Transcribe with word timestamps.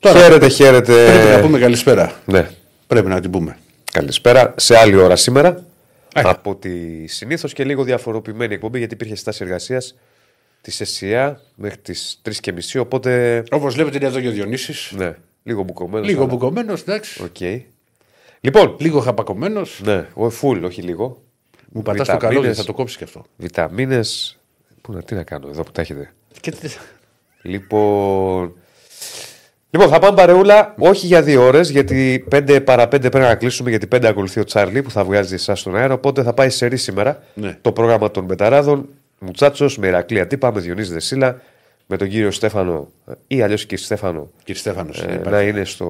Τώρα, 0.00 0.20
Χαίρετε, 0.20 0.48
χαίρετε. 0.48 1.04
Πρέπει 1.06 1.28
να 1.36 1.40
πούμε 1.40 1.58
καλησπέρα. 1.58 2.20
Ναι. 2.24 2.50
Πρέπει 2.86 3.08
να 3.08 3.20
την 3.20 3.30
πούμε. 3.30 3.58
Καλησπέρα. 3.92 4.54
Σε 4.56 4.76
άλλη 4.78 4.96
ώρα 4.96 5.16
σήμερα. 5.16 5.48
Α. 5.48 6.20
Από 6.24 6.54
τη 6.56 7.06
συνήθως 7.06 7.52
και 7.52 7.64
λίγο 7.64 7.84
διαφοροποιημένη 7.84 8.54
εκπομπή 8.54 8.78
γιατί 8.78 8.94
υπήρχε 8.94 9.14
στάση 9.14 9.44
εργασίας 9.44 9.94
της 10.60 10.80
ΕΣΗΕΑ 10.80 11.40
μέχρι 11.54 11.78
τις 11.78 12.20
3.30. 12.44 12.80
Οπότε. 12.80 13.42
Όπως 13.50 13.74
βλέπετε 13.74 13.96
είναι 13.96 14.06
εδώ 14.06 14.20
και 14.20 14.28
ο 14.28 14.30
Διονύσης. 14.30 14.92
Ναι, 14.96 15.14
λίγο 15.42 15.62
μπουκωμένος. 15.62 16.06
Λίγο 16.08 16.26
μπουκωμένος, 16.26 16.80
εντάξει. 16.80 17.22
Οκ. 17.22 17.64
Λοιπόν, 18.40 18.76
Λίγο 18.80 19.00
χαπακωμένος. 19.00 19.80
ναι, 19.84 20.06
ο 20.14 20.30
φουλ, 20.30 20.64
όχι 20.64 20.82
λίγο. 20.82 21.22
Μου 21.72 21.82
πατάς 21.82 22.08
το 22.08 22.16
καλό, 22.16 22.54
θα 22.54 22.64
το 22.64 22.72
κόψεις 22.72 22.96
και 22.96 23.04
αυτό. 23.04 23.24
Βιταμίνες. 23.36 24.38
Πού 24.80 24.92
να, 24.92 25.02
τι 25.02 25.14
να 25.14 25.22
κάνω 25.22 25.48
εδώ 25.48 25.62
που 25.62 25.70
τα 25.72 25.80
έχετε; 25.80 26.12
Και 26.40 26.50
τι- 26.50 26.68
Λοιπόν. 27.42 28.54
Λοιπόν, 29.70 29.88
θα 29.88 29.98
πάμε 29.98 30.16
παρεούλα, 30.16 30.74
όχι 30.78 31.06
για 31.06 31.22
δύο 31.22 31.42
ώρες, 31.46 31.70
γιατί 31.70 32.24
5 32.30 32.60
παρα 32.64 32.84
5 32.84 32.88
πρέπει 33.00 33.18
να 33.18 33.34
κλείσουμε, 33.34 33.70
γιατί 33.70 33.86
5 33.96 34.04
ακολουθεί 34.06 34.40
ο 34.40 34.44
Τσάρλι 34.44 34.82
που 34.82 34.90
θα 34.90 35.04
βγάζει 35.04 35.34
εσάς 35.34 35.60
στον 35.60 35.76
αέρα. 35.76 35.94
Οπότε 35.94 36.22
θα 36.22 36.32
πάει 36.32 36.50
σε 36.50 36.66
ρί 36.66 36.76
σήμερα 36.76 37.22
Ναι. 37.34 37.58
το 37.60 37.72
πρόγραμμα 37.72 38.10
των 38.10 38.24
Μπεταράδων. 38.24 38.88
Μουτσάτσος, 39.18 39.78
με 39.78 39.86
Ηρακλή 39.86 40.20
Αντίπα, 40.20 40.52
με 40.52 40.60
Διονύση 40.60 40.92
Δεσίλα, 40.92 41.40
με 41.86 41.96
τον 41.96 42.08
κύριο 42.08 42.30
Στέφανο 42.30 42.88
ή 43.26 43.42
αλλιώς 43.42 43.66
και 43.66 43.76
Στέφανο 43.76 44.30
Κύριε 44.44 44.60
Στέφανος. 44.60 45.00
ε, 45.02 45.20
να 45.30 45.40
είναι 45.42 45.64
στο, 45.64 45.86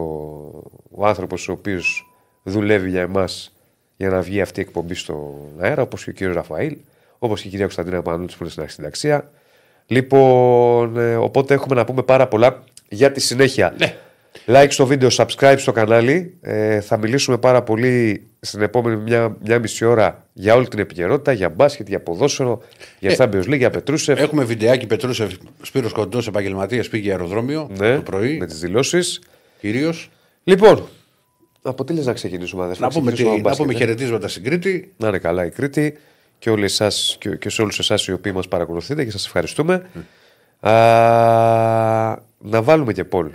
ο 0.91 1.07
άνθρωπος 1.07 1.49
ο 1.49 1.53
οποίος 1.53 2.13
δουλεύει 2.43 2.91
για 2.91 3.01
εμάς 3.01 3.53
για 3.97 4.09
να 4.09 4.21
βγει 4.21 4.41
αυτή 4.41 4.61
η 4.61 4.63
εκπομπή 4.67 4.95
στον 4.95 5.25
αέρα, 5.59 5.83
όπως 5.83 6.05
και 6.05 6.11
ο 6.11 6.13
κύριος 6.13 6.37
Ραφαήλ, 6.37 6.77
όπως 7.19 7.41
και 7.41 7.47
η 7.47 7.51
κυρία 7.51 7.65
Κωνσταντίνα 7.65 8.03
Πανούτση 8.03 8.37
που 8.37 8.43
είναι 8.45 8.53
στην 8.53 8.69
συνταξία. 8.69 9.31
Λοιπόν, 9.87 10.99
ε, 10.99 11.17
οπότε 11.17 11.55
έχουμε 11.55 11.75
να 11.75 11.85
πούμε 11.85 12.03
πάρα 12.03 12.27
πολλά 12.29 12.63
για 12.91 13.13
τη 13.13 13.21
συνέχεια. 13.21 13.75
Ναι. 13.79 13.95
Like 14.47 14.67
στο 14.69 14.87
βίντεο, 14.87 15.09
subscribe 15.13 15.55
στο 15.59 15.73
κανάλι. 15.73 16.35
Ε, 16.41 16.81
θα 16.81 16.97
μιλήσουμε 16.97 17.39
πάρα 17.39 17.63
πολύ 17.63 18.27
στην 18.41 18.63
επόμενη 18.63 18.97
μια, 18.97 19.37
μια 19.45 19.59
μισή 19.59 19.85
ώρα 19.85 20.27
για 20.33 20.55
όλη 20.55 20.69
την 20.69 20.79
επικαιρότητα, 20.79 21.33
για 21.33 21.49
μπάσκετ, 21.49 21.89
για 21.89 22.01
ποδόσφαιρο, 22.01 22.63
για 22.99 23.11
Ε, 23.11 23.15
Champions 23.19 23.45
League, 23.45 23.59
για 23.59 23.71
Πετρούσεφ. 23.71 24.21
Έχουμε 24.21 24.45
βιντεάκι 24.45 24.87
Πετρούσεφ 24.87 25.33
Σπύρος 25.63 25.93
Κοντός 25.93 26.27
επαγγελματίας 26.27 26.89
πήγε 26.89 27.03
για 27.03 27.13
αεροδρόμιο 27.13 27.71
ναι, 27.79 27.95
το 27.95 28.03
πρωί. 28.03 28.37
με 28.37 28.47
τις 28.47 28.61
δηλώσεις. 28.61 29.21
Κυρίως. 29.61 30.11
Λοιπόν, 30.45 30.89
από 31.63 31.85
τι 31.85 31.93
λες 31.93 32.07
να 32.07 32.13
ξεκινήσουμε, 32.13 32.63
αδερφέ. 32.63 32.83
Να, 32.83 32.89
πούμε, 32.89 33.11
τι, 33.11 33.17
ξεκινήσουμε 33.17 33.49
να 33.49 33.55
από 33.55 33.63
πούμε 33.63 33.73
μπάσκετ, 33.73 33.91
ε; 33.91 33.95
χαιρετίσματα 33.95 34.29
στην 34.29 34.45
Κρήτη. 34.45 34.93
Να 34.97 35.09
είναι 35.09 35.19
καλά 35.19 35.45
η 35.45 35.51
Κρήτη 35.51 35.99
και, 36.39 36.51
όλοι 36.51 36.65
εσάς, 36.65 37.17
και, 37.21 37.37
και 37.37 37.49
σε 37.49 37.63
όλους 37.63 37.79
εσάς 37.79 38.07
οι 38.07 38.13
οποίοι 38.13 38.33
μας 38.35 38.49
παρακολουθείτε 38.49 39.05
και 39.05 39.11
σας 39.11 39.27
ευχαριστούμε. 39.27 39.87
Α, 40.61 40.71
να 42.43 42.63
βάλουμε 42.63 42.93
και 42.93 43.05
Πολ. 43.05 43.31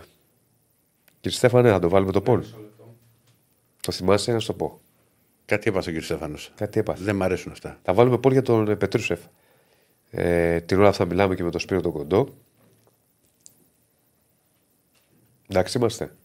Κύριε 1.21 1.37
Στέφανε, 1.37 1.71
να 1.71 1.79
το 1.79 1.89
βάλουμε 1.89 2.11
το 2.11 2.21
Πολ. 2.21 2.43
Το 3.81 3.91
θυμάσαι, 3.91 4.31
να 4.31 4.39
σου 4.39 4.47
το 4.47 4.53
πω. 4.53 4.79
Κάτι 5.45 5.69
έπαθε 5.69 5.89
ο 5.89 5.91
κύριο 5.91 6.07
Στέφανος. 6.07 6.51
Κάτι 6.55 6.79
έπαθε. 6.79 7.03
Δεν 7.03 7.15
μ' 7.15 7.23
αρέσουν 7.23 7.51
αυτά. 7.51 7.79
Θα 7.83 7.93
βάλουμε 7.93 8.17
Πολ 8.17 8.31
για 8.31 8.41
τον 8.41 8.69
ε, 8.69 8.75
Πετρούσεφ. 8.75 9.19
Ε, 10.09 10.61
την 10.61 10.79
ώρα 10.79 10.87
αυτά 10.87 11.05
μιλάμε 11.05 11.35
και 11.35 11.43
με 11.43 11.51
τον 11.51 11.59
Σπύρο 11.59 11.81
τον 11.81 11.91
Κοντό. 11.91 12.33
Εντάξει 15.47 15.77
είμαστε. 15.77 16.15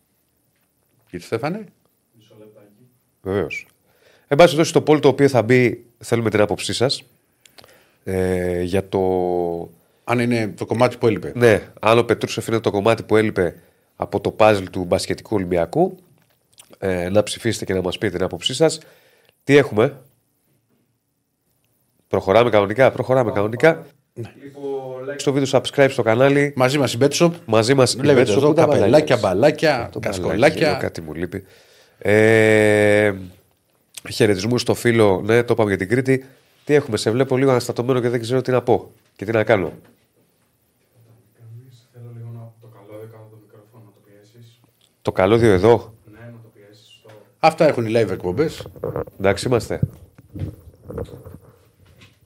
Κύριε 1.11 1.27
Στέφανε; 1.27 1.65
Βεβαίως. 3.23 3.67
Εν 4.27 4.37
πάση 4.37 4.55
περιπτώσει, 4.57 4.73
το 4.73 4.83
πόλ 4.83 5.01
το 5.01 5.09
οποίο 5.09 5.29
θα 5.29 5.43
μπει, 5.43 5.87
θέλουμε 5.99 6.31
την 6.31 6.41
άποψή 6.41 6.73
σας. 6.73 7.03
Ε, 8.05 8.63
για 8.63 8.89
το. 8.89 9.01
Αν 10.11 10.19
είναι 10.19 10.55
το 10.57 10.67
κομμάτι 10.67 10.97
που 10.97 11.07
έλειπε. 11.07 11.33
Ναι, 11.35 11.63
αν 11.81 11.99
ο 11.99 12.03
Πετρούσεφ 12.03 12.47
είναι 12.47 12.61
το 12.61 12.71
κομμάτι 12.71 13.03
που 13.03 13.17
έλειπε 13.17 13.55
από 13.97 14.21
το 14.21 14.31
παζλ 14.31 14.65
του 14.65 14.85
μπασκετικού 14.85 15.37
Ολυμπιακού. 15.37 15.97
Ε, 16.79 17.09
να 17.09 17.23
ψηφίσετε 17.23 17.65
και 17.65 17.75
να 17.75 17.83
μας 17.83 17.99
πείτε 17.99 18.17
την 18.17 18.25
άποψή 18.25 18.55
σας. 18.55 18.81
Τι 19.45 19.57
έχουμε; 19.57 19.97
Προχωράμε 22.09 22.51
κανονικά. 22.51 22.91
Προχωράμε 22.91 23.33
κανονικά. 23.33 23.87
Λοιπόν, 24.43 24.65
like 25.09 25.17
στο 25.17 25.33
βίντεο, 25.33 25.61
subscribe 25.61 25.89
στο 25.91 26.03
κανάλι. 26.03 26.53
Μαζί 26.57 26.79
μας 26.79 26.93
η 26.93 26.99
Betshop. 27.01 27.31
Μαζί 27.45 27.75
μας 27.75 27.97
Βλέπετε 27.97 28.33
εδώ 28.33 28.53
καπελάκια, 28.53 29.17
μπαλάκια, 29.17 29.91
κασκολάκια. 30.01 30.75
Κάτι 30.75 31.01
μου 31.01 31.15
λείπει. 31.15 31.45
Ε, 31.99 33.13
Χαιρετισμούς 34.11 34.61
στο 34.61 34.75
φίλο. 34.75 35.21
Ναι, 35.25 35.43
το 35.43 35.53
είπαμε 35.53 35.69
για 35.69 35.79
την 35.79 35.89
Κρήτη. 35.89 36.25
Τι 36.65 36.75
έχουμε, 36.75 36.97
σε 36.97 37.11
βλέπω 37.11 37.37
λίγο 37.37 37.51
αναστατωμένο 37.51 38.01
και 38.01 38.09
δεν 38.09 38.21
ξέρω 38.21 38.41
τι 38.43 38.51
να 38.51 38.63
πω 38.63 38.91
και 39.17 39.25
τι 39.25 39.33
να 39.33 39.45
κάνω. 39.45 39.73
Θέλω 41.93 42.11
λίγο 42.17 42.31
να 42.35 42.53
το 42.61 42.67
καλώδιο 42.75 43.09
κάτω 43.13 43.23
από 43.23 43.31
το 43.31 43.39
μικρόφωνο 43.43 43.85
να 43.85 43.91
το 43.91 44.01
πιέσεις. 44.07 44.61
Το 45.03 45.13
καλώδιο 45.13 45.53
εδώ. 45.53 45.95
Ναι, 46.13 46.19
να 46.19 46.31
το 46.43 46.49
πιέσεις 46.55 46.99
στο... 46.99 47.11
Αυτά 47.39 47.67
έχουν 47.67 47.87
οι 47.87 47.91
live 47.95 48.09
εκπομπές. 48.11 48.67
Εντάξει 49.19 49.47
είμαστε. 49.47 49.81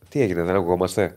Τι 0.09 0.21
έγινε, 0.21 0.43
δεν 0.43 0.55
ακουγόμαστε; 0.57 1.17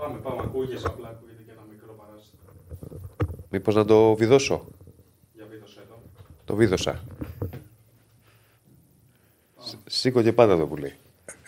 Πάμε, 0.00 0.18
πάμε, 0.22 0.40
ακούγεσαι, 0.44 0.86
απλά 0.86 1.08
ακούγεται 1.08 1.42
και 1.46 1.50
ένα 1.52 1.60
μικρό 1.70 1.92
παράστατο. 1.98 3.36
Μήπως 3.50 3.74
να 3.74 3.84
το 3.84 4.14
βιδώσω; 4.14 4.64
Για 5.34 5.44
βίδωσέ 5.50 5.80
το. 5.88 5.94
Το 6.44 6.54
βίδωσα. 6.54 7.00
Σ- 9.58 9.76
Σήκω 9.86 10.22
και 10.22 10.32
πάντα 10.32 10.56
το 10.56 10.66
πουλί. 10.66 10.92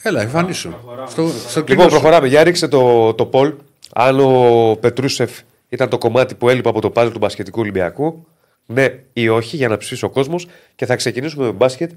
Έλα, 0.02 0.20
εμφανίσου. 0.22 0.68
Προχωράμε. 0.70 1.10
Στο, 1.10 1.28
στο 1.28 1.58
Λοιπόν, 1.60 1.64
κοινό 1.76 1.82
σου. 1.82 1.88
προχωράμε. 1.88 2.26
Για 2.28 2.42
ρίξε 2.44 2.68
το, 2.68 3.14
το 3.14 3.26
Πολ. 3.26 3.54
Αν 3.94 4.20
ο 4.20 4.76
Πετρούσεφ 4.80 5.40
ήταν 5.68 5.88
το 5.88 5.98
κομμάτι 5.98 6.34
που 6.34 6.48
έλειπε 6.48 6.68
από 6.68 6.80
το 6.80 6.90
πάζλ 6.90 7.12
του 7.12 7.18
μπασκετικού 7.18 7.60
Ολυμπιακού, 7.60 8.26
ναι 8.66 9.02
ή 9.12 9.28
όχι, 9.28 9.56
για 9.56 9.68
να 9.68 9.76
ψηφίσει 9.76 10.04
ο 10.04 10.10
κόσμος. 10.10 10.46
Και 10.74 10.86
θα 10.86 10.96
ξεκινήσουμε 10.96 11.44
με 11.44 11.52
μπάσκετ. 11.52 11.90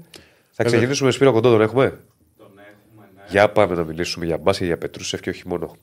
Θα 0.50 0.64
ξεκινήσουμε 0.64 1.08
με 1.08 1.14
Σπύρο 1.14 1.32
Κοντό, 1.32 1.50
τον 1.50 1.60
έχουμε; 1.60 2.00
Τον 2.38 2.46
έχουμε, 2.46 3.08
ναι. 3.14 3.22
Για 3.28 3.50
πάμε 3.50 3.74
να 3.74 3.84
μιλήσουμε 3.84 4.26
για 4.26 4.38
μπάσκετ, 4.38 4.66
για 4.66 4.78
Πετρούσεφ 4.78 5.20
και 5.20 5.30
όχι 5.30 5.48
μόνο. 5.48 5.76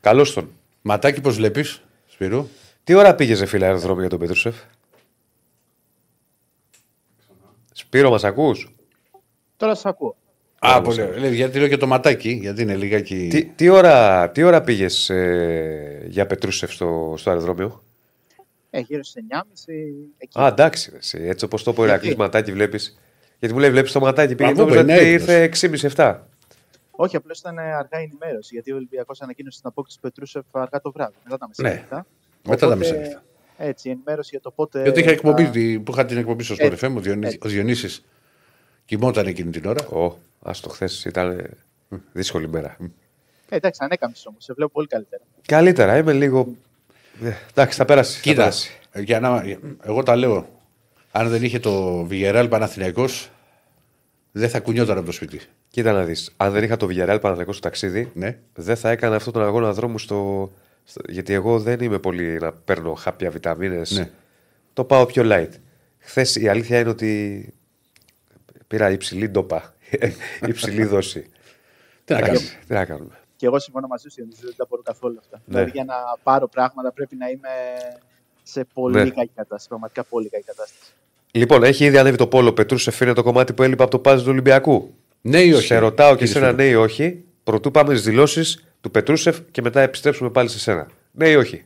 Καλώς 0.00 0.32
τον. 0.32 0.50
Ματάκι, 0.82 1.20
πώς 1.20 1.36
βλέπεις, 1.36 1.82
Σπυρού; 2.06 2.48
Τι 2.84 2.94
ώρα 2.94 3.14
πήγες, 3.14 3.44
φίλε, 3.44 3.64
αεροδρόμιο 3.64 4.00
για 4.00 4.10
τον 4.10 4.18
Πετρούσεφ; 4.18 4.56
Σπύρο, 7.72 8.10
μας 8.10 8.24
ακούς; 8.24 8.70
Τώρα 9.56 9.74
σα 9.74 9.88
ακούω. 9.88 10.16
Α, 10.58 10.82
πολύ 10.82 11.02
ωραία. 11.02 11.18
Λέει, 11.18 11.34
Γιατί 11.34 11.58
λέω 11.58 11.68
και 11.68 11.76
το 11.76 11.86
ματάκι, 11.86 12.30
γιατί 12.30 12.62
είναι 12.62 12.76
λιγάκι. 12.76 13.28
Τι, 13.30 13.44
τι 13.44 13.68
ώρα, 13.68 14.30
τι 14.30 14.42
ώρα 14.42 14.60
πήγες 14.60 15.10
ε, 15.10 16.06
για 16.08 16.26
Πετρούσεφ 16.26 16.72
στο, 16.72 17.14
στο 17.16 17.30
αεροδρόμιο; 17.30 17.82
Ε, 18.76 18.80
γύρω 18.80 19.02
στις 19.02 19.22
9.30 19.30 19.42
εκεί. 20.18 20.40
Α, 20.40 20.46
εντάξει. 20.46 20.90
ρε, 20.90 20.96
εσύ. 20.96 21.18
Έτσι 21.22 21.44
όπως 21.44 21.62
το 21.62 21.70
είπε 21.70 21.80
ο 21.80 21.84
Ηρακλής 21.84 22.04
Γιατί; 22.06 22.20
ματάκι, 22.20 22.52
βλέπεις. 22.52 22.98
Γιατί 23.38 23.54
μου 23.54 23.60
λέει, 23.60 23.70
βλέπεις 23.70 23.92
το 23.92 24.00
ματάκι. 24.00 24.34
Πήγε, 24.34 24.52
Μα, 24.52 24.56
νόμιζα 24.58 24.80
είναι 24.80 24.92
ότι 24.94 25.02
έτοιμος. 25.02 25.62
ήρθε 25.62 25.88
6,5-7. 25.96 26.18
Όχι, 26.90 27.16
απλώς 27.16 27.38
ήταν 27.38 27.58
αργά 27.58 28.00
η 28.00 28.02
ενημέρωση. 28.02 28.54
Γιατί 28.54 28.72
ο 28.72 28.76
Ολυμπιακός 28.76 29.20
ανακοίνωσε 29.22 29.58
την 29.60 29.68
απόκτηση 29.68 29.96
του 29.96 30.02
Πετρούσεφ 30.02 30.44
αργά 30.50 30.80
το 30.80 30.92
βράδυ, 30.92 31.14
μετά 31.24 31.38
τα 31.38 31.48
μεσάνυχτα. 31.48 31.96
Ναι. 31.96 32.02
Μετά 32.50 32.66
τα 32.66 32.66
Οπότε, 32.66 32.76
μεσάνυχτα. 32.76 33.22
Έτσι, 33.58 33.88
η 33.88 33.90
ενημέρωση 33.90 34.28
για 34.32 34.40
το 34.40 34.50
πότε. 34.50 34.82
Γιατί 34.82 35.00
είχα 35.00 35.10
εκπομπή, 35.10 35.44
θα- 35.44 35.50
τη- 35.50 35.78
που 35.78 35.92
είχα 35.92 36.04
την 36.04 36.16
εκπομπή 36.16 36.42
στο 36.42 36.54
Sport 36.54 36.58
Έτσι, 36.72 36.86
FM, 36.86 36.94
ο, 36.96 37.00
Διονύσης, 37.00 37.34
έτσι. 37.34 37.46
ο 37.48 37.50
Διονύσης 37.50 38.04
κοιμόταν 38.84 39.26
εκείνη 39.26 39.50
την 39.50 39.66
ώρα. 39.66 39.86
Ω, 39.88 40.16
ας 40.42 40.60
το 40.60 40.68
χθες 40.68 41.04
ήταν 41.04 41.50
δύσκολη 42.12 42.48
μέρα. 42.48 42.76
Ε, 43.48 43.56
εντάξει, 43.56 43.80
ανέκαμψες 43.82 44.26
όμως. 44.26 44.44
Σε 44.44 44.52
βλέπω 44.52 44.72
πολύ 44.72 44.86
καλύτερα. 44.86 45.22
Καλύτερα, 45.46 45.96
είμαι 45.96 46.12
λίγο. 46.12 46.54
Ε, 47.24 47.32
εντάξει, 47.50 47.76
θα 47.78 47.84
πέρασει. 47.84 48.14
θα 48.14 48.20
Κοίτα, 48.22 48.36
πέρασει. 48.42 48.70
για 48.94 49.20
να, 49.20 49.42
εγώ 49.82 50.02
τα 50.02 50.16
λέω. 50.16 50.48
Αν 51.12 51.28
δεν 51.28 51.42
είχε 51.44 51.58
το 51.58 52.04
Βιγεράλ 52.04 52.48
Παναθηναϊκός, 52.48 53.30
δεν 54.32 54.48
θα 54.48 54.60
κουνιόταν 54.60 54.96
από 54.96 55.06
το 55.06 55.12
σπίτι. 55.12 55.40
Κοίτα 55.70 55.92
να 55.92 56.04
δεις. 56.04 56.32
Αν 56.36 56.52
δεν 56.52 56.62
είχα 56.64 56.76
το 56.76 56.86
Villarreal 56.86 57.18
Παναθηναϊκός 57.20 57.56
στο 57.56 57.68
ταξίδι, 57.68 58.10
Ναι. 58.14 58.38
δεν 58.54 58.76
θα 58.76 58.90
έκανα 58.90 59.16
αυτόν 59.16 59.32
τον 59.32 59.42
αγώνα 59.42 59.72
δρόμου 59.72 59.98
στο. 59.98 60.50
στο- 60.84 61.02
Γιατί 61.08 61.32
εγώ 61.32 61.58
δεν 61.60 61.80
είμαι 61.80 61.98
πολύ 61.98 62.38
να 62.38 62.52
παίρνω 62.52 62.94
χάπια 62.94 63.30
βιταμίνες. 63.30 63.90
Ναι. 63.90 64.10
Το 64.72 64.84
πάω 64.84 65.06
πιο 65.06 65.22
light. 65.26 65.48
Χθες 65.98 66.36
η 66.36 66.48
αλήθεια 66.48 66.78
είναι 66.80 66.88
ότι 66.88 67.48
πήρα 68.66 68.90
υψηλή 68.90 69.28
ντόπα. 69.28 69.74
υψηλή 70.48 70.84
δόση. 70.84 71.26
Τι 72.04 72.12
να 72.12 72.18
Εντάξει, 72.18 72.34
κάνουμε. 72.44 72.60
Τι 72.66 72.72
να 72.74 72.84
κάνουμε. 72.84 73.18
Και 73.36 73.46
εγώ 73.46 73.58
συμφωνώ 73.58 73.86
μαζί 73.86 74.08
σου, 74.08 74.14
Διονύση, 74.14 74.40
δεν 74.44 74.54
τα 74.56 74.66
μπορώ 74.68 74.82
καθόλου 74.82 75.16
αυτά. 75.18 75.36
Ναι. 75.36 75.42
Δηλαδή, 75.54 75.70
για 75.70 75.84
να 75.84 75.94
πάρω 76.22 76.48
πράγματα 76.48 76.92
πρέπει 76.92 77.16
να 77.16 77.28
είμαι 77.28 77.48
σε 78.42 78.64
πολύ 78.74 78.94
Ναι. 78.94 79.10
κακή 79.10 79.30
κατάσταση. 79.34 79.68
Πραγματικά 79.68 80.04
πολύ 80.04 80.28
κακή 80.28 80.44
κατάσταση. 80.44 80.92
Λοιπόν, 81.30 81.62
έχει 81.62 81.84
ήδη 81.84 81.98
ανέβει 81.98 82.16
το 82.16 82.26
πόλο 82.26 82.52
Πετρούσεφ 82.52 83.00
είναι 83.00 83.12
το 83.12 83.22
κομμάτι 83.22 83.52
που 83.52 83.62
έλειπε 83.62 83.82
από 83.82 83.90
το 83.90 83.98
πάζι 83.98 84.22
του 84.24 84.30
Ολυμπιακού. 84.30 84.94
Ναι 85.20 85.40
ή 85.40 85.52
όχι; 85.52 85.66
Σε 85.66 85.78
ρωτάω 85.78 86.10
και 86.16 86.24
κύριε 86.24 86.30
εσένα 86.32 86.46
Σπύρο. 86.52 86.62
ναι 86.64 86.70
ή 86.70 86.74
όχι. 86.74 87.24
Πρωτού 87.44 87.70
πάμε 87.70 87.92
στις 87.94 88.04
δηλώσεις 88.06 88.64
του 88.80 88.90
Πετρούσεφ 88.90 89.38
και 89.50 89.62
μετά 89.62 89.80
επιστρέψουμε 89.80 90.30
πάλι 90.30 90.48
σε 90.48 90.58
σένα. 90.58 90.88
Ναι 91.10 91.28
ή 91.28 91.34
όχι; 91.34 91.64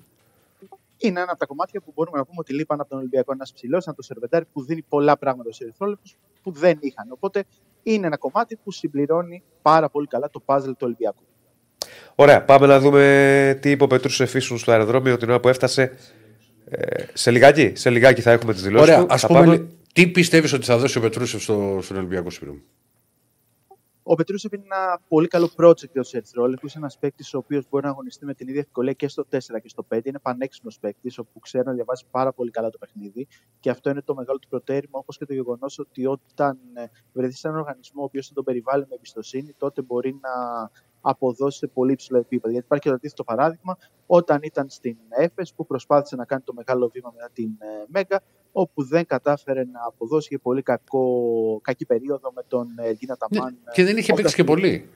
Είναι 0.96 1.20
ένα 1.20 1.30
από 1.30 1.38
τα 1.38 1.46
κομμάτια 1.46 1.80
που 1.80 1.92
μπορούμε 1.94 2.18
να 2.18 2.24
πούμε 2.24 2.36
ότι 2.40 2.54
λείπαν 2.54 2.80
από 2.80 2.88
τον 2.88 2.98
Ολυμπιακό. 2.98 3.32
Ένας 3.32 3.52
ψηλός, 3.52 3.86
ένα 3.86 3.94
το 3.96 4.02
Σερβεντάρι 4.02 4.44
που 4.52 4.62
δίνει 4.64 4.82
πολλά 4.88 5.18
πράγματα 5.18 5.52
στους 5.52 5.60
Ερυθρόλεπτους 5.66 6.16
που 6.42 6.50
δεν 6.50 6.78
είχαν. 6.80 7.06
Οπότε 7.10 7.44
είναι 7.82 8.06
ένα 8.06 8.16
κομμάτι 8.16 8.56
που 8.64 8.70
συμπληρώνει 8.70 9.42
πάρα 9.62 9.88
πολύ 9.88 10.06
καλά 10.06 10.30
το 10.30 10.42
puzzle 10.46 10.62
του 10.64 10.76
Ολυμπιακού. 10.80 11.22
Ωραία, 12.20 12.44
πάμε 12.44 12.66
να 12.66 12.80
δούμε 12.80 13.58
τι 13.62 13.70
είπε 13.70 13.84
ο 13.84 13.86
Πετρούσεφ 13.86 14.34
ήσουν 14.34 14.58
στο 14.58 14.72
αεροδρόμιο 14.72 15.16
την 15.16 15.28
ώρα 15.28 15.40
που 15.40 15.48
έφτασε. 15.48 15.96
Ε, 16.64 17.04
σε 17.12 17.30
λιγάκι, 17.30 17.72
σε 17.74 17.90
λιγάκι 17.90 18.20
θα 18.20 18.30
έχουμε 18.30 18.52
τις 18.52 18.62
δηλώσεις. 18.62 18.88
Ωραία, 18.88 19.00
του. 19.00 19.12
ας 19.14 19.20
Θα 19.20 19.26
πούμε, 19.26 19.40
πάμε- 19.40 19.68
τι 19.92 20.08
πιστεύεις 20.08 20.52
ότι 20.52 20.64
θα 20.64 20.78
δώσει 20.78 20.98
ο 20.98 21.00
Πετρούσεφ 21.00 21.42
στο, 21.42 21.78
στον 21.82 21.96
Ολυμπιακό 21.96 22.30
Σπύρο; 22.30 22.54
Ο 24.02 24.14
Πετρούσεφ 24.14 24.52
είναι 24.52 24.62
ένα 24.64 25.00
πολύ 25.08 25.28
καλό 25.28 25.50
project 25.56 25.90
για 25.92 26.02
του 26.02 26.08
Ερυθρόλεπτου. 26.12 26.66
Είναι 26.66 26.74
ένας 26.76 26.98
παίκτης 26.98 27.34
ο 27.34 27.38
οποίος 27.38 27.64
μπορεί 27.70 27.84
να 27.84 27.90
αγωνιστεί 27.90 28.24
με 28.24 28.34
την 28.34 28.48
ίδια 28.48 28.60
ευκολία 28.60 28.92
και 28.92 29.08
στο 29.08 29.24
4 29.30 29.38
και 29.62 29.68
στο 29.68 29.86
5. 29.88 30.00
Είναι 30.08 30.18
πανέξυπνος 30.18 30.78
παίκτης, 30.78 31.18
όπου 31.18 31.38
ξέρει 31.38 31.64
να 31.66 31.72
διαβάζει 31.72 32.04
πάρα 32.10 32.32
πολύ 32.32 32.50
καλά 32.50 32.70
το 32.70 32.78
παιχνίδι. 32.78 33.26
Και 33.60 33.70
αυτό 33.70 33.90
είναι 33.90 34.02
το 34.02 34.14
μεγάλο 34.14 34.38
του 34.38 34.48
προτέρημα, 34.48 34.98
όπως 34.98 35.18
και 35.18 35.24
το 35.24 35.32
γεγονός 35.32 35.78
ότι 35.78 36.06
όταν 36.06 36.58
ε, 36.74 36.84
βρεθεί 37.12 37.34
σε 37.34 37.48
έναν 37.48 37.60
οργανισμό 37.60 38.02
ο 38.02 38.04
οποίος 38.04 38.32
τον 38.32 38.44
περιβάλλει 38.44 38.86
με 38.88 38.94
εμπιστοσύνη, 38.94 39.54
τότε 39.58 39.82
μπορεί 39.82 40.12
να 40.20 40.30
αποδώσει 41.00 41.58
σε 41.58 41.66
πολύ 41.66 41.92
υψηλό 41.92 42.18
επίπεδο. 42.18 42.52
Γιατί 42.52 42.66
υπάρχει 42.66 42.84
και 42.84 42.90
το 42.90 42.94
αντίθετο 42.94 43.24
παράδειγμα, 43.24 43.78
όταν 44.06 44.40
ήταν 44.42 44.68
στην 44.68 44.96
ΕΦΕΣ 45.08 45.54
που 45.54 45.66
προσπάθησε 45.66 46.16
να 46.16 46.24
κάνει 46.24 46.42
το 46.42 46.52
μεγάλο 46.52 46.90
βήμα 46.92 47.12
μετά 47.14 47.30
την 47.32 47.50
ε, 47.58 47.66
Μέγα, 47.88 48.20
όπου 48.52 48.82
δεν 48.84 49.06
κατάφερε 49.06 49.64
να 49.64 49.80
αποδώσει 49.86 50.28
και 50.28 50.38
πολύ 50.38 50.62
κακό, 50.62 51.60
κακή 51.62 51.86
περίοδο 51.86 52.32
με 52.34 52.42
τον 52.48 52.68
Εργίνα 52.76 53.16
Ταμάν. 53.16 53.52
Ναι, 53.64 53.72
και 53.72 53.84
δεν 53.84 53.96
είχε 53.96 54.12
παίξει 54.12 54.34
και 54.34 54.44
πολύ. 54.44 54.90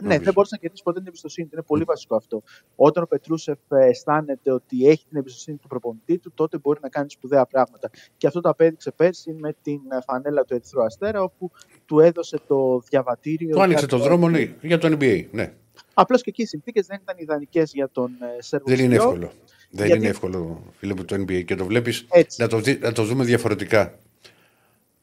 Ναι, 0.00 0.06
νομίζω. 0.08 0.24
δεν 0.24 0.32
μπορούσε 0.32 0.54
να 0.54 0.60
κερδίσεις 0.60 0.84
ποτέ 0.84 0.98
την 0.98 1.08
εμπιστοσύνη 1.08 1.46
του. 1.46 1.52
Είναι 1.54 1.64
πολύ 1.66 1.84
βασικό 1.84 2.16
αυτό. 2.16 2.42
Όταν 2.76 3.02
ο 3.02 3.06
Πετρούσεφ 3.06 3.58
ε, 3.68 3.86
αισθάνεται 3.86 4.52
ότι 4.52 4.88
έχει 4.88 5.04
την 5.08 5.16
εμπιστοσύνη 5.18 5.56
του 5.56 5.66
προπονητή 5.68 6.18
του, 6.18 6.32
τότε 6.34 6.58
μπορεί 6.58 6.78
να 6.82 6.88
κάνεις 6.88 7.12
σπουδαία 7.12 7.46
πράγματα. 7.46 7.90
Και 8.16 8.26
αυτό 8.26 8.40
το 8.40 8.48
απέδειξε 8.48 8.90
πέρσι 8.90 9.32
με 9.32 9.56
την 9.62 9.80
ε, 9.92 9.98
φανέλα 10.06 10.44
του 10.44 10.54
Ερυθρού 10.54 10.82
Αστέρα, 10.84 11.22
όπου 11.22 11.50
του 11.86 12.00
έδωσε 12.00 12.40
το 12.46 12.80
διαβατήριο. 12.88 13.50
Του 13.54 13.62
άνοιξε 13.62 13.84
για 13.88 13.98
το 13.98 14.04
δρόμο 14.04 14.28
ναι, 14.28 14.54
για 14.62 14.78
το 14.78 14.88
NBA. 15.00 15.24
Ναι. 15.30 15.52
Απλώς 15.94 16.22
και 16.22 16.30
εκεί 16.30 16.42
οι 16.42 16.46
συνθήκες 16.46 16.86
δεν 16.86 16.98
ήταν 17.02 17.16
ιδανικές 17.18 17.72
για 17.72 17.88
τον 17.92 18.10
ε, 18.38 18.42
Σέρβο. 18.42 18.64
Δεν 18.68 18.78
είναι 18.78 18.94
Σιριό. 18.94 19.02
εύκολο. 19.02 19.32
Δεν 19.70 19.86
Γιατί- 19.86 20.00
είναι 20.00 20.08
εύκολο, 20.10 20.62
φίλε 20.76 20.94
μου, 20.94 21.04
το 21.04 21.14
NBA 21.16 21.44
και 21.44 21.54
το 21.54 21.64
βλέπεις 21.64 22.06
Έτσι. 22.10 22.40
να, 22.42 22.48
το 22.48 22.60
δει- 22.60 22.82
να 22.82 22.92
το 22.92 23.04
δούμε 23.04 23.24
διαφορετικά. 23.24 23.98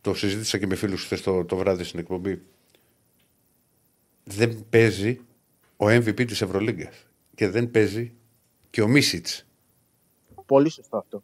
Το 0.01 0.13
συζήτησα 0.13 0.57
και 0.57 0.67
με 0.67 0.75
φίλους 0.75 1.03
χθες 1.03 1.21
το, 1.21 1.45
το 1.45 1.55
βράδυ 1.55 1.83
στην 1.83 1.99
εκπομπή. 1.99 2.41
Δεν 4.27 4.65
παίζει 4.69 5.19
ο 5.77 5.85
MVP 5.85 6.25
της 6.27 6.41
Ευρωλίγκας 6.41 7.07
και 7.35 7.49
δεν 7.49 7.71
παίζει 7.71 8.13
και 8.69 8.81
ο 8.81 8.87
Μίσιτς. 8.87 9.47
Πολύ 10.45 10.69
σωστό 10.69 10.97
αυτό. 10.97 11.23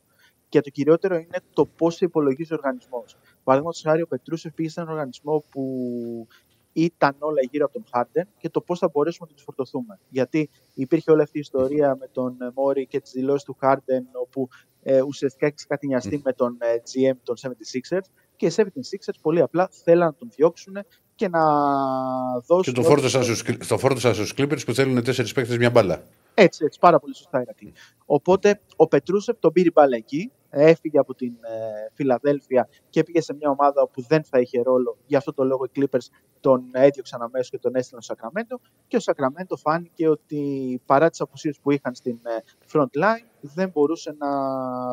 Και 0.50 0.62
το 0.62 0.70
κυριότερο 0.70 1.16
είναι 1.16 1.40
το 1.54 1.66
πώς 1.66 2.02
υπολογίζει 2.02 2.54
ο 2.54 2.56
οργανισμός. 2.56 3.18
Παραδείγματος 3.44 3.82
χάρη, 3.82 4.02
ο 4.02 4.08
Πετρούσεφ 4.08 4.54
πήγε 4.54 4.70
σε 4.70 4.80
έναν 4.80 4.94
οργανισμό 4.94 5.44
που 5.50 6.28
ήταν 6.74 7.16
όλα 7.20 7.42
γύρω 7.52 7.66
από 7.66 7.74
τον 7.74 7.84
Χάρντεν 7.92 8.28
και 8.38 8.50
το 8.50 8.62
πώς 8.62 8.80
θα 8.80 8.90
μπορέσουμε 8.90 9.28
να 9.30 9.36
τους 9.36 9.44
φορτωθούμε. 9.44 10.00
Γιατί 10.10 10.50
υπήρχε 10.74 11.12
όλη 11.12 11.22
αυτή 11.22 11.38
η 11.38 11.40
ιστορία 11.40 11.96
με 12.00 12.08
τον 12.08 12.42
ε, 12.42 12.52
Μόρι 12.56 12.88
και 12.88 13.00
τις 13.00 13.12
δηλώσεις 13.12 13.44
του 13.44 13.56
Χάρντεν, 13.60 14.08
όπου 14.14 14.50
ε, 14.84 15.02
ουσιαστικά 15.02 15.46
έχει 15.46 15.56
ξεκατηνιαστεί 15.56 16.22
με 16.24 16.34
τον 16.34 16.58
ε, 16.60 16.76
GM 16.76 17.16
των 17.24 17.36
76ers 17.42 18.06
και 18.36 18.46
οι 18.46 18.52
76ers 18.56 19.14
πολύ 19.22 19.42
απλά 19.42 19.70
θέλαν 19.72 20.08
να 20.08 20.14
τον 20.14 20.30
διώξουν 20.36 20.78
και 21.22 21.28
να 21.28 21.42
δώσουν. 22.48 22.74
Και 22.74 22.82
το 22.82 22.88
φόρτωσαν 22.88 23.24
στους, 23.24 23.44
το 23.68 23.78
φόρτωσαν 23.78 24.14
στους 24.14 24.34
Clippers 24.38 24.66
που 24.66 24.74
θέλουν 24.74 25.04
τέσσερις 25.04 25.34
παίχτε 25.34 25.58
μια 25.58 25.70
μπάλα. 25.70 26.04
Έτσι, 26.42 26.66
έτσι, 26.66 26.80
πάρα 26.80 27.00
πολύ 27.00 27.16
σωστά, 27.16 27.42
Ηρακλή. 27.42 27.74
Οπότε 28.06 28.62
ο 28.76 28.88
Πετρούσεφ 28.88 29.38
τον 29.40 29.52
πήρε 29.52 29.68
η 29.68 29.72
μπάλα 29.76 29.96
εκεί, 29.96 30.32
έφυγε 30.50 31.00
από 31.00 31.14
την 31.16 31.34
ε, 31.42 31.90
Φιλαδέλφια 31.94 32.70
και 32.90 33.04
πήγε 33.04 33.22
σε 33.22 33.34
μια 33.34 33.50
ομάδα 33.50 33.82
όπου 33.82 34.02
δεν 34.08 34.24
θα 34.24 34.40
είχε 34.40 34.62
ρόλο. 34.62 34.98
Γι' 35.06 35.16
αυτό 35.16 35.34
το 35.34 35.44
λόγο 35.44 35.66
οι 35.66 35.70
Clippers 35.76 36.06
τον 36.40 36.64
έδιωξαν 36.72 37.22
αμέσως 37.22 37.50
και 37.50 37.58
τον 37.58 37.76
έστειλαν 37.76 38.02
στο 38.02 38.14
Σακραμέντο. 38.14 38.60
Και 38.88 38.96
ο 38.96 39.00
Σακραμέντο 39.00 39.56
φάνηκε 39.56 40.10
ότι 40.10 40.82
παρά 40.86 41.10
τις 41.10 41.22
απουσίες 41.22 41.60
που 41.62 41.72
είχαν 41.72 41.96
στην 41.96 42.20
ε, 42.24 42.38
front 42.72 43.02
line, 43.04 43.26
δεν 43.42 43.70
μπορούσε 43.70 44.16
να 44.18 44.28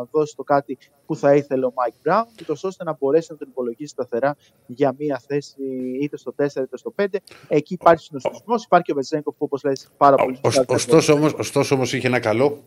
δώσει 0.05 0.37
το 0.37 0.43
κάτι 0.43 0.79
που 1.07 1.17
θα 1.17 1.35
ήθελε 1.35 1.67
ο 1.67 1.73
Mike 1.75 2.09
Brown, 2.11 2.23
ούτως 2.41 2.65
ώστε 2.65 2.85
να 2.85 2.97
μπορέσει 3.01 3.29
να 3.33 3.37
τον 3.39 3.49
υπολογίσει 3.51 3.91
σταθερά 3.91 4.37
για 4.67 4.95
μια 4.99 5.21
θέση 5.27 5.63
είτε 6.01 6.17
στο 6.17 6.35
4 6.39 6.45
είτε 6.57 6.77
στο 6.77 6.95
5. 6.97 7.07
Εκεί 7.49 7.75
υπάρχει 7.75 8.05
συνοστισμός, 8.05 8.65
υπάρχει 8.65 8.85
και 8.85 8.93
ο 8.93 8.95
Βεζέγκοφ 8.95 9.37
που 9.37 9.45
όπως 9.45 9.63
λέει 9.65 9.79
πάρα 9.97 10.17
πολύ 10.17 10.39
Ο- 10.43 10.51
σωστά, 10.51 10.75
Ωστόσο 10.75 11.13
όμως 11.13 11.35
ωστόσο 11.39 11.75
όμως 11.75 11.93
είχε 11.93 12.07
ένα 12.07 12.21
καλό 12.21 12.65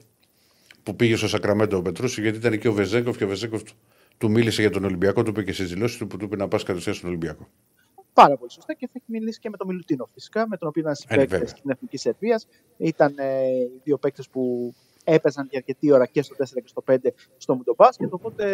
που 0.83 0.95
πήγε 0.95 1.15
στο 1.15 1.27
Σακραμέντο 1.27 1.77
ο 1.77 1.81
Πετρούσης 1.81 2.23
γιατί 2.23 2.37
ήταν 2.37 2.53
εκεί 2.53 2.67
ο 2.67 2.73
Βεζέγκοφ 2.73 3.17
και 3.17 3.23
ο 3.23 3.27
Βεζέγκοφ 3.27 3.63
του, 3.63 3.73
του 4.17 4.29
μίλησε 4.31 4.61
για 4.61 4.69
τον 4.71 4.83
Ολυμπιακό, 4.83 5.23
του 5.23 5.29
είπε 5.29 5.43
και 5.43 5.51
στις 5.53 5.69
δηλώσεις 5.69 5.97
του 5.97 6.07
που 6.07 6.17
του 6.17 6.25
είπε 6.25 6.35
να 6.35 6.47
πας 6.47 6.63
κατευθείαν 6.63 6.95
στον 6.95 7.09
Ολυμπιακό. 7.09 7.47
Πάρα 8.13 8.37
πολύ 8.37 8.51
σωστά 8.51 8.73
και 8.73 8.85
θα 8.87 8.91
έχει 8.95 9.05
μιλήσει 9.07 9.39
και 9.39 9.49
με 9.49 9.57
τον 9.57 9.67
Μιλουτίνο 9.67 10.09
φυσικά, 10.13 10.47
με 10.47 10.57
τον 10.57 10.67
οποίο 10.67 10.81
ήταν 10.81 10.93
Ε, 10.93 10.95
ναι, 11.05 11.11
συμπαίκτες 11.21 11.39
βέβαια. 11.39 11.55
στην 11.57 11.69
Εθνικής 11.69 12.01
Σερβίας. 12.01 12.47
Ήταν 12.77 13.13
ε, 13.17 13.47
οι 13.47 13.81
δύο 13.83 13.97
παίκτες 13.97 14.29
που 14.29 14.73
έπαιζαν 15.03 15.47
για 15.49 15.57
αρκετή 15.59 15.91
ώρα 15.91 16.05
και 16.05 16.21
στο 16.21 16.35
4 16.37 16.45
και 16.53 16.67
στο 16.67 16.83
5 16.91 16.95
στο 17.37 17.55
Μουντομπάσκετ. 17.55 18.13
Οπότε 18.13 18.45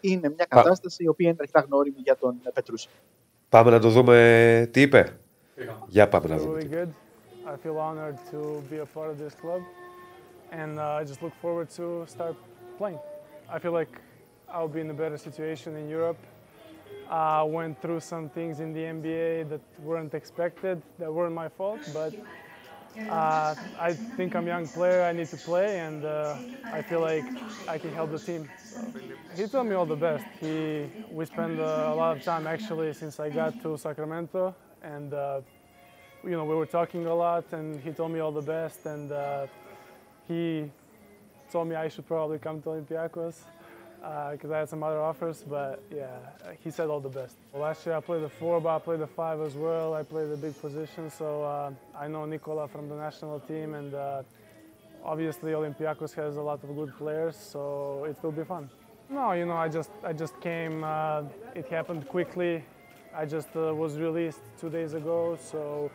είναι 0.00 0.28
μια 0.28 0.46
Πα- 0.48 0.56
κατάσταση 0.56 1.02
η 1.04 1.08
οποία 1.08 1.28
είναι 1.28 1.36
αρκετά 1.40 1.60
γνώριμη 1.60 1.96
για 2.04 2.16
τον 2.16 2.34
ε, 2.44 2.50
Πετρούση. 2.54 2.88
Πάμε 3.48 3.70
να 3.70 3.78
το 3.78 3.88
δούμε 3.88 4.68
τι 4.72 4.80
είπε; 4.80 5.18
Πήγαμε. 5.54 5.78
Για 5.88 6.08
πάμε 6.08 6.28
να 6.28 6.36
δούμε. 6.36 6.94
I 7.52 7.56
feel 7.56 7.78
honored 7.78 8.16
to 8.30 8.64
be 8.70 8.78
a 8.78 8.86
part 8.86 9.10
of 9.10 9.18
this 9.18 9.34
club, 9.34 9.62
and 10.52 10.78
uh, 10.78 10.92
I 11.00 11.04
just 11.04 11.22
look 11.22 11.34
forward 11.42 11.68
to 11.70 12.06
start 12.08 12.34
playing. 12.78 12.98
I 13.46 13.58
feel 13.58 13.72
like 13.72 14.00
I'll 14.48 14.68
be 14.68 14.80
in 14.80 14.88
a 14.88 14.94
better 14.94 15.18
situation 15.18 15.76
in 15.76 15.86
Europe. 15.86 16.16
I 17.10 17.42
went 17.42 17.82
through 17.82 18.00
some 18.00 18.30
things 18.30 18.60
in 18.60 18.72
the 18.72 18.80
NBA 18.80 19.50
that 19.50 19.60
weren't 19.80 20.14
expected, 20.14 20.80
that 20.98 21.12
weren't 21.12 21.34
my 21.34 21.50
fault, 21.50 21.80
but 21.92 22.14
uh, 23.10 23.54
I 23.78 23.92
think 24.16 24.34
I'm 24.34 24.44
a 24.44 24.48
young 24.48 24.66
player. 24.66 25.02
I 25.02 25.12
need 25.12 25.28
to 25.28 25.36
play, 25.36 25.80
and 25.80 26.06
uh, 26.06 26.36
I 26.72 26.80
feel 26.80 27.00
like 27.00 27.24
I 27.68 27.76
can 27.76 27.92
help 27.92 28.12
the 28.12 28.18
team. 28.18 28.48
He 29.36 29.46
told 29.46 29.66
me 29.66 29.74
all 29.74 29.84
the 29.84 29.96
best. 29.96 30.24
He, 30.40 30.86
we 31.10 31.26
spent 31.26 31.60
uh, 31.60 31.92
a 31.92 31.94
lot 31.94 32.16
of 32.16 32.22
time 32.24 32.46
actually 32.46 32.94
since 32.94 33.20
I 33.20 33.28
got 33.28 33.60
to 33.62 33.76
Sacramento, 33.76 34.54
and 34.82 35.12
uh, 35.12 35.42
you 36.24 36.30
know 36.30 36.44
we 36.44 36.54
were 36.54 36.66
talking 36.66 37.06
a 37.06 37.14
lot, 37.14 37.44
and 37.52 37.80
he 37.80 37.90
told 37.90 38.12
me 38.12 38.20
all 38.20 38.32
the 38.32 38.42
best, 38.42 38.86
and 38.86 39.10
uh, 39.12 39.46
he 40.28 40.70
told 41.50 41.68
me 41.68 41.74
I 41.76 41.88
should 41.88 42.06
probably 42.06 42.38
come 42.38 42.62
to 42.62 42.70
Olympiacos 42.70 43.36
because 44.32 44.50
I 44.50 44.58
had 44.58 44.68
some 44.68 44.82
other 44.82 45.00
offers, 45.00 45.44
but 45.48 45.82
yeah, 45.94 46.06
he 46.62 46.70
said 46.70 46.88
all 46.88 47.00
the 47.00 47.08
best. 47.08 47.36
Well, 47.52 47.62
last 47.62 47.86
year 47.86 47.94
I 47.94 48.00
played 48.00 48.22
the 48.22 48.28
four, 48.28 48.60
but 48.60 48.76
I 48.76 48.78
played 48.78 49.00
the 49.00 49.06
five 49.06 49.40
as 49.40 49.54
well. 49.54 49.94
I 49.94 50.02
played 50.02 50.30
the 50.30 50.36
big 50.36 50.60
position, 50.60 51.10
so 51.10 51.44
uh, 51.44 51.70
I 51.96 52.08
know 52.08 52.24
Nicola 52.24 52.66
from 52.68 52.88
the 52.88 52.96
national 52.96 53.38
team, 53.40 53.74
and 53.74 53.94
uh, 53.94 54.22
obviously 55.04 55.52
Olympiacos 55.52 56.14
has 56.14 56.36
a 56.36 56.42
lot 56.42 56.62
of 56.64 56.74
good 56.74 56.96
players, 56.96 57.36
so 57.36 58.04
it 58.08 58.16
will 58.22 58.32
be 58.32 58.44
fun. 58.44 58.68
No, 59.08 59.32
you 59.32 59.46
know, 59.46 59.56
I 59.56 59.68
just 59.68 59.90
I 60.02 60.12
just 60.12 60.40
came. 60.40 60.82
Uh, 60.82 61.24
it 61.54 61.66
happened 61.68 62.08
quickly. 62.08 62.64
I 63.14 63.26
just 63.26 63.48
uh, 63.54 63.74
was 63.74 63.98
released 63.98 64.40
two 64.58 64.70
days 64.70 64.94
ago, 64.94 65.38
so 65.40 65.90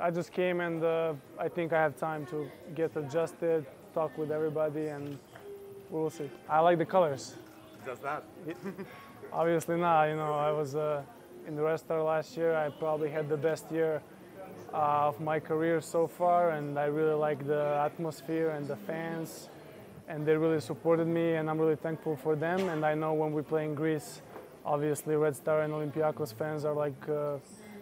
I 0.00 0.10
just 0.10 0.32
came 0.32 0.60
and 0.60 0.82
uh, 0.82 1.12
I 1.38 1.48
think 1.48 1.74
I 1.74 1.82
have 1.82 1.96
time 1.98 2.24
to 2.26 2.50
get 2.74 2.96
adjusted, 2.96 3.66
talk 3.92 4.16
with 4.16 4.30
everybody, 4.30 4.86
and 4.86 5.18
we 5.90 6.00
will 6.00 6.08
see. 6.08 6.30
I 6.48 6.60
like 6.60 6.78
the 6.78 6.86
colors. 6.86 7.34
Just 7.84 8.02
that. 8.02 8.24
Obviously 9.32 9.76
not. 9.76 10.06
You 10.06 10.16
know, 10.16 10.32
I 10.32 10.52
was 10.52 10.74
uh, 10.74 11.02
in 11.46 11.54
the 11.54 11.62
Red 11.62 11.78
Star 11.80 12.02
last 12.02 12.34
year. 12.34 12.56
I 12.56 12.70
probably 12.70 13.10
had 13.10 13.28
the 13.28 13.36
best 13.36 13.70
year 13.70 14.00
uh, 14.72 15.08
of 15.08 15.20
my 15.20 15.38
career 15.38 15.82
so 15.82 16.06
far, 16.06 16.50
and 16.50 16.78
I 16.78 16.86
really 16.86 17.14
like 17.14 17.46
the 17.46 17.82
atmosphere 17.84 18.50
and 18.50 18.66
the 18.66 18.76
fans, 18.76 19.50
and 20.08 20.24
they 20.24 20.36
really 20.36 20.60
supported 20.60 21.08
me, 21.08 21.34
and 21.34 21.50
I'm 21.50 21.58
really 21.58 21.76
thankful 21.76 22.16
for 22.16 22.36
them. 22.36 22.68
And 22.70 22.86
I 22.86 22.94
know 22.94 23.12
when 23.12 23.32
we 23.32 23.42
play 23.42 23.64
in 23.64 23.74
Greece, 23.74 24.22
obviously 24.64 25.14
Red 25.16 25.36
Star 25.36 25.60
and 25.60 25.72
Olympiacos 25.74 26.32
fans 26.32 26.64
are 26.64 26.74
like 26.74 27.08
uh, 27.08 27.36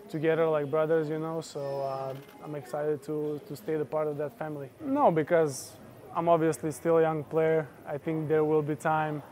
together, 0.08 0.46
like 0.48 0.70
brothers, 0.70 1.08
you 1.08 1.18
know. 1.18 1.40
So 1.40 1.80
uh, 1.82 2.14
I'm 2.44 2.54
excited 2.54 3.02
to 3.04 3.40
to 3.46 3.56
stay 3.56 3.76
the 3.76 3.84
part 3.84 4.08
of 4.08 4.16
that 4.18 4.38
family. 4.38 4.70
No, 4.80 5.10
because 5.10 5.72
I'm 6.14 6.28
obviously 6.28 6.70
still 6.72 6.98
a 6.98 7.02
young 7.02 7.24
player. 7.24 7.68
I 7.86 7.98
think 7.98 8.28
there 8.28 8.44
will 8.44 8.62
be 8.62 8.74
time 8.74 9.22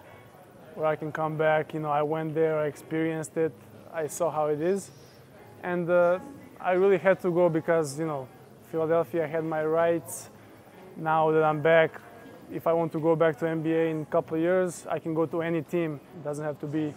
where 0.74 0.86
I 0.86 0.96
can 0.96 1.10
come 1.10 1.36
back. 1.36 1.74
You 1.74 1.80
know, 1.80 1.90
I 1.90 2.02
went 2.02 2.34
there, 2.34 2.58
I 2.58 2.66
experienced 2.66 3.36
it, 3.36 3.52
I 3.92 4.06
saw 4.06 4.30
how 4.30 4.46
it 4.46 4.60
is, 4.60 4.90
and 5.62 5.88
uh, 5.90 6.18
I 6.60 6.72
really 6.72 6.98
had 6.98 7.20
to 7.20 7.30
go 7.30 7.48
because 7.48 7.98
you 7.98 8.06
know, 8.06 8.28
Philadelphia 8.70 9.26
had 9.26 9.44
my 9.44 9.64
rights. 9.64 10.30
Now 10.96 11.30
that 11.30 11.42
I'm 11.42 11.60
back, 11.60 12.00
if 12.50 12.66
I 12.66 12.72
want 12.72 12.92
to 12.92 13.00
go 13.00 13.16
back 13.16 13.38
to 13.40 13.44
NBA 13.44 13.90
in 13.90 14.02
a 14.02 14.04
couple 14.06 14.36
of 14.36 14.42
years, 14.42 14.86
I 14.88 14.98
can 14.98 15.14
go 15.14 15.26
to 15.26 15.42
any 15.42 15.62
team. 15.62 16.00
It 16.16 16.24
doesn't 16.24 16.44
have 16.44 16.58
to 16.60 16.66
be 16.66 16.94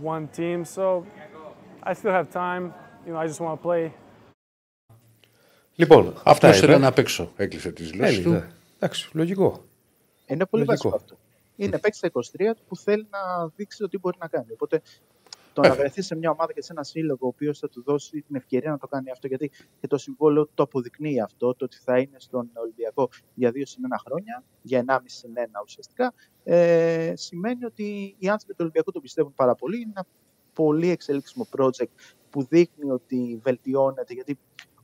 one 0.00 0.28
team. 0.28 0.64
So 0.64 1.06
I 1.82 1.92
still 1.94 2.12
have 2.12 2.30
time. 2.30 2.74
You 3.06 3.12
know, 3.12 3.18
I 3.18 3.26
just 3.26 3.40
want 3.40 3.60
to 3.60 3.66
play. 3.68 3.90
Λοιπόν, 5.74 6.08
αυτά 6.08 6.30
Αυτό 6.30 6.48
ήθελε 6.48 6.72
είναι. 6.74 6.84
να 6.84 6.92
παίξω. 6.92 7.32
Έκλεισε 7.36 7.72
τις 7.72 7.90
δηλώσει 7.90 8.14
Έλει, 8.14 8.22
του. 8.22 8.30
ναι. 8.30 8.50
Εντάξει, 8.78 9.10
λογικό. 9.12 9.64
Είναι 10.26 10.46
πολύ 10.46 10.64
Λογικό. 10.64 10.88
βασικό 10.90 10.96
αυτό. 11.04 11.16
Είναι 11.56 11.78
παίκτης 11.78 11.98
στα 11.98 12.08
23 12.50 12.54
του 12.56 12.62
που 12.68 12.76
θέλει 12.76 13.06
να 13.10 13.46
δείξει 13.56 13.78
το 13.78 13.88
τι 13.88 13.98
μπορεί 13.98 14.16
να 14.20 14.28
κάνει. 14.28 14.52
Οπότε 14.52 14.82
Το 15.52 15.60
να 15.62 15.74
βρεθεί 15.74 16.02
σε 16.02 16.14
μια 16.16 16.30
ομάδα 16.30 16.52
και 16.52 16.62
σε 16.62 16.72
ένα 16.72 16.82
σύλλογο 16.82 17.18
ο 17.20 17.26
οποίος 17.26 17.58
θα 17.58 17.68
του 17.68 17.82
δώσει 17.82 18.20
την 18.26 18.36
ευκαιρία 18.36 18.70
να 18.70 18.78
το 18.78 18.86
κάνει 18.86 19.10
αυτό, 19.10 19.26
γιατί 19.26 19.50
και 19.80 19.86
το 19.86 19.98
συμβόλαιο 19.98 20.48
το 20.54 20.62
αποδεικνύει 20.62 21.20
αυτό, 21.20 21.54
το 21.54 21.64
ότι 21.64 21.76
θα 21.76 21.98
είναι 21.98 22.16
στον 22.18 22.50
Ολυμπιακό 22.54 23.08
για 23.34 23.50
δύο 23.50 23.66
συν 23.66 23.84
ένα 23.84 23.98
χρόνια, 24.04 24.44
για 24.62 24.78
1,5 24.88 24.96
συν 25.04 25.30
ένα 25.34 25.60
ουσιαστικά, 25.64 26.12
ε, 26.44 27.12
σημαίνει 27.16 27.64
ότι 27.64 28.14
οι 28.18 28.28
άνθρωποι 28.28 28.52
του 28.52 28.58
Ολυμπιακού 28.60 28.92
το 28.92 29.00
πιστεύουν 29.00 29.34
πάρα 29.34 29.54
πολύ. 29.54 29.76
Είναι 29.80 29.92
ένα 29.96 30.06
πολύ 30.52 30.90
εξελίξιμο 30.90 31.48
project 31.56 31.90
που 32.30 32.44
δείχνει 32.44 32.90
ότι 32.90 33.40
βελτιώνεται, 33.42 34.14
γιατί 34.14 34.38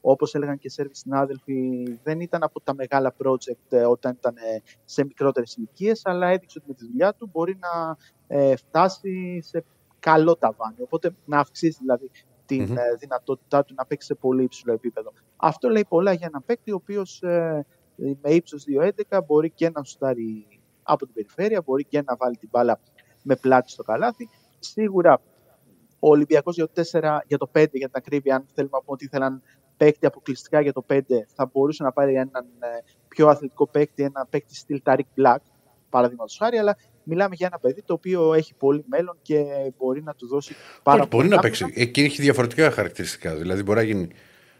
όπως 0.08 0.34
έλεγαν 0.34 0.58
και 0.58 0.66
οι 0.66 0.70
Σέρβοι 0.70 0.94
συνάδελφοι, 0.94 1.84
δεν 2.02 2.20
ήταν 2.20 2.42
από 2.42 2.60
τα 2.60 2.74
μεγάλα 2.74 3.14
project 3.24 3.68
ε, 3.68 3.84
όταν 3.84 4.12
ήταν 4.18 4.36
ε, 4.36 4.62
σε 4.84 5.04
μικρότερες 5.04 5.56
ηλικίες, 5.56 6.00
αλλά 6.04 6.28
έδειξε 6.28 6.58
ότι 6.58 6.68
με 6.68 6.74
τη 6.74 6.86
δουλειά 6.86 7.14
του 7.14 7.28
μπορεί 7.32 7.58
να 7.58 7.96
ε, 8.26 8.56
φτάσει 8.56 9.40
σε 9.42 9.64
καλό 9.98 10.36
ταβάνι. 10.36 10.76
Οπότε 10.82 11.14
να 11.24 11.38
αυξήσει 11.38 11.78
δηλαδή 11.80 12.10
την 12.46 12.68
mm-hmm. 12.70 12.98
δυνατότητά 12.98 13.64
του 13.64 13.74
να 13.76 13.86
παίξει 13.86 14.06
σε 14.06 14.14
πολύ 14.14 14.42
υψηλό 14.42 14.72
επίπεδο. 14.72 15.12
Αυτό 15.36 15.68
λέει 15.68 15.84
πολλά 15.88 16.12
για 16.12 16.26
έναν 16.26 16.42
παίκτη, 16.46 16.72
ο 16.72 16.74
οποίος 16.74 17.22
με 17.96 18.30
ύψος 18.30 18.64
2-11 19.08 19.20
μπορεί 19.26 19.50
και 19.50 19.70
να 19.70 19.84
σουτάρει 19.84 20.60
από 20.82 21.04
την 21.04 21.14
περιφέρεια, 21.14 21.62
μπορεί 21.62 21.84
και 21.84 22.02
να 22.02 22.16
βάλει 22.16 22.36
την 22.36 22.48
μπάλα 22.52 22.80
με 23.22 23.36
πλάτη 23.36 23.70
στο 23.70 23.82
καλάθι. 23.82 24.28
Σίγουρα 24.58 25.20
ο 25.98 26.08
Ολυμπιακός 26.08 26.54
για, 26.54 26.66
το 26.66 26.82
4, 26.92 27.18
για 27.26 27.38
το 27.38 27.50
5, 27.54 27.66
για 27.72 27.88
την 27.88 27.90
ακρίβεια, 27.92 28.34
αν 28.34 28.46
θέλουμε 28.54 28.72
να 28.76 28.78
πούμε 28.80 28.92
ότι 28.92 29.04
ήθελαν 29.04 29.42
παίκτη 29.76 30.06
αποκλειστικά 30.06 30.60
για 30.60 30.72
το 30.72 30.84
5, 30.88 31.00
θα 31.34 31.50
μπορούσε 31.52 31.82
να 31.82 31.92
πάρει 31.92 32.14
έναν 32.14 32.46
ε, 32.58 32.66
πιο 33.08 33.28
αθλητικό 33.28 33.66
παίκτη, 33.66 34.02
ένα 34.02 34.26
παίκτη 34.30 34.56
στυλ 34.56 34.82
Tariq 34.84 35.00
Black, 35.16 35.36
παραδείγματος 35.90 36.36
χάρη, 36.38 36.58
αλλά 36.58 36.76
μιλάμε 37.02 37.34
για 37.34 37.46
ένα 37.46 37.58
παιδί 37.58 37.82
το 37.82 37.92
οποίο 37.92 38.34
έχει 38.34 38.54
πολύ 38.54 38.84
μέλλον 38.88 39.18
και 39.22 39.44
μπορεί 39.78 40.02
να 40.02 40.14
του 40.14 40.26
δώσει 40.26 40.54
πάρα 40.82 41.06
πολύ. 41.06 41.10
Μπορεί 41.10 41.28
να 41.28 41.38
παίξει. 41.42 41.72
Εκεί 41.74 42.02
έχει 42.02 42.22
διαφορετικά 42.22 42.70
χαρακτηριστικά. 42.70 43.34
Δηλαδή 43.34 43.62
μπορεί 43.62 43.78
να, 43.78 43.84
γίνει, 43.84 44.08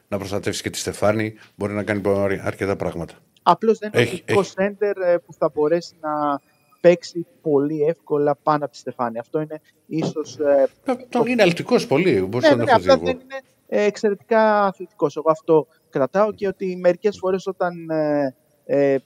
να 0.09 0.19
προστατεύσει 0.19 0.62
και 0.62 0.71
τη 0.71 0.78
Στεφάνη, 0.78 1.35
μπορεί 1.55 1.73
να 1.73 1.83
κάνει 1.83 2.02
αρκετά 2.43 2.76
πράγματα. 2.76 3.14
Απλώς 3.43 3.78
δεν 3.78 3.90
είναι 3.95 4.38
ο 4.38 4.43
σέντερ 4.43 4.97
ε, 4.97 5.19
που 5.19 5.33
θα 5.33 5.50
μπορέσει 5.55 5.97
να 6.00 6.40
παίξει 6.87 7.26
πολύ 7.43 7.83
εύκολα 7.83 8.37
πάνω 8.43 8.64
από 8.64 8.73
τη 8.73 8.78
Στεφάνη. 8.78 9.19
Αυτό 9.19 9.40
είναι 9.40 9.61
ίσως. 9.87 10.38
Ε, 10.38 10.69
το... 11.09 11.25
Είναι 11.26 11.43
αλτικός 11.43 11.87
πολύ. 11.87 12.21
Μπορείς 12.21 12.49
ναι, 12.49 12.55
να 12.64 12.78
ναι, 12.78 12.97
δεν 12.97 13.07
είναι 13.07 13.40
ε, 13.69 13.83
εξαιρετικά 13.83 14.64
αθλητικός. 14.64 15.16
Εγώ 15.16 15.31
αυτό 15.31 15.66
κρατάω 15.90 16.33
και 16.33 16.47
ότι 16.47 16.76
μερικές 16.76 17.19
φορές 17.19 17.47
όταν 17.47 17.90
ε, 17.90 18.35
ε, 18.64 18.97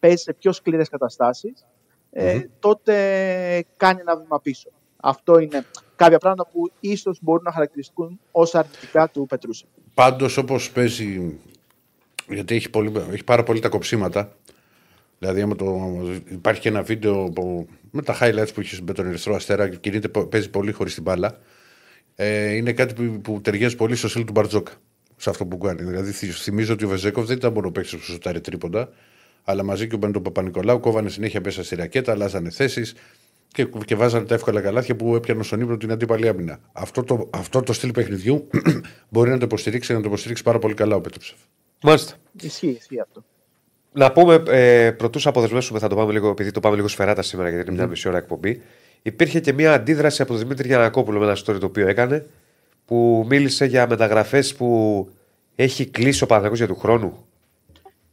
παίζει 0.00 0.22
σε 0.22 0.32
πιο 0.32 0.52
σκληρές 0.52 0.88
καταστάσεις, 0.88 1.66
ε, 2.10 2.40
τότε 2.58 2.94
κάνει 3.76 4.00
ένα 4.00 4.16
βήμα 4.16 4.40
πίσω. 4.40 4.70
Αυτό 4.96 5.38
είναι 5.38 5.64
κάποια 5.96 6.18
πράγματα 6.18 6.50
που 6.52 6.70
ίσως 6.80 7.18
μπορούν 7.22 7.42
να 7.42 7.52
χαρακτηριστούν 7.52 8.20
ως 8.30 8.54
αρνητικά 8.54 9.08
του 9.08 9.26
Πετρούσεφ. 9.26 9.68
Πάντως 9.94 10.36
όπως 10.36 10.70
παίζει, 10.70 11.38
γιατί 12.28 12.54
έχει, 12.54 12.70
πολύ, 12.70 12.92
έχει 13.12 13.24
πάρα 13.24 13.42
πολύ 13.42 13.60
τα 13.60 13.68
κοψίματα, 13.68 14.32
Δηλαδή, 15.32 15.54
το, 15.54 16.00
υπάρχει 16.30 16.60
και 16.60 16.68
ένα 16.68 16.82
βίντεο 16.82 17.30
που, 17.30 17.68
με 17.90 18.02
τα 18.02 18.18
highlights 18.20 18.54
που 18.54 18.60
έχεις 18.60 18.82
με 18.82 18.92
τον 18.92 19.06
Ερυθρό 19.06 19.34
Αστέρα 19.34 19.68
και 19.68 19.76
κινείται, 19.76 20.08
παίζει 20.08 20.50
πολύ 20.50 20.72
χωρίς 20.72 20.94
την 20.94 21.02
μπάλα 21.02 21.38
ε, 22.16 22.54
είναι 22.54 22.72
κάτι 22.72 22.94
που, 22.94 23.20
που 23.20 23.40
ταιριάζει 23.40 23.76
πολύ 23.76 23.96
στο 23.96 24.08
στυλ 24.08 24.24
του 24.24 24.32
Μπαρτζόκα. 24.32 24.72
Σε 25.16 25.30
αυτό 25.30 25.46
που 25.46 25.58
κάνει. 25.58 25.82
Δηλαδή, 25.82 26.10
θυμίζω 26.12 26.72
ότι 26.72 26.84
ο 26.84 26.88
Βεζέκοφ 26.88 27.26
δεν 27.26 27.36
ήταν 27.36 27.52
μόνο 27.52 27.70
παίκτης 27.70 27.96
που 27.96 28.02
σουτάρει 28.02 28.40
τρίποντα, 28.40 28.88
αλλά 29.44 29.62
μαζί 29.62 29.86
και 29.86 29.94
ο 29.94 29.98
Μπέντο 29.98 30.20
Παπα-Νικολάου 30.20 30.80
κόβανε 30.80 31.08
συνέχεια 31.08 31.40
μέσα 31.44 31.64
στη 31.64 31.74
ρακέτα, 31.74 32.12
αλλάζανε 32.12 32.50
θέσεις 32.50 32.94
και, 33.48 33.64
και 33.84 33.94
βάζανε 33.94 34.26
τα 34.26 34.34
εύκολα 34.34 34.60
καλάθια 34.60 34.96
που 34.96 35.14
έπιανε 35.14 35.42
στον 35.42 35.60
ύπνο 35.60 35.76
την 35.76 35.92
αντίπαλη 35.92 36.28
άμυνα. 36.28 36.58
Αυτό 36.72 37.02
το, 37.02 37.30
αυτό 37.32 37.62
το 37.62 37.72
στυλ 37.72 37.90
παιχνιδιού 37.90 38.48
μπορεί 39.10 39.30
να 39.30 39.38
το 39.38 39.44
υποστηρίξει 39.44 39.92
να 39.92 40.00
το 40.00 40.08
υποστηρίξει 40.08 40.42
πάρα 40.42 40.58
πολύ 40.58 40.74
καλά 40.74 40.96
ο 40.96 41.00
Πέτροψεφ. 41.00 41.36
Μάλιστα. 41.82 42.14
Ισχύει, 42.40 42.76
ισχύει 42.80 43.00
αυτό. 43.00 43.24
Να 43.96 44.12
πούμε, 44.12 44.42
ε, 44.48 44.90
πρωτού 44.90 45.28
αποδεσμεύσουμε, 45.28 45.78
θα 45.78 45.88
το 45.88 45.96
πάμε 45.96 46.12
λίγο, 46.12 46.28
επειδή 46.28 46.50
το 46.50 46.60
πάμε 46.60 46.76
λίγο 46.76 46.88
σφαιράτα 46.88 47.22
σήμερα, 47.22 47.48
γιατί 47.48 47.66
είναι 47.66 47.76
μια 47.76 47.86
μισή 47.86 48.08
ώρα 48.08 48.18
εκπομπή. 48.18 48.62
Υπήρχε 49.02 49.40
και 49.40 49.52
μια 49.52 49.72
αντίδραση 49.72 50.22
από 50.22 50.30
τον 50.30 50.40
Δημήτρη 50.40 50.68
Γιανακόπουλο 50.68 51.18
με 51.18 51.24
ένα 51.24 51.36
story 51.36 51.60
το 51.60 51.66
οποίο 51.66 51.88
έκανε, 51.88 52.26
που 52.84 53.24
μίλησε 53.28 53.64
για 53.64 53.86
μεταγραφές 53.88 54.54
που 54.54 55.08
έχει 55.54 55.86
κλείσει 55.86 56.22
ο 56.22 56.26
Παναγιώτης 56.26 56.58
για 56.58 56.68
του 56.68 56.76
χρόνου. 56.76 57.26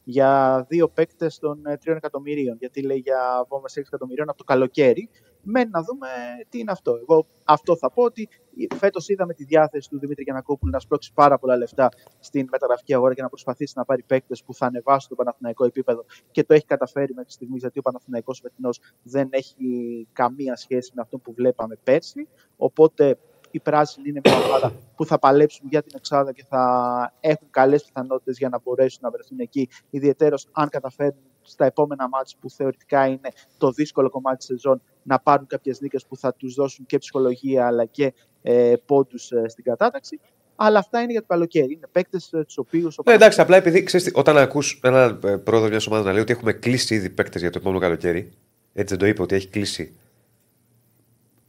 Για 0.03 0.65
δύο 0.69 0.87
παίκτες 0.87 1.39
των 1.39 1.61
3 1.65 1.75
ε, 1.83 1.91
εκατομμυρίων. 1.91 2.55
Γιατί 2.59 2.81
λέει 2.81 2.97
για 2.97 3.45
βόμβα 3.49 3.67
6 3.67 3.77
εκατομμυρίων 3.77 4.29
από 4.29 4.37
το 4.37 4.43
καλοκαίρι. 4.43 5.09
Μένει 5.43 5.69
να 5.69 5.81
δούμε 5.83 6.07
τι 6.49 6.59
είναι 6.59 6.71
αυτό. 6.71 6.95
Εγώ 7.01 7.25
αυτό 7.43 7.77
θα 7.77 7.91
πω 7.91 8.03
ότι 8.03 8.29
φέτος 8.75 9.09
είδαμε 9.09 9.33
τη 9.33 9.43
διάθεση 9.43 9.89
του 9.89 9.99
Δημήτρη 9.99 10.23
Γιανακόπουλου 10.23 10.71
να 10.71 10.79
σπρώξει 10.79 11.13
πάρα 11.13 11.39
πολλά 11.39 11.57
λεφτά 11.57 11.89
στην 12.19 12.47
μεταγραφική 12.51 12.93
αγορά 12.93 13.13
και 13.13 13.21
να 13.21 13.29
προσπαθήσει 13.29 13.73
να 13.75 13.85
πάρει 13.85 14.03
παίκτες 14.03 14.43
που 14.43 14.53
θα 14.53 14.65
ανεβάσουν 14.65 15.09
το 15.09 15.15
Παναθηναϊκό 15.15 15.65
επίπεδο 15.65 16.05
και 16.31 16.43
το 16.43 16.53
έχει 16.53 16.65
καταφέρει 16.65 17.13
μέχρι 17.13 17.31
στιγμής 17.31 17.61
γιατί 17.61 17.79
ο 17.79 17.81
Παναθηναϊκός 17.81 18.39
φετινός 18.39 18.79
δεν 19.03 19.27
έχει 19.31 19.65
καμία 20.13 20.55
σχέση 20.55 20.91
με 20.95 21.01
αυτό 21.01 21.17
που 21.17 21.33
βλέπαμε 21.33 21.77
πέρσι. 21.83 22.27
Οπότε 22.57 23.17
οι 23.51 23.59
πράσινοι 23.59 24.09
είναι 24.09 24.21
μια 24.23 24.45
ομάδα 24.45 24.73
που 24.95 25.05
θα 25.05 25.19
παλέψουν 25.19 25.67
για 25.69 25.81
την 25.81 25.91
εξάδα 25.95 26.31
και 26.31 26.45
θα 26.49 27.13
έχουν 27.19 27.47
καλές 27.49 27.83
πιθανότητες 27.83 28.37
για 28.37 28.49
να 28.49 28.59
μπορέσουν 28.59 28.99
να 29.03 29.09
βρεθούν 29.11 29.39
εκεί. 29.39 29.69
Ιδιαίτερω 29.89 30.37
αν 30.51 30.69
καταφέρουν 30.69 31.19
στα 31.43 31.65
επόμενα 31.65 32.09
μάτια 32.09 32.37
που 32.39 32.49
θεωρητικά 32.49 33.07
είναι 33.07 33.31
το 33.57 33.71
δύσκολο 33.71 34.09
κομμάτι 34.09 34.37
της 34.37 34.45
σεζόν 34.45 34.81
να 35.03 35.19
πάρουν 35.19 35.47
κάποιες 35.47 35.79
νίκες 35.81 36.05
που 36.05 36.17
θα 36.17 36.33
τους 36.33 36.53
δώσουν 36.53 36.85
και 36.85 36.97
ψυχολογία 36.97 37.67
αλλά 37.67 37.85
και 37.85 38.13
ε, 38.41 38.73
πόντους 38.85 39.31
ε, 39.31 39.47
στην 39.47 39.63
κατάταξη. 39.63 40.19
Αλλά 40.55 40.79
αυτά 40.79 41.01
είναι 41.01 41.11
για 41.11 41.21
το 41.21 41.27
καλοκαίρι. 41.27 41.73
Είναι 41.73 41.87
παίκτες 41.91 42.33
ε, 42.33 42.43
τους 42.43 42.57
οποίους. 42.57 42.97
Ναι, 43.05 43.13
εντάξει, 43.13 43.41
απλά 43.41 43.55
επειδή 43.55 43.83
ξέρεις, 43.83 44.11
όταν 44.13 44.37
ακούς 44.37 44.79
έναν 44.83 45.19
ε, 45.23 45.37
πρόεδρο 45.37 45.69
μιας 45.69 45.87
ομάδας 45.87 46.05
να 46.05 46.11
λέει 46.11 46.21
ότι 46.21 46.31
έχουμε 46.31 46.53
κλείσει 46.53 46.95
ήδη 46.95 47.09
παίκτες 47.09 47.41
για 47.41 47.49
το 47.49 47.57
επόμενο 47.59 47.81
καλοκαίρι, 47.81 48.31
έτσι 48.73 48.95
δεν 48.95 48.97
το 48.97 49.05
είπε 49.05 49.21
ότι 49.21 49.35
έχει 49.35 49.47
κλείσει. 49.47 49.95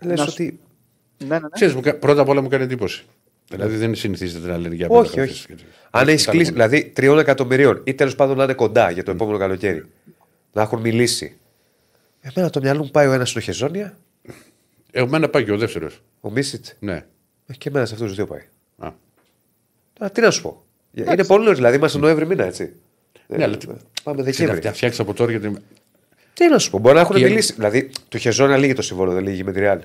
Λες 0.02 0.26
ότι 0.26 0.60
ναι, 1.18 1.26
ναι, 1.26 1.38
ναι. 1.38 1.48
Ξέρεις, 1.50 1.96
πρώτα 1.98 2.20
απ' 2.20 2.28
όλα 2.28 2.40
μου 2.40 2.48
κάνει 2.48 2.64
εντύπωση. 2.64 3.04
Δηλαδή 3.48 3.76
δεν 3.76 3.94
συνηθίζεται 3.94 4.48
να 4.48 4.58
λένε 4.58 4.74
για 4.74 4.86
Όχι, 4.90 5.20
όχι. 5.20 5.46
Αν 5.90 6.08
έχεις 6.08 6.26
κλείσει, 6.26 6.52
δηλαδή 6.52 6.84
τριών 6.84 7.18
εκατομμυρίων 7.18 7.80
ή 7.84 7.94
τέλος 7.94 8.14
πάντων 8.14 8.36
να 8.36 8.44
είναι 8.44 8.54
κοντά 8.54 8.90
για 8.90 9.02
το 9.02 9.10
επόμενο 9.10 9.38
καλοκαίρι, 9.38 9.84
να 10.52 10.62
έχουν 10.62 10.80
μιλήσει. 10.80 11.36
Εμένα 12.20 12.50
το 12.50 12.60
μυαλό 12.60 12.82
μου 12.82 12.90
πάει 12.90 13.06
ο 13.06 13.12
ένας 13.12 13.30
στο 13.30 13.40
Χεζόνια. 13.40 13.98
Εμένα 14.90 15.28
πάει 15.28 15.44
και 15.44 15.52
ο 15.52 15.58
δεύτερος. 15.58 16.02
Ο 16.20 16.30
Μίσιτ. 16.30 16.64
Ναι. 16.78 17.04
Ε, 17.46 17.52
και 17.58 17.68
εμένα 17.68 17.86
σε 17.86 17.92
αυτούς 17.94 18.06
τους 18.06 18.16
δύο 18.16 18.26
πάει. 18.26 18.42
Α. 18.78 18.92
Α, 19.98 20.10
τι 20.10 20.20
να 20.20 20.30
σου 20.30 20.42
πω. 20.42 20.64
Είναι 20.94 21.24
πολύ 21.24 21.42
νωρίς, 21.42 21.58
δηλαδή 21.58 21.76
είμαστε 21.76 21.98
Νοέμβρη 21.98 22.26
μήνα, 22.26 22.44
έτσι. 22.44 22.72
Ναι, 23.26 23.44
αλλά 23.44 23.56
τι... 23.56 23.66
Πάμε 24.02 24.22
Δεκέμβρη. 24.22 24.70
φτιάξει 24.70 25.00
από 25.00 25.14
τώρα 25.14 25.30
γιατί. 25.30 25.56
Τι 26.34 26.48
να 26.48 26.58
σου 26.58 26.70
πω, 26.70 26.78
μπορεί 26.78 26.94
να 26.94 27.00
έχουν 27.00 27.20
μιλήσει. 27.20 27.52
Δηλαδή, 27.52 27.90
το 28.08 28.18
Χεζόνια 28.18 28.56
λύγει 28.56 28.72
το 28.72 28.82
συμβόλαιο, 28.82 29.14
δεν 29.14 29.22
λύγει 29.24 29.44
με 29.44 29.52
τη 29.52 29.58
Ριάλ. 29.58 29.80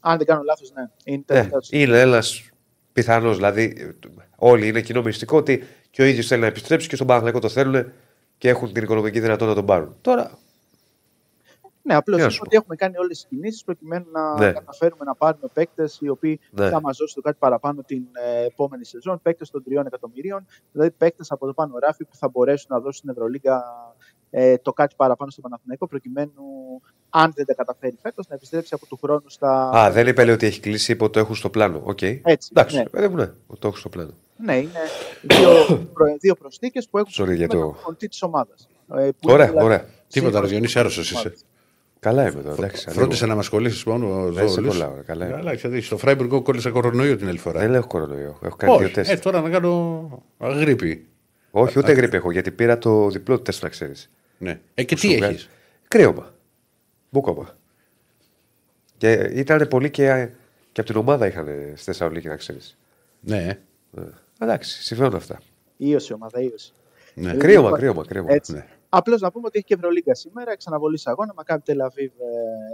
Αν 0.00 0.16
δεν 0.18 0.26
κάνω 0.26 0.42
λάθος, 0.42 0.72
ναι. 0.72 0.82
Είναι, 1.04 1.24
ε, 1.26 1.48
είναι 1.70 2.00
ένα 2.00 2.22
πιθανό. 2.94 3.34
Δηλαδή, 3.34 3.94
όλοι 4.36 4.68
είναι 4.68 4.80
κοινό 4.80 5.02
μυστικό 5.02 5.36
ότι 5.36 5.62
και 5.90 6.02
ο 6.02 6.04
ίδιος 6.04 6.26
θέλει 6.26 6.40
να 6.40 6.46
επιστρέψει 6.46 6.88
και 6.88 6.94
στον 6.94 7.06
Παναγενικό 7.06 7.38
το 7.38 7.48
θέλουν 7.48 7.92
και 8.38 8.48
έχουν 8.48 8.72
την 8.72 8.82
οικονομική 8.82 9.20
δυνατότητα 9.20 9.48
να 9.48 9.54
τον 9.54 9.66
πάρουν. 9.66 9.96
Τώρα. 10.00 10.38
Ναι, 11.86 11.94
απλώς 11.94 12.18
είναι 12.18 12.38
ότι 12.40 12.56
έχουμε 12.56 12.76
κάνει 12.76 12.96
όλες 12.98 13.16
τις 13.16 13.26
κινήσεις 13.28 13.64
προκειμένου 13.64 14.06
να 14.12 14.38
ναι. 14.38 14.52
καταφέρουμε 14.52 15.04
να 15.04 15.14
πάρουμε 15.14 15.48
παίκτες 15.52 15.98
οι 16.00 16.08
οποίοι 16.08 16.40
ναι. 16.50 16.68
θα 16.68 16.80
μας 16.80 16.96
δώσουν 16.96 17.22
κάτι 17.22 17.36
παραπάνω 17.38 17.82
την 17.82 18.02
ε, 18.12 18.44
επόμενη 18.44 18.84
σεζόν. 18.84 19.20
Παίκτες 19.22 19.50
των 19.50 19.64
3 19.68 19.86
εκατομμυρίων, 19.86 20.46
δηλαδή 20.72 20.90
παίκτες 20.90 21.30
από 21.30 21.46
το 21.46 21.52
πάνω 21.52 21.78
ράφι 21.78 22.04
που 22.04 22.16
θα 22.16 22.28
μπορέσουν 22.28 22.66
να 22.70 22.76
δώσουν 22.76 22.92
στην 22.92 23.08
Ευρωλίγα 23.10 23.64
ε, 24.36 24.58
το 24.58 24.72
κάτι 24.72 24.94
παραπάνω 24.96 25.30
στο 25.30 25.40
Παναθηναϊκό 25.40 25.86
προκειμένου 25.86 26.42
αν 27.10 27.32
δεν 27.34 27.44
τα 27.44 27.54
καταφέρει 27.54 27.98
φέτος 28.02 28.28
να 28.28 28.34
επιστρέψει 28.34 28.74
από 28.74 28.86
του 28.86 28.98
χρόνου 29.02 29.24
στα. 29.26 29.70
Α, 29.70 29.90
δεν 29.90 30.06
είπε 30.06 30.30
ότι 30.30 30.46
έχει 30.46 30.60
κλείσει, 30.60 30.92
είπε 30.92 31.04
ότι 31.04 31.12
το 31.12 31.18
έχουν 31.18 31.34
στο 31.34 31.50
πλάνο. 31.50 31.82
Okay. 31.86 32.20
Έτσι. 32.22 32.48
Εντάξει, 32.52 32.76
ναι. 32.76 33.04
Ε, 33.04 33.08
ναι, 33.08 33.26
το 33.58 33.66
έχουν 33.66 33.76
στο 33.76 33.88
πλάνο. 33.88 34.10
Ναι, 34.36 34.56
είναι 34.56 34.80
δύο, 35.22 35.78
προ, 35.92 36.16
δύο 36.20 36.34
προσθήκες 36.40 36.88
που 36.88 36.98
έχουν 36.98 37.12
Sorry, 37.16 37.36
για 37.36 37.48
το 37.48 37.76
της 37.98 38.22
ομάδας. 38.22 38.68
Ε, 38.96 39.08
ωραία, 39.22 39.46
δηλαδή, 39.46 39.64
ωραία. 39.64 39.84
Τίποτα, 40.08 40.40
ρε 40.40 40.46
Διονύση, 40.46 40.78
άρρωσε 40.78 41.00
είσαι. 41.00 41.34
Καλά 42.00 42.28
είμαι 42.28 42.40
εδώ. 42.40 42.52
Εντάξει, 42.52 42.90
Φρόντισε 42.90 43.26
να 43.26 43.34
μας 43.34 43.48
κολλήσεις 43.48 43.84
μόνο. 43.84 44.32
Δεν 44.32 44.48
σε 44.48 44.60
κολλάω. 44.60 44.92
Καλά. 45.06 45.26
Καλά, 45.26 45.54
ξέρεις, 45.54 45.86
στο 45.86 45.96
Φράιμπουργκ 45.96 46.42
κόλλησα 46.42 46.70
κορονοϊό 46.70 47.16
την 47.16 47.28
άλλη 47.28 47.38
φορά. 47.38 47.60
Δεν 47.60 47.74
έχω 47.74 47.86
κορονοϊό. 47.86 48.38
Έχω 48.42 48.56
κάνει 48.56 48.76
δύο 48.78 48.90
τεστ. 48.90 49.10
Ε, 49.10 49.16
τώρα 49.16 49.40
να 49.40 49.50
κάνω 49.50 50.22
γρήπη. 50.40 51.06
Όχι, 51.50 51.78
ούτε 51.78 51.92
γρήπη 51.92 52.16
έχω 52.16 52.30
γιατί 52.30 52.50
πήρα 52.50 52.78
το 52.78 53.08
διπλό 53.08 53.40
τεστ 53.40 53.62
να 53.62 53.68
ξέρεις. 53.68 54.10
Ναι. 54.38 54.60
Ε, 54.74 54.84
και 54.84 54.94
τι 54.94 55.14
έχεις; 55.14 55.48
Κρύωμα. 55.88 56.34
Μπούκομα. 57.10 57.56
Και 58.96 59.12
ήταν 59.12 59.68
πολύ 59.68 59.90
και, 59.90 60.28
και 60.72 60.80
από 60.80 60.90
την 60.90 61.00
ομάδα 61.00 61.26
είχαν 61.26 61.46
στη 61.74 61.84
Θεσσαλονίκη, 61.84 62.28
να 62.28 62.36
ξέρεις. 62.36 62.78
Ναι. 63.20 63.58
Ε, 63.96 64.02
εντάξει, 64.40 64.82
συμβαίνουν 64.82 65.14
αυτά. 65.14 65.40
Ήωση 65.76 66.12
ομάδα, 66.12 66.40
ίωση. 66.40 66.72
Ναι. 67.14 67.30
Ε, 67.30 67.36
κρύωμα, 67.36 67.72
κρύωμα, 67.76 68.04
κρύωμα. 68.06 68.32
Έτσι. 68.32 68.52
Ναι. 68.52 68.66
Απλώς 68.88 69.20
να 69.20 69.32
πούμε 69.32 69.46
ότι 69.46 69.58
έχει 69.58 69.66
και 69.66 69.74
Ευρωλίγκα 69.74 70.14
σήμερα. 70.14 70.56
Ξαναβολή 70.56 71.00
αγώνα. 71.04 71.32
Μακάβι 71.36 71.62
Τελαβίβ 71.62 72.12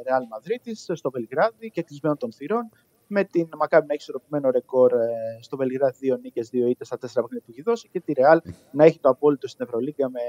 Ρεάλ 0.07 0.27
Μαδρίτη 0.29 0.75
στο 0.75 1.11
Βελιγράδι 1.11 1.71
και 1.71 1.83
κλεισμένο 1.83 2.17
των 2.17 2.33
θυρών. 2.33 2.71
Με 3.13 3.25
την 3.25 3.49
Μακάμπη 3.57 3.87
να 3.87 3.93
έχει 3.93 4.03
ισορροπημένο 4.03 4.51
ρεκόρ 4.51 4.93
ε, 4.93 5.07
στο 5.41 5.57
Βελιγράδι, 5.57 5.97
δύο 5.99 6.17
νίκες, 6.17 6.49
δύο 6.49 6.67
ήττες 6.69 6.87
στα 6.87 6.99
τέσσερα 6.99 7.27
παιχνίδια 7.27 7.47
που 7.47 7.53
έχει 7.53 7.63
δώσει 7.63 7.89
και 7.89 8.01
τη 8.01 8.13
Ρεάλ 8.13 8.41
να 8.73 8.85
έχει 8.85 8.99
το 9.01 9.09
απόλυτο 9.09 9.49
στην 9.49 9.65
Ευρωλίγκα 9.65 10.11
με 10.11 10.21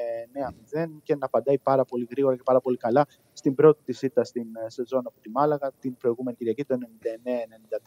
9-0 0.86 0.90
και 1.04 1.16
να 1.16 1.26
απαντάει 1.26 1.58
πάρα 1.58 1.86
πολύ 1.86 2.08
γρήγορα 2.10 2.36
και 2.36 2.42
πάρα 2.46 2.60
πολύ 2.60 2.78
καλά 2.78 3.06
στην 3.34 3.56
πρώτη 3.56 3.82
της 3.86 4.02
ήττα 4.02 4.24
στην 4.24 4.48
ε, 4.66 4.70
σεζόν 4.70 5.02
από 5.06 5.20
τη 5.22 5.30
Μάλαγα 5.30 5.72
την 5.80 5.98
προηγούμενη 5.98 6.38
Κυριακή, 6.38 6.66
το 6.66 6.78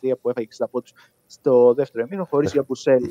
99-93 0.05 0.13
που 0.21 0.29
έφαγε 0.31 0.49
60 0.59 0.67
πόντους 0.71 0.93
στο 1.27 1.75
δεύτερο 1.75 2.05
εμίρο, 2.05 2.25
χωρίς 2.25 2.53
για 2.53 2.63
Μπουσέλ 2.63 3.03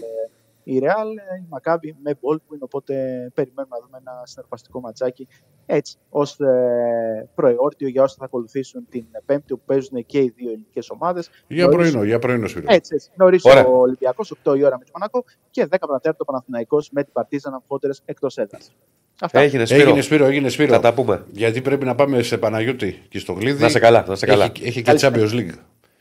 η 0.64 0.80
Real, 0.84 1.10
η 1.42 1.48
Maccabi 1.50 1.92
με 2.04 2.12
Baldwin, 2.22 2.60
οπότε 2.60 2.94
περιμένουμε 3.34 3.76
να 3.76 3.86
δούμε 3.86 3.98
ένα 3.98 4.22
συναρπαστικό 4.24 4.80
ματσάκι 4.80 5.28
έτσι 5.66 5.98
ως 6.10 6.40
ε, 6.40 7.30
προεόρτιο 7.36 7.88
για 7.88 8.04
όσοι 8.04 8.16
θα 8.20 8.26
ακολουθήσουν 8.26 8.86
την 8.90 9.06
Πέμπτη 9.26 9.54
που 9.54 9.62
παίζουν 9.66 10.06
και 10.06 10.20
οι 10.20 10.34
δύο 10.36 10.50
ελληνικές 10.50 10.90
ομάδες. 10.90 11.30
Για 11.48 11.70
πρωινό, 11.70 12.04
για 12.04 12.20
πρωινό 12.20 12.48
Σπύρο. 12.48 12.66
Έτσι, 12.70 12.96
έτσι. 12.96 13.10
Νωρί 13.16 13.40
Ωραία. 13.44 13.66
ο 13.66 13.78
Ολυμπιακός, 13.78 14.34
8 14.44 14.58
η 14.58 14.64
ώρα 14.64 14.78
με 14.78 14.84
το 14.84 14.92
Μονακό 14.94 15.24
και 15.50 15.68
10 15.72 15.76
παρατέταρτο 15.80 16.26
Παναθηναϊκός 16.26 16.90
με 16.92 17.04
την 17.04 17.14
Παρτίζαν 17.14 17.54
αμφότερε 17.54 17.94
εκτός 18.06 18.38
έδρας. 18.38 18.76
Αυτά. 19.22 19.40
Έγινε 19.40 19.66
Σπύρο. 19.66 19.82
Έγινε 19.82 20.02
Σπύρο, 20.02 20.26
έγινε 20.26 20.50
Σπύρο. 20.50 20.74
Θα 20.74 20.80
τα 20.80 20.94
πούμε. 20.94 21.26
Γιατί 21.32 21.62
πρέπει 21.62 21.86
να 21.86 21.96
πάμε 21.96 22.22
σε 22.22 22.38
Παναγιώτη 22.38 23.04
και 23.10 23.20
στο 23.20 23.34
Γλίδι. 23.34 23.62
Να 23.62 23.70
σε 23.70 23.80
καλά, 23.80 24.06
να 24.08 24.16
σε 24.16 24.26
καλά. 24.26 24.46
Έχει, 24.46 24.68
έχει 24.68 24.82
και 24.82 24.96
Champions 25.00 25.32
League. 25.32 25.54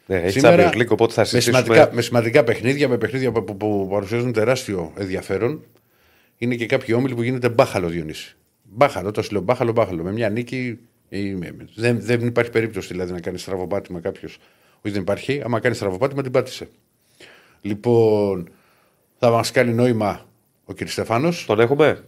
Ναι, 0.06 0.16
έχει 0.16 0.38
Σήμερα, 0.38 0.70
Champions 0.70 0.76
League, 0.76 0.88
οπότε 0.88 1.12
θα 1.12 1.20
με 1.20 1.26
συζητήσουμε. 1.26 1.64
σημαντικά, 1.64 1.94
με 1.94 2.02
σημαντικά 2.02 2.44
παιχνίδια, 2.44 2.88
με 2.88 2.98
παιχνίδια 2.98 3.32
που, 3.32 3.44
που, 3.44 3.56
που 3.56 3.88
παρουσιάζουν 3.90 4.32
τεράστιο 4.32 4.92
ενδιαφέρον. 4.96 5.64
Είναι 6.38 6.54
και 6.54 6.66
κάποιοι 6.66 6.94
όμιλοι 6.98 7.14
που 7.14 7.22
γίνεται 7.22 7.48
μπάχαλο 7.48 7.88
Διονύση. 7.88 8.36
Μπάχαλο, 8.62 9.10
το 9.10 9.22
λέω 9.30 9.40
μπάχαλο, 9.40 9.72
μπάχαλο. 9.72 10.02
Με 10.02 10.12
μια 10.12 10.28
νίκη 10.28 10.78
ε, 11.08 11.34
δεν, 11.74 12.00
δεν 12.00 12.26
υπάρχει 12.26 12.50
περίπτωση 12.50 12.88
δηλαδή 12.88 13.12
να 13.12 13.20
κάνεις 13.20 13.42
στραβοπάτημα 13.42 14.00
κάποιος. 14.00 14.38
Όχι, 14.80 14.94
δεν 14.94 15.02
υπάρχει. 15.02 15.40
Άμα 15.44 15.60
κάνεις 15.60 15.76
στραβοπάτημα, 15.76 16.22
την 16.22 16.32
πάτησε. 16.32 16.68
Λοιπόν, 17.60 18.48
θα 19.18 19.30
μας 19.30 19.50
κάνει 19.50 19.72
νόημα 19.72 20.26
ο 20.64 20.74
κ. 20.74 20.88
Στεφάνος. 20.88 21.44
Τον 21.46 21.60
έχουμε. 21.60 22.04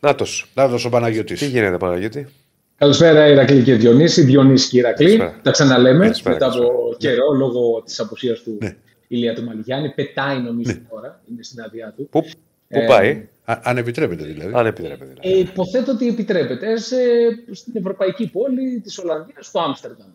Νάτος. 0.00 0.50
Να 0.54 0.68
δώσω 0.68 0.88
ο 0.88 0.90
Παναγιώτης. 0.90 1.38
Τι 1.38 1.46
γίνεται, 1.46 1.76
Παναγιώτη; 1.76 2.26
Καλησπέρα, 2.82 3.28
Ηρακλή 3.28 3.62
και 3.62 3.74
Διονύση. 3.74 4.22
Διονύση 4.22 4.68
και 4.68 4.78
Ηρακλή. 4.78 5.04
Καλησπέρα. 5.06 5.40
Τα 5.42 5.50
ξαναλέμε 5.50 5.98
Καλησπέρα, 6.04 6.34
μετά 6.34 6.46
από 6.46 6.56
καλησπέρα. 6.58 6.96
καιρό 6.98 7.32
λόγω 7.32 7.82
της 7.84 8.00
απουσίας 8.00 8.40
του 8.40 8.58
Ναι. 8.60 8.76
Ηλία 9.08 9.34
του 9.34 9.42
Μαλιγιάννη. 9.44 9.90
Πετάει 9.94 10.38
νομίζω 10.38 10.78
τώρα, 10.90 11.20
είναι 11.30 11.42
στην 11.42 11.60
άδειά 11.60 11.92
του. 11.96 12.08
Πού, 12.10 12.20
πού 12.22 12.28
Ε, 12.68 12.86
πάει, 12.86 13.28
Α, 13.44 13.58
αν 13.62 13.76
επιτρέπετε 13.76 14.24
δηλαδή. 14.24 14.52
αν 14.54 14.66
επιτρέπετε. 14.66 15.04
δηλαδή. 15.20 15.38
Ε, 15.38 15.38
υποθέτω 15.38 15.92
ότι 15.92 16.08
επιτρέπεται 16.08 16.76
σε, 16.76 16.96
στην 17.50 17.72
ευρωπαϊκή 17.76 18.30
πόλη 18.30 18.80
της 18.80 18.98
Ολλανδίας, 18.98 19.46
στο 19.46 19.60
Άμστερνταμ. 19.60 20.08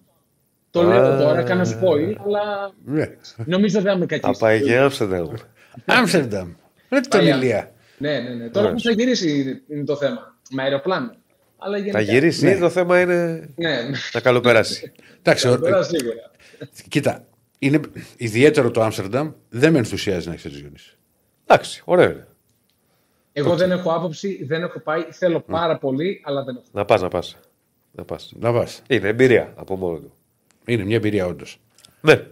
Το 0.71 0.79
Α. 0.79 0.83
λέω 0.85 1.17
τώρα, 1.23 1.43
κάνω 1.43 1.61
spoil, 1.63 2.15
αλλά 2.25 2.71
Ναι. 2.85 3.05
νομίζω 3.45 3.81
δεν 3.81 3.91
θα 3.91 3.97
με 3.97 4.05
Θα 4.09 4.17
κακίσει. 4.17 4.39
πάει 4.41 4.61
και 4.61 4.77
Άμστερνταμ. 4.77 5.27
Άμστερνταμ. 5.85 6.49
Δεν 6.89 7.01
τον 7.01 7.19
Παλιά. 7.19 7.35
ηλία. 7.35 7.71
Ναι, 7.97 8.19
ναι, 8.19 8.29
ναι. 8.29 8.49
Τώρα 8.49 8.59
Ωραία. 8.65 8.73
που 8.73 8.81
θα 8.81 8.91
γυρίσει 8.91 9.61
είναι 9.67 9.83
το 9.83 9.95
θέμα. 9.95 10.35
Με 10.49 10.61
αεροπλάνο. 10.63 11.15
Αλλά 11.57 11.77
γενικά. 11.77 11.97
Θα 11.97 12.03
γυρίσεις. 12.11 12.41
Ναι. 12.43 12.57
Το 12.57 12.69
θέμα 12.69 13.01
είναι 13.01 13.49
Ναι, 13.55 13.77
να 14.13 14.19
καλοπεράσει. 14.19 14.91
Εντάξει, 15.19 15.47
ο- 15.47 15.59
τώρα 15.59 15.83
σίγουρα. 15.83 16.31
κοίτα, 16.89 17.25
είναι 17.59 17.79
ιδιαίτερο 18.17 18.71
το 18.71 18.81
Άμστερνταμ. 18.81 19.31
Δεν 19.49 19.71
με 19.71 19.77
ενθουσιάζει 19.77 20.25
να 20.27 20.31
έχεις 20.31 20.43
τέτοιο 20.43 20.59
Διονύση. 20.59 20.97
Εντάξει, 21.45 21.81
ωραίο 21.85 22.09
είναι. 22.09 22.27
Εγώ 23.33 23.55
δεν 23.55 23.71
έχω 23.71 23.91
άποψη, 23.93 24.43
δεν 24.45 24.63
έχω 24.63 24.79
πάει. 24.79 25.05
Θέλω 25.11 25.39
πάρα 25.41 25.77
πολύ, 25.77 26.21
αλλά 26.25 26.43
δεν 26.43 26.55
έχω. 26.55 26.65
Να 26.71 26.85
πας, 26.85 27.01
να 27.01 27.07
πας. 27.07 27.37
Να 27.91 28.03
πας. 28.03 28.33
Να 28.39 28.53
πας. 28.53 28.81
Είναι 28.87 29.07
εμπειρία 29.07 29.53
από 29.55 29.75
μόνο 29.75 29.97
του. 29.97 30.13
Είναι 30.65 30.83
μια 30.83 30.95
εμπειρία 30.95 31.25
όντως. 31.25 31.59
Ναι. 32.01 32.23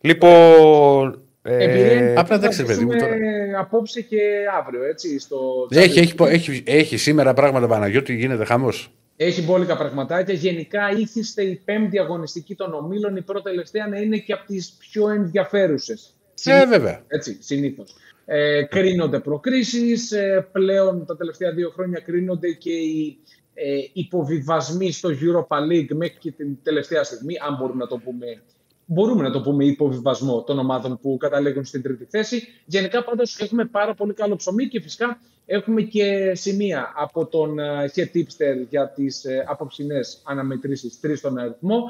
Λοιπόν. 0.00 1.22
Ε, 1.48 1.64
Εμπειρία 1.64 1.92
είναι 1.92 2.10
απλά 2.10 2.22
που 2.22 2.28
θα 2.28 2.34
εντάξει, 2.34 2.64
παιδί 2.64 2.84
μου, 2.84 2.92
ακούσουμε 2.92 3.16
τώρα. 3.16 3.60
απόψε 3.60 4.00
και 4.00 4.20
αύριο, 4.58 4.84
έτσι, 4.84 5.18
στο 5.18 5.68
Έχει, 5.70 6.14
Champions 6.18 6.26
έχει, 6.26 6.50
έχει, 6.50 6.62
έχει 6.66 6.96
σήμερα 6.96 7.34
πράγματα 7.34 7.66
Παναγιώτη, 7.66 8.14
γίνεται 8.14 8.44
χαμός. 8.44 8.92
Έχει 9.16 9.42
μπόλικα 9.42 9.76
πραγματάκια. 9.76 10.34
Γενικά 10.34 10.90
ήθιστε 10.96 11.42
η 11.42 11.62
πέμπτη 11.64 11.98
αγωνιστική 11.98 12.54
των 12.54 12.74
ομίλων, 12.74 13.16
η 13.16 13.22
πρώτη 13.22 13.42
τελευταία 13.42 13.86
να 13.86 13.98
είναι 13.98 14.16
και 14.16 14.32
από 14.32 14.46
τις 14.46 14.76
πιο 14.78 15.08
ενδιαφέρουσες. 15.08 16.14
Ε, 16.44 16.66
βέβαια. 16.66 17.02
Έτσι, 17.06 17.36
συνήθως. 17.40 17.94
Ε, 18.24 18.62
κρίνονται 18.62 19.20
προκρίσεις, 19.20 20.12
ε, 20.12 20.48
πλέον 20.52 21.06
τα 21.06 21.16
τελευταία 21.16 21.52
δύο 21.52 21.70
χρόνια 21.70 22.00
κρίνονται 22.00 22.52
και 22.52 22.72
οι 22.72 23.18
ε, 23.54 23.64
υποβιβασμοί 23.92 24.92
στο 24.92 25.08
Europa 25.08 25.56
League 25.56 25.94
μέχρι 25.94 26.16
και 26.18 26.30
την 26.30 26.58
τελευταία 26.62 27.02
στιγμή, 27.04 27.34
αν 27.48 27.56
μπορούμε 27.56 27.78
να 27.78 27.86
το 27.86 27.98
πούμε 28.04 28.42
μπορούμε 28.90 29.22
να 29.22 29.30
το 29.30 29.40
πούμε 29.40 29.64
υποβιβασμό 29.64 30.42
των 30.42 30.58
ομάδων 30.58 30.98
που 31.02 31.16
καταλήγουν 31.16 31.64
στην 31.64 31.82
τρίτη 31.82 32.06
θέση. 32.10 32.48
Γενικά 32.64 33.04
πάντως 33.04 33.38
έχουμε 33.40 33.64
πάρα 33.64 33.94
πολύ 33.94 34.12
καλό 34.12 34.36
ψωμί 34.36 34.66
και 34.68 34.80
φυσικά 34.80 35.20
έχουμε 35.46 35.82
και 35.82 36.32
σημεία 36.34 36.92
από 36.96 37.26
τον 37.26 37.58
ε, 37.58 37.90
Head 37.94 38.16
Tipster 38.16 38.66
για 38.68 38.88
τις 38.88 39.24
ε, 39.24 39.44
απόψινές 39.48 40.20
αναμετρήσεις 40.24 41.00
τρεις 41.00 41.18
στον 41.18 41.38
αριθμό. 41.38 41.82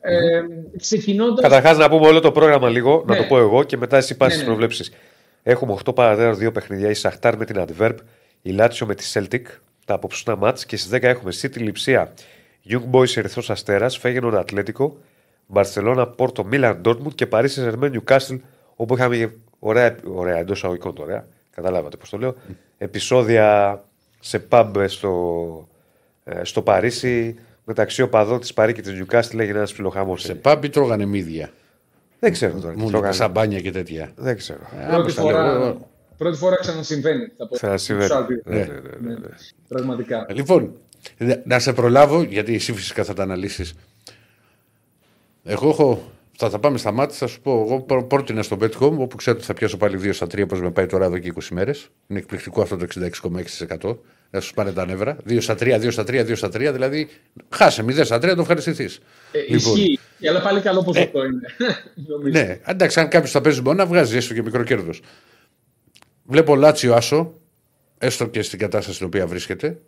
Ε, 0.00 0.42
ξεκινώντας... 0.76 1.40
Καταρχάς 1.40 1.78
να 1.78 1.88
πούμε 1.88 2.06
όλο 2.06 2.20
το 2.20 2.32
πρόγραμμα 2.32 2.68
λίγο, 2.68 3.04
να 3.06 3.14
Ναι. 3.14 3.20
το 3.20 3.26
πω 3.28 3.38
εγώ 3.38 3.62
και 3.62 3.76
μετά 3.76 3.96
εσύ 3.96 4.16
πας 4.16 4.28
Ναι, 4.28 4.32
στις 4.34 4.46
ναι. 4.46 4.48
προβλέψεις. 4.52 4.92
Έχουμε 5.42 5.76
8 5.84 5.94
παρατέρα 5.94 6.34
δύο 6.34 6.52
παιχνιδιά. 6.52 6.90
Η 6.90 6.94
Σαχτάρ 6.94 7.36
με 7.36 7.44
την 7.44 7.64
Adverb, 7.66 7.94
η 8.42 8.50
Λάτσιο 8.50 8.86
με 8.86 8.94
τη 8.94 9.10
Celtic, 9.12 9.42
τα 9.84 9.94
απόψουνα 9.94 10.36
μάτς 10.36 10.66
και 10.66 10.76
στις 10.76 10.90
10 10.92 11.02
έχουμε 11.02 11.32
City 11.42 11.58
Λιψία, 11.58 12.12
Young 12.68 12.90
Boys 12.90 13.16
Ερυθρός 13.16 13.50
Αστέρας, 13.50 13.98
Φέγενον 13.98 14.36
Ατλέτικο, 14.36 14.96
Μπαρσελόνα, 15.46 16.06
Πόρτο, 16.06 16.44
Μίλαν, 16.44 16.78
Ντόρτμουντ 16.80 17.12
και 17.14 17.26
Παρίσι 17.26 17.60
Ζερμέν 17.60 17.90
Νιουκάστιλ, 17.90 18.40
όπου 18.76 18.94
είχαμε 18.94 19.34
ωραία, 19.58 19.96
ωραία 20.04 20.36
εντός 20.38 20.64
αγωγικών 20.64 20.94
τώρα. 20.94 21.26
Καταλάβατε 21.50 21.96
πώς 21.96 22.10
το 22.10 22.18
λέω. 22.18 22.34
Επισόδια 22.78 23.80
σε 24.20 24.44
pub 24.48 24.84
στο, 24.86 25.68
ε, 26.24 26.44
στο 26.44 26.62
Παρίσι 26.62 27.38
μεταξύ 27.64 28.02
οπαδών 28.02 28.40
της 28.40 28.54
Παρή 28.54 28.72
και 28.72 28.80
της 28.82 28.92
Νιουκάστιλ 28.92 29.38
έγινε 29.38 29.58
ένας 29.58 29.72
ψιλοχάμο. 29.72 30.16
Σε 30.16 30.34
πάμπι 30.34 30.68
τρώγανε 30.68 31.04
μύδια; 31.04 31.50
Δεν 32.20 32.32
ξέρω 32.32 32.60
τώρα. 32.60 32.74
τι 32.74 32.80
Μου 32.80 32.88
τρώγανε. 32.90 33.12
σαμπάνια 33.12 33.60
και 33.60 33.70
τέτοια. 33.70 34.12
Δεν 34.16 34.36
ξέρω. 34.36 34.58
Ε, 34.80 34.86
Πρώτη 34.86 34.94
άμεσα 34.94 35.22
λέω, 35.22 35.30
φορά, 35.32 35.50
εγώ. 35.52 35.88
πρώτη 36.16 36.36
φορά 36.36 36.56
ξανασυμβαίνει. 36.56 37.26
Θα 37.36 37.46
πω. 37.48 37.54
Ξανασυμβαίνει. 37.54 38.06
Στους 38.08 38.18
Άλπιους. 38.20 38.40
Ναι, 38.44 38.56
ναι, 38.56 38.64
ναι, 38.64 39.08
ναι, 39.08 39.14
ναι. 39.14 39.26
Πραγματικά. 39.68 40.26
Λοιπόν, 40.30 40.72
να 41.44 41.58
σε 41.58 41.72
προλάβω, 41.72 42.22
γιατί 42.22 42.54
εσύ 42.54 42.72
φυσικά 42.72 43.04
θα 43.04 43.14
τα 43.14 43.22
αναλύσεις. 43.22 43.74
Εγώ 45.44 45.68
έχω. 45.68 46.12
Θα 46.36 46.50
τα 46.50 46.58
πάμε 46.58 46.78
στα 46.78 46.92
μάτια, 46.92 47.16
θα 47.16 47.26
σου 47.26 47.40
πω. 47.40 47.50
Εγώ 47.66 47.80
πρό- 47.80 48.04
πρότεινα 48.04 48.42
στο 48.42 48.56
Betcom, 48.60 48.92
όπου 48.98 49.16
ξέρω 49.16 49.36
ότι 49.36 49.46
θα 49.46 49.54
πιάσω 49.54 49.76
πάλι 49.76 49.98
2 50.02 50.12
στα 50.12 50.26
3 50.26 50.42
όπω 50.42 50.56
με 50.56 50.70
πάει 50.70 50.86
τώρα 50.86 51.04
εδώ 51.04 51.18
και 51.18 51.32
20 51.34 51.48
μέρες. 51.50 51.88
Είναι 52.06 52.18
εκπληκτικό 52.18 52.62
αυτό 52.62 52.76
το 52.76 52.84
66,6%. 52.84 53.98
Να 54.30 54.40
σου 54.40 54.54
πάνε 54.54 54.72
τα 54.72 54.86
νεύρα. 54.86 55.16
2 55.28 55.40
στα 55.40 55.54
3, 55.54 55.78
2 55.80 55.90
στα 55.90 56.04
3, 56.04 56.24
2 56.24 56.34
στα 56.36 56.48
3. 56.48 56.72
Δηλαδή, 56.72 57.08
χάσε 57.48 57.82
0 57.82 58.04
στα 58.04 58.16
3, 58.18 58.34
το 58.34 58.40
ευχαριστηθείς. 58.40 58.98
Ε, 59.32 59.54
Ισχύει. 59.54 59.98
Αλλά 60.28 60.40
πάλι 60.42 60.60
καλό 60.60 60.82
ποσοστό 60.84 61.24
είναι. 61.24 61.40
Νομίζω. 62.08 62.38
Ναι, 62.40 62.60
εντάξει, 62.66 63.00
αν 63.00 63.08
κάποιος 63.08 63.30
θα 63.30 63.40
παίζει 63.40 63.60
μπορεί 63.60 63.76
να 63.76 63.86
βγάζει 63.86 64.16
έστω 64.16 64.34
και 64.34 64.42
μικρό 64.42 64.62
κέρδος. 64.62 65.00
Βλέπω 66.24 66.56
Λάτσιο 66.56 66.94
Άσο, 66.94 67.32
έστω 67.98 68.26
και 68.26 68.42
στην 68.42 68.58
κατάσταση 68.58 68.94
στην 68.94 69.06
οποία 69.06 69.26
βρίσκεται. 69.26 69.78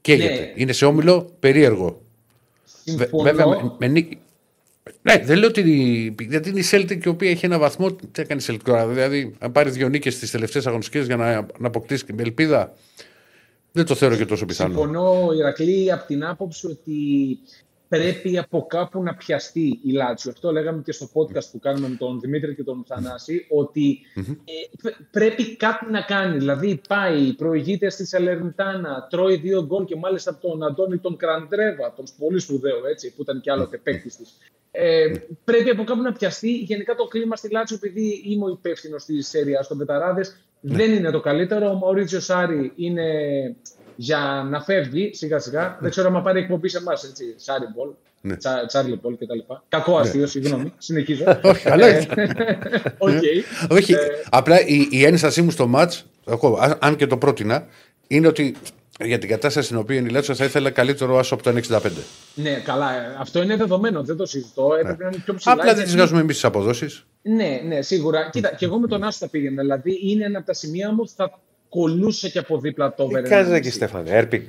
Καίγεται. 0.00 0.34
Ναι. 0.34 0.52
Είναι 0.54 0.72
σε 0.72 0.84
όμιλο 0.84 1.30
περίεργο. 1.40 2.02
Βε- 2.86 2.98
Συμφωνώ. 2.98 3.22
Βέβαια, 3.22 3.46
με, 3.46 3.72
με 3.78 3.86
νίκη. 3.86 4.18
Ναι, 5.02 5.18
δεν 5.18 5.38
λέω 5.38 5.48
ότι. 5.48 6.14
Γιατί 6.28 6.48
είναι 6.48 6.60
η 6.60 6.64
Celtic 6.70 7.04
η 7.04 7.08
οποία 7.08 7.30
έχει 7.30 7.44
ένα 7.44 7.58
βαθμό. 7.58 7.92
Τι 7.92 8.22
έκανε 8.22 8.40
η 8.40 8.44
Celtic 8.48 8.60
τώρα. 8.64 8.86
Δηλαδή, 8.86 9.34
αν 9.38 9.52
πάρεις 9.52 9.72
δύο 9.72 9.88
νίκες 9.88 10.14
στις 10.14 10.30
τελευταίες 10.30 10.66
αγωνιστικές 10.66 11.06
για 11.06 11.16
να, 11.16 11.34
να 11.34 11.66
αποκτήσεις 11.66 12.04
την 12.04 12.20
ελπίδα, 12.20 12.74
δεν 13.72 13.84
το 13.84 13.94
θεωρώ 13.94 14.16
και 14.16 14.24
τόσο 14.24 14.46
πιθανό. 14.46 14.78
Συμφωνώ, 14.78 15.28
Ηρακλή, 15.38 15.92
από 15.92 16.06
την 16.06 16.24
άποψη 16.24 16.66
ότι 16.66 16.92
πρέπει 17.98 18.38
από 18.38 18.66
κάπου 18.66 19.02
να 19.02 19.14
πιαστεί 19.14 19.80
η 19.82 19.90
Λάτσιο. 19.92 20.30
Αυτό 20.30 20.52
λέγαμε 20.52 20.82
και 20.82 20.92
στο 20.92 21.08
podcast 21.14 21.44
που 21.52 21.58
κάνουμε 21.58 21.88
με 21.88 21.96
τον 21.96 22.20
Δημήτρη 22.20 22.54
και 22.54 22.62
τον 22.62 22.84
Θανάση, 22.86 23.46
ότι 23.50 23.98
ε, 24.16 24.52
π- 24.82 25.10
πρέπει 25.10 25.56
κάτι 25.56 25.90
να 25.90 26.00
κάνει. 26.00 26.38
Δηλαδή 26.38 26.80
πάει, 26.88 27.32
προηγείται 27.32 27.90
στη 27.90 28.06
Σαλερνιτάνα, 28.06 29.06
τρώει 29.10 29.36
δύο 29.36 29.64
γκολ 29.64 29.84
και 29.84 29.96
μάλιστα 29.96 30.30
από 30.30 30.48
τον 30.48 30.62
Αντώνη 30.62 30.98
τον 30.98 31.16
Κραντρέβα, 31.16 31.92
τον 31.96 32.04
πολύ 32.18 32.38
σπουδαίο 32.40 32.86
έτσι, 32.90 33.14
που 33.14 33.22
ήταν 33.22 33.40
και 33.40 33.50
άλλοτε 33.50 33.76
παίκτη 33.76 34.08
της. 34.08 34.38
Ε, 34.70 35.12
πρέπει 35.44 35.70
από 35.70 35.84
κάπου 35.84 36.02
να 36.02 36.12
πιαστεί. 36.12 36.50
Γενικά 36.56 36.94
το 36.94 37.04
κλίμα 37.04 37.36
στη 37.36 37.50
Λάτσιο, 37.50 37.76
επειδή 37.76 38.22
είμαι 38.24 38.44
ο 38.44 38.48
υπεύθυνος 38.48 39.04
της 39.04 39.28
Σέρια 39.28 39.64
των 39.68 39.78
Πεταράδες, 39.78 40.36
δεν 40.60 40.92
είναι 40.92 41.10
το 41.10 41.20
καλύτερο. 41.20 41.70
Ο 41.70 41.74
Μαουρίτσιο 41.74 42.20
Σάρι 42.20 42.72
είναι 42.76 43.02
για 43.96 44.46
να 44.50 44.60
φεύγει 44.62 45.10
σιγά 45.14 45.38
σιγά. 45.38 45.76
Δεν 45.80 45.90
ξέρω 45.90 46.16
αν 46.16 46.22
πάρει 46.22 46.38
εκπομπή 46.38 46.68
σε 46.68 46.78
εμάς, 46.78 47.04
έτσι. 47.04 47.24
Σάρι 47.36 47.64
ball, 47.74 47.88
Ναι. 48.20 48.36
Τσα- 48.36 48.64
Τσάρλι 48.66 48.98
ball 49.02 49.14
κτλ. 49.18 49.38
Κακό 49.68 49.96
αστείο, 49.98 50.26
συγγνώμη. 50.26 50.72
Συνεχίζω. 50.78 51.24
Όχι, 51.42 51.62
καλό 51.64 51.86
Ε, 51.86 52.06
είναι. 52.16 52.58
Οκ. 52.98 53.10
Όχι, 53.70 53.92
Ε, 53.92 53.98
απλά 54.30 54.66
η, 54.66 54.86
η 54.90 55.04
ένστασή 55.04 55.42
μου 55.42 55.50
στο 55.50 55.66
ματς, 55.66 55.92
αν, 56.60 56.76
αν 56.80 56.96
και 56.96 57.06
το 57.06 57.16
πρότεινα, 57.16 57.66
είναι 58.06 58.26
ότι 58.26 58.54
Για 59.04 59.18
την 59.18 59.28
κατάσταση 59.28 59.66
στην 59.66 59.78
οποία 59.78 59.96
είναι 59.96 60.08
η 60.08 60.12
Λάτσιο 60.12 60.34
θα 60.34 60.44
ήθελα 60.44 60.70
καλύτερο 60.70 61.18
άσο 61.18 61.34
από 61.34 61.42
το 61.42 61.50
1,65. 61.50 61.80
Ναι, 62.34 62.50
καλά. 62.64 62.94
ε, 62.94 63.16
Αυτό 63.18 63.42
είναι 63.42 63.56
δεδομένο. 63.56 64.02
Δεν 64.02 64.16
το 64.16 64.26
συζητώ. 64.26 64.68
Έπρεπε 64.80 65.02
να 65.02 65.08
είναι 65.08 65.22
πιο 65.24 65.34
ψηλά. 65.34 65.52
Απλά 65.52 65.64
δεν 65.64 65.74
γιατί- 65.74 65.88
τις 65.90 65.96
βγάζουμε 65.98 66.20
εμείς 66.20 66.34
τις 66.34 66.44
αποδόσεις. 66.44 67.04
Ναι, 67.22 67.60
ναι, 67.66 67.82
σίγουρα. 67.82 68.28
Κοίτα, 68.32 68.54
και 68.54 68.64
εγώ 68.64 68.78
με 68.78 68.86
τον 68.88 69.02
άσο 69.04 69.18
θα 69.18 69.28
πήγαινα. 69.28 69.62
Δηλαδή 69.62 69.98
είναι 70.02 70.24
ένα 70.24 70.38
από 70.38 70.46
τα 70.46 70.52
σημεία 70.54 70.90
μου 70.90 70.96
που 70.96 71.08
θα 71.16 71.40
κολούσε 71.72 72.28
και 72.28 72.38
από 72.38 72.58
δίπλα 72.58 72.94
το 72.94 73.06
Τι 73.06 73.14
over. 73.16 73.28
κάνει 73.28 73.54
εκεί, 73.56 73.70
Στέφανε, 73.70 74.10
έρπινγκ. 74.10 74.44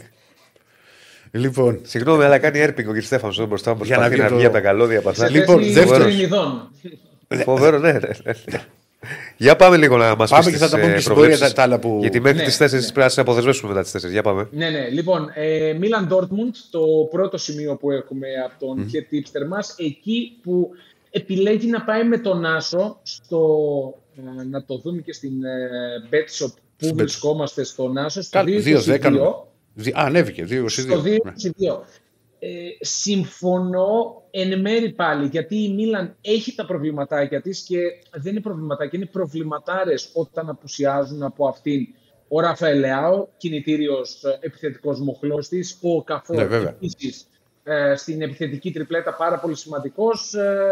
Λοιπόν, 1.31 1.79
Συγγνώμη, 1.83 2.23
αλλά 2.23 2.37
κάνει 2.39 2.59
έρπινγκ 2.59 2.89
ο 2.89 2.93
κ. 2.93 3.01
Στέφανος 3.01 3.37
εδώ 3.37 3.47
μπροστά 3.47 3.75
μου. 3.75 3.83
Για 3.83 3.97
να 3.97 4.07
Προσπαθεί 4.07 4.13
βγει 4.15 4.23
να 4.23 4.29
το- 4.29 4.35
βγει 4.35 4.45
από 4.45 4.53
τα 4.55 4.61
καλώδια 4.61 4.99
από 4.99 5.09
αυτά. 5.09 5.29
Λοιπόν, 5.29 5.63
δεύτερος. 5.73 6.13
Φοβερός, 7.43 7.81
ναι. 7.81 7.91
ναι, 7.91 7.99
ναι. 8.23 8.33
Για 9.37 9.55
πάμε 9.55 9.77
λίγο 9.77 9.97
να 9.97 10.15
μας 10.15 10.29
Πάμε 10.29 10.51
και 10.51 10.57
θα 10.57 10.69
τα 10.69 10.79
πούμε 10.79 10.93
και 10.93 10.99
στην 10.99 11.13
πορεία 11.13 11.37
τα- 11.37 11.53
τα 11.53 11.61
άλλα 11.61 11.79
που- 11.79 11.97
Γιατί 12.01 12.19
μέχρι 12.19 12.37
Ναι, 12.37 12.43
τις 12.43 12.57
4 12.57 12.71
ναι. 12.79 12.81
πρέπει 12.81 12.99
να 12.99 13.09
σε 13.09 13.21
αποδεσμεύσουμε 13.21 13.69
μετά 13.73 13.83
τις 13.83 13.91
4. 13.91 14.09
Για 14.11 14.21
πάμε. 14.21 14.47
Ναι, 14.51 14.69
ναι. 14.69 14.89
Λοιπόν, 14.89 15.29
Μίλαν 15.79 16.07
Ντόρτμουντ, 16.07 16.55
το 16.71 16.79
πρώτο 17.11 17.37
σημείο 17.37 17.75
που 17.75 17.91
έχουμε 17.91 18.27
από 18.45 18.65
τον 18.65 18.85
mm. 18.91 18.95
tipster 18.95 19.47
μας, 19.49 19.75
εκεί 19.77 20.37
που 20.43 20.69
επιλέγει 21.11 21.67
να 21.67 21.81
πάει 21.83 22.03
με 22.03 22.17
τον 22.17 22.45
Άσο 22.45 22.99
στο, 23.03 23.39
ε, 24.17 24.43
να 24.43 24.63
το 24.63 24.77
δούμε 24.77 25.01
και 25.01 25.13
στην 25.13 25.43
ε, 25.43 25.59
Bet 26.11 26.43
Shop 26.45 26.51
που 26.77 26.87
Bet- 26.87 26.93
βρισκόμαστε 26.95 27.63
στον 27.63 27.97
Άσο, 27.97 28.21
στο 28.21 28.43
2-10. 28.43 28.63
2-22. 28.63 29.91
Α, 29.93 30.05
ανέβηκε. 30.05 30.43
2-22. 30.45 30.65
Στο 30.69 31.01
2-22. 31.01 31.83
Ε, 32.39 32.47
συμφωνώ 32.79 34.21
εν 34.31 34.59
μέρη 34.61 34.91
πάλι, 34.91 35.27
γιατί 35.27 35.55
η 35.63 35.73
Μίλαν 35.73 36.15
έχει 36.21 36.55
τα 36.55 36.65
προβληματάκια 36.65 37.41
της 37.41 37.59
και 37.61 37.77
δεν 38.13 38.31
είναι 38.31 38.41
προβληματάκια, 38.41 38.99
είναι 38.99 39.07
προβληματάρες 39.07 40.09
όταν 40.13 40.49
απουσιάζουν 40.49 41.23
από 41.23 41.47
αυτήν 41.47 41.87
ο 42.27 42.39
Ραφαέλ 42.39 42.79
Λεάο, 42.79 43.27
κινητήριος 43.37 44.23
ε, 44.23 44.37
επιθετικός 44.41 44.99
μοχλός 44.99 45.47
της, 45.47 45.77
ο 45.81 46.03
Καφόρ 46.03 46.35
Ναι, 46.35 46.45
βέβαια. 46.45 46.69
επίσης 46.69 47.27
ε, 47.63 47.95
στην 47.95 48.21
επιθετική 48.21 48.71
τριπλέτα 48.71 49.13
πάρα 49.15 49.39
πολύ 49.39 49.55
σημαντικός. 49.55 50.33
Ε, 50.33 50.63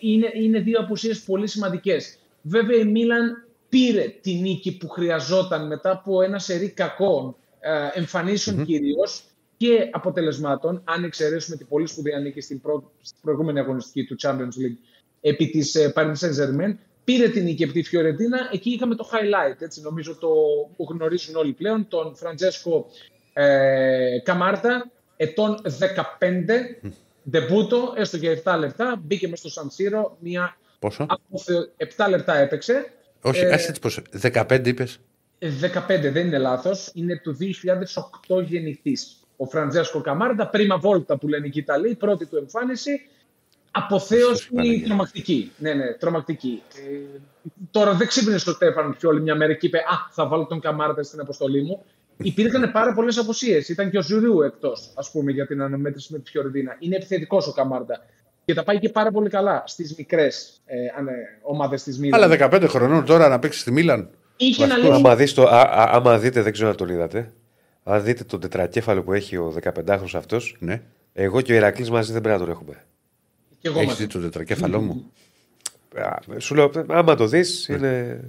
είναι, 0.00 0.30
είναι 0.34 0.60
δύο 0.60 0.78
απουσίες 0.80 1.20
πολύ 1.20 1.46
σημαντικές. 1.46 2.18
Βέβαια 2.42 2.78
η 2.78 2.84
Μίλαν 2.84 3.45
πήρε 3.68 4.08
τη 4.20 4.34
νίκη 4.34 4.76
που 4.76 4.88
χρειαζόταν 4.88 5.66
μετά 5.66 5.90
από 5.90 6.22
ένα 6.22 6.38
σερί 6.38 6.68
κακών 6.68 7.36
ε, 7.60 7.98
εμφανίσεων 7.98 8.64
κυρίως 8.64 9.24
και 9.56 9.88
αποτελεσμάτων, 9.92 10.82
αν 10.84 11.04
εξαιρέσουμε 11.04 11.56
την 11.56 11.66
πολύ 11.66 11.86
σπουδαία 11.86 12.18
νίκη 12.18 12.40
στην, 12.40 12.60
προ... 12.60 12.92
στην 13.00 13.20
προηγούμενη 13.22 13.58
αγωνιστική 13.58 14.04
του 14.04 14.16
Champions 14.22 14.62
League 14.62 14.76
επί 15.20 15.46
της 15.48 15.74
ε, 15.74 15.92
Paris 15.96 16.14
Saint-Germain, 16.20 16.74
πήρε 17.04 17.28
την 17.28 17.44
νίκη 17.44 17.64
από 17.64 17.72
τη 17.72 17.82
Φιωρεντίνα, 17.82 18.38
εκεί 18.52 18.70
είχαμε 18.70 18.94
το 18.94 19.08
highlight, 19.12 19.60
έτσι, 19.60 19.80
νομίζω 19.80 20.14
το 20.14 20.28
που 20.76 20.86
γνωρίζουν 20.90 21.36
όλοι 21.36 21.52
πλέον, 21.52 21.88
τον 21.88 22.16
Φραντζέσκο 22.16 22.86
ε, 23.32 24.18
Καμάρτα, 24.22 24.90
ετών 25.16 25.60
15, 25.62 25.68
ντεμπούτο, 27.30 27.92
έστω 27.96 28.18
και 28.18 28.42
7 28.44 28.56
λεπτά, 28.58 29.02
μπήκε 29.04 29.28
μέσα 29.28 29.48
στο 29.48 29.62
San 29.62 29.66
Siro, 29.66 30.10
μια 30.18 30.56
Πόσο; 30.78 31.06
αποθε... 31.08 31.70
7 31.96 32.06
λεπτά 32.08 32.36
έπαιξε, 32.36 32.92
Όχι, 33.22 33.44
ε, 33.44 33.52
άσε 33.52 33.68
έτσι 33.68 33.80
πόσο. 33.80 34.02
15 34.22 34.66
είπες. 34.66 34.98
15 35.38 36.10
δεν 36.12 36.26
είναι 36.26 36.38
λάθος, 36.38 36.90
είναι 36.94 37.20
του 37.22 37.36
2008 38.28 38.42
γεννηθής. 38.42 39.16
Ο 39.36 39.46
Φραντζέσκο 39.46 40.00
Καμάρντα, 40.00 40.48
πρίμα 40.48 40.78
βόλτα 40.78 41.18
που 41.18 41.28
λένε 41.28 41.48
και 41.48 41.58
οι 41.58 41.62
Ιταλοί, 41.62 41.94
πρώτη 41.94 42.26
του 42.26 42.36
εμφάνιση, 42.36 43.00
αποθέωση 43.70 44.50
Παναγία. 44.52 44.86
τρομακτική. 44.86 45.52
Ναι, 45.58 45.74
ναι, 45.74 45.92
τρομακτική. 45.92 46.62
Ε, 46.74 47.18
τώρα 47.70 47.94
δεν 47.94 48.06
ξύπνησε 48.06 48.50
ο 48.50 48.52
Στέφαν 48.52 48.96
και 48.98 49.06
όλη 49.06 49.20
μια 49.20 49.34
μέρα 49.34 49.52
και 49.54 49.66
είπε 49.66 49.78
Α, 49.78 50.10
θα 50.10 50.26
βάλω 50.26 50.46
τον 50.46 50.60
Καμάρντα 50.60 51.02
στην 51.02 51.20
αποστολή 51.20 51.62
μου. 51.62 51.84
Υπήρχαν 52.16 52.72
πάρα 52.72 52.94
πολλές 52.94 53.18
αποσίε. 53.18 53.62
Ήταν 53.68 53.90
και 53.90 53.98
ο 53.98 54.02
Ζουρίου 54.02 54.42
εκτός, 54.42 54.92
ας 54.94 55.10
πούμε, 55.10 55.32
για 55.32 55.46
την 55.46 55.62
αναμέτρηση 55.62 56.12
με 56.12 56.18
τη 56.18 56.30
Φιωρεντίνα. 56.30 56.76
Είναι 56.78 56.96
επιθετικός 56.96 57.46
ο 57.46 57.52
Καμάρντα. 57.52 58.04
Και 58.46 58.54
τα 58.54 58.64
πάει 58.64 58.78
και 58.78 58.88
πάρα 58.88 59.10
πολύ 59.10 59.28
καλά 59.28 59.62
στις 59.66 59.94
μικρές 59.96 60.60
ε, 60.66 60.74
ομάδες 61.42 61.82
της 61.82 61.98
Μίλαν. 61.98 62.22
Αλλά 62.22 62.48
15 62.50 62.64
χρονών 62.68 63.04
τώρα 63.04 63.28
να 63.28 63.38
παίξει 63.38 63.58
στη 63.60 63.70
Μίλαν. 63.70 64.10
Είχε 64.36 64.66
να 64.66 64.74
Αυτό, 64.74 64.86
λέει. 64.88 64.96
Άμα, 64.96 65.16
δεις 65.16 65.34
το, 65.34 65.42
α, 65.42 65.60
α, 65.60 65.88
άμα 65.96 66.18
δείτε, 66.18 66.42
δεν 66.42 66.52
ξέρω 66.52 66.68
αν 66.68 66.76
το 66.76 66.86
είδατε, 66.86 67.32
αν 67.84 68.02
δείτε 68.04 68.24
τον 68.24 68.40
τετρακέφαλο 68.40 69.02
που 69.02 69.12
έχει 69.12 69.36
ο 69.36 69.54
15χρονο 69.62 70.08
αυτός, 70.14 70.56
Ναι. 70.58 70.82
εγώ 71.12 71.40
και 71.40 71.52
ο 71.52 71.56
Ηρακλής 71.56 71.90
μαζί 71.90 72.12
δεν 72.12 72.20
πρέπει 72.20 72.38
να 72.38 72.44
τον 72.44 72.54
έχουμε. 72.54 72.84
Και 73.58 73.68
εγώ 73.68 73.78
Έχεις 73.78 73.90
μαζί. 73.90 74.04
δει 74.04 74.12
το 74.12 74.20
τετρακέφαλό 74.20 74.80
μου; 74.80 75.12
Α, 75.96 76.18
Σου 76.38 76.54
λέω, 76.54 76.70
άμα 76.88 77.14
το 77.14 77.26
δεις, 77.26 77.68
είναι 77.68 78.20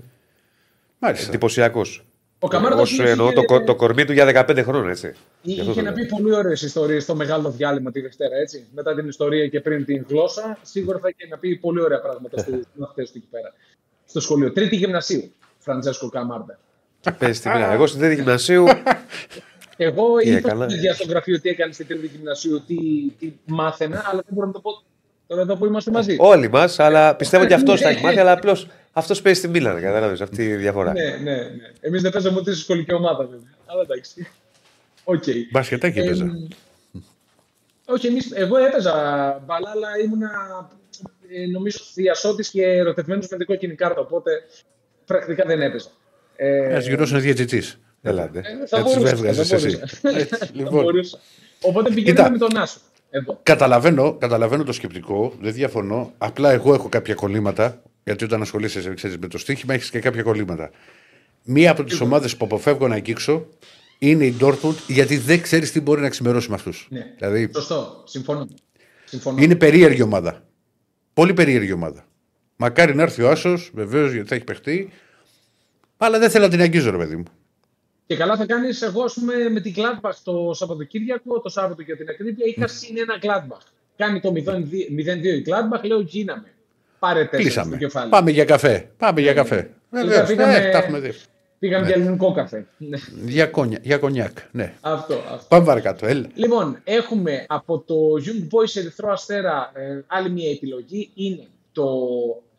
Μάλιστα. 0.99 1.27
εντυπωσιακός. 1.27 2.05
Ο 2.39 2.47
Καμάρτας 2.47 2.81
Όσο 2.81 3.03
εννοώ 3.07 3.33
το, 3.33 3.43
κο- 3.45 3.63
το 3.63 3.75
κορμί 3.75 4.05
του 4.05 4.13
για 4.13 4.45
15 4.49 4.63
χρόνια, 4.63 4.89
έτσι. 4.89 5.13
Γι' 5.41 5.59
αυτό 5.59 5.71
Είχε 5.71 5.79
το 5.81 5.85
να 5.89 5.95
λέω. 5.95 6.05
πει 6.05 6.05
πολύ 6.15 6.35
ωραίες 6.35 6.61
ιστορίες 6.61 7.03
στο 7.03 7.15
μεγάλο 7.15 7.49
διάλειμμα 7.49 7.91
τη 7.91 8.01
Δευτέρα, 8.01 8.35
έτσι. 8.35 8.65
Μετά 8.75 8.95
την 8.95 9.07
ιστορία 9.07 9.47
και 9.47 9.59
πριν 9.61 9.85
την 9.85 10.05
γλώσσα, 10.09 10.57
σίγουρα 10.61 10.99
θα 10.99 11.09
είχε 11.09 11.27
να 11.29 11.37
πει 11.37 11.55
πολύ 11.55 11.81
ωραία 11.81 12.01
πράγματα 12.01 12.37
στου 12.37 12.51
μαθητέ 12.73 13.03
του 13.03 13.11
εκεί 13.15 13.27
πέρα. 13.31 13.53
Στο 14.05 14.19
σχολείο. 14.19 14.51
Τρίτη 14.51 14.75
γυμνασίου, 14.75 15.31
Φραντζέσκο 15.59 16.09
Καμάρντα. 16.09 16.59
Πες 17.17 17.39
τη 17.39 17.49
μοίρα. 17.49 17.71
Εγώ 17.73 17.87
στην 17.87 17.99
τρίτη 17.99 18.15
γυμνασίου. 18.15 18.65
Εγώ 19.77 20.17
Τι 20.17 20.29
είπα 20.29 20.37
έκανα; 20.37 20.63
στην 20.65 20.77
ίδια 20.77 20.93
στο 20.93 21.05
γραφείο 21.07 21.41
τι 21.41 21.49
έκανε 21.49 21.73
στην 21.73 21.87
τρίτη 21.87 22.07
γυμνασίου, 22.15 22.63
τι, 22.67 22.75
τι 23.19 23.33
μάθαινα, 23.45 24.03
αλλά 24.11 24.21
δεν 24.25 24.33
μπορώ 24.33 24.47
να 24.47 24.53
το 24.53 24.59
πω 24.59 24.81
τώρα 25.27 25.41
εδώ 25.41 25.55
που 25.55 25.65
είμαστε 25.65 25.91
μαζί. 25.91 26.15
όλοι 26.19 26.49
μας, 26.49 26.79
αλλά 26.79 27.15
πιστεύω 27.15 27.45
και 27.45 27.53
αυτό 27.53 27.77
θα 27.83 27.89
έχει 27.89 28.03
μάθει, 28.03 28.19
αλλά 28.19 28.31
απλώς 28.31 28.67
αυτός 28.97 29.21
παίζει 29.21 29.39
στη 29.39 29.47
Μίλαν. 29.47 29.81
Κατάλαβες 29.81 30.21
αυτή 30.21 30.43
η 30.45 30.55
διαφορά. 30.55 30.91
Ναι, 30.91 31.03
ναι, 31.09 31.35
ναι. 31.35 31.47
Εμείς 31.79 32.01
δεν 32.01 32.11
παίζαμε 32.11 32.39
ούτε 32.39 32.51
στη 32.53 32.61
σχολική 32.61 32.93
ομάδα, 32.93 33.23
βέβαια. 33.23 33.49
Αλλά 33.65 33.81
εντάξει. 33.81 34.27
Οκ. 35.03 35.23
Μπασκετάκι 35.51 35.99
Ε, 35.99 36.03
έπαιζα. 36.03 36.25
όχι, 37.85 38.07
εμείς, 38.07 38.31
εγώ 38.31 38.57
έπαιζα 38.57 38.93
μπάλα, 39.45 39.69
αλλά 39.69 39.87
ήμουνα 40.03 40.29
ε, 41.29 41.45
νομίζω 41.45 41.77
θιασώτης 41.93 42.49
και 42.49 42.63
ερωτευμένος 42.63 43.27
με 43.31 43.37
την 43.37 43.45
κόκκινη 43.45 43.75
κάρτα. 43.75 44.01
Οπότε 44.01 44.31
πρακτικά 45.05 45.43
δεν 45.45 45.61
έπαιζα. 45.61 45.89
Ε, 46.35 46.57
Ένα 46.69 46.79
γυρό 46.79 47.05
είναι 47.09 47.19
διαιτητή. 47.19 47.63
Ελάτε. 48.01 48.39
ε, 48.39 48.67
θα 48.67 48.77
έτσι 48.77 48.93
μπορούσα, 48.93 49.13
έβγαζες 49.15 49.47
θα 49.47 49.55
εσύ. 49.55 49.65
μπορούσα. 49.77 50.19
Έτσι, 50.19 50.35
Θα 50.37 50.47
λοιπόν. 50.53 50.83
μπορούσα. 50.83 51.19
Οπότε 51.61 51.89
πηγαίνουμε 51.89 52.21
Κοίτα. 52.29 52.31
με 52.31 52.37
τον 52.37 52.57
Άσο. 52.57 52.79
Εδώ. 53.09 53.39
Καταλαβαίνω, 53.43 54.13
καταλαβαίνω 54.17 54.63
το 54.63 54.71
σκεπτικό, 54.71 55.33
δεν 55.41 55.53
διαφωνώ. 55.53 56.13
Απλά 56.17 56.51
εγώ 56.51 56.73
έχω 56.73 56.89
κάποια 56.89 57.13
κολλήματα. 57.13 57.81
Γιατί 58.07 58.23
όταν 58.23 58.41
ασχολείσαι 58.41 58.93
ξέρεις, 58.93 59.17
με 59.17 59.27
το 59.27 59.37
στοίχημα, 59.37 59.73
έχεις 59.73 59.89
και 59.89 59.99
κάποια 59.99 60.23
κολλήματα. 60.23 60.71
Μία 61.43 61.71
από 61.71 61.83
τις 61.83 61.99
ομάδες 61.99 62.37
που 62.37 62.45
αποφεύγω 62.45 62.87
να 62.87 62.95
αγγίξω 62.95 63.47
είναι 63.99 64.25
η 64.25 64.35
Dortmund, 64.39 64.75
γιατί 64.87 65.17
δεν 65.17 65.41
ξέρεις 65.41 65.71
τι 65.71 65.81
μπορεί 65.81 66.01
να 66.01 66.09
ξημερώσει 66.09 66.49
με 66.49 66.55
αυτούς. 66.55 66.87
Ναι. 66.89 67.13
Δηλαδή 67.17 67.49
Σωστό. 67.53 68.03
Συμφωνώ. 68.05 68.47
Συμφωνώ. 69.05 69.41
είναι 69.41 69.55
περίεργη 69.55 70.01
ομάδα. 70.01 70.43
Πολύ 71.13 71.33
περίεργη 71.33 71.71
ομάδα. 71.71 72.05
Μακάρι 72.55 72.95
να 72.95 73.01
έρθει 73.01 73.21
ο 73.21 73.29
Άσος, 73.29 73.71
βεβαίως 73.73 74.11
γιατί 74.11 74.27
θα 74.27 74.35
έχει 74.35 74.43
παιχτεί. 74.43 74.91
Αλλά 75.97 76.19
δεν 76.19 76.29
θέλω 76.29 76.43
να 76.43 76.51
την 76.51 76.61
αγγίζω, 76.61 76.91
ρε 76.91 76.97
παιδί 76.97 77.15
μου. 77.15 77.25
Και 78.05 78.15
καλά 78.15 78.37
θα 78.37 78.45
κάνεις, 78.45 78.81
εγώ 78.81 79.03
ας 79.03 79.13
πούμε, 79.13 79.49
με 79.49 79.61
την 79.61 79.73
Gladbach 79.77 80.15
το 80.23 80.53
Σαββατοκύριακο, 80.53 81.39
το 81.39 81.49
Σάββατο 81.49 81.81
για 81.81 81.97
την 81.97 82.09
ακρίβεια, 82.09 82.45
είχα 82.45 82.67
συν 82.67 82.97
ένα 82.97 83.19
Gladbach. 83.21 83.65
Κάνει 83.97 84.19
το 84.19 84.31
0-2 84.31 84.89
0-2 84.89 85.23
η 85.23 85.43
Gladbach, 85.45 85.83
λέω 85.83 85.99
γίναμε. 85.99 86.51
Πάρε 86.99 87.25
τέσσερα 87.25 87.49
στο 87.49 87.59
Κλείσαμε. 87.61 87.77
κεφάλι. 87.77 88.09
Πάμε 88.09 88.31
για 88.31 88.45
καφέ. 88.45 88.89
Πάμε 88.97 89.21
για 89.21 89.33
καφέ. 89.33 89.69
Βεβαίως. 89.89 90.27
πήγαμε- 90.27 90.55
Ε, 90.65 90.71
τα 90.71 90.77
έχουμε 90.77 90.99
δει. 90.99 91.11
Πήγαμε 91.59 91.85
για 91.85 91.95
ελληνικό 91.95 92.31
καφέ. 92.33 92.65
Ναι, 92.77 92.97
Για, 93.25 93.45
κόνια, 93.45 93.79
για 93.81 93.97
κονιάκ. 93.97 94.37
Ναι. 94.51 94.73
αυτό, 94.81 95.13
αυτό. 95.13 95.45
Πάμε 95.47 95.65
παρακάτω. 95.65 96.05
Έλα. 96.05 96.27
Λοιπόν, 96.33 96.79
έχουμε 96.83 97.45
από 97.47 97.79
το 97.79 97.95
Young 98.25 98.43
Boys 98.55 98.75
Ερυθρό 98.75 99.11
Αστέρα 99.11 99.71
ε, 99.75 100.03
άλλη 100.07 100.29
μια 100.29 100.49
επιλογή. 100.51 101.09
Είναι 101.13 101.43
το 101.71 101.83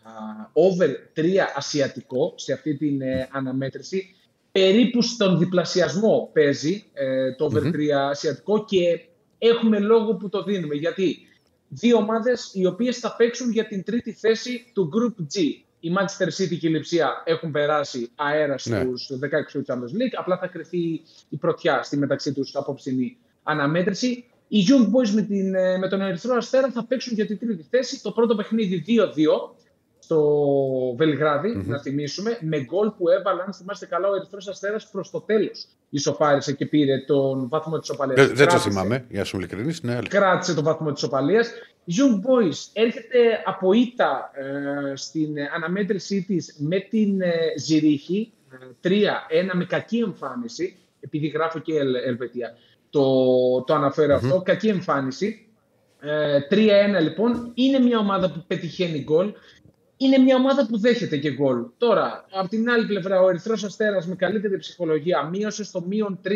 α, 0.03 0.11
over 0.53 0.88
3 1.16 1.22
ασιατικό 1.57 2.33
σε 2.37 2.53
αυτή 2.53 2.74
την 2.77 3.01
ε, 3.03 3.29
αναμέτρηση. 3.33 4.14
Περίπου 4.53 5.03
στον 5.03 5.38
διπλασιασμό 5.38 6.31
παίζει 6.33 6.85
ε, 6.92 7.33
το 7.35 7.44
over 7.44 7.62
3 7.62 7.90
ασιατικό 8.11 8.64
και 8.64 9.01
έχουμε 9.38 9.79
λόγο 9.79 10.14
που 10.14 10.29
το 10.29 10.42
δίνουμε. 10.42 10.74
Γιατί 10.74 11.18
δύο 11.68 11.96
ομάδες 11.96 12.50
οι 12.54 12.66
οποίες 12.66 12.98
θα 12.98 13.16
παίξουν 13.16 13.50
για 13.50 13.66
την 13.66 13.85
τρίτη 13.85 14.12
θέση 14.12 14.64
του 14.72 14.90
Group 14.94 15.22
G. 15.22 15.40
Η 15.81 15.90
Manchester 15.98 16.26
City 16.42 16.59
και 16.59 16.66
η 16.66 16.70
Λιψία 16.70 17.22
έχουν 17.24 17.50
περάσει 17.50 18.11
αέρα 18.14 18.54
Ναι. 18.64 18.81
στους 18.81 19.11
16 19.20 19.52
του 19.52 19.64
Champions 19.66 19.94
League. 20.02 20.14
Απλά 20.18 20.38
θα 20.38 20.46
κρυθεί 20.46 21.00
η 21.28 21.37
πρωτιά 21.40 21.83
στη 21.83 21.96
μεταξύ 21.96 22.33
τους 22.33 22.57
απόψινή 22.57 23.16
αναμέτρηση. 23.42 24.24
Οι 24.48 24.64
Young 24.68 24.85
Boys 24.85 25.11
με, 25.14 25.22
την, 25.22 25.54
ε, 25.54 25.78
με 25.78 25.88
τον 25.88 26.00
Ερυθρό 26.00 26.37
Αστέρα 26.37 26.70
θα 26.70 26.85
παίξουν 26.87 27.14
για 27.14 27.26
την 27.26 27.38
τρίτη 27.38 27.66
θέση. 27.70 28.02
Το 28.02 28.12
πρώτο 28.12 28.35
παιχνίδι 28.35 28.85
2-2 28.87 29.54
στο 29.98 30.20
βελιγραδι 30.96 31.57
να 31.66 31.81
θυμίσουμε, 31.81 32.38
με 32.40 32.61
γκολ 32.64 32.90
που 32.90 33.09
έβαλε, 33.09 33.42
αν 33.42 33.52
θυμάστε 33.52 33.87
καλά, 33.87 34.09
ο 34.09 34.14
Ερυθρός 34.14 34.48
Αστέρας 34.48 34.90
προς 34.90 35.11
το 35.11 35.20
τέλος. 35.20 35.66
Ισοφάρισε 35.90 36.53
και 36.53 36.66
πήρε 36.66 36.98
τον 36.98 37.48
βαθμό 37.48 37.79
της 37.79 37.90
οπαλίας. 37.90 38.18
Ε, 38.18 38.27
δεν 38.27 38.37
το 38.37 38.44
Κράτησε- 38.44 38.68
θυμάμαι, 38.72 39.05
για 39.09 39.18
να 39.18 39.24
σου 39.24 39.37
ειλικρινής. 39.37 39.83
Ναι, 39.83 39.92
αλλά. 39.96 40.09
κράτησε 40.09 40.55
τον 40.55 40.64
βαθμό 40.64 40.92
της 40.92 41.03
οπαλίας. 41.03 41.48
Η 41.85 41.92
Young 41.96 42.14
Boys 42.16 42.57
έρχεται 42.72 43.18
από 43.44 43.72
ήττα 43.72 44.31
ε, 44.35 44.96
στην 44.96 45.37
ε, 45.37 45.51
αναμέτρησή 45.55 46.22
της 46.22 46.55
με 46.59 46.79
την 46.81 47.20
ε, 47.20 47.31
Ζηρίχη, 47.57 48.33
3-1 48.85 48.90
με 49.53 49.64
κακή 49.64 49.98
εμφάνιση. 49.98 50.77
επειδή 51.01 51.27
γράφω 51.27 51.59
και 51.59 51.74
Ελ, 51.79 51.94
Ελβετία, 51.94 52.57
το, 52.90 53.03
το 53.62 53.74
αναφέρω 53.74 54.14
αυτό. 54.14 54.42
Κακή 54.44 54.68
εμφάνιση. 54.68 55.42
Ε, 56.01 56.38
3-1 56.51 57.03
λοιπόν. 57.03 57.51
Είναι 57.55 57.79
μια 57.79 57.98
ομάδα 57.98 58.31
που 58.33 58.44
πετυχαίνει 58.46 58.98
γκολ. 59.03 59.33
Είναι 60.00 60.18
μια 60.18 60.37
ομάδα 60.37 60.66
που 60.66 60.78
δέχεται 60.78 61.16
και 61.16 61.32
γκολ. 61.32 61.64
Τώρα, 61.78 62.26
από 62.30 62.48
την 62.48 62.70
άλλη 62.70 62.87
πλευρά, 62.87 63.20
ο 63.20 63.28
Ερυθρός 63.28 63.64
Αστέρας 63.64 64.06
με 64.06 64.14
καλύτερη 64.14 64.58
ψυχολογία 64.58 65.22
μείωσε 65.22 65.64
στο 65.64 65.80
μείον 65.80 66.20
3 66.24 66.30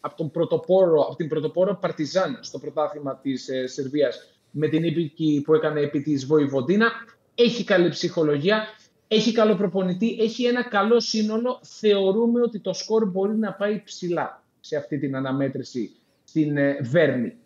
από, 0.00 0.16
τον 0.16 0.30
πρωτοπόρο, 0.30 1.00
από 1.00 1.16
την 1.16 1.28
πρωτοπόρο 1.28 1.78
Παρτιζάν 1.80 2.38
στο 2.40 2.58
πρωτάθλημα 2.58 3.18
της 3.22 3.48
ε, 3.48 3.66
Σερβίας 3.66 4.38
με 4.50 4.68
την 4.68 4.84
ύπηκη 4.84 5.42
που 5.44 5.54
έκανε 5.54 5.80
επί 5.80 6.00
της 6.00 6.26
Βοηβοντίνα. 6.26 6.90
Έχει 7.34 7.64
καλή 7.64 7.88
ψυχολογία. 7.88 8.64
Έχει 9.08 9.32
καλό 9.32 9.56
προπονητή, 9.56 10.16
έχει 10.20 10.44
ένα 10.44 10.68
καλό 10.68 11.00
σύνολο. 11.00 11.60
Θεωρούμε 11.62 12.40
ότι 12.40 12.60
το 12.60 12.72
σκορ 12.72 13.10
μπορεί 13.10 13.36
να 13.36 13.52
πάει 13.52 13.82
ψηλά 13.84 14.42
σε 14.60 14.76
αυτή 14.76 14.98
την 14.98 15.16
αναμέτρηση 15.16 15.90
στην 16.24 16.56
ε, 16.56 16.78
βερνη 16.82 17.36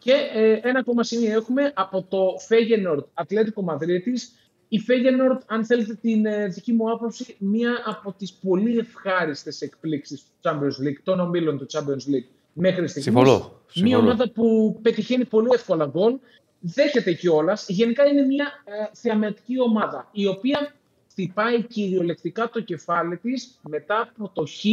Και 0.00 0.12
ε, 0.34 0.60
ένα 0.62 0.78
ακόμα 0.78 1.02
σημείο 1.02 1.32
έχουμε 1.32 1.72
από 1.74 2.02
το 2.08 2.18
Φέγενορτ 2.46 3.06
Ατλέτικο 3.14 3.62
Μαδρίτης. 3.62 4.34
Η 4.68 4.78
Φέγενορτ, 4.78 5.42
αν 5.46 5.64
θέλετε 5.64 5.94
την 5.94 6.26
ε, 6.26 6.46
δική 6.46 6.72
μου 6.72 6.90
άποψη, 6.90 7.36
μία 7.38 7.82
από 7.84 8.12
τις 8.12 8.32
πολύ 8.32 8.78
ευχάριστες 8.78 9.60
εκπλήξεις 9.60 10.22
του 10.22 10.50
Champions 10.50 10.86
League, 10.86 11.00
των 11.04 11.20
ομίλων 11.20 11.58
του 11.58 11.66
Champions 11.72 12.14
League 12.14 12.28
μέχρι 12.52 12.88
στιγμής. 12.88 13.04
Συμφωνώ. 13.04 13.52
Μία 13.74 13.98
ομάδα 13.98 14.30
που 14.30 14.78
πετυχαίνει 14.82 15.24
πολύ 15.24 15.48
εύκολα 15.52 15.86
γκολ, 15.86 16.18
δέχεται 16.60 17.12
κιόλας. 17.12 17.68
Γενικά 17.68 18.04
είναι 18.06 18.22
μια 18.22 18.46
ε, 18.64 18.90
θεαματική 18.92 19.60
ομάδα, 19.60 20.08
η 20.12 20.26
οποία 20.26 20.74
χτυπάει 21.10 21.62
κυριολεκτικά 21.62 22.48
το 22.48 22.60
κεφάλι 22.60 23.16
της 23.16 23.58
μετά 23.68 24.00
από 24.00 24.30
το 24.34 24.46
χ, 24.46 24.64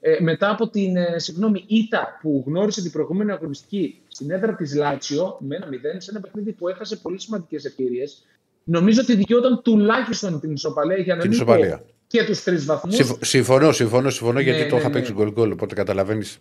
ε, 0.00 0.20
μετά 0.20 0.50
από 0.50 0.68
την 0.68 0.96
ε, 0.96 1.18
συγγνώμη, 1.18 1.64
ήττα 1.66 2.18
που 2.22 2.44
γνώρισε 2.46 2.82
την 2.82 2.90
προηγούμενη 2.90 3.32
αγωνιστική 3.32 4.00
στην 4.16 4.30
έδρα 4.30 4.54
της 4.54 4.74
Λάτσιο 4.74 5.36
με 5.40 5.56
ένα 5.56 5.66
0 5.70 5.72
σε 5.98 6.10
ένα 6.10 6.20
παιχνίδι 6.20 6.52
που 6.52 6.68
έχασε 6.68 6.96
πολύ 6.96 7.20
σημαντικές 7.20 7.64
ευκαιρίες. 7.64 8.24
Νομίζω 8.64 9.00
ότι 9.02 9.14
δικαιόταν 9.14 9.62
τουλάχιστον 9.62 10.40
την 10.40 10.52
ισοπαλία 10.52 10.96
για 10.96 11.14
να 11.14 11.20
Την 11.20 11.30
μην 11.30 11.38
ισοπαλία. 11.38 11.78
πω 11.78 11.84
και 12.06 12.24
τους 12.24 12.42
τρεις 12.42 12.64
βαθμούς. 12.64 12.94
Συμφ- 12.94 13.24
Συμφωνώ, 13.24 13.72
συμφωνώ, 13.72 14.10
συμφωνώ 14.10 14.40
γιατί 14.40 14.60
Ναι, 14.62 14.66
το 14.68 14.74
ναι, 14.74 14.80
είχα 14.80 14.88
ναι. 14.88 14.94
παίξει 14.94 15.12
γκολ 15.12 15.32
γκολ, 15.32 15.50
οπότε 15.52 15.74
καταλαβαίνεις. 15.74 16.38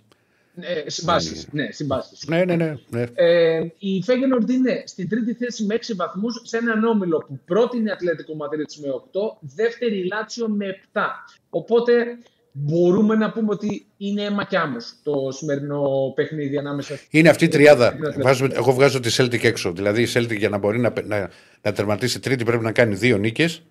Ε, 0.60 0.90
συμπάσεις, 0.90 1.48
ναι, 1.52 1.68
συμπάσεις. 1.72 2.26
Ναι, 2.28 2.46
ναι, 2.46 2.56
ναι. 2.56 2.78
ναι. 2.90 3.06
Ε, 3.14 3.62
η 3.80 4.02
Φέγενορντ 4.04 4.50
είναι 4.50 4.84
στην 4.86 5.10
τρίτη 5.10 5.34
θέση 5.34 5.64
με 5.66 5.76
6 5.76 5.94
βαθμούς 5.96 6.42
σε 6.44 6.58
έναν 6.58 6.84
όμιλο 6.84 7.18
που 7.28 7.40
πρώτη 7.46 7.78
είναι 7.78 7.92
Ατλέτικο 7.92 8.36
Μαδρίτη 8.36 8.82
με 8.82 8.88
8, 8.90 9.20
δεύτερη 9.40 9.98
η 10.00 10.04
Λάτσιο 10.06 10.48
με 10.50 10.66
7. 10.94 11.00
Οπότε 11.50 11.94
μπορούμε 12.58 13.16
να 13.16 13.32
πούμε 13.32 13.48
ότι 13.52 13.86
είναι 13.98 14.22
αίμα 14.22 14.46
κι 14.46 14.56
άμμος 14.56 14.94
το 15.04 15.32
σημερινό 15.32 16.12
παιχνίδι 16.16 16.58
ανάμεσα 16.58 17.00
Είναι 17.10 17.30
αυτή 17.30 17.46
η 17.46 17.48
τριάδα. 17.48 17.88
Την 17.90 17.98
Ατλέτικο. 17.98 18.24
Βάζουμε, 18.24 18.50
εγώ 18.54 18.74
βγάζω 18.74 19.00
τη 19.00 19.16
Celtic 19.18 19.44
έξω. 19.44 19.72
Δηλαδή 19.74 20.02
η 20.02 20.08
Celtic 20.14 20.38
για 20.38 20.50
να 20.50 20.58
μπορεί 20.58 20.80
να, 20.80 20.94
να, 21.06 21.30
να 21.62 21.72
τερματίσει 21.72 22.20
τρίτη 22.20 22.44
πρέπει 22.44 22.64
να 22.64 22.72
κάνει 22.72 22.96
δύο 22.96 23.18
νίκες. 23.18 23.62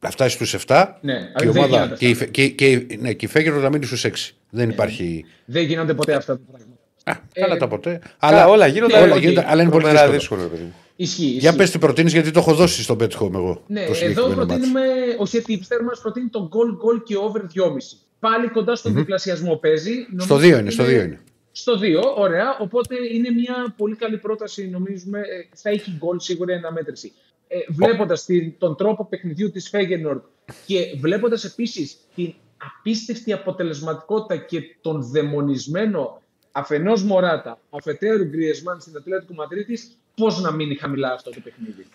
Να 0.00 0.10
φτάσει 0.10 0.34
στους 0.34 0.64
7. 0.66 0.86
Ναι, 1.00 1.14
και 1.36 1.44
η 1.44 1.48
δεν 1.48 1.62
ομάδα. 1.62 1.76
γίνεται 1.76 1.96
Και, 1.96 2.08
η, 2.08 2.14
Φε- 2.14 2.30
και, 2.30 2.48
και, 2.48 2.86
ναι, 2.98 3.12
και 3.12 3.24
η 3.24 3.28
Φέγενορντ 3.28 3.62
να 3.62 3.70
μείνει 3.70 3.84
στους 3.84 4.04
6. 4.04 4.10
Δεν 4.50 4.70
υπάρχει. 4.70 5.24
Δεν 5.44 5.62
γίνονται 5.62 5.94
ποτέ 5.94 6.14
αυτά 6.14 6.36
τα 6.36 6.42
πράγματα. 6.48 6.77
Α, 7.10 7.16
καλά 7.32 7.56
τα 7.56 7.68
ποτέ. 7.68 8.00
Αλλά 8.18 8.36
Αλλά 8.42 8.48
όλα 8.52 8.66
γίνονται. 8.66 8.98
όλα 8.98 9.14
οκ. 9.14 9.20
γίνονται, 9.20 9.44
αλλά 9.48 9.62
είναι 9.62 9.70
πολύ 9.70 9.82
Τρομερά 9.84 10.10
δύσκολο. 10.10 10.18
δύσκολο, 10.18 10.42
ρε 10.42 10.48
παιδί 10.48 10.62
μου. 10.62 10.74
Ισχύει. 10.96 11.22
Για 11.24 11.34
ισχύει. 11.36 11.56
πες 11.56 11.70
τι 11.70 11.78
προτείνεις, 11.78 12.12
γιατί 12.12 12.30
το 12.30 12.38
έχω 12.38 12.54
δώσει 12.54 12.82
στο 12.82 12.96
Bet 13.00 13.10
Home 13.10 13.34
εγώ. 13.34 13.62
Ναι, 13.66 13.80
το 13.80 13.84
εδώ 13.84 13.94
συγκεκριμένο 13.94 14.34
μάτσο. 14.36 14.46
προτείνουμε, 14.46 14.80
ο 15.18 15.26
Σετίπστερ 15.26 15.82
μας 15.82 16.00
προτείνει 16.00 16.28
το 16.28 16.48
goal 16.52 16.70
goal 16.96 17.02
και 17.04 17.16
over 17.16 17.40
2,5. 17.54 17.96
Πάλι 18.20 18.48
κοντά 18.48 18.76
στον 18.76 18.94
διπλασιασμό 18.94 19.56
παίζει. 19.56 19.92
Στο 20.18 20.34
Νομίζω 20.34 20.56
2 20.56 20.60
είναι, 20.60 20.70
στο 20.70 20.84
2 20.84 20.88
είναι. 20.90 21.20
Στο 21.52 21.72
2, 21.78 22.02
ωραία. 22.16 22.56
Οπότε 22.60 22.94
είναι 23.14 23.30
μια 23.30 23.74
πολύ 23.76 23.94
καλή 23.96 24.16
πρόταση, 24.18 24.68
νομίζουμε. 24.68 25.18
Ε, 25.18 25.48
Θα 25.54 25.70
έχει 25.70 25.92
γκολ 25.98 26.18
σίγουρα 26.20 26.52
η 26.52 26.56
αναμέτρηση. 26.56 27.12
Ε, 27.48 27.56
βλέποντας 27.68 28.26
τον 28.58 28.76
τρόπο 28.76 29.04
παιχνιδιού 29.06 29.50
της 29.50 29.68
Φέγενορντ 29.68 30.20
και 30.66 30.78
βλέποντας 31.00 31.44
επίσης 31.44 31.96
την 32.14 32.34
απίστευτη 32.78 33.32
αποτελεσματικότητα 33.32 34.36
και 34.36 34.60
τον 34.80 35.02
δαιμονισμένο 35.02 36.22
αφενός 36.52 37.02
Μωράτα, 37.02 37.60
αφετέρου 37.70 38.24
Γκριεσμάν 38.24 38.80
στην 38.80 38.96
Ατλέτικο 38.96 39.34
Μαδρίτης, 39.34 39.98
πώς 40.14 40.40
να 40.40 40.50
μείνει 40.50 40.74
χαμηλά 40.74 41.12
αυτό 41.12 41.30
το 41.30 41.40
παιχνίδι; 41.44 41.86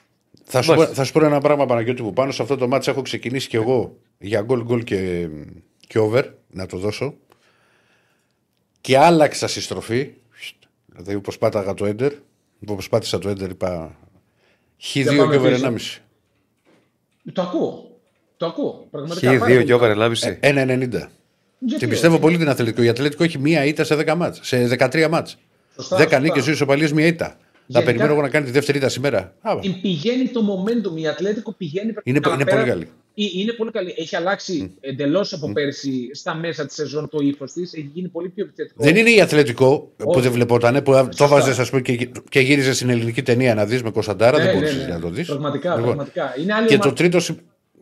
Θα 0.43 0.61
σου, 0.61 0.67
πω, 0.69 0.75
Μάλιστα. 0.75 0.95
θα 0.95 1.03
σου 1.03 1.11
πω 1.11 1.25
ένα 1.25 1.39
πράγμα 1.39 1.65
Παναγιώτη 1.65 2.01
που 2.01 2.13
πάνω 2.13 2.31
σε 2.31 2.41
αυτό 2.41 2.57
το 2.57 2.67
μάτσο 2.67 2.91
έχω 2.91 3.01
ξεκινήσει 3.01 3.47
και 3.47 3.57
εγώ 3.57 3.97
για 4.17 4.41
γκολ 4.41 4.63
γκολ 4.63 4.83
και, 4.83 5.27
και 5.87 5.99
over 5.99 6.23
να 6.49 6.65
το 6.65 6.77
δώσω 6.77 7.15
και 8.81 8.97
άλλαξα 8.97 9.47
συστροφή 9.47 10.13
δηλαδή 10.85 11.15
όπως 11.15 11.37
πάταγα 11.37 11.73
το 11.73 11.85
έντερ 11.85 12.13
όπως 12.67 12.89
πάτησα 12.89 13.19
το 13.19 13.29
έντερ 13.29 13.49
είπα 13.49 13.97
χ2 14.81 15.01
Για 15.01 15.03
και 15.03 15.17
πάμε 15.17 15.35
over 15.35 15.71
πίσω. 15.73 15.99
1,5 17.25 17.31
Το 17.33 17.41
ακούω. 17.41 17.97
Το 18.37 18.45
ακούω. 18.45 18.87
Πραγματικά. 18.91 19.33
Χ2 19.35 19.39
πάρα 19.39 19.63
και 19.63 19.75
πολύ. 19.75 19.93
over 19.93 20.11
1,5. 20.11 20.39
1,90 20.39 21.07
Γιατί 21.65 21.79
την 21.79 21.89
πιστεύω 21.89 22.13
όχι. 22.13 22.21
πολύ 22.23 22.37
την 22.37 22.49
Αθλητικό. 22.49 22.81
Η 22.83 22.89
Αθλητικό 22.89 23.23
έχει 23.23 23.39
μία 23.39 23.65
ήττα 23.65 23.83
σε 23.83 23.95
10 23.95 24.15
μάτς, 24.15 24.39
σε 24.43 24.67
13 24.79 25.07
μάτς. 25.09 25.37
Σωστά, 25.75 25.95
10 25.97 26.01
σωστά. 26.01 26.19
νίκες, 26.19 26.43
δύο 26.43 26.53
ισοπαλίες, 26.53 26.91
μία 26.93 27.05
ήττα. 27.05 27.25
Θα 27.25 27.35
Γενικά- 27.67 27.85
περιμένω 27.91 28.13
εγώ 28.13 28.21
να 28.21 28.29
κάνει 28.29 28.45
τη 28.45 28.51
δεύτερη 28.51 28.77
ήττα 28.77 28.89
σήμερα. 28.89 29.33
Α, 29.41 29.59
Την 29.61 29.81
πηγαίνει 29.81 30.27
το 30.27 30.41
momentum. 30.41 30.99
Η 30.99 31.07
Ατλέτικο 31.07 31.51
πηγαίνει 31.53 31.93
Είναι- 32.03 32.19
πραγματικά 32.19 32.33
είναι 32.33 32.43
πέρα- 32.43 32.75
πολύ 32.75 32.85
καλή. 33.15 33.35
Ε, 33.35 33.39
Είναι 33.41 33.51
πολύ 33.53 33.71
καλή. 33.71 33.93
Έχει 33.97 34.15
αλλάξει 34.15 34.71
εντελώς 34.79 35.33
από 35.33 35.51
πέρσι 35.51 36.09
στα 36.13 36.35
μέσα 36.35 36.65
της 36.65 36.75
σεζόν 36.75 37.09
το 37.09 37.17
ύφος 37.21 37.51
της. 37.51 37.73
Έχει 37.73 37.89
γίνει 37.93 38.07
πολύ 38.07 38.29
πιο 38.29 38.43
επιθετικό. 38.43 38.83
Δεν 38.83 38.95
είναι 38.95 39.09
η 39.09 39.21
Αθλητικό 39.21 39.91
που 39.97 40.09
Όχι. 40.09 40.21
δεν 40.21 40.31
βλεπότανε, 40.31 40.81
που 40.81 41.09
το 41.17 41.27
βάζε 41.27 41.61
ας 41.61 41.69
πούμε, 41.69 41.81
και, 41.81 42.09
και 42.29 42.39
γύριζες 42.39 42.75
στην 42.75 42.89
ελληνική 42.89 43.21
ταινία 43.21 43.55
να 43.55 43.65
δεις 43.65 43.83
με 43.83 43.89
Κωνσταντάρα. 43.91 44.37
Ναι, 44.37 44.43
δεν 44.43 44.53
ναι, 44.53 44.59
μπορούσε 44.59 44.85
ναι. 44.85 44.93
να 44.93 44.99
το 44.99 45.09
δεις. 45.09 45.27
Πραγματικά, 45.27 45.73
πραγματικά. 45.73 46.35
Είναι 46.41 46.53
άλλη 46.53 46.67
και, 46.67 46.73
ομάδα. 46.73 46.89
το 46.89 46.95
τρίτο, 46.95 47.19
σι- 47.19 47.37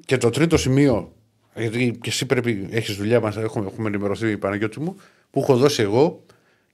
και 0.06 0.18
το 0.18 0.30
τρίτο 0.30 0.58
σημείο, 0.58 1.12
γιατί 1.56 1.98
και 2.02 2.10
εσύ 2.10 2.26
πρέπει, 2.26 2.68
έχεις 2.72 2.96
δουλειά, 2.96 3.20
μας, 3.20 3.38
έχουμε, 3.38 3.68
έχουμε 3.68 3.88
ενημερωθεί 3.88 4.38
Παναγιώτη 4.38 4.80
μου, 4.80 4.96
που 5.32 5.40
έχω 5.40 5.56
δώσει 5.56 5.82
εγώ 5.82 6.24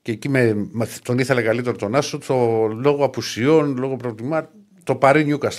και 0.02 0.12
εκεί 0.12 0.28
με, 0.28 0.68
με- 0.70 0.88
τον 1.02 1.18
ήθελα 1.18 1.42
καλύτερο 1.42 1.76
τον 1.76 1.94
Άσο, 1.94 2.18
το 2.18 2.66
λόγω 2.66 3.04
απουσιών, 3.04 3.76
λόγω 3.76 3.96
προβλημάτων, 3.96 4.50
το 4.84 4.94
πάρει 4.96 5.24
Νιούκαστλ 5.24 5.52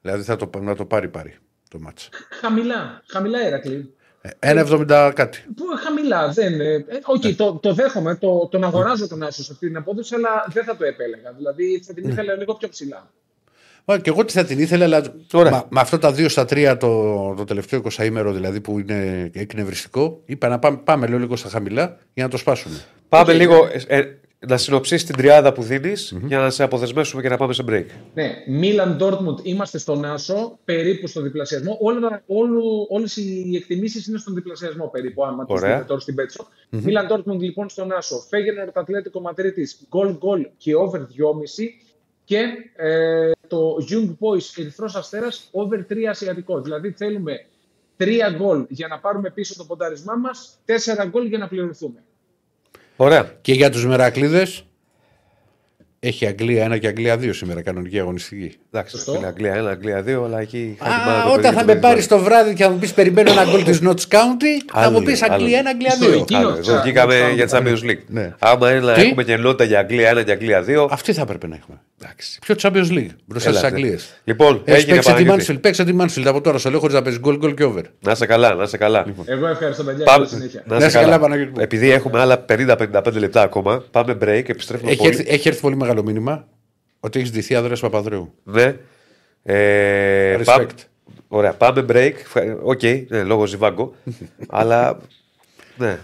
Δηλαδή 0.00 0.22
θα 0.22 0.36
το, 0.36 0.50
να 0.60 0.74
το 0.76 0.84
πάρει 0.84 1.08
πάρει 1.08 1.36
το 1.70 1.78
μάτς. 1.78 2.08
Χαμηλά. 2.40 3.02
Χαμηλά, 3.06 3.40
Ερακλή. 3.46 3.94
Ε, 4.38 4.64
1,70 4.64 5.12
κάτι. 5.14 5.44
Που 5.56 5.64
χαμηλά. 5.84 6.28
Δεν, 6.28 6.60
ε, 6.60 6.74
ε, 6.74 6.84
Οκ, 7.04 7.22
το, 7.36 7.52
το 7.52 7.74
δέχομαι. 7.74 8.14
Το, 8.14 8.48
τον 8.50 8.64
αγοράζω 8.64 9.08
τον 9.08 9.22
Άσο 9.22 9.42
σε 9.42 9.52
αυτή 9.52 9.66
την 9.66 9.76
απόδοση, 9.76 10.14
αλλά 10.14 10.46
δεν 10.52 10.64
θα 10.64 10.76
το 10.76 10.84
επέλεγα. 10.84 11.32
Δηλαδή 11.32 11.82
θα 11.86 11.94
την 11.94 12.08
ήθελα 12.08 12.34
λίγο 12.34 12.54
πιο 12.54 12.68
ψηλά. 12.68 13.10
Μα 13.88 13.98
και 13.98 14.10
εγώ 14.10 14.24
τι 14.24 14.32
θα 14.32 14.44
την 14.44 14.58
ήθελα, 14.58 14.84
αλλά 14.84 15.14
Ωραία. 15.32 15.50
μα- 15.50 15.66
με 15.70 15.80
αυτά 15.80 15.98
τα 15.98 16.12
δύο 16.12 16.28
στα 16.28 16.44
τρία 16.44 16.76
το, 16.76 17.34
το 17.36 17.44
τελευταίο 17.44 17.82
20 17.98 18.04
ημέρο 18.04 18.32
δηλαδή 18.32 18.60
που 18.60 18.78
είναι 18.78 19.30
εκνευριστικό, 19.34 20.20
είπα 20.24 20.48
να 20.48 20.58
πάμε, 20.58 20.76
πάμε 20.84 21.06
λέω, 21.06 21.18
λίγο 21.18 21.36
στα 21.36 21.48
χαμηλά 21.48 21.96
για 22.14 22.24
να 22.24 22.30
το 22.30 22.36
σπάσουμε. 22.36 22.74
Πάμε 23.08 23.32
Οκ. 23.32 23.38
λίγο 23.38 23.54
ε, 23.86 23.98
ε, 23.98 24.18
να 24.46 24.56
συνοψίσεις 24.56 25.06
την 25.06 25.16
τριάδα 25.16 25.52
που 25.52 25.62
δίνεις 25.62 26.16
για 26.26 26.38
να 26.38 26.50
σε 26.50 26.62
αποδεσμεύσουμε 26.62 27.22
και 27.22 27.28
να 27.28 27.36
πάμε 27.36 27.52
σε 27.52 27.64
break. 27.68 27.84
Ναι, 28.14 28.30
Μίλαν 28.46 28.96
Ντόρτμουντ 28.96 29.38
είμαστε 29.42 29.78
στον 29.78 30.04
Άσο, 30.04 30.58
περίπου 30.64 31.06
στον 31.06 31.22
διπλασιασμό. 31.22 31.76
Όλα, 31.80 32.22
όλο, 32.26 32.86
όλες 32.88 33.16
οι 33.16 33.52
εκτιμήσεις 33.56 34.06
είναι 34.06 34.18
στον 34.18 34.34
διπλασιασμό 34.34 34.86
περίπου, 34.86 35.24
άμα 35.24 35.44
τις 35.44 35.54
Ωραία. 35.54 35.74
δείτε 35.74 35.86
τώρα 35.86 36.00
στην 36.00 36.14
Betsson. 36.14 36.46
Μίλαν 36.70 37.06
Ντόρτμουντ 37.06 37.42
λοιπόν 37.42 37.68
στον 37.68 37.92
Άσο. 37.92 38.24
Φέγενορντ 38.28 38.68
Ατλέτικο 38.72 39.20
Μαδρίτης, 39.20 39.80
γκολ 39.88 40.16
γκολ 40.16 40.46
και 40.56 40.74
over 40.74 40.98
2,5. 41.00 41.04
Και 42.26 42.46
ε, 42.76 43.30
το 43.46 43.76
Young 43.90 44.08
Boys 44.08 44.60
Ερυθρός 44.60 44.94
Αστέρας, 44.94 45.48
over 45.52 45.92
3 45.92 46.04
ασιατικό. 46.10 46.60
Δηλαδή 46.60 46.90
θέλουμε 46.90 47.46
3 47.96 48.20
γκολ 48.36 48.66
για 48.68 48.86
να 48.86 48.98
πάρουμε 48.98 49.30
πίσω 49.30 49.56
το 49.56 49.64
ποντάρισμά 49.64 50.16
μας, 50.16 50.58
4 50.66 51.06
γκολ 51.08 51.26
για 51.26 51.38
να 51.38 51.48
πληρωθούμε. 51.48 52.02
Ωραία. 52.96 53.38
Και 53.40 53.52
για 53.52 53.70
τους 53.70 53.86
Μερακλείδες; 53.86 54.64
Έχει 56.00 56.26
Αγγλία 56.26 56.72
1 56.74 56.78
και 56.78 56.86
Αγγλία 56.86 57.16
2 57.20 57.28
σήμερα, 57.32 57.62
κανονική 57.62 57.98
αγωνιστική. 58.00 58.52
Εντάξει, 58.72 58.96
Σωστό. 58.96 59.12
φίλε, 59.12 59.26
Αγγλία 59.26 59.62
1, 59.62 59.66
Αγγλία 59.66 60.04
2, 60.06 60.24
αλλά 60.24 60.40
εκεί. 60.40 60.76
χάνει 60.82 60.94
Α, 60.94 60.98
μάνα 61.06 61.22
το 61.22 61.28
όταν 61.28 61.40
παιδί 61.42 61.54
θα 61.54 61.60
και 61.60 61.66
με 61.66 61.74
το 61.74 61.80
πάρεις 61.80 62.06
παιδί. 62.06 62.20
το 62.20 62.26
βράδυ 62.28 62.54
και 62.54 62.62
θα 62.64 62.70
μου 62.70 62.78
πεις 62.78 62.92
Περιμένω 62.92 63.30
ένα 63.30 63.44
γκολ 63.50 63.62
της 63.64 63.80
Notts 63.82 64.14
County, 64.16 64.52
θα 64.72 64.80
Άλλο 64.80 64.90
μου 64.90 65.02
πεις 65.02 65.22
λίγο, 65.22 65.34
Αγγλία 65.34 65.58
1, 65.58 65.60
άλλο 65.60 65.68
Αγγλία 65.68 65.90
Στο 65.90 66.06
2. 66.06 66.20
εκεί- 66.20 66.34
Άλλο, 66.34 66.48
Εκείνο, 66.48 66.72
Εδώ 66.74 66.82
βγήκαμε 66.82 67.14
τσα- 67.14 67.28
για 67.30 67.46
τσα- 67.46 67.58
Champions 67.62 67.90
League. 67.90 68.02
Ναι. 68.06 68.34
Άμα 68.38 68.70
είναι 68.70 68.80
να 68.80 68.92
Τι; 68.92 69.00
έχουμε 69.02 69.24
και 69.24 69.36
νότα 69.36 69.64
για 69.64 69.78
Αγγλία 69.78 70.10
1 70.10 70.22
και 70.24 70.30
Αγγλία 70.32 70.62
2. 70.62 70.88
Αυτή 70.90 71.12
θα 71.12 71.22
έπρεπε 71.22 71.46
να 71.46 71.56
έχουμε. 71.56 71.80
Εντάξει. 72.02 72.38
Ποιο 72.46 72.54
Champions 72.62 72.90
League 72.98 73.14
μπροστά 73.24 73.48
Έλα, 73.50 73.58
στις 73.58 73.70
ναι. 73.70 73.76
Αγγλίες. 73.76 74.20
Λοιπόν, 74.24 74.62
Έχει 74.64 74.76
έγινε 74.76 74.92
παίξει 74.94 75.14
τη 75.14 75.22
Παναγιώτη. 75.24 75.44
Mansfield, 75.52 75.60
παίξε 75.60 75.84
τη 75.84 75.92
Mansfield 76.00 76.24
από 76.26 76.40
τώρα. 76.40 76.58
Στο 76.58 76.70
λέω 76.70 76.78
χωρίς 76.78 76.94
να 76.94 77.02
παίζει 77.02 77.18
γκολ, 77.18 77.36
γκολ 77.36 77.54
και 77.54 77.64
over. 77.64 77.82
Να 78.00 78.12
είσαι 78.12 78.26
καλά, 78.26 78.54
να 78.54 78.62
είσαι 78.62 78.76
καλά. 78.76 79.06
Εγώ 79.24 79.46
ευχαριστώ 79.46 79.82
παιδιά. 79.84 80.04
Πάμε, 80.04 80.16
Καλή 80.26 80.28
συνέχεια. 80.28 80.62
να 80.66 80.76
είσαι 80.76 80.86
είσαι 80.86 80.96
καλά, 80.96 81.08
καλά. 81.10 81.18
Παναγιώτη 81.22 81.50
μου. 81.50 81.60
Επειδή 81.60 81.90
έχουμε 81.90 82.20
άλλα 82.20 82.38
50-55 82.38 83.18
λεπτά 83.18 83.42
ακόμα, 83.42 83.84
πάμε 83.90 84.12
break, 84.22 84.42
επιστρέφουμε 84.48 84.90
Έχει 84.90 84.98
πολύ. 84.98 85.10
έρθει, 85.10 85.24
έχει 85.28 85.48
έρθει 85.48 85.60
πολύ 85.60 85.76
μεγάλο 85.86 86.02
μήνυμα 86.02 86.48
ότι 87.00 87.18
έχεις 87.18 87.30
ντυθεί 87.32 87.54
Αντρέα 87.54 87.76
Παπανδρέου. 87.80 88.34
Ναι. 88.44 88.76
Ε, 89.42 90.36
Respect. 90.36 90.44
πάμε, 90.44 90.66
Ωραία, 91.28 91.52
πάμε 91.54 91.84
break. 91.88 92.12
Φα- 92.24 92.56
Οκ, 92.62 92.82
ναι, 93.08 93.22
λόγω 93.22 93.46
Ζιβάγκο. 93.46 93.94
αλλά. 94.48 94.98
Ναι. 95.76 95.98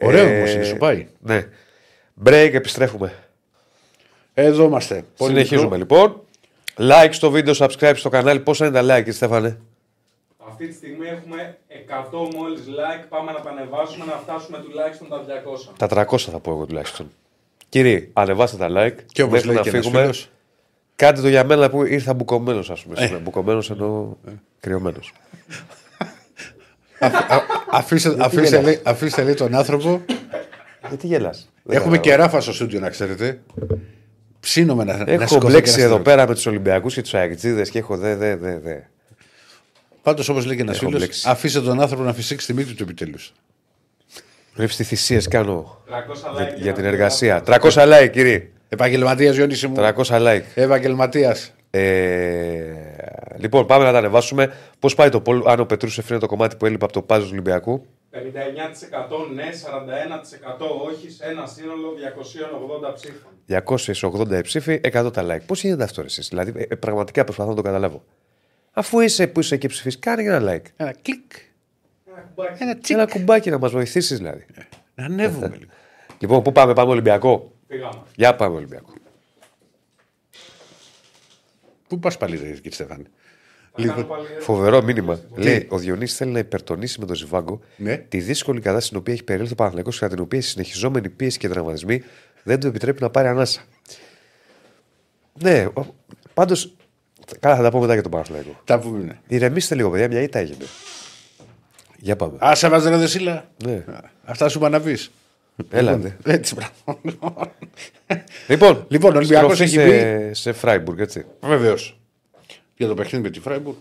Ωραίο 0.00 0.36
όμως 0.36 0.52
είναι, 0.54 0.64
σου 0.64 0.76
πάει. 0.76 1.06
Ναι. 1.20 1.46
Break, 2.24 2.50
επιστρέφουμε. 2.52 3.12
Εδώ 4.34 4.64
είμαστε. 4.64 5.04
Πολύ 5.16 5.30
Συνεχίζουμε 5.32 5.76
μικρό. 5.78 5.96
λοιπόν. 5.98 6.20
Like 6.76 7.08
στο 7.10 7.30
βίντεο, 7.30 7.54
subscribe 7.58 7.92
στο 7.96 8.08
κανάλι. 8.08 8.40
Πόσα 8.40 8.66
είναι 8.66 8.80
τα 8.82 8.94
like, 8.94 8.96
κύριε 8.98 9.12
Στέφανε; 9.12 9.58
Αυτή 10.48 10.66
τη 10.68 10.74
στιγμή 10.74 11.06
έχουμε 11.06 11.58
100 11.68 12.34
μόλις 12.34 12.60
like. 12.68 13.04
Πάμε 13.08 13.32
να 13.32 13.40
τα 13.40 13.50
ανεβάσουμε 13.50 14.04
να 14.04 14.12
φτάσουμε 14.12 14.58
τουλάχιστον 14.58 15.08
τα 15.08 15.24
200. 15.26 15.74
Τα 15.88 16.06
300 16.10 16.18
θα 16.18 16.38
πω 16.38 16.50
εγώ 16.50 16.64
τουλάχιστον. 16.66 17.10
Κύριοι, 17.68 18.10
ανεβάστε 18.12 18.56
τα 18.56 18.68
like. 18.70 18.94
Και 19.06 19.22
όπως 19.22 19.32
Μέχρι 19.34 19.46
λέει 19.48 19.56
να 19.56 19.62
και 19.62 19.68
ένας 19.68 19.82
φύγουμε. 19.84 20.00
φίλος, 20.00 20.28
Κάντε 20.96 21.20
το 21.20 21.28
για 21.28 21.44
μένα 21.44 21.70
που 21.70 21.84
ήρθα 21.84 22.14
μπουκωμένος, 22.14 22.70
ας 22.70 22.82
πούμε. 22.82 22.94
Ε. 22.98 23.02
σήμερα. 23.04 23.22
Μπουκωμένος 23.22 23.70
εννοώ 23.70 24.14
κρυωμένος. 24.60 25.12
αφήστε, 27.70 28.16
αφήστε, 28.18 28.60
λέει, 28.62 28.80
αφήστε 28.82 29.22
λέει 29.22 29.34
τον 29.34 29.54
άνθρωπο. 29.54 30.02
Γιατί 30.88 31.06
γελάς; 31.06 31.52
Έχουμε 31.68 31.98
και 31.98 32.14
ράφα 32.14 32.40
στο 32.40 32.52
στούντιο 32.52 32.80
να 32.80 32.88
ξέρετε. 32.90 33.40
Ψήνομαι 34.40 34.84
να, 34.84 34.96
να 34.96 35.12
Έχω 35.12 35.26
σηκωθώ 35.26 35.48
μπλέξει 35.48 35.72
και 35.72 35.78
να 35.78 35.84
εδώ 35.84 35.94
στείλω. 35.96 36.10
πέρα 36.10 36.28
με 36.28 36.34
τους 36.34 36.46
Ολυμπιακούς 36.46 36.94
και 36.94 37.02
τους 37.02 37.14
Αεκτζίδε 37.14 37.62
και 37.62 37.78
έχω 37.78 37.96
δε, 37.96 38.16
δε, 38.16 38.36
δε, 38.36 38.58
δε. 38.58 38.76
Πάντως, 40.02 40.28
όπως 40.28 40.46
λέει 40.46 40.56
και 40.56 40.62
ένας 40.62 40.76
Έχω 40.76 40.84
φίλος, 40.86 41.00
μπλέξει. 41.00 41.28
αφήστε 41.28 41.60
τον 41.60 41.80
άνθρωπο 41.80 42.02
να 42.02 42.12
φυσήξει 42.12 42.46
τη 42.46 42.52
μύτη 42.54 42.74
του 42.74 42.82
επιτέλους. 42.82 43.32
Πρέπει 44.54 44.74
τι 44.74 44.84
θυσίε 44.84 45.20
κάνω 45.30 45.82
300 45.88 45.90
για, 46.36 46.48
like. 46.48 46.54
για 46.56 46.70
να 46.70 46.72
την 46.72 46.82
το 46.82 46.88
εργασία. 46.88 47.42
ανεβάσουμε. 47.46 47.84
300 47.86 48.04
like, 48.04 48.10
κύριε. 48.10 48.48
Επαγγελματίας 48.68 49.36
Γιόνιση 49.36 49.66
μου. 49.66 49.74
300 49.78 49.92
like. 50.04 50.42
Επαγγελματίας. 50.54 51.52
Ε, 51.70 52.72
λοιπόν, 53.36 53.66
πάμε 53.66 53.84
να 53.84 53.92
τα 53.92 53.98
ανεβάσουμε. 53.98 54.52
Πώς 54.78 54.94
πάει 54.94 55.08
το 55.08 55.20
πόλ, 55.20 55.42
αν 55.46 55.60
ο 55.60 55.66
Πετρούσεφ 55.66 56.10
είναι 56.10 56.18
το 56.18 56.26
κομμάτι 56.26 56.56
που 56.56 56.66
έλειπε 56.66 56.84
από 56.84 56.92
το 56.92 57.02
πάζος 57.02 57.24
του 57.24 57.30
Ολυμπιακού. 57.32 57.86
59% 58.12 58.16
ναι, 59.34 59.44
41% 59.44 60.66
όχι 60.86 61.10
σε 61.10 61.24
ένα 61.24 61.46
σύνολο 61.46 61.94
280 62.90 62.94
ψήφων. 62.94 63.30
280 64.38 64.42
ψήφοι, 64.42 64.80
100 64.92 65.12
τα 65.12 65.26
like. 65.26 65.42
Πώς 65.46 65.62
γίνεται 65.62 65.82
αυτό, 65.84 66.02
εσείς; 66.02 66.28
Δηλαδή, 66.28 66.52
ε, 66.56 66.62
ε, 66.68 66.74
πραγματικά 66.74 67.24
προσπαθώ 67.24 67.50
να 67.50 67.56
το 67.56 67.62
καταλάβω. 67.62 68.04
Αφού 68.72 69.00
είσαι 69.00 69.26
που 69.26 69.40
είσαι 69.40 69.56
και 69.56 69.68
ψηφίσεις, 69.68 70.00
κάνε 70.00 70.22
ένα 70.22 70.52
like. 70.52 70.66
Ένα 70.76 70.94
κλικ. 71.02 71.32
Ένα 72.16 72.22
κουμπάκι. 72.34 72.62
Ένα 72.62 72.78
τσικ. 72.78 72.96
Ένα 72.96 73.06
κουμπάκι 73.06 73.50
να 73.50 73.58
μας 73.58 73.70
βοηθήσεις, 73.72 74.18
δηλαδή. 74.18 74.44
Να 74.94 75.04
ανέβουμε 75.04 75.46
λίγο. 75.58 75.70
Λοιπόν, 76.18 76.42
πού 76.42 76.52
πάμε, 76.52 76.72
πάμε 76.72 76.90
Ολυμπιακό; 76.90 77.52
Πήγαμε. 77.66 78.02
Για 78.16 78.34
πάμε 78.36 78.56
Ολυμπιακό. 78.56 78.92
Πού 81.88 81.98
πας 81.98 82.16
πάλι, 82.16 82.36
ρε, 82.36 82.50
κύριε 82.52 82.70
Στέφανε. 82.72 83.04
Θα 83.76 83.86
κάνω 83.86 84.04
πάλι- 84.04 84.26
Φοβερό 84.40 84.82
μήνυμα. 84.82 85.20
Λέει: 85.34 85.66
Ο 85.70 85.78
Διονύσης 85.78 86.16
θέλει 86.16 86.30
να 86.30 86.38
υπερτονίσει 86.38 87.00
με 87.00 87.06
τον 87.06 87.16
Ζιβάγκο 87.16 87.60
Ναι. 87.76 87.96
τη 87.96 88.18
δύσκολη 88.20 88.58
κατάσταση 88.58 88.86
στην 88.86 88.98
οποία 88.98 89.12
έχει 89.12 89.24
περιέλθει 89.24 89.52
ο 89.52 89.54
Παναθλαϊκό 89.56 89.90
και 89.90 89.96
κατά 90.00 90.14
την 90.14 90.22
οποία 90.24 90.38
η 90.38 90.42
συνεχιζόμενη 90.42 91.08
πίεση 91.08 91.38
και 91.38 91.48
τραυματισμοί 91.48 92.02
δεν 92.42 92.60
του 92.60 92.66
επιτρέπει 92.66 93.02
να 93.02 93.10
πάρει 93.10 93.28
ανάσα. 93.28 93.62
Ναι, 95.42 95.66
πάντως. 96.34 96.74
Καλά, 97.40 97.56
θα 97.56 97.62
τα 97.62 97.70
πω 97.70 97.80
μετά 97.80 97.92
για 97.92 98.02
τον 98.02 98.10
Παναθλαϊκό. 98.10 98.60
Τα 98.64 98.78
πούμε. 98.78 99.02
ναι. 99.04 99.18
Ηρεμήστε 99.28 99.74
λίγο, 99.74 99.90
παιδιά, 99.90 100.08
μια 100.08 100.20
ήττα 100.20 100.38
έγινε. 100.38 100.64
Για 102.04 102.16
πάμε. 102.16 102.36
Άσε 102.40 102.68
μα 102.68 102.88
ρε 102.88 102.96
Δεσίλα. 102.96 103.50
Ναι. 103.64 103.84
Αυτά 104.24 104.48
σου 104.48 104.58
είπα 104.58 104.68
να 104.68 104.80
πεις. 104.80 105.10
Έλατε. 105.70 106.16
Έτσι, 106.24 106.54
μπράβο. 106.54 107.00
Λοιπόν, 108.48 108.84
Λοιπόν, 108.88 109.14
ο 109.14 109.16
Ολυμπιακός 109.16 109.56
στροφή 109.56 109.62
έχει 109.62 109.90
σε, 109.90 110.34
σε 110.34 110.52
Φράιμπουργκ, 110.52 110.98
έτσι. 110.98 111.24
Βεβαίως. 111.40 111.98
Για 112.76 112.86
το 112.86 112.94
παιχνίδι 112.94 113.24
με 113.24 113.30
τη 113.30 113.40
Φράιμπουργκ. 113.40 113.76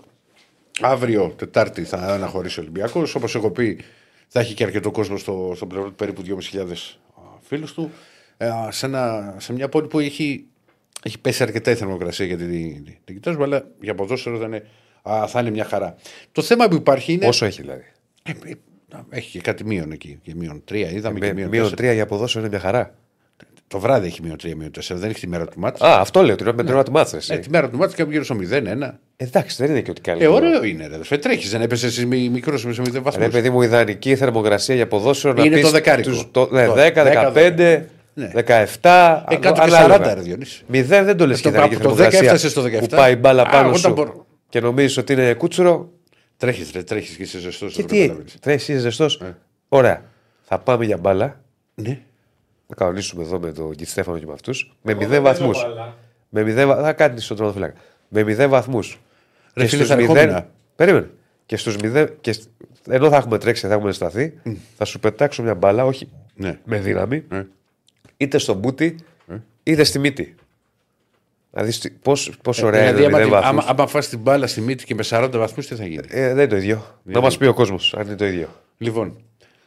Αύριο, 0.82 1.34
Τετάρτη, 1.38 1.84
θα 1.84 1.98
αναχωρήσει 1.98 2.60
ο 2.60 2.62
Ολυμπιακός. 2.62 3.16
Όπως 3.16 3.36
έχω 3.36 3.52
πει, 3.52 3.80
θα 4.28 4.40
έχει 4.40 4.54
και 4.54 4.64
αρκετό 4.64 4.92
κόσμο 4.92 5.18
στο, 5.18 5.54
στο 5.56 5.66
πλευρό 5.66 5.88
του, 5.88 5.96
περίπου 5.96 6.24
2.500 6.52 6.74
φίλους 7.42 7.74
του. 7.74 7.92
Ε, 8.38 8.50
σε, 8.70 8.86
ένα, 8.86 9.36
σε 9.38 9.54
μια 9.54 9.70
πόλη 9.70 9.88
που 9.88 10.00
έχει, 10.00 10.46
έχει 11.04 11.20
πέσει 11.20 11.44
αρκετά 11.44 11.72
η 11.72 11.76
θερμοκρασία 11.76 12.26
για 12.26 12.38
την, 12.38 12.50
την, 12.50 12.84
την 13.06 13.16
κοιτάζουμε, 13.16 13.44
αλλά 13.44 13.66
για 13.82 13.96
ποδόσφαιρο 13.96 14.38
θα 14.38 14.46
είναι, 14.46 14.68
α, 15.02 15.28
θα 15.28 15.40
είναι 15.40 15.50
μια 15.50 15.66
χαρά. 15.66 15.96
Το 16.32 16.42
θέμα 16.42 16.68
που 16.68 16.76
υπάρχει 16.76 17.14
είναι. 17.14 17.28
Όσο 17.28 17.46
έχει 17.46 17.62
δηλαδή; 17.62 17.84
Ε, 18.24 18.32
ε, 18.32 18.54
έχει 19.10 19.30
και 19.32 19.40
κάτι 19.42 19.66
μείον 19.66 19.92
εκεί. 19.92 20.20
Και 20.24 20.34
μείον 20.36 20.62
τρία, 20.66 20.90
είδαμε 20.92 21.20
και 21.20 21.26
Με, 21.26 21.34
μείον 21.34 21.50
μείον 21.50 21.62
τέσσερα. 21.64 21.76
τρία 21.76 21.94
για 21.94 22.06
ποδόσφαιρο 22.06 22.46
είναι 22.46 22.54
μια 22.56 22.64
χαρά. 22.66 22.94
Το 23.68 23.80
βράδυ 23.80 24.08
έχει 24.08 24.22
μείον 24.24 24.38
τρία, 24.38 24.56
μείον 24.56 24.72
τέσσερα. 24.72 25.00
Δεν 25.00 25.10
έχει 25.10 25.20
τη 25.20 25.28
μέρα 25.28 25.46
του 25.48 25.60
μάτς. 25.60 25.82
Α, 25.82 26.00
αυτό 26.00 26.22
λέω, 26.24 26.36
την 26.36 26.48
ώρα 26.48 26.56
με 26.56 26.64
την 26.64 26.74
ώρα 26.74 26.84
του 26.84 26.92
μάτσα. 26.92 27.20
Ε, 27.28 27.38
τη 27.38 27.50
μέρα 27.50 27.70
του 27.70 27.78
μάτς 27.78 27.94
και 27.96 28.06
γύρω 28.10 28.24
στο 28.24 28.36
0-1. 28.36 29.00
Εντάξει, 29.18 29.56
δεν 29.64 29.70
είναι 29.70 29.82
και 29.82 29.90
ότι 29.92 30.02
κάνει. 30.02 30.24
Ε, 30.24 30.28
ωραίο 30.28 30.64
είναι. 30.64 30.90
Ρε. 31.10 31.18
Τρέχεις, 31.18 31.50
δεν 31.52 31.62
έπεσε 31.62 31.86
εσύ 31.86 32.06
μικρός 32.06 32.62
σε 32.62 32.68
0 32.68 32.92
Ρε 32.94 33.00
βαθμού. 33.00 33.28
παιδί 33.30 33.50
μου, 33.50 33.62
ιδανική 33.62 34.16
θερμοκρασία 34.16 34.76
για 34.76 34.88
ποδόσφαιρο 34.88 35.34
να 35.34 35.44
Είναι 35.44 35.56
πεις 35.56 35.64
το 35.64 35.70
δεκάρικο. 35.70 36.10
τους- 36.10 36.28
το, 36.32 36.48
ναι, 36.52 36.66
Το 36.66 36.74
10, 36.74 37.04
15, 37.04 37.86
Ναι. 38.14 38.32
17. 38.34 39.24
Ε, 39.30 39.36
κάτω 39.36 39.54
και 39.54 39.76
ανάλογα. 39.76 39.96
40, 40.12 40.14
ρε 40.14 40.22
Διονύση. 40.22 40.64
Μηδέν 40.68 41.06
δεν 41.06 41.18
το 41.18 41.28
λες 41.28 41.36
Αυτό 41.36 41.50
και 41.50 41.56
ιδανική 41.56 41.76
από 41.76 41.84
το 41.84 41.90
10 41.90 41.96
θερμοκρασία. 41.96 42.28
έφτασε 42.28 42.50
στο 42.50 42.62
17. 42.62 42.80
Που 42.80 42.96
πάει 42.96 43.14
η 43.14 43.18
μπάλα 43.20 43.42
Α, 43.42 43.50
πάνω 43.50 43.68
όταν 43.68 43.80
σου 43.80 43.94
μπορώ. 43.94 44.26
και 44.50 44.60
νομίζεις 44.60 44.98
ότι 44.98 45.14
είναι 45.14 45.34
κούτσουρο. 45.34 45.90
Τρέχεις, 46.38 46.72
ρε, 46.72 46.84
τρέχεις 46.84 47.16
και 47.16 47.24
είσαι 47.24 47.40
ζεστός. 47.40 47.74
Και 47.74 47.84
τι, 47.84 48.12
τρέχεις, 48.40 48.68
είσαι 48.68 48.80
ζεστός; 48.80 49.22
Ωραία. 49.70 50.04
Θα 50.42 50.60
πάμε 50.60 50.86
για 50.86 50.98
μπάλα. 50.98 51.42
Ναι. 51.76 52.00
Θα 52.68 52.76
κανονίσουμε 52.76 53.24
εδώ 53.24 53.40
με 53.40 53.52
τον 53.52 53.76
Κιτ 53.76 53.88
Στέφανο 53.88 54.20
και 54.20 54.26
με 54.26 54.34
αυτούς. 54.34 54.76
Με 54.82 54.92
Εγώ 54.92 55.02
0 55.02 55.08
δεν 55.08 55.22
βαθμούς. 55.24 55.62
παίζω 55.62 55.74
μπάλα. 55.76 55.96
Με 56.30 56.42
0 56.42 56.66
βα- 56.68 56.82
Θα 56.82 56.94
κάνεις 56.94 57.24
στον 57.26 57.38
τροματοφυλάκα. 57.38 57.80
Με 58.08 58.22
0 58.24 58.48
βαθμούς. 58.50 59.00
Ρε 59.56 59.66
φίλε, 59.66 59.84
στα 59.84 59.94
ερχόμενα. 59.98 60.50
Περίμενε. 60.76 61.10
Και 61.46 61.58
στους 61.58 61.76
0. 61.82 62.08
Και... 62.22 62.32
σ- 62.32 62.50
Ενώ 62.90 63.10
θα 63.10 63.16
έχουμε 63.16 63.38
τρέξει, 63.38 63.68
θα 63.68 63.74
έχουμε 63.74 63.92
σταθεί, 63.92 64.34
θα 64.78 64.86
σου 64.86 65.00
πετάξω 65.00 65.44
μια 65.44 65.56
μπάλα, 65.56 65.86
όχι 65.86 66.10
Ναι. 66.36 66.60
με 66.66 66.80
δύναμη, 66.80 67.24
Ε. 67.32 67.44
είτε 68.18 68.38
στο 68.38 68.54
μπούτι, 68.54 68.96
είτε 69.64 69.84
στη 69.84 70.00
μύτη. 70.00 70.36
Να 71.56 71.64
δεις 71.64 71.92
πόσο 72.02 72.66
ωραία 72.66 72.94
Δηλαδή, 72.94 73.04
είναι 73.04 73.16
άμα, 73.16 73.18
0 73.18 73.24
την- 73.26 73.34
άμα, 73.36 73.54
βαθμού. 73.62 73.70
άμα 73.72 73.88
φας 73.88 74.08
την 74.10 74.20
μπάλα 74.20 74.48
στη 74.48 74.62
μύτη 74.62 74.86
και 74.86 74.96
με 74.96 75.04
40 75.04 75.30
βαθμούς, 75.38 75.68
τι 75.68 75.76
θα 75.76 75.86
γίνει; 75.86 76.04
Ε, 76.10 76.22
δεν 76.22 76.32
είναι 76.32 76.48
το 76.48 76.56
ίδιο. 76.56 77.00
Να 77.04 77.22
μας 77.22 77.38
πει 77.38 77.46
ο 77.46 77.54
κόσμος 77.54 77.94
αν 77.94 78.06
είναι 78.06 78.16
το 78.16 78.26
ίδιο. 78.26 78.48
Λοιπόν, 78.78 79.22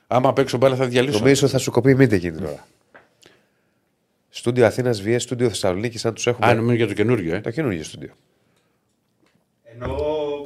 άμα 0.07 0.33
παίξω 0.33 0.57
μπάλα 0.59 0.77
θα 0.77 0.87
διαλύσω. 0.87 1.19
Νομίζω 1.19 1.43
ότι 1.43 1.53
θα 1.53 1.59
σου 1.59 1.71
κοπεί 1.71 1.91
η 1.91 1.95
μύτη 1.95 2.15
εκείνη 2.15 2.37
την 2.37 2.45
ώρα. 2.47 2.67
Στούντιο 4.29 4.67
Αθήνας 4.67 5.03
Βιέ, 5.03 5.19
στούντιο 5.19 5.49
Θεσσαλονίκης, 5.49 6.05
αν 6.05 6.15
τους 6.15 6.27
έχουμε. 6.27 6.47
Αν 6.47 6.59
είναι 6.59 6.75
για 6.75 6.87
το 6.87 6.93
καινούριο, 6.93 7.35
ε. 7.35 7.41
Το 7.41 7.51
καινούργιο 7.51 7.85
στούντιο. 7.85 8.11
Ενώ 9.65 9.97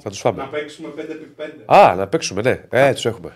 Θα 0.03 0.11
τους 0.11 0.19
φάμε. 0.21 0.43
να 0.43 0.49
παίξουμε 0.49 0.89
5x5. 0.97 1.75
Α, 1.77 1.95
να 1.95 2.07
παίξουμε, 2.09 2.43
ναι. 2.43 2.65
Ε, 2.71 2.93
τους 2.93 3.05
έχουμε. 3.07 3.33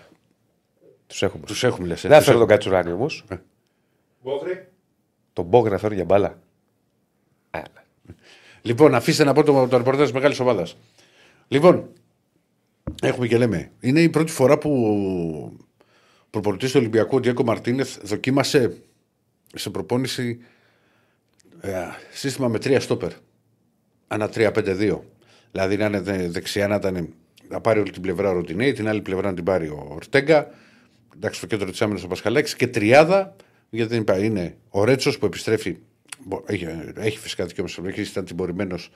Τους 1.07 1.23
έχουμε. 1.23 1.45
Τους 1.45 1.63
έχουμε 1.63 1.87
λες. 1.87 2.01
Δεν 2.01 2.11
θα 2.11 2.21
φέρω 2.21 2.37
τον 2.37 2.47
Κατσουράνη 2.47 2.91
όμως. 2.91 3.23
Μπόγρι. 4.23 4.67
Τον 5.33 5.45
Μπόγκ 5.45 5.67
να 5.67 5.77
φέρω 5.77 5.93
για 5.93 6.05
μπάλα. 6.05 6.27
Α, 7.51 7.59
ναι. 7.59 7.83
Λοιπόν, 8.65 8.95
αφήστε 8.95 9.23
να 9.23 9.33
πω 9.33 9.43
το, 9.43 9.67
το 9.67 9.77
ρεπορτάζ 9.77 10.03
της 10.03 10.11
μεγάλης 10.13 10.39
ομάδας. 10.39 10.77
Λοιπόν, 11.47 11.89
έχουμε 13.01 13.27
και 13.27 13.37
λέμε. 13.37 13.71
Είναι 13.79 14.01
η 14.01 14.09
πρώτη 14.09 14.31
φορά 14.31 14.57
που 14.57 14.71
ο 16.25 16.27
προπονητής 16.29 16.71
του 16.71 16.77
Ολυμπιακού, 16.79 17.15
ο 17.15 17.19
Ντιέκο 17.19 17.43
Μαρτίνεθ, 17.43 17.97
δοκίμασε 18.03 18.77
σε 19.55 19.69
προπόνηση 19.69 20.39
ε, 21.61 21.71
σύστημα 22.11 22.47
με 22.47 22.59
τρία 22.59 22.79
στόπερ. 22.79 23.11
Ένα 24.07 24.29
3-5-2. 24.33 24.99
Δηλαδή 25.51 25.77
να 25.77 25.85
είναι 25.85 25.99
δε- 25.99 26.29
δεξιά 26.29 26.67
να, 26.67 26.75
ήταν, 26.75 27.13
να 27.49 27.61
πάρει 27.61 27.79
όλη 27.79 27.91
την 27.91 28.01
πλευρά 28.01 28.29
ο 28.29 28.33
Ροτινέη, 28.33 28.73
την 28.73 28.87
άλλη 28.87 29.01
πλευρά 29.01 29.27
να 29.29 29.33
την 29.35 29.43
πάρει 29.43 29.67
ο 29.67 29.87
Ορτέγκα. 29.89 30.47
Εντάξει, 31.15 31.37
στο 31.37 31.47
κέντρο 31.47 31.69
της 31.71 31.81
άμυνας 31.81 32.03
ο 32.03 32.07
Πασχαλάκης 32.07 32.55
και 32.55 32.67
τριάδα, 32.67 33.35
γιατί 33.69 33.91
δεν 33.91 34.01
είπα, 34.01 34.17
είναι 34.23 34.57
ο 34.69 34.83
Ρέτσος 34.83 35.17
που 35.17 35.25
επιστρέφει. 35.25 35.77
Μπο- 36.23 36.43
Έχει, 36.45 36.67
έχει 36.95 37.17
φυσικά 37.17 37.45
δικαίωμα 37.45 37.69
στο 37.69 37.81
παιχνίδι, 37.81 38.09
ήταν 38.09 38.25
τιμωρημένος 38.25 38.89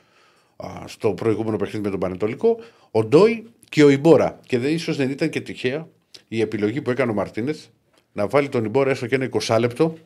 στο 0.85 1.13
προηγούμενο 1.13 1.57
παιχνίδι 1.57 1.83
με 1.83 1.89
τον 1.89 1.99
Πανετολικό. 1.99 2.59
Ο 2.91 3.03
Ντόι 3.03 3.45
και 3.69 3.83
ο 3.83 3.89
Ιμπόρα. 3.89 4.39
Και 4.45 4.57
δεν, 4.57 4.73
ίσως 4.73 4.95
δεν 4.97 5.09
ήταν 5.09 5.29
και 5.29 5.41
τυχαία 5.41 5.87
η 6.27 6.41
επιλογή 6.41 6.81
που 6.81 6.89
έκανε 6.89 7.11
ο 7.11 7.13
Μαρτίνεθ 7.13 7.65
να 8.13 8.27
βάλει 8.27 8.49
τον 8.49 8.65
Ιμπόρα 8.65 8.89
έστω 8.89 9.07
και 9.07 9.15
ένα 9.15 9.29
20 9.41 9.57
λεπτό 9.59 9.97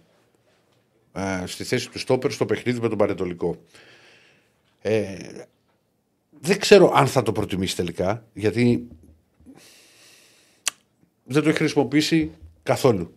ε, 1.13 1.43
στη 1.45 1.63
θέση 1.63 1.89
του 1.89 1.99
στόπερ 1.99 2.31
στο 2.31 2.45
παιχνίδι 2.45 2.79
με 2.79 2.89
τον 2.89 2.97
Πανετολικό. 2.97 3.57
Ε, 4.81 5.17
δεν 6.39 6.59
ξέρω 6.59 6.91
αν 6.95 7.07
θα 7.07 7.21
το 7.21 7.31
προτιμήσει 7.31 7.75
τελικά, 7.75 8.25
γιατί 8.33 8.87
δεν 11.23 11.43
το 11.43 11.49
έχει 11.49 11.57
χρησιμοποιήσει 11.57 12.31
καθόλου 12.63 13.13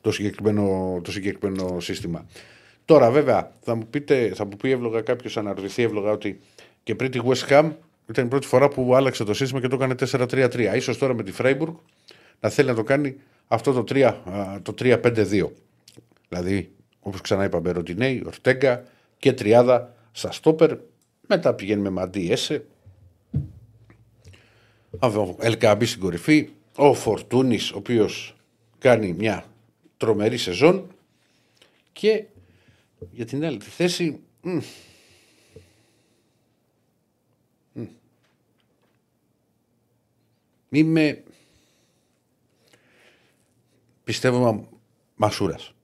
το 0.00 0.12
συγκεκριμένο, 0.12 1.00
το 1.04 1.12
συγκεκριμένο 1.12 1.80
σύστημα. 1.80 2.26
Τώρα, 2.90 3.10
βέβαια, 3.10 3.52
θα 3.60 3.74
μου, 3.74 3.86
πείτε, 3.90 4.32
θα 4.34 4.44
μου 4.44 4.56
πει 4.56 4.70
εύλογα 4.70 5.00
κάποιος, 5.00 5.36
αναρωτηθεί 5.36 5.82
εύλογα 5.82 6.10
ότι 6.10 6.40
και 6.82 6.94
πριν 6.94 7.10
τη 7.10 7.20
West 7.24 7.48
Ham 7.48 7.70
ήταν 8.08 8.24
η 8.24 8.28
πρώτη 8.28 8.46
φορά 8.46 8.68
που 8.68 8.94
άλλαξε 8.94 9.24
το 9.24 9.34
σύστημα 9.34 9.60
και 9.60 9.68
το 9.68 9.76
έκανε 9.76 9.94
4-3-3. 10.10 10.72
Ίσως 10.76 10.98
τώρα 10.98 11.14
με 11.14 11.22
τη 11.22 11.32
Freiburg 11.38 11.74
να 12.40 12.48
θέλει 12.48 12.68
να 12.68 12.74
το 12.74 12.82
κάνει 12.82 13.16
αυτό 13.48 13.72
το 13.72 13.84
3, 13.88 14.02
α, 14.02 14.62
το 14.62 14.74
3-5-2. 14.78 15.46
Δηλαδή, 16.28 16.72
όπως 17.00 17.20
ξανά 17.20 17.44
είπαμε, 17.44 17.70
Ροντινέη, 17.70 18.22
Ορτέγκα 18.26 18.84
και 19.18 19.32
τριάδα 19.32 19.94
στα 20.12 20.32
στόπερ. 20.32 20.76
Μετά 21.26 21.54
πηγαίνει 21.54 21.80
με 21.80 21.90
Μαντί 21.90 22.30
Έσε. 22.30 22.64
Ο 25.00 25.36
Ελκαμπή 25.38 25.86
στην 25.86 26.00
κορυφή. 26.00 26.48
Ο 26.76 26.94
Φορτούνης, 26.94 27.72
ο 27.72 27.76
οποίος 27.76 28.36
κάνει 28.78 29.12
μια 29.18 29.44
τρομερή 29.96 30.36
σεζόν. 30.36 30.86
Και 31.92 32.24
για 33.10 33.24
την 33.24 33.44
άλλη 33.44 33.58
τη 33.58 33.64
θέση. 33.64 34.20
μ, 34.42 34.58
μ. 37.72 37.84
Είμαι. 40.68 41.22
Πιστεύω 44.04 44.38
μα, 44.52 44.68
Μασούρας. 45.14 45.74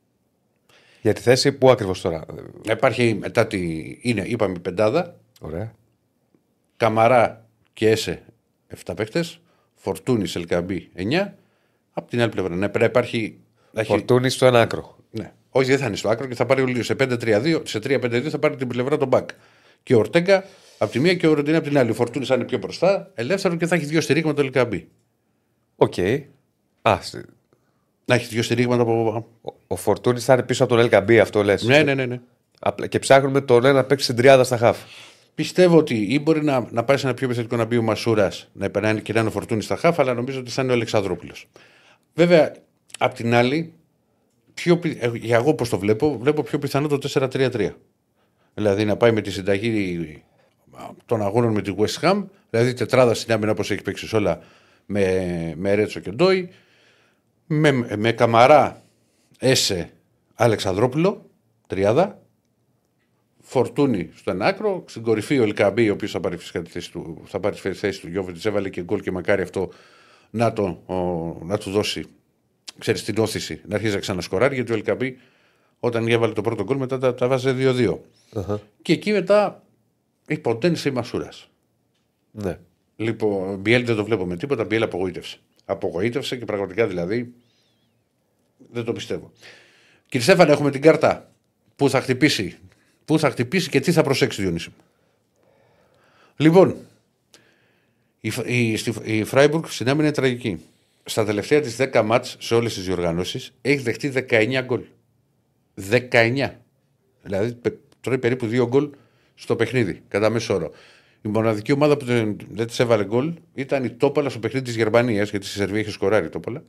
Για 1.03 1.13
τη 1.15 1.21
θέση, 1.21 1.53
πού 1.53 1.71
ακριβώς 1.71 2.01
τώρα; 2.01 2.25
Υπάρχει 2.71 3.15
μετά 3.15 3.47
τη. 3.47 3.59
Είναι, 4.01 4.23
είπαμε, 4.27 4.55
η 4.57 4.61
πεντάδα. 4.61 5.21
Ωραία. 5.41 5.75
Καμαρά 6.77 7.47
και 7.73 7.91
Έσε 7.91 8.25
7 8.85 8.93
παίχτε. 8.97 9.25
Φορτούνης, 9.75 10.37
Ελκαμπή 10.37 10.91
9. 10.95 11.35
Από 11.93 12.09
την 12.11 12.21
άλλη 12.21 12.31
πλευρά. 12.31 12.55
Ναι, 12.55 12.69
πρέπει 12.69 12.79
να 12.79 12.85
υπάρχει. 12.85 13.41
να 13.73 13.81
έχει- 13.81 13.91
Φορτούνης 13.91 14.35
στο 14.35 14.47
ένα 14.47 14.61
άκρο. 14.61 14.97
Ναι. 15.11 15.33
Όχι, 15.57 15.71
δεν 15.71 15.79
θα 15.79 15.87
είναι 15.87 15.97
στο 15.97 16.09
άκρο 16.09 16.27
και 16.27 16.35
θα 16.35 16.47
πάρει 16.47 16.63
ο 16.63 16.83
σε 16.83 16.95
5-3-2, 17.01 17.61
σε 17.65 17.79
3-5-2 17.83 18.21
θα 18.29 18.39
πάρει 18.39 18.57
την 18.57 18.69
πλευρά 18.69 18.97
τον 18.97 19.09
μπακ. 19.09 19.29
Και 19.83 19.95
ο 19.95 19.99
Ορτέγκα 19.99 20.45
από 20.79 20.93
τη 20.93 21.01
μία 21.01 21.15
και 21.15 21.27
ο 21.27 21.33
Ροντινέι 21.35 21.57
από 21.57 21.69
την 21.69 21.79
άλλη. 21.79 21.91
Ο 21.91 21.95
Φορτούνης 21.95 22.29
θα 22.29 22.35
είναι 22.35 22.45
πιο 22.45 22.59
μπροστά, 22.59 23.11
ελεύθερο 23.15 23.57
και 23.57 23.67
θα 23.67 23.75
έχει 23.75 23.85
δύο 23.85 24.01
στηρίγματα 24.01 24.35
το 24.35 24.43
Ελ 24.43 24.53
Κααμπί. 24.53 24.89
Οκ. 25.77 25.95
Α, 26.83 26.99
σ- 27.03 27.25
Να 28.05 28.15
έχει 28.15 28.27
δύο 28.27 28.43
στηρίγματα 28.43 28.83
από. 28.83 29.27
ο- 29.43 29.53
ο 29.67 29.77
Φορτούνης 29.77 30.25
θα 30.25 30.33
είναι 30.33 30.43
πίσω 30.43 30.65
από 30.65 30.77
τον 30.77 30.89
Ελ 30.91 30.96
Κααμπί, 30.96 31.17
αυτό 31.17 31.43
λες. 31.43 31.63
Ναι, 31.63 31.83
ναι, 31.83 31.95
ναι. 31.95 32.07
ναι. 32.07 32.87
Και 32.89 32.99
ψάχνουμε 32.99 33.41
τον 33.41 33.65
ένα 33.65 33.75
να 33.75 33.85
παίξει 33.85 34.05
στην 34.05 34.17
τριάδα 34.17 34.45
στα 34.45 34.57
χαφ. 34.57 34.79
Πιστεύω 35.35 35.77
ότι 35.79 35.95
ή 36.11 36.21
μπορεί 36.23 36.45
να, 36.45 36.67
να 36.71 36.85
πάει 36.85 36.97
σε 36.97 37.07
ένα 37.07 37.15
πιο 37.15 37.27
επιθετικό 37.27 37.57
να 37.57 37.65
μπει 37.65 37.77
ο 37.77 37.83
Μασούρας 37.83 38.49
να 38.53 38.71
περνάει 38.71 39.01
και 39.03 39.13
να 39.13 39.19
είναι 39.21 39.29
ο 39.29 39.33
Φορτούνης 39.33 39.65
στα 39.65 39.77
χάφ, 39.77 39.99
αλλά 40.01 40.15
νομίζω 40.15 40.41
ότι 40.41 40.51
θα 40.51 40.63
είναι 40.63 40.71
ο 40.71 40.75
Αλεξανδρόπουλος. 40.75 41.49
Βέβαια, 42.15 42.53
απ' 42.99 43.15
την 43.15 43.35
άλλη, 43.35 43.73
πιο, 44.57 44.79
πι- 44.79 45.03
ε, 45.03 45.11
για 45.15 45.37
εγώ 45.37 45.55
πώς 45.55 45.69
το 45.69 45.79
βλέπω, 45.79 46.19
βλέπω 46.19 46.43
πιο 46.43 46.59
πιθανό 46.59 46.89
το 46.89 46.99
4-3-3. 46.99 47.71
Δηλαδή 48.55 48.85
να 48.85 48.97
πάει 48.97 49.13
με 49.13 49.21
τη 49.21 49.31
συνταγή 49.31 50.23
των 51.07 51.23
αγώνων 51.23 51.53
με 51.53 51.63
τη 51.63 51.75
West 51.79 52.01
Ham, 52.01 52.25
δηλαδή 52.51 52.73
τετράδα 52.75 53.15
στην 53.15 53.33
άμυνα 53.33 53.51
όπως 53.51 53.71
έχει 53.71 53.83
παίξει 53.83 54.09
σε 54.09 54.17
όλα 54.17 54.41
με, 54.87 55.55
με 55.57 55.75
Ρέτσο 55.75 56.01
και 56.01 56.11
Ντόι, 56.11 56.51
με, 57.47 57.73
με 57.97 58.13
Καμαρά, 58.13 58.83
Έσε, 59.39 59.91
Αλεξανδρόπουλο, 60.35 61.31
τριάδα, 61.67 62.21
Φορτούνη 63.41 64.11
στο 64.15 64.31
ένα 64.31 64.47
άκρο, 64.47 64.85
στην 64.87 65.03
κορυφή 65.03 65.39
ο 65.39 65.43
Ελκαμπή, 65.43 65.91
ο 65.91 65.93
οποίος 65.93 66.11
θα 66.11 66.21
πάρει 66.21 66.37
φυσικά 66.37 66.63
τη 66.63 66.71
θέση 66.71 66.91
του, 66.91 67.23
θα 67.25 67.41
πάρει 67.41 67.57
τη 67.57 67.73
θέση 67.73 68.01
του 68.01 68.09
Γιώβετ, 68.09 68.45
έβαλε 68.45 68.69
και 68.69 68.83
γκολ 68.83 69.01
και 69.01 69.11
μακάρι 69.11 69.43
αυτό 69.43 69.69
να, 70.31 70.53
το, 70.53 70.63
ο, 70.87 70.95
να 71.45 71.59
του 71.59 71.71
δώσει 71.71 72.05
ξέρεις, 72.79 73.05
την 73.05 73.19
όθηση 73.19 73.61
να 73.69 73.75
αρχίσει 73.75 73.95
να 73.95 74.01
ξανασκοράρει, 74.01 74.55
γιατί 74.55 74.73
ο 74.73 74.75
Ελκαμπή 74.75 75.19
όταν 75.81 76.09
έβαλε 76.09 76.33
το 76.33 76.41
πρώτο 76.43 76.65
γκολ 76.65 76.77
μετά 76.77 76.99
τα, 76.99 77.15
τα 77.15 77.29
βάζε 77.29 77.55
2-2. 77.59 77.99
Και 78.83 78.93
εκεί 78.93 79.13
μετά 79.13 79.63
υποτένισε 80.29 80.89
η 80.89 80.93
Μασούρας. 80.93 81.49
Ναι. 82.31 82.59
Λοιπόν, 82.97 83.57
Μπιέλ 83.59 83.85
δεν 83.85 83.97
το 83.97 84.05
βλέπω 84.05 84.27
με 84.27 84.37
τίποτα, 84.37 84.65
Μπιέλ 84.65 84.83
απογοήτευσε. 84.83 85.39
Απογοήτευσε 85.65 86.37
και 86.37 86.45
πραγματικά 86.45 86.87
δηλαδή 86.87 87.33
δεν 88.73 88.85
το 88.85 88.93
πιστεύω. 88.93 89.33
Κύριε 90.09 90.27
Στέφανε, 90.27 90.53
έχουμε 90.53 90.71
την 90.71 90.81
κάρτα 90.81 91.31
που 91.77 91.91
θα 91.91 92.01
χτυπήσει. 92.01 92.59
Πού 93.05 93.19
θα 93.19 93.31
χτυπήσει 93.31 93.69
και 93.69 93.81
τι 93.81 93.93
θα 93.93 94.03
προσέξει 94.03 94.43
Διονύση. 94.43 94.69
μου. 94.69 94.75
Λοιπόν, 96.37 96.77
η, 98.21 98.31
Φ- 98.31 98.47
η, 98.49 98.77
στη- 98.77 98.95
η 99.03 99.25
Φράιμπουργκ 99.25 99.65
στην 99.67 99.89
άμυνα 99.89 100.05
είναι 100.07 100.15
τραγική. 100.17 100.61
Στα 101.09 101.25
τελευταία 101.25 101.61
της 101.61 101.77
10 101.79 102.03
μάτς 102.05 102.37
σε 102.39 102.55
όλες 102.55 102.75
τις 102.75 102.85
διοργανώσεις 102.85 103.53
έχει 103.61 103.83
δεχτεί 103.83 104.09
19 104.09 104.63
γκολ. 104.65 104.83
19. 105.75 106.51
Δηλαδή 107.23 107.55
πε- 107.55 107.79
τρώει 108.01 108.19
περίπου 108.19 108.47
2 108.47 108.67
γκολ 108.67 108.91
στο 109.35 109.57
παιχνίδι, 109.57 110.03
κατά 110.09 110.31
μέσο 110.31 110.55
όρο. 110.55 110.71
Η 111.23 111.29
μοναδική 111.29 111.73
ομάδα 111.73 111.97
που 111.97 112.05
δεν, 112.05 112.37
δεν 112.51 112.67
της 112.67 112.81
έβαλε 112.81 113.05
γκολ 113.05 113.35
ήταν 113.55 113.85
η 113.85 113.91
Τόπολα 113.91 114.29
στο 114.29 114.39
παιχνίδι 114.39 114.65
της 114.65 114.77
Γερμανίας, 114.77 115.31
γιατί 115.31 115.47
στη 115.47 115.57
Σερβία 115.59 115.81
είχε 115.81 115.91
σκοράρει 115.91 116.27
η 116.27 116.29
Τόπολα. 116.29 116.65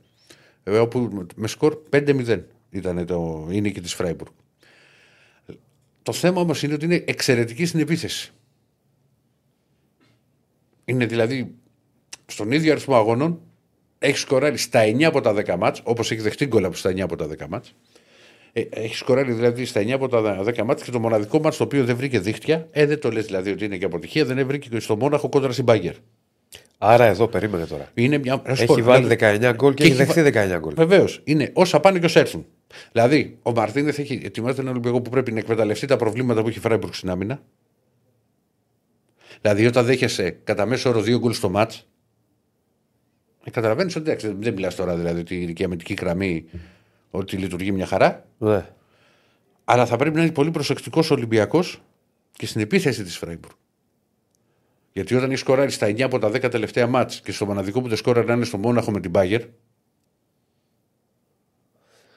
Ε, 0.64 0.78
όπου 0.78 1.26
με 1.34 1.48
σκορ 1.48 1.78
5-0 1.90 2.40
ήταν 2.70 3.06
το, 3.06 3.48
η 3.50 3.60
νίκη 3.60 3.80
της 3.80 3.94
Φράιμπουργκ. 3.94 4.30
Το 6.02 6.12
θέμα 6.12 6.40
όμως 6.40 6.62
είναι 6.62 6.74
ότι 6.74 6.84
είναι 6.84 7.04
εξαιρετική 7.06 7.66
στην 7.66 7.80
επίθεση. 7.80 8.32
Είναι 10.84 11.06
δηλαδή 11.06 11.54
στον 12.26 12.52
ίδιο 12.52 12.72
αριθμό 12.72 12.96
αγώνων 12.96 13.40
έχει 13.98 14.18
σκοράρει 14.18 14.56
στα 14.56 14.84
9 14.84 15.02
από 15.02 15.20
τα 15.20 15.34
10 15.34 15.56
μάτς, 15.58 15.80
όπως 15.84 16.10
έχει 16.10 16.20
δεχτεί 16.20 16.46
γκολ 16.46 16.64
από 16.64 16.76
στα 16.76 16.90
9 16.90 17.00
από 17.00 17.16
τα 17.16 17.26
10 17.26 17.46
μάτς. 17.48 17.74
Ε, 18.52 18.62
έχει 18.70 18.94
σκοράρει 18.94 19.32
δηλαδή 19.32 19.64
στα 19.64 19.80
9 19.80 19.90
από 19.90 20.08
τα 20.08 20.42
10 20.44 20.62
μάτς 20.64 20.82
και 20.82 20.90
το 20.90 20.98
μοναδικό 20.98 21.40
μάτς 21.40 21.56
το 21.56 21.64
οποίο 21.64 21.84
δεν 21.84 21.96
βρήκε 21.96 22.18
δίχτυα, 22.18 22.66
ε, 22.70 22.86
δεν 22.86 23.00
το 23.00 23.10
λες 23.10 23.26
δηλαδή 23.26 23.50
ότι 23.50 23.64
είναι 23.64 23.76
και 23.76 23.84
αποτυχία, 23.84 24.24
δεν 24.24 24.46
βρήκε 24.46 24.68
και 24.68 24.80
στο 24.80 24.96
Μόναχο 24.96 25.28
κόντρα 25.28 25.52
στην 25.52 25.64
Μπάγκερ. 25.64 25.94
Άρα 26.78 27.04
εδώ 27.04 27.28
περίμενε 27.28 27.66
τώρα. 27.66 27.88
Είναι 27.94 28.18
μια. 28.18 28.42
να 28.46 28.54
σου 28.54 28.62
Έχει 28.62 28.74
πω, 28.74 28.82
βάλει 28.82 29.06
δηλαδή- 29.06 29.38
19 29.48 29.52
γκολ 29.54 29.74
και, 29.74 29.82
και 29.84 29.90
έχει 29.92 30.02
έχει 30.02 30.20
δεχθεί 30.20 30.54
19 30.54 30.58
γκολ. 30.58 30.74
Βεβαίως. 30.74 31.20
Είναι 31.24 31.50
όσα 31.52 31.80
πάνε 31.80 31.98
και 31.98 32.04
όσα 32.04 32.20
έρθουν. 32.20 32.46
Δηλαδή, 32.92 33.38
ο 33.42 33.52
Μαρτίνεθ 33.52 33.98
έχει 33.98 34.20
ετοιμάσει 34.24 34.56
έναν 34.60 34.70
Ολυμπιακό 34.72 35.00
που 35.00 35.10
πρέπει 35.10 35.32
να 35.32 35.38
εκμεταλλευτεί 35.38 35.86
τα 35.86 35.96
προβλήματα 35.96 36.42
που 36.42 36.48
έχει 36.48 36.58
η 36.58 36.60
Φράιμπουργκ 36.60 36.92
στην 36.92 37.10
άμυνα. 37.10 37.42
Δηλαδή, 39.40 39.66
όταν 39.66 39.84
δέχεσαι 39.84 40.38
κατά 40.44 40.66
μέσο 40.66 40.88
όρο 40.88 41.00
δύο 41.00 41.18
γκολ 41.18 41.32
στο 41.32 41.48
μάτς, 41.50 41.87
ε, 43.44 43.50
καταλαβαίνεις 43.50 43.96
ότι 43.96 44.10
εντάξει, 44.10 44.36
δεν 44.38 44.52
μιλάς 44.52 44.74
τώρα 44.74 44.96
δηλαδή 44.96 45.20
ότι 45.20 45.40
η 45.40 45.44
δικαιωματική 45.44 45.94
γραμμή 45.94 46.44
ότι 47.10 47.36
λειτουργεί 47.36 47.72
μια 47.72 47.86
χαρά. 47.86 48.24
Ναι. 48.38 48.66
Αλλά 49.64 49.86
θα 49.86 49.96
πρέπει 49.96 50.16
να 50.16 50.22
είναι 50.22 50.32
πολύ 50.32 50.50
προσεκτικός 50.50 51.10
ο 51.10 51.14
Ολυμπιακός 51.14 51.82
και 52.32 52.46
στην 52.46 52.60
επίθεση 52.60 53.02
της 53.02 53.16
Φράιμπουργκ. 53.18 53.54
Γιατί 54.92 55.14
όταν 55.14 55.30
έχει 55.30 55.38
σκοράρει 55.38 55.70
στα 55.70 55.86
9 55.86 56.00
από 56.00 56.18
τα 56.18 56.28
10 56.28 56.50
τελευταία 56.50 56.86
μάτς 56.86 57.20
και 57.20 57.32
στο 57.32 57.46
μοναδικό 57.46 57.80
που 57.80 57.88
δεν 57.88 57.96
σκόραρε 57.96 58.26
να 58.26 58.32
είναι 58.32 58.44
στο 58.44 58.58
Μόναχο 58.58 58.90
με 58.90 59.00
την 59.00 59.10
Μπάγκερ, 59.10 59.42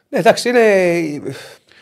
Ναι, 0.10 0.20
εντάξει, 0.20 0.50
είναι 0.50 0.60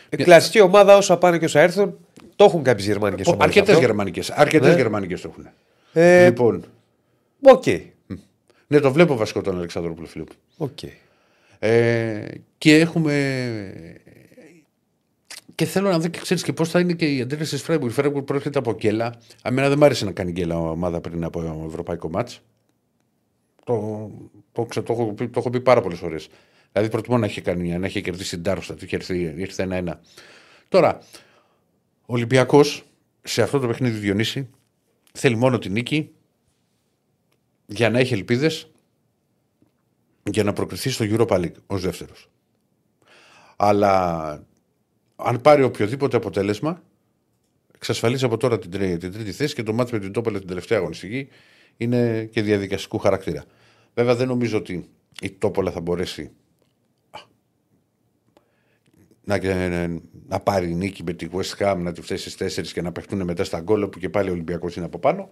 η 0.08 0.16
κλασική 0.16 0.60
ομάδα 0.60 0.96
όσα 0.96 1.18
πάνε 1.18 1.38
και 1.38 1.44
όσα 1.44 1.60
έρθουν. 1.60 1.98
Το 2.36 2.44
έχουν 2.44 2.62
κάποιες 2.62 2.86
γερμανικές 2.86 3.26
ομάδες. 3.26 3.46
Αρκετές 3.46 3.78
γερμανικές. 3.78 4.30
Αρκετές 4.30 4.68
Ναι. 4.68 4.76
γερμανικές 4.76 5.20
το 5.20 5.28
έχουν. 5.32 5.48
Ε, 5.92 6.24
λοιπόν, 6.24 6.64
Οκ. 7.42 7.64
Ναι, 8.72 8.80
το 8.80 8.92
βλέπω 8.92 9.16
βασικό 9.16 9.40
τον 9.40 9.56
Αλεξανδρόπουλο 9.56 10.06
Φιλίπ. 10.06 10.28
Οκ. 10.56 10.78
Ε, 11.58 12.28
και 12.58 12.78
έχουμε. 12.78 13.14
Και 15.54 15.64
θέλω 15.64 15.90
να 15.90 15.98
δω 15.98 16.08
και 16.08 16.18
ξέρεις 16.18 16.42
και 16.42 16.52
πώς 16.52 16.68
θα 16.70 16.80
είναι 16.80 16.92
και 16.92 17.14
η 17.14 17.20
αντίδραση 17.20 17.50
της 17.50 17.62
Φράιμπουργκ. 17.62 17.90
Η 17.90 17.94
Φράιμπουργκ 17.94 18.24
προέρχεται 18.24 18.58
από 18.58 18.72
γκέλα. 18.72 19.14
Εμένα 19.42 19.68
δεν 19.68 19.78
μ' 19.78 19.84
άρεσε 19.84 20.04
να 20.04 20.12
κάνει 20.12 20.30
γκέλα 20.30 20.58
ομάδα 20.58 21.00
πριν 21.00 21.24
από 21.24 21.64
ευρωπαϊκό 21.68 22.10
μάτς. 22.10 22.40
Το, 23.64 24.10
το, 24.52 24.64
ξε- 24.64 24.86
το, 24.86 24.92
έχω 24.92 25.12
πει, 25.12 25.28
το 25.28 25.40
έχω 25.40 25.50
πει 25.50 25.60
πάρα 25.60 25.80
πολλές 25.80 25.98
φορές. 25.98 26.28
Δηλαδή 26.72 26.90
προτιμώ 26.90 27.18
να 27.18 27.26
είχε, 27.26 27.40
κάνει, 27.40 27.78
να 27.78 27.86
είχε 27.86 28.00
κερδίσει 28.00 28.30
την 28.30 28.42
Ντάρμσταντ 28.42 28.74
και 28.74 28.86
ήρθε, 28.90 29.14
ήρθε 29.16 29.62
ένα-ένα. 29.62 30.00
Τώρα, 30.68 30.98
ο 32.06 32.14
Ολυμπιακός 32.14 32.84
σε 33.22 33.42
αυτό 33.42 33.58
το 33.58 33.66
παιχνίδι 33.66 33.98
Διονύση 33.98 34.48
θέλει 35.12 35.36
μόνο 35.36 35.58
την 35.58 35.72
νίκη 35.72 36.10
για 37.72 37.90
να 37.90 37.98
έχει 37.98 38.14
ελπίδες 38.14 38.70
για 40.30 40.44
να 40.44 40.52
προκριθεί 40.52 40.90
στο 40.90 41.04
Europa 41.08 41.40
League 41.40 41.54
ως 41.66 41.82
δεύτερος. 41.82 42.30
Αλλά 43.56 44.44
αν 45.16 45.40
πάρει 45.40 45.62
οποιοδήποτε 45.62 46.16
αποτέλεσμα, 46.16 46.82
εξασφαλίζει 47.74 48.24
από 48.24 48.36
τώρα 48.36 48.58
την, 48.58 48.70
τρί- 48.70 48.98
την 48.98 49.12
τρίτη 49.12 49.32
θέση 49.32 49.54
και 49.54 49.62
το 49.62 49.72
μάτι 49.72 49.92
με 49.92 49.98
την 49.98 50.12
Τόπολα 50.12 50.38
την 50.38 50.48
τελευταία 50.48 50.78
αγωνιστική 50.78 51.28
είναι 51.76 52.24
και 52.24 52.42
διαδικαστικού 52.42 52.98
χαρακτήρα. 52.98 53.44
Βέβαια 53.94 54.14
δεν 54.14 54.26
νομίζω 54.28 54.58
ότι 54.58 54.88
η 55.20 55.30
Τόπολα 55.30 55.70
θα 55.70 55.80
μπορέσει 55.80 56.30
να, 59.24 59.38
να 60.28 60.40
πάρει 60.40 60.74
νίκη 60.74 61.02
με 61.02 61.12
τη 61.12 61.26
West 61.32 61.56
Ham, 61.58 61.76
να 61.78 61.92
τη 61.92 62.00
φτάσει 62.00 62.30
στις 62.30 62.58
4 62.58 62.66
και 62.72 62.82
να 62.82 62.92
παιχτούν 62.92 63.22
μετά 63.22 63.44
στα 63.44 63.60
γκολ 63.60 63.86
που 63.86 63.98
και 63.98 64.08
πάλι 64.08 64.28
ο 64.28 64.32
Ολυμπιακός 64.32 64.76
είναι 64.76 64.86
από 64.86 64.98
πάνω. 64.98 65.28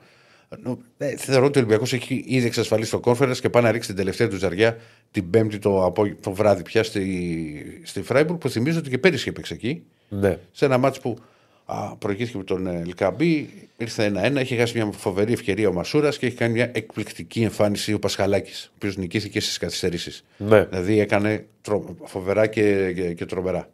Ε, 0.99 1.17
θεωρώ 1.17 1.47
ότι 1.47 1.59
ο 1.59 1.61
Ολυμπιακός 1.61 1.93
έχει 1.93 2.25
ήδη 2.27 2.47
εξασφαλίσει 2.47 2.91
το 2.91 3.01
conference 3.05 3.37
και 3.41 3.51
πάει 3.51 3.63
να 3.63 3.71
ρίξει 3.71 3.89
την 3.89 3.97
τελευταία 3.97 4.29
του 4.29 4.37
ζαριά 4.37 4.77
την 5.11 5.31
Πέμπτη 5.31 5.59
το, 5.59 5.85
απο... 5.85 6.15
το 6.21 6.33
βράδυ 6.33 6.63
πια 6.63 6.83
στη, 6.83 7.81
στη 7.85 8.03
Φράιμπουργκ 8.03 8.39
που 8.39 8.49
θυμίζω 8.49 8.79
ότι 8.79 8.91
και 8.91 8.99
πέρυσι 8.99 9.29
έπαιξε 9.29 9.55
εκεί. 9.55 9.83
Ναι. 10.09 10.39
Σε 10.53 10.65
ένα 10.65 10.79
μάτσο 10.79 11.01
που 11.01 11.19
α, 11.65 11.97
προηγήθηκε 11.97 12.39
με 12.39 12.45
τον 12.45 12.67
ε, 12.67 12.81
Ελκαμπή, 12.81 13.51
ήρθε 13.77 14.05
ένα-ένα, 14.05 14.41
είχε 14.41 14.57
χάσει 14.57 14.77
μια 14.77 14.93
φοβερή 14.93 15.33
ευκαιρία 15.33 15.69
ο 15.69 15.73
Μασούρας 15.73 16.19
και 16.19 16.27
έχει 16.27 16.37
κάνει 16.37 16.53
μια 16.53 16.71
εκπληκτική 16.75 17.43
εμφάνιση 17.43 17.93
ο 17.93 17.99
Πασχαλάκης, 17.99 18.67
ο 18.67 18.73
οποίος 18.75 18.97
νικήθηκε 18.97 19.41
στις 19.41 19.59
καθυστερήσεις. 19.59 20.25
Ναι. 20.37 20.65
Δηλαδή 20.65 21.01
έκανε 21.01 21.47
τρο... 21.61 21.97
φοβερά 22.05 22.47
και, 22.47 22.93
και, 22.93 23.15
και 23.15 23.25
τρομερά. 23.25 23.71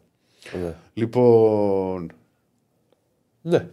ναι. 0.63 0.73
Λοιπόν, 0.93 2.11
Ναι. 3.41 3.67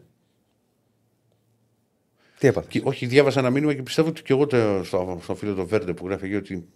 Τι 2.43 2.49
έπαθε. 2.49 2.67
Και, 2.71 2.81
όχι, 2.85 3.07
διάβασα 3.07 3.41
ένα 3.41 3.51
μήνυμα 3.51 3.75
και 3.75 3.83
πιστεύω 3.83 4.09
ότι 4.09 4.23
και 4.23 4.33
εγώ 4.33 4.47
το, 4.47 4.57
στο, 4.85 5.19
στο 5.23 5.35
φίλο 5.35 5.55
του 5.55 5.67
Βέρντε 5.67 5.93
που 5.93 6.07
γράφει 6.07 6.25
εκεί 6.27 6.35
ότι 6.35 6.67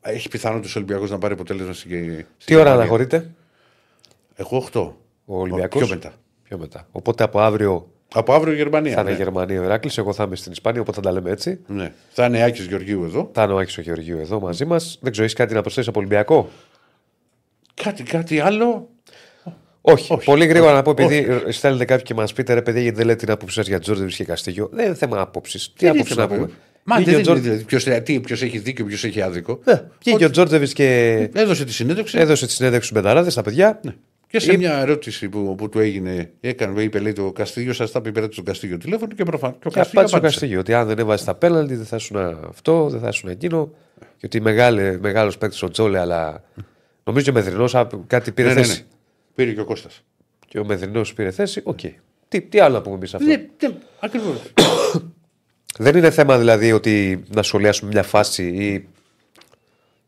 έχει 0.00 0.28
πιθανότητα 0.28 0.68
ο 0.68 0.72
Ολυμπιακός 0.76 1.10
να 1.10 1.18
πάρει 1.18 1.32
αποτέλεσμα 1.34 1.72
στην 1.72 1.90
Τι 1.90 2.24
στην 2.38 2.54
ώρα 2.56 2.64
Γερμανία. 2.64 2.72
αναχωρείται 2.72 3.30
Εγώ 4.34 4.68
8. 4.72 4.80
ο 5.24 5.38
Ολυμπιακός; 5.40 5.82
Πιο 5.82 5.94
μετά. 5.94 6.12
Πιο 6.42 6.58
μετά. 6.58 6.88
Οπότε 6.92 7.24
από 7.24 7.40
αύριο 7.40 7.88
Από 8.14 8.32
αύριο 8.34 8.54
Γερμανία. 8.54 8.94
θα 8.94 9.00
είναι 9.00 9.10
ναι. 9.10 9.16
Γερμανία 9.16 9.60
ο 9.60 9.64
Ηράκλη. 9.64 9.90
Εγώ 9.96 10.12
θα 10.12 10.24
είμαι 10.24 10.36
στην 10.36 10.52
Ισπανία, 10.52 10.80
οπότε 10.80 10.96
θα 10.96 11.02
τα 11.02 11.12
λέμε 11.12 11.30
έτσι. 11.30 11.60
Ναι. 11.66 11.92
Θα 12.10 12.26
είναι 12.26 12.42
Άκης 12.42 12.66
Γεωργίου 12.66 13.04
εδώ. 13.04 13.30
Θα 13.32 13.42
είναι 13.42 13.52
ο 13.52 13.56
Άκης 13.58 13.78
ο 13.78 13.80
Γεωργίου 13.80 14.18
εδώ 14.18 14.40
μαζί 14.40 14.64
μας. 14.64 14.98
Δεν 15.00 15.10
ξέρω, 15.10 15.24
έχεις 15.26 15.36
κάτι 15.38 15.54
να 15.54 15.60
προσθέσεις 15.60 15.88
από 15.88 15.98
Ολυμπιακό; 15.98 16.48
Κάτι, 17.74 18.02
κάτι 18.02 18.40
άλλο. 18.40 18.88
Όχι. 19.86 20.12
Όχι. 20.12 20.24
Πολύ 20.24 20.46
γρήγορα 20.46 20.70
Όχι. 20.70 20.76
να 20.76 20.82
πω, 20.94 21.02
επειδή 21.02 21.26
στέλνετε 21.52 21.84
κάποιοι 21.84 22.04
και 22.04 22.14
μας 22.14 22.32
πείτε 22.32 22.54
ρε 22.54 22.62
παιδί, 22.62 22.80
γιατί 22.82 22.96
δεν 22.96 23.06
λέτε 23.06 23.18
την 23.24 23.30
άποψη 23.30 23.54
σας 23.54 23.66
για 23.66 23.78
Τζόρντερ 23.78 24.06
και 24.06 24.24
Καστίγιο. 24.24 24.68
Δεν 24.72 24.86
είναι 24.86 24.94
θέμα 24.94 25.20
άποψης. 25.20 25.72
Τι 25.76 25.86
είναι 25.86 25.94
άποψη 25.94 26.14
θέμα, 26.14 26.22
να 26.26 26.28
πούμε. 26.34 26.40
βέβαια. 26.40 26.54
Μα 26.84 26.96
Βγήκε 26.96 27.10
δεν 27.10 27.14
ο 27.14 27.22
είναι 27.22 27.26
Τζόρ- 27.40 27.42
δηλαδή 27.42 27.64
ποιος, 27.64 27.84
τι, 28.04 28.20
ποιος 28.20 28.42
έχει 28.42 28.58
δίκιο, 28.58 28.84
ποιος 28.84 29.04
έχει 29.04 29.20
άδικο. 29.22 29.58
Ναι, 29.64 29.82
Βγήκε 30.04 30.24
ο 30.24 30.30
Τζόρτζεβιτ 30.30 30.70
και 30.72 31.18
Έδωσε 31.34 31.64
τη 31.64 31.72
συνέντευξη. 31.72 32.18
έδωσε 32.18 32.46
τη 32.46 32.52
συνέντευξη 32.52 32.88
στους 32.88 33.02
μεταράδε 33.02 33.30
στα 33.30 33.42
παιδιά. 33.42 33.80
Και 34.26 34.40
σε 34.40 34.52
Ή- 34.52 34.56
μια 34.56 34.78
ερώτηση 34.78 35.28
που, 35.28 35.54
που 35.58 35.68
του 35.68 35.78
έγινε, 35.78 36.30
έκανε, 36.40 36.82
είπε 36.82 36.98
λέει 36.98 37.12
το 37.12 37.32
Καστίγιο, 37.32 37.72
σας 37.72 37.90
τα 37.92 38.00
πει 38.00 38.12
πέρα 38.12 38.28
του 38.28 38.42
Καστίγιο 38.42 38.76
τηλέφωνο 38.78 39.14
και 39.14 39.24
προφανώ. 39.24 39.52
Και 39.60 39.66
ο 39.66 39.70
Και 39.70 39.76
Καστίγιο 39.76 40.00
απάντησε 40.00 40.14
ο 40.14 40.18
απάντησε. 40.18 40.38
Καστίγιο 40.40 40.60
ότι 40.60 40.74
αν 40.74 40.86
δεν 40.86 40.98
έβαζε 40.98 41.24
τα 41.24 41.34
πέναλτι 41.34 41.74
δεν 41.74 41.86
θα 41.86 41.96
ήσουν 41.96 42.16
αυτό, 42.48 42.88
δεν 42.88 43.00
θα 43.00 43.08
ήσουν 43.08 43.28
εκείνο. 43.30 43.70
Και 44.16 44.26
ότι 44.26 44.40
μεγάλος 45.00 45.38
παίκτης 45.38 45.62
ο 45.62 45.68
Τζόλε, 45.70 45.98
αλλά 45.98 46.42
νομίζω 47.04 47.24
και 47.24 47.30
ο 47.30 47.42
Μεδρινό 47.42 47.68
κάτι 48.06 48.32
πήρε 48.32 48.48
Ναι, 48.48 48.54
ναι, 48.54 48.62
θέση. 48.62 48.84
Ναι. 49.34 49.44
Πήρε 49.44 49.52
και 49.52 49.60
ο 49.60 49.64
Κώστας. 49.64 50.02
Και 50.48 50.58
ο 50.58 50.64
Μεδρινός 50.64 51.14
πήρε 51.14 51.30
θέση. 51.30 51.60
Οκ. 51.64 51.80
Τι, 52.28 52.40
τι 52.40 52.58
άλλο 52.60 52.74
να 52.74 52.82
πούμε 52.82 52.94
εμείς 52.94 53.14
αυτό; 53.14 53.26
Ναι, 53.26 53.36
ναι, 53.36 53.74
ακριβώς. 54.00 54.42
Δεν 55.78 55.96
είναι 55.96 56.10
θέμα 56.10 56.38
δηλαδή 56.38 56.72
ότι 56.72 57.22
να 57.28 57.42
σχολιάσουμε 57.42 57.90
μια 57.90 58.02
φάση 58.02 58.46
ή 58.46 58.88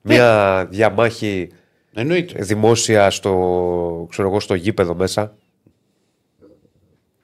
μια 0.03 0.67
διαμάχη 0.71 1.49
Εννοείται. 1.95 2.43
δημόσια 2.43 3.11
στο, 3.11 4.07
ξέρω 4.11 4.29
εγώ, 4.29 4.41
στο 4.41 4.55
γήπεδο 4.55 4.95
μέσα. 4.95 5.37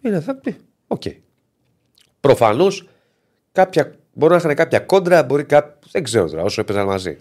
Είναι 0.03 0.21
θέμα. 0.21 0.41
ναι, 0.45 0.57
Οκ. 0.87 1.03
Προφανώς 2.21 2.89
κάποια, 3.53 3.95
μπορεί 4.13 4.33
να 4.33 4.39
είχαν 4.39 4.55
κάποια 4.55 4.79
κόντρα, 4.79 5.23
μπορεί 5.23 5.45
κάποια. 5.45 5.79
Δεν 5.91 6.03
ξέρω 6.03 6.31
τώρα, 6.31 6.43
όσο 6.43 6.61
έπαιζαν 6.61 6.87
μαζί. 6.87 7.19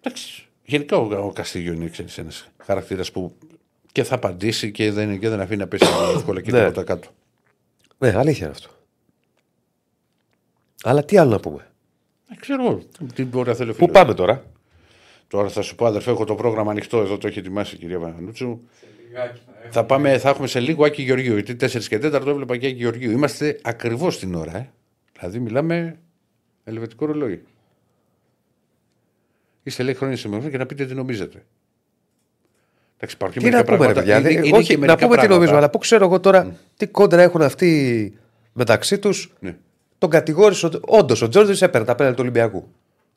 Εντάξει. 0.00 0.46
Γενικά 0.64 0.96
ο, 0.96 1.26
ο 1.26 1.32
Καστίγιο 1.32 1.72
είναι 1.72 1.90
ένας 2.16 2.48
χαρακτήρας 2.64 3.10
που 3.10 3.36
και 3.96 4.04
θα 4.04 4.14
απαντήσει 4.14 4.70
και 4.70 4.92
δεν, 4.92 5.18
και 5.18 5.28
δεν 5.28 5.40
αφήνει 5.40 5.58
να 5.58 5.66
πέσει 5.66 5.86
εύκολα 6.16 6.40
και 6.40 6.50
Ναι. 6.50 6.58
τίποτα 6.58 6.82
κάτω. 6.84 7.08
Ναι, 7.98 8.16
αλήθεια 8.16 8.46
είναι 8.46 8.54
αυτό. 8.54 8.68
Αλλά 10.82 11.04
τι 11.04 11.16
άλλο 11.18 11.30
να 11.30 11.40
πούμε; 11.40 11.70
Δεν 12.28 12.38
ξέρω 12.40 12.64
εγώ. 12.64 12.82
Τι 13.14 13.24
μπορεί 13.24 13.48
να 13.48 13.54
θέλει 13.54 13.70
ο 13.70 13.72
Πού 13.72 13.78
φίλος. 13.78 13.92
πάμε 13.92 14.14
τώρα; 14.14 14.44
Τώρα 15.28 15.48
θα 15.48 15.62
σου 15.62 15.74
πω, 15.74 15.86
αδερφέ, 15.86 16.10
έχω 16.10 16.24
το 16.24 16.34
πρόγραμμα 16.34 16.70
ανοιχτό 16.70 16.98
εδώ, 17.00 17.18
το 17.18 17.26
έχει 17.26 17.38
ετοιμάσει 17.38 17.74
η 17.74 17.78
κυρία 17.78 17.98
Βανούτσου. 17.98 18.60
Λιγάκι 19.08 19.40
θα 19.46 19.52
έχω. 19.62 19.72
Θα, 19.72 19.84
πάμε, 19.84 20.18
θα 20.18 20.28
έχουμε 20.28 20.46
σε 20.46 20.60
λίγο 20.60 20.84
Άκη 20.84 21.02
Γεωργίου. 21.02 21.36
Γιατί 21.38 21.66
4 21.66 21.84
και 21.84 21.96
4 21.96 22.00
το 22.24 22.30
έβλεπα 22.30 22.56
και 22.56 22.66
Άκη 22.66 22.76
Γεωργίου. 22.76 23.10
Είμαστε 23.10 23.60
ακριβώς 23.62 24.18
την 24.18 24.34
ώρα. 24.34 24.56
Ε. 24.56 24.70
Δηλαδή 25.18 25.38
μιλάμε 25.38 25.98
ελβετικό 26.64 27.06
ρολόι. 27.06 27.42
Είστε 29.62 29.82
λέει 29.82 29.94
χρόνια 29.94 30.16
σημερινό 30.16 30.50
και 30.50 30.58
να 30.58 30.66
πείτε 30.66 30.86
τι 30.86 30.94
νομίζετε. 30.94 31.44
Εντάξει, 32.98 33.14
υπάρχουν 33.16 33.38
και 33.38 33.44
Τι 33.44 33.50
να 33.50 33.56
μερικά 33.56 33.76
πούμε, 33.76 33.86
ρε 33.86 33.92
πράγματα- 33.92 34.00
παιδιά. 34.00 34.18
είναι- 34.30 34.40
δεν- 34.40 34.48
είναι 34.48 34.56
όχι, 34.56 34.66
και 34.66 34.72
να 34.72 34.78
μερικά 34.78 34.96
πούμε 34.98 35.08
τι 35.08 35.14
πράγματα. 35.14 35.34
νομίζουμε, 35.34 35.58
αλλά 35.58 35.70
πού 35.70 35.78
ξέρω 35.78 36.04
εγώ 36.04 36.20
τώρα 36.20 36.56
τι 36.76 36.86
κόντρα 36.86 37.22
έχουν 37.22 37.42
αυτοί 37.42 38.12
μεταξύ 38.52 38.98
τους. 38.98 39.32
Ναι. 39.40 39.56
Τον 39.98 40.10
κατηγόρησε 40.10 40.66
ότι 40.66 40.78
όντως 40.80 41.22
ο 41.22 41.28
Τζόρντι 41.28 41.64
έπαιρνε 41.64 41.86
τα 41.86 41.94
πέναλτι 41.94 42.16
του 42.16 42.22
Ολυμπιακού. 42.22 42.68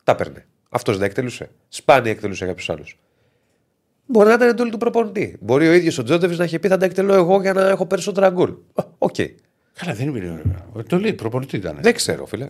Τα 0.03 0.11
έπαιρνε. 0.11 0.45
Αυτός 0.69 0.97
δεν 0.97 1.05
εκτελούσε. 1.07 1.49
Σπάνια 1.67 2.11
εκτελούσε 2.11 2.45
κάποιος 2.45 2.69
άλλος. 2.69 2.99
Μπορεί 4.05 4.27
να 4.27 4.33
ήταν 4.33 4.47
εντολή 4.49 4.71
του 4.71 4.77
προπονητή. 4.77 5.37
Μπορεί 5.39 5.67
ο 5.67 5.73
ίδιος 5.73 5.97
ο 5.97 6.03
Τζόρντι 6.03 6.35
να 6.35 6.43
είχε 6.43 6.59
πει 6.59 6.67
θα 6.67 6.77
τα 6.77 6.85
εκτελώ 6.85 7.13
εγώ 7.13 7.41
για 7.41 7.53
να 7.53 7.67
έχω 7.69 7.85
περισσότερα 7.85 8.29
γκολ. 8.29 8.49
Α, 8.73 8.83
Οκ. 8.97 9.15
Καλά, 9.79 9.93
δεν 9.93 10.07
είναι. 10.07 10.41
Το 10.87 10.99
λέει, 10.99 11.13
προπονητή 11.13 11.55
ήταν. 11.57 11.77
Δεν 11.81 11.93
ξέρω, 11.93 12.25
φίλε. 12.25 12.49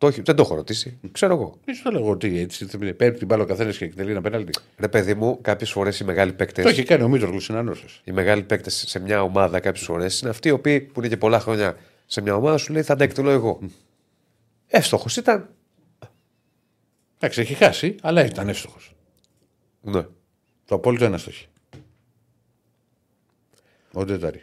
Το, 0.00 0.06
έχει- 0.06 0.20
δεν 0.22 0.36
το 0.36 0.42
έχω 0.42 0.54
ρωτήσει. 0.54 0.98
Ξέρω 1.12 1.34
εγώ. 1.34 1.58
Δεν 1.64 1.74
σου 1.74 1.82
το 1.82 1.90
λέω 1.90 2.08
ότι 2.10 2.38
έτσι. 2.38 2.66
Παίρνει 2.96 3.18
την 3.18 3.26
μπάλα 3.26 3.42
ο 3.42 3.46
καθένας 3.46 3.76
και 3.76 3.84
εκτελεί 3.84 4.10
ένα 4.10 4.20
πέναλτι. 4.20 4.58
Ρε 4.78 4.88
παιδί 4.88 5.14
μου, 5.14 5.38
κάποιες 5.40 5.70
φορές 5.70 6.00
οι 6.00 6.04
μεγάλοι 6.04 6.32
παίκτε. 6.32 6.62
Το 6.62 6.68
έχει 6.68 6.82
κάνει 6.82 7.02
ο 7.02 7.08
Μήτρογλου 7.08 7.40
συνανό 7.40 7.74
σα. 7.74 8.10
οι 8.10 8.14
μεγάλοι 8.14 8.42
παίκτες 8.42 8.84
σε 8.86 8.98
μια 8.98 9.22
ομάδα 9.22 9.60
κάποιες 9.60 9.84
φορές 9.84 10.20
είναι 10.20 10.30
αυτοί 10.30 10.48
οι 10.48 10.50
οποίοι 10.50 10.80
που 10.80 11.00
είναι 11.00 11.08
και 11.08 11.16
πολλά 11.16 11.40
χρόνια 11.40 11.76
σε 12.06 12.20
μια 12.20 12.34
ομάδα 12.34 12.56
σου 12.56 12.72
λέει 12.72 12.82
θα 12.82 12.96
τα 12.96 13.04
εκτελώ 13.04 13.30
εγώ. 13.30 13.60
Εύστοχος 14.66 15.16
ήταν. 15.16 15.48
Εντάξει, 17.18 17.40
έχει 17.40 17.54
χάσει, 17.54 17.94
αλλά 18.02 18.24
ήταν 18.24 18.48
εύστοχος. 18.48 18.94
Ναι. 19.80 20.06
Το 20.64 20.74
απόλυτο 20.74 21.04
ένα 21.04 21.18
στόχο. 21.18 21.38
Ο 23.92 24.04
Ντετάρη. 24.04 24.42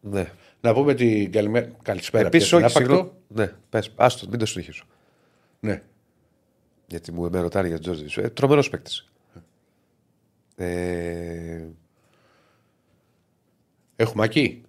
ναι. 0.00 0.32
Να 0.64 0.74
πούμε 0.74 0.94
την 0.94 1.32
καλημέρα. 1.32 1.70
Καλησπέρα. 1.82 2.26
Επίσης, 2.26 2.48
πια 2.48 2.58
όχι, 2.58 2.68
στην 2.68 2.82
Άπακτο. 2.84 2.94
συγγνώμη. 3.04 3.46
Ναι, 3.48 3.56
πες, 3.70 3.92
άστο, 3.96 4.26
μην 4.28 4.38
το 4.38 4.46
συνεχίσω. 4.46 4.84
Ναι. 5.60 5.82
Γιατί 6.86 7.12
μου 7.12 7.30
με 7.30 7.40
ρωτάνε 7.40 7.68
για 7.68 7.78
τον 7.80 7.94
Τζόρντι. 7.94 8.20
Ε, 8.20 8.28
Τρομερός 8.30 8.68
παίκτης. 8.70 9.08
Ε, 10.56 11.64
Έχουμε 13.96 14.24
εκεί. 14.24 14.62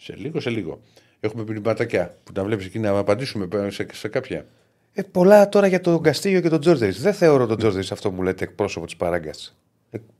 Σε 0.00 0.14
λίγο, 0.16 0.40
σε 0.40 0.50
λίγο. 0.50 0.80
Έχουμε 1.20 1.44
πνευματάκια 1.44 2.14
που 2.24 2.32
τα 2.32 2.44
βλέπεις 2.44 2.66
εκεί 2.66 2.78
να 2.78 2.98
απαντήσουμε 2.98 3.48
σε, 3.70 3.86
σε 3.92 4.08
κάποια. 4.08 4.46
ε, 4.92 5.02
πολλά 5.02 5.48
τώρα 5.48 5.66
για 5.66 5.80
τον 5.80 6.02
Καστίγιο 6.02 6.40
και 6.40 6.48
τον 6.48 6.60
Τζόρντι. 6.60 6.90
Δεν 6.90 7.14
θεωρώ 7.14 7.46
τον 7.46 7.56
Τζόρντι 7.58 7.92
αυτό 7.92 8.10
που 8.10 8.16
μου 8.16 8.22
λέτε 8.22 8.44
εκπρόσωπο 8.44 8.86
της 8.86 8.96
παράγκας. 8.96 9.56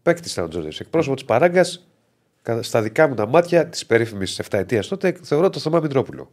Παίκτης 0.03 0.33
ήταν 0.33 0.45
ο 0.45 0.49
Τζόρντι. 0.49 0.77
Εκπρόσωπο 0.79 1.15
της 1.15 1.25
παράγκας, 1.25 1.88
στα 2.61 2.83
δικά 2.83 3.09
μου 3.09 3.15
τα 3.15 3.27
μάτια 3.27 3.67
της 3.69 3.87
περίφημης 3.87 4.41
7 4.51 4.59
ετία 4.59 4.83
τότε, 4.83 5.17
θεωρώ 5.23 5.51
το 5.51 5.59
Θωμά 5.59 5.81
Μητρόπουλο. 5.81 6.31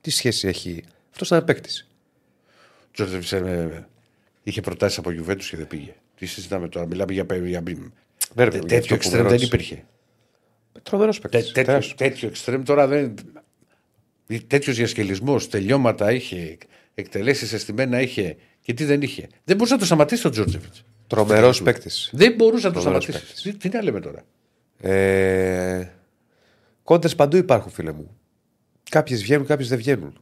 Τι 0.00 0.10
σχέση 0.10 0.48
έχει. 0.48 0.84
Αυτός 1.10 1.26
ήταν 1.28 1.44
παίκτης; 1.44 1.88
Τζόρτζεβιτ 2.92 3.32
ε, 3.32 3.86
είχε 4.42 4.60
προτάσεις 4.60 4.98
από 4.98 5.10
Γιουβέντους 5.10 5.48
και 5.50 5.56
δεν 5.56 5.66
πήγε. 5.66 5.94
Τι 6.14 6.26
συζητάμε 6.26 6.68
τώρα, 6.68 6.86
μιλάμε 6.86 7.12
για. 7.12 7.26
για, 7.30 7.46
για 7.46 7.60
Ναι, 8.34 8.44
ρε, 8.44 8.50
Τέ- 8.50 8.50
για 8.50 8.58
αυτό 8.58 8.66
τέτοιο 8.66 8.86
που 8.88 8.94
εξτρέμ 8.94 9.22
με 9.22 9.28
δεν 9.28 9.38
ρώτησε. 9.38 9.46
υπήρχε. 9.46 9.84
Τρομερός 10.82 11.20
Τέ- 11.20 11.30
παίκτη. 11.30 11.52
τέτοιο, 11.52 11.94
τέτοιο 11.96 12.28
εξτρέμ 12.28 12.62
τώρα 12.62 12.86
δεν. 12.86 13.14
Τέτοιος 14.46 14.76
διασκελισμός, 14.76 15.48
τελειώματα 15.48 16.12
είχε, 16.12 16.58
εκτελέσεις 16.94 17.52
αισθημένα 17.52 18.00
είχε 18.00 18.36
και 18.60 18.74
τι 18.74 18.84
δεν 18.84 19.02
είχε. 19.02 19.28
Δεν 19.44 19.56
μπορούσε 19.56 19.74
να 19.74 19.80
το 19.80 19.86
σταματήσει 19.86 20.26
ο 20.26 20.30
Τζόρτζεβιτ. 20.30 20.74
Τρομερό 21.06 21.54
παίκτης. 21.64 22.10
Δεν 22.12 22.34
μπορούσε 22.34 22.66
να 22.66 22.72
το 22.72 22.80
Τρομερός 22.80 23.04
σταματήσει. 23.04 23.42
Τι, 23.42 23.56
τι 23.56 23.76
να 23.76 23.82
λέμε 23.82 24.00
τώρα. 24.00 24.24
Ε, 24.82 25.88
Κόντε 26.82 27.08
παντού 27.08 27.36
υπάρχουν, 27.36 27.72
φίλε 27.72 27.92
μου. 27.92 28.16
Κάποιες 28.90 29.22
βγαίνουν, 29.22 29.46
κάποιες 29.46 29.68
δεν 29.68 29.78
βγαίνουν. 29.78 30.20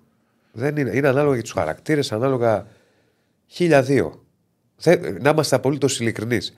Δεν 0.52 0.76
είναι, 0.76 0.90
είναι 0.96 1.08
ανάλογα 1.08 1.34
για 1.34 1.42
τους 1.42 1.52
χαρακτήρες, 1.52 2.12
ανάλογα 2.12 2.66
χίλια 3.46 3.82
δύο. 3.82 4.24
Θε- 4.76 5.20
να 5.22 5.30
είμαστε 5.30 5.56
απολύτως 5.56 6.00
ειλικρινείς. 6.00 6.56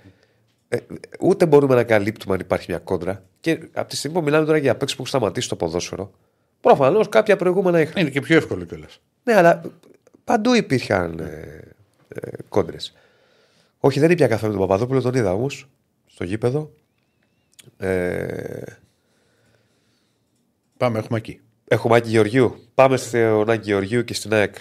Ε, 0.69 0.77
ούτε 1.21 1.47
μπορούμε 1.47 1.75
να 1.75 1.85
καλύπτουμε 1.85 2.35
αν 2.35 2.41
υπάρχει 2.41 2.67
μια 2.69 2.79
κόντρα. 2.79 3.23
Και 3.41 3.69
από 3.73 3.89
τη 3.89 3.97
στιγμή 3.97 4.17
που 4.19 4.25
μιλάμε 4.25 4.47
τώρα 4.47 4.59
για 4.59 4.77
παίξεις 4.77 4.97
που 4.97 5.03
έχουν 5.03 5.19
σταματήσει 5.19 5.49
το 5.49 5.57
ποδόσφαιρο, 5.57 6.11
προφανώς 6.61 7.09
κάποια 7.09 7.37
προηγούμενα 7.37 7.81
είχαν. 7.81 7.95
Είναι 8.03 8.11
και 8.11 8.21
πιο 8.21 8.37
εύκολο 8.37 8.65
κιόλας. 8.65 9.01
Ναι, 9.25 9.35
αλλά 9.35 9.61
παντού 10.25 10.55
υπήρχαν 10.55 11.19
ε, 11.19 11.61
ε, 12.09 12.31
κόντρες. 12.49 12.95
Όχι, 13.79 14.01
δεν 14.01 14.11
ήπια 14.11 14.27
καφέ 14.29 14.47
με 14.47 14.53
τον 14.53 14.61
Παπαδόπουλο, 14.61 15.01
τον 15.03 15.15
είδα 15.15 15.33
όμως 15.33 15.69
στο 16.07 16.25
γήπεδο. 16.25 16.71
Ε, 17.79 18.63
Πάμε, 20.77 20.99
έχουμε 20.99 21.19
εκεί. 21.19 21.41
έχουμε 21.69 21.97
Άκη 21.97 22.09
Γεωργίου. 22.09 22.55
Πάμε 22.75 22.97
στον 22.97 23.51
Άκη 23.51 23.63
Γεωργίου 23.71 24.05
και 24.05 24.15
στην 24.15 24.33
ΑΕΚ. 24.35 24.55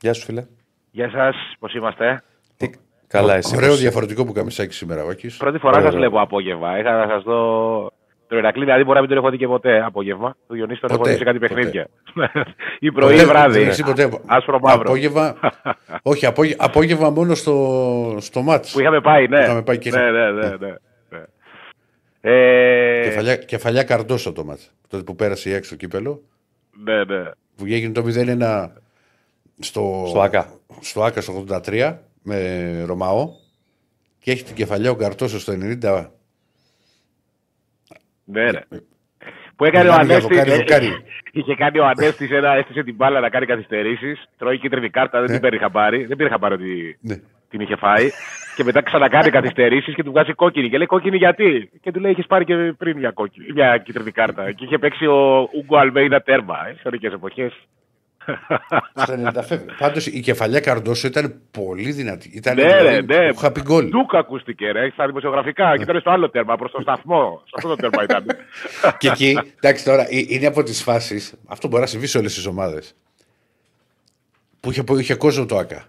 Γεια 0.00 0.12
σου, 0.12 0.24
φίλε. 0.24 0.44
Γεια 0.90 1.10
σας, 1.10 1.36
πώς 1.58 1.74
είμαστε; 1.74 2.22
Τι... 2.56 2.70
Καλά, 3.06 3.34
εσύ. 3.34 3.56
Ωραίο 3.56 3.68
πώς- 3.68 3.80
διαφορετικό 3.80 4.24
που 4.24 4.32
καμισάκι 4.32 4.74
σήμερα, 4.74 5.04
ο 5.04 5.08
Άκης. 5.08 5.36
Πρώτη 5.36 5.58
φορά 5.58 5.76
Ωραίο. 5.78 5.90
σα 5.90 5.96
βλέπω 5.96 6.20
απόγευμα. 6.20 6.78
Είχα 6.78 7.06
να 7.06 7.12
σας 7.12 7.22
δω. 7.22 7.92
Το 8.26 8.36
Ηρακλή 8.36 8.64
δηλαδή 8.64 8.82
μπορεί 8.82 8.94
να 8.94 9.00
μην 9.00 9.08
τον 9.08 9.18
έχω 9.18 9.30
δει 9.30 9.36
και 9.36 9.46
ποτέ 9.46 9.82
απόγευμα. 9.84 10.36
Του 10.46 10.54
Διονύση 10.54 10.80
τον 10.80 10.90
έχω 10.90 10.98
Ποτέ, 10.98 11.10
δει 11.12 11.18
σε 11.18 11.24
κάτι 11.24 11.38
ποτέ. 11.38 11.54
παιχνίδια. 11.54 11.88
ή 12.80 12.92
πρωί 12.92 13.14
ή 13.14 13.16
Ποτέ, 13.18 13.26
βράδυ. 13.28 13.58
δεν 13.58 13.68
έχεις 13.68 13.82
ποτέ. 13.82 14.08
Άσπρο 14.26 14.58
μαύρο. 14.58 14.80
Απόγευμα, 14.80 15.36
όχι, 16.02 16.26
απόγε- 16.26 16.56
απόγευμα 16.62 17.10
μόνο 17.10 17.34
στο, 17.34 18.16
στο 18.20 18.42
μάτς. 18.42 18.72
Που 18.72 18.80
είχαμε 18.80 19.00
πάει, 19.00 19.26
ναι. 19.28 19.38
Είχαμε 19.40 19.62
πάει 19.62 19.78
και- 19.78 19.90
ναι, 19.90 20.10
ναι, 20.10 20.30
ναι, 20.30 20.48
ναι, 20.48 20.56
ναι. 20.56 20.74
Ε, 22.20 23.00
Κεφαλιά, 23.04 23.36
κεφαλιά 23.36 23.82
καρδόσο 23.82 24.32
το 24.32 24.44
μάτς. 24.44 24.72
Τότε 24.88 25.02
που 25.04 25.14
πέρασε 25.16 25.50
η 25.50 25.52
έξω 25.52 25.76
κύπελο. 25.76 26.22
ναι, 26.84 27.04
ναι. 27.04 27.22
Που 27.56 27.64
έγινε 27.66 27.92
το 27.92 28.04
0-1 28.06 28.68
στο, 29.58 30.04
Στο 30.08 30.20
ΑΚΑ. 30.20 30.58
στο 30.80 31.02
ΑΚΑ 31.02 31.20
στο 31.20 31.44
83 31.48 31.96
με 32.22 32.82
Ρωμαό. 32.86 33.28
Και 34.18 34.30
έχει 34.30 34.44
την 34.44 34.54
κεφαλιά 34.54 34.90
ο 34.90 34.94
Καρτόσο 34.94 35.38
στο 35.40 35.52
90. 35.52 36.06
Ναι, 38.24 38.42
ναι. 38.44 38.60
Που 39.56 39.64
έκανε 39.64 39.88
ο 39.88 39.92
Μιλάμε 39.92 40.04
για 40.06 40.14
Ανέστη. 40.16 40.34
δοκάρι, 40.34 40.50
ε, 40.50 40.56
δοκάρι. 40.56 40.88
Είχε 41.32 41.54
κάνει 41.54 41.78
ο 41.78 41.86
Ανέστη 41.86 42.28
ένα, 42.34 42.52
έστησε 42.54 42.82
την 42.82 42.94
μπάλα 42.94 43.20
να 43.20 43.28
κάνει 43.30 43.46
καθυστερήσεις. 43.46 44.24
Τρώει 44.38 44.58
κίτρινη 44.58 44.90
κάρτα, 44.90 45.20
δεν 45.20 45.28
την 45.30 45.40
πήρε 45.40 45.58
χαμπάρι. 45.58 46.04
Δεν 46.04 46.16
πήρε 46.16 46.28
χαμπάρι 46.28 46.54
ότι 46.54 46.98
Ναι. 47.00 47.20
Την 47.50 47.60
είχε 47.60 47.76
φάει. 47.76 48.10
Και 48.56 48.64
μετά 48.64 48.82
ξανακάνει 48.82 49.30
καθυστερήσεις 49.38 49.94
και 49.94 50.02
του 50.02 50.10
βγάζει 50.10 50.32
κόκκινη. 50.32 50.68
Και 50.68 50.76
λέει 50.76 50.86
κόκκινη 50.86 51.16
γιατί; 51.16 51.70
Και 51.80 51.90
του 51.92 52.00
λέει: 52.00 52.10
Είχε 52.10 52.22
πάρει 52.28 52.44
και 52.44 52.54
πριν 52.78 52.98
μια, 52.98 53.10
κόκκινη, 53.10 53.46
μια 53.52 53.78
κίτρινη 53.78 54.10
κάρτα. 54.10 54.52
Και 54.52 54.64
είχε 54.64 54.78
παίξει 54.78 55.06
ο 55.06 55.48
Ούγκο 55.52 55.76
Αλμέιδα 55.76 56.22
τέρμα. 56.22 56.56
Ε, 56.68 56.72
Ιστορικέ 56.76 57.06
εποχές. 57.06 57.52
Στα 59.02 59.32
90 59.36 59.44
φεύγει. 59.46 59.66
Πάντως 59.78 60.06
η 60.06 60.20
κεφαλιά 60.20 60.60
Καρντόσο 60.60 61.06
ήταν 61.06 61.40
πολύ 61.50 61.90
δυνατή. 61.92 62.30
Ήταν 62.34 62.54
Ναι, 62.54 62.62
ρε, 62.62 62.78
δηλαδή, 62.78 63.06
ναι. 63.06 63.32
που 63.32 63.40
happy 63.42 63.70
goal. 63.72 63.84
Ντούκ 63.88 64.14
ακούστηκε, 64.14 64.70
ρε. 64.70 64.90
Στα 64.90 65.06
δημοσιογραφικά. 65.06 65.76
Και 65.76 65.82
ήταν 65.82 66.00
στο 66.00 66.10
άλλο 66.10 66.30
τέρμα, 66.30 66.56
προς 66.56 66.70
το 66.70 66.80
σταθμό. 66.80 67.42
Σε 67.44 67.52
αυτό 67.56 67.68
το 67.68 67.76
τέρμα 67.76 68.02
ήταν. 68.02 68.24
Και 68.98 69.08
εκεί, 69.08 69.38
εντάξει 69.56 69.84
τώρα, 69.84 70.02
ε- 70.02 70.24
είναι 70.28 70.46
από 70.46 70.62
τις 70.62 70.82
φάσεις. 70.82 71.34
Αυτό 71.48 71.68
μπορεί 71.68 71.80
να 71.80 71.88
συμβεί 71.88 72.06
σε 72.06 72.18
όλες 72.18 72.34
τις 72.34 72.46
ομάδες. 72.46 72.94
Που 74.60 74.70
είχε, 74.70 74.82
που 74.82 74.98
είχε 74.98 75.14
κόσμο 75.14 75.46
το 75.46 75.56
ΑΚΑ. 75.58 75.84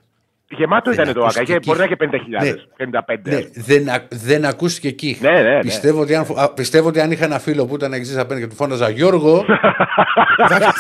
Γεμάτος 0.58 0.94
ήταν 0.94 1.06
το 1.06 1.12
ΑΚΑ. 1.12 1.22
ακούστηκε 1.24 1.52
Είχε, 1.52 1.60
μπορεί 1.66 1.78
να 1.80 1.84
εκεί. 1.84 1.94
είχε 1.94 2.56
50.000. 2.78 2.78
55. 2.78 3.30
Ναι, 3.30 3.40
δεν, 3.54 3.90
α- 3.90 4.08
δεν 4.10 4.46
ακούστηκε 4.46 4.88
εκεί. 4.88 5.18
Ναι, 5.22 5.30
ναι, 5.30 5.42
ναι. 5.42 5.60
Πιστεύω, 5.60 6.02
ότι 6.02 6.16
αν, 6.16 6.26
φο- 6.26 6.36
α, 6.40 6.54
πιστεύω 6.54 6.88
ότι 6.88 7.00
αν 7.00 7.12
είχα 7.12 7.26
ένα 7.26 7.40
φίλο 7.40 7.66
που 7.66 7.76
ήταν 7.76 7.94
εξής 7.94 8.18
απέναντι 8.18 8.42
και 8.44 8.50
του 8.50 8.56
φώναζα 8.56 8.90
Γιώργο. 8.90 9.46
θα 10.50 10.74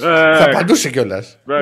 Ε, 0.00 0.36
θα 0.36 0.44
απαντούσε 0.44 0.90
κιόλας. 0.90 1.38
Ναι. 1.44 1.56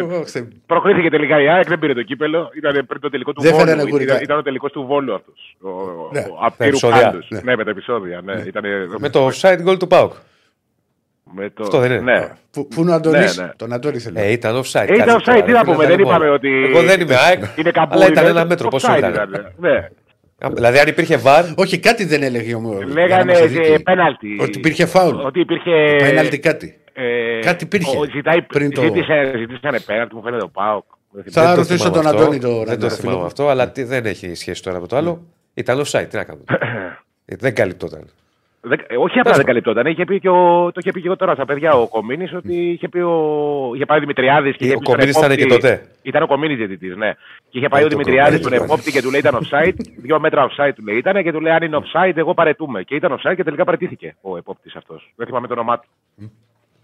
Προκρίθηκε 0.67 1.11
τελικά 1.11 1.41
η 1.41 1.49
ΑΕΚ, 1.49 1.69
δεν 1.69 1.79
πήρε 1.79 1.95
το 1.95 2.03
κύπελο. 2.03 2.51
Ήταν 2.57 2.87
πριν 2.87 3.01
το 3.01 3.11
τελικό 3.11 3.33
του 3.33 3.41
Δεν 3.43 3.53
Βόλου. 3.53 3.65
φέρανε 3.65 3.83
γουρικά. 3.91 4.13
Ήταν, 4.13 4.23
ήταν 4.23 4.39
ο 4.39 4.43
τελικός 4.43 4.73
του 4.73 4.85
Βόλου 4.87 5.15
αυτός. 5.15 5.57
Ο, 5.61 5.69
Ναι, 6.13 6.21
ο 6.21 6.39
Απτήρου 6.45 6.69
επεισόδια. 6.69 7.03
Πάντος. 7.03 7.27
Ναι. 7.31 7.41
Ναι. 7.45 7.57
με 7.57 7.65
τα 7.65 7.71
επεισόδια. 7.71 8.21
Ναι. 8.25 8.43
Ήτανε, 8.47 8.69
Με 8.99 9.09
το 9.09 9.29
offside 9.31 9.67
goal 9.69 9.79
του 9.79 9.87
Πάουκ. 9.87 10.13
Με 11.35 11.51
το... 11.51 11.63
Αυτό 11.63 11.79
δεν 11.79 11.91
είναι. 11.91 12.01
Ναι. 12.01 12.29
Πού 12.51 12.69
πού 12.69 12.81
είναι 12.81 12.91
ο 12.91 12.95
Αντώνης; 12.95 13.37
Ναι, 13.37 13.45
ναι. 13.45 13.51
Τον 13.57 13.73
Αντώνη 13.73 13.99
θέλω. 13.99 14.21
Ε, 14.21 14.31
ήταν 14.33 14.55
offside. 14.63 14.85
Ε, 14.89 14.95
ήταν 14.95 14.99
Κάτσε 15.07 15.15
offside, 15.17 15.25
τώρα, 15.25 15.43
τι 15.43 15.53
να 15.53 15.59
φίλε, 15.61 15.73
πούμε, 15.73 15.77
τα 15.85 15.89
δεν 15.89 15.99
λέμε 15.99 16.03
είπαμε 16.03 16.25
όλα. 16.25 16.35
ότι. 16.35 16.49
Εγώ 16.65 16.83
δεν 16.83 17.01
είμαι 17.01 17.15
ΑΕΚ. 17.17 17.43
Είναι 17.57 17.71
καμπούλι. 17.71 18.03
Αλλά 18.03 18.11
ήταν 18.13 18.25
ναι, 18.25 18.31
ένα 18.31 18.45
μέτρο. 18.45 18.69
Πόσο 18.69 18.89
offside 18.93 18.99
ήταν. 18.99 19.55
Ναι. 19.57 19.89
Δηλαδή, 20.55 20.79
αν 20.79 20.89
υπήρχε 20.89 21.17
βαρ, 21.17 21.45
Όχι, 21.57 21.79
κάτι 21.79 22.05
δεν 22.05 22.23
έλεγε 22.23 22.55
ο 22.55 22.61
μου. 22.61 22.81
Λέγανε 22.83 23.33
ε, 23.33 23.79
πέναλτι. 23.83 24.37
Ότι 24.41 24.59
υπήρχε 24.59 24.87
φάουλ. 24.87 25.17
Ότι 25.25 25.41
υπήρχε. 25.41 25.97
Πέναλτι 25.99 26.39
κάτι. 26.39 26.79
ε, 26.93 27.39
Κάτι 27.41 27.65
υπήρχε 27.65 27.97
ο- 27.99 28.05
Ζητάει, 28.15 28.43
πριν 28.43 28.75
το- 28.75 28.83
ζήτησε, 28.83 29.33
ζήτησανε 29.39 29.81
πέναλτι, 29.81 30.15
μου 30.15 30.23
φαίνεται 30.23 30.45
ο 30.45 30.49
Πάοκ. 30.49 30.85
Δεν 31.11 31.25
Θα 31.25 31.31
θυμάμαι. 31.31 31.55
δεν 31.55 31.65
το 31.65 31.69
ρωτήσω 31.71 31.85
θυμάμαι 31.91 32.03
τον 32.03 32.07
αυτό. 32.07 32.23
Αντώνη 32.23 32.39
τον 32.41 32.55
Δεν 32.57 32.65
το 32.67 32.73
Αντώνη, 32.73 32.91
θυμάμαι 32.93 33.17
φίλο. 33.17 33.27
αυτό, 33.27 33.49
αλλά 33.49 33.71
τι- 33.71 33.83
δεν 33.85 34.07
έχει 34.07 34.35
σχέση 34.35 34.63
τώρα 34.63 34.81
με 34.81 34.87
το 34.87 34.97
άλλο. 34.97 35.23
Ήταν 35.55 35.79
offside, 35.85 36.07
τι 36.11 36.17
να 36.17 36.25
κάνουμε. 36.25 36.45
Ε, 37.29 37.37
Δεν 37.39 37.55
καλυπτόταν. 37.55 38.05
Δεν- 38.69 38.85
ε, 38.87 38.97
όχι 38.97 39.19
απλά 39.19 39.33
δεν 39.33 39.45
καλυπτόταν. 39.45 39.87
Είχε 39.87 40.05
πει 40.05 40.21
και 40.21 40.29
ο, 40.29 40.71
το 40.73 40.81
είχε 40.81 40.91
πει 40.93 41.01
και 41.01 41.07
εγώ 41.07 41.17
τώρα 41.17 41.35
στα 41.35 41.45
παιδιά 41.45 41.73
ο 41.73 41.89
Κομίνης 41.89 42.33
ότι 42.35 42.55
είχε 42.71 42.89
πει 42.89 42.99
ο. 42.99 43.15
είχε 43.75 43.85
πάει 43.85 43.97
ο 43.97 44.01
Δημητριάδης. 44.01 44.55
Ε, 44.59 44.75
ο 44.75 44.81
Κομίνης 44.83 45.17
ήταν 45.17 45.37
και 45.37 45.47
τότε. 45.47 45.87
Ήταν 46.03 46.23
ο 46.23 46.27
Κομίνης 46.27 46.57
διαιτητής, 46.57 46.97
ναι. 46.97 47.13
Και 47.49 47.59
είχε 47.59 47.69
πάει 47.69 47.83
Ε, 47.83 47.85
ο 47.85 47.89
το 47.89 47.97
Δημητριάδης 47.97 48.41
Κομίνης, 48.41 48.59
στον 48.65 48.71
επόπτη 48.75 48.93
και 48.93 49.03
του 49.03 49.11
λέει 49.11 49.21
ήταν 49.21 49.35
offside. 49.43 49.75
δύο 49.97 50.21
μέτρα 50.21 50.49
offside 50.51 50.73
του 50.75 50.83
λέει 50.85 50.97
ήταν 50.97 51.23
και 51.23 51.33
του 51.33 51.41
λέει 51.41 51.53
αν 51.53 51.63
είναι 51.63 51.79
offside, 51.83 52.17
εγώ 52.17 52.35
παρετούμε. 52.35 52.83
Και 52.83 52.95
ήταν 52.95 53.13
offside 53.21 53.35
και 53.37 53.45
τελικά 53.45 53.65
παρετήθηκε 53.65 54.17
ο 54.21 54.37
επόπτης 54.37 54.75
αυτός. 54.77 55.13
Δεν 55.17 55.27
θυμάμαι 55.27 55.47
το 55.47 55.53
όνομά 55.53 55.79
του. 55.81 55.89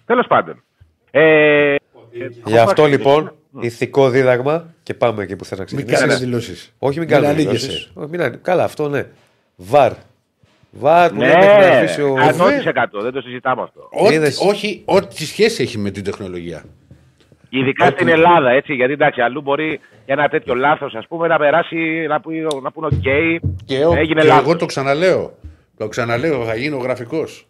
Τέλος 0.07 0.27
πάντων. 0.27 0.63
Ε, 1.11 1.75
Γι' 2.45 2.59
αυτό 2.59 2.85
λοιπόν, 2.87 3.33
ηθικό 3.61 4.09
δίδαγμα 4.11 4.75
και 4.83 4.95
πάμε 4.95 5.23
εκεί 5.23 5.37
που 5.37 5.45
θέλω 5.45 5.61
να 5.61 5.77
Μην 5.77 5.87
ξεκινήσουμε. 5.87 6.13
κάνει 6.15 6.25
δηλώσεις. 6.25 6.73
Όχι, 6.79 6.99
μην 6.99 7.09
κάνουμε 7.09 7.29
ανοίγεσαι. 7.31 7.67
δηλώσεις. 7.67 7.91
Όχι, 7.95 8.09
μην 8.11 8.21
ανε- 8.23 8.39
Καλά, 8.43 8.65
αυτό 8.65 8.89
ναι. 8.89 9.07
VAR. 9.57 9.93
VAR 10.75 11.11
που 11.11 11.17
ναι, 11.17 11.27
λέμε 11.27 11.41
την 11.41 11.73
αφήσει 11.73 12.03
ο. 12.03 12.15
100% 12.19 13.01
δεν 13.03 13.13
το 13.13 13.21
συζητάμε 13.21 13.63
αυτό. 13.63 13.89
Ό,τι- 13.93 14.15
Είδες. 14.15 14.41
Όχι, 14.49 14.83
ό,τι 14.85 15.25
σχέση 15.27 15.63
έχει 15.63 15.79
με 15.79 15.91
την 15.91 16.05
τεχνολογία. 16.05 16.65
Ειδικά 17.49 17.87
στην 17.87 18.09
Ελλάδα, 18.09 18.51
έτσι, 18.51 18.75
γιατί 18.75 18.93
εντάξει, 18.93 19.21
αλλού 19.21 19.41
μπορεί 19.41 19.69
για 20.05 20.15
ένα 20.15 20.29
τέτοιο 20.29 20.55
λάθος, 20.55 20.95
ας 20.95 21.07
πούμε, 21.07 21.27
να 21.29 21.37
περάσει, 21.39 22.07
να, 22.09 22.21
πει, 22.21 22.47
να 22.63 22.71
πούνε 22.73 22.87
οκ, 22.87 23.03
Και, 23.65 23.85
ο, 23.85 23.95
έγινε 23.97 24.21
και 24.21 24.27
λάθος. 24.27 24.43
εγώ 24.45 24.57
το 24.57 24.67
ξαναλέω. 24.67 25.35
Το 25.77 25.89
ξαναλέω, 25.89 26.45
θα 26.45 26.55
γίνω 26.55 26.77
γραφικός. 26.77 27.47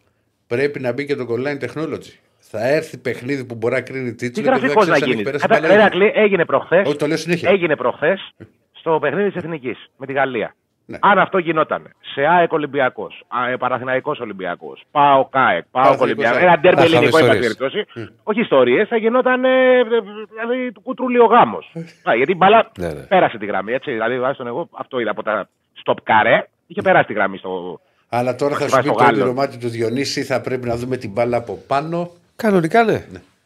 Πρέπει 0.47 0.81
να 0.81 0.93
μπει 0.93 1.07
και 1.07 1.15
το 1.17 1.27
online 1.29 1.65
technology. 1.65 2.13
Θα 2.39 2.69
έρθει 2.69 2.99
παιχνίδι 2.99 3.45
που 3.45 3.55
μπορεί 3.55 3.75
να 3.75 3.81
κρίνει 3.81 4.15
Τι 4.15 4.31
τίτλο. 4.31 4.51
γραφικός 4.51 4.87
να 4.89 4.97
γίνει. 4.97 5.23
Κατά- 5.23 5.61
Πέρα, 5.61 5.75
Ηρακλή, 5.75 6.13
έγινε 6.15 6.45
προχθές. 6.45 6.87
Όχι, 6.89 6.97
το 6.97 7.07
λέω 7.07 7.17
συνέχεια. 7.17 7.51
Έγινε 7.51 7.77
προχθές 7.77 8.31
στο 8.73 8.99
παιχνίδι 9.01 9.31
της 9.31 9.37
Εθνικής 9.45 9.91
με 9.97 10.07
τη 10.07 10.13
Γαλλία. 10.13 10.55
Ναι. 10.87 10.99
Αν 11.01 11.19
αυτό 11.19 11.39
γινόταν 11.39 11.91
σε 12.15 12.21
ΑΕΚ 12.27 12.53
Ολυμπιακός, 12.53 13.23
Παναθηναϊκός 13.59 14.21
Ολυμπιακός, 14.21 14.83
ΠΑΟ 14.91 15.25
ΚΑΕΚ, 15.25 15.65
ΠΑΟ 15.71 15.83
Παναθηναϊκός 15.83 16.01
Ολυμπιακό, 16.01 16.37
ΑΕΚ. 16.37 16.45
ένα 16.45 16.59
ντέρμπι 16.61 16.81
Θα 16.81 16.85
είχαμε 16.87 16.97
ελληνικό, 16.97 17.19
εν 17.19 17.27
πάση 17.27 17.39
ιστορίες. 17.39 17.57
περιπτώσει. 17.57 18.11
Όχι 18.23 18.41
ιστορίες, 18.41 18.89
θα 18.89 18.97
γινόταν 18.97 19.45
ε, 19.45 19.79
ε, 19.79 19.83
δηλαδή 20.31 20.73
του 20.73 20.81
κουτρούλι 20.81 21.19
ο 21.19 21.25
γάμος. 21.25 21.73
Γιατί 22.19 22.33
η 22.33 22.35
μπάλα 22.39 22.71
Ναι, 22.79 22.87
ναι. 22.87 23.01
πέρασε 23.01 23.39
τη 23.39 23.47
γραμμή. 23.47 23.73
Έτσι, 23.73 23.91
δηλαδή, 23.91 24.15
τουλάχιστον 24.15 24.47
εγώ 24.47 24.69
αυτό 24.73 24.99
είδα 25.01 25.11
από 25.11 25.23
τα 25.23 25.49
stop 25.85 25.97
καρέ, 26.03 26.47
είχε 26.67 26.83
περάσει 26.83 27.07
τη 27.07 27.13
γραμμή 27.13 27.39
στο. 27.39 27.81
Αλλά 28.09 28.35
τώρα 28.35 28.55
θα 28.57 28.65
σου 28.65 28.71
Πάει 28.71 28.83
πει 28.83 28.89
στο 28.89 28.97
το 28.97 29.05
Γάλλο. 29.05 29.17
όνειρομάτι 29.17 29.57
του 29.59 29.69
Διονύση, 29.69 30.23
θα 30.23 30.41
πρέπει 30.41 30.67
να 30.67 30.77
δούμε 30.77 30.97
την 30.97 31.11
μπάλα 31.11 31.37
από 31.37 31.59
πάνω. 31.67 32.11
Κανονικά 32.37 32.85
ναι. 32.85 33.05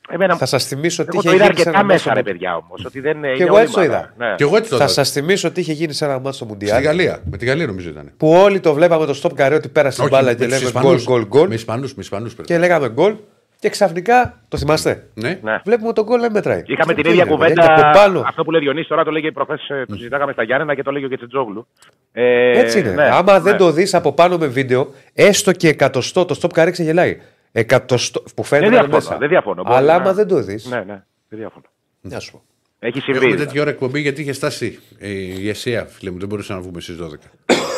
Εμένα, 0.09 0.37
Θα 0.37 0.47
σας 0.47 0.67
θυμίσω 0.67 1.03
ότι 1.03 1.19
εγώ 1.19 1.21
είχε 1.21 1.29
το 1.29 1.35
είδα 1.35 1.45
γίνει 1.45 1.57
σε 1.57 1.61
αρκετά 1.69 1.79
ένα 1.79 1.87
μέσα, 1.87 2.09
μάτσο. 2.09 2.23
ρε 2.23 2.31
παιδιά 2.33 2.57
όμως. 2.57 2.85
Ότι 2.85 3.01
δεν 3.01 3.17
Και 3.37 3.43
εγώ 3.43 3.59
έτσι 3.59 3.73
το 3.75 3.83
είδα. 3.83 4.13
Ναι. 4.17 4.35
Και 4.37 4.43
εγώ 4.43 4.57
έτσι 4.57 4.71
το 4.71 4.77
Θα 4.77 4.85
είδα. 4.85 4.93
σας 4.93 5.11
θυμίσω 5.11 5.49
ότι 5.49 5.61
είχε 5.61 5.73
γίνει 5.73 5.93
σε 5.93 6.05
ένα 6.05 6.15
μάτσο 6.19 6.33
στο 6.33 6.45
Στη 6.45 6.53
Μουντιάλ. 6.53 6.83
Γαλλία. 6.83 7.19
Με 7.31 7.37
τη 7.37 7.45
Γαλλία 7.47 7.67
νομίζω 7.67 7.89
ήταν. 7.89 8.13
Που 8.17 8.31
όλοι 8.33 8.61
το 8.61 8.75
βλέπαμε 8.75 9.07
το 9.07 9.21
stop 9.23 9.35
καρέ 9.35 9.55
ότι 9.55 9.69
πέρασε 9.69 10.01
την 10.01 10.09
μπάλα 10.11 10.35
και 10.35 10.47
λέμε 10.47 10.71
γκολ, 10.81 11.03
γκολ, 11.03 11.27
γκολ. 11.27 11.49
Με 11.49 11.55
Ισπανούς, 11.55 11.95
με 11.95 12.03
Ισπανούς 12.03 12.35
πρέπει. 12.35 12.49
Και 12.49 12.59
λέγαμε 12.59 12.89
γκολ. 12.89 13.15
Και 13.59 13.69
ξαφνικά. 13.69 14.41
Το 14.49 14.57
θυμάστε; 14.57 15.07
Ναι. 15.15 15.39
Ναι. 15.43 15.61
Βλέπουμε 15.65 15.93
τον 15.93 16.05
γκολ 16.05 16.21
δεν 16.21 16.33
μετράει. 16.33 16.63
Είχαμε 16.67 16.95
την 16.95 17.03
Τι 17.03 17.09
ίδια 17.11 17.23
είναι, 17.23 17.33
κουβέντα. 17.33 17.55
παιδιά, 17.55 17.75
και 17.75 17.81
από 17.81 17.99
πάνω. 17.99 18.23
Αυτό 18.27 18.45
που 18.45 18.51
λέει 18.51 18.61
Διονύσης 18.61 18.89
τώρα 18.89 19.05
το 19.05 19.11
λέγε 19.11 19.31
προχθέ. 19.33 19.55
Το 19.89 19.95
συζητάγαμε 19.95 20.33
στα 20.33 20.43
Γιάννενα 20.43 20.75
και 20.75 20.83
το 20.83 20.91
λέγε 20.91 21.05
ο 21.05 21.09
Κετσετζόγλου. 21.09 21.67
Ε, 22.13 22.59
Έτσι 22.59 22.79
είναι. 22.79 22.91
ναι, 22.91 23.09
Άμα 23.13 23.33
ναι. 23.33 23.39
δεν 23.41 23.57
το 23.57 23.71
δεις 23.71 23.95
από 23.95 24.13
πάνω 24.13 24.39
με 24.39 24.47
βίντεο, 24.47 24.93
έστω 25.15 25.53
και 25.53 25.69
εκατοστό, 25.69 26.25
το 26.25 26.39
stop 26.43 26.51
καρέ 26.53 26.71
ξεγελάει. 26.71 27.21
Εκατοστό. 27.59 28.23
Που 28.35 28.43
φαίνεται 28.45 28.69
Δεν 28.69 28.79
να 28.79 28.85
είναι 28.85 28.91
διαφωνώ, 28.91 29.09
μέσα. 29.09 29.19
δεν 29.19 29.29
διαφωνώ. 29.29 29.63
Μπορεί 29.63 29.77
Αλλά 29.77 29.97
να- 29.97 30.03
άμα 30.03 30.13
δεν 30.13 30.29
το 30.29 30.37
δει. 30.43 30.59
Ναι, 30.69 30.77
ναι, 30.77 31.03
δεν 31.29 31.39
διαφωνώ. 31.39 31.65
Να 32.01 32.19
σου 32.19 32.33
πω. 32.33 32.43
Έχει 32.79 32.99
Έχουμε 32.99 33.19
συμβεί. 33.19 33.37
τέτοια 33.37 33.61
ώρα 33.61 33.71
εκπομπή 33.71 34.01
γιατί 34.01 34.21
είχε 34.21 34.33
στάσει 34.33 34.79
ε, 34.99 35.09
η 35.09 35.49
ΕΣΥΑ, 35.49 35.85
φίλε 35.87 36.11
μου. 36.11 36.19
Δεν 36.19 36.29
μπορούσα 36.29 36.55
να 36.55 36.61
βγούμε 36.61 36.81
στις 36.81 36.97
12. 37.01 37.05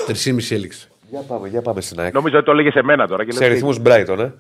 3,5 0.07 0.51
έληξε. 0.57 0.89
Για 1.11 1.21
πάμε, 1.21 1.49
για 1.49 1.63
πάμε 1.63 1.81
στην 1.81 2.01
ΑΕΚ. 2.01 2.13
Νομίζω 2.15 2.37
ότι 2.37 2.45
το 2.47 2.53
λέγε 2.53 2.71
σε 2.71 2.83
μένα 2.83 3.07
τώρα. 3.07 3.25
Και 3.25 3.33
Σε 3.33 3.41
λέω, 3.45 3.49
ρυθμούς 3.53 3.79
Brighton, 3.85 4.19
ε. 4.19 4.31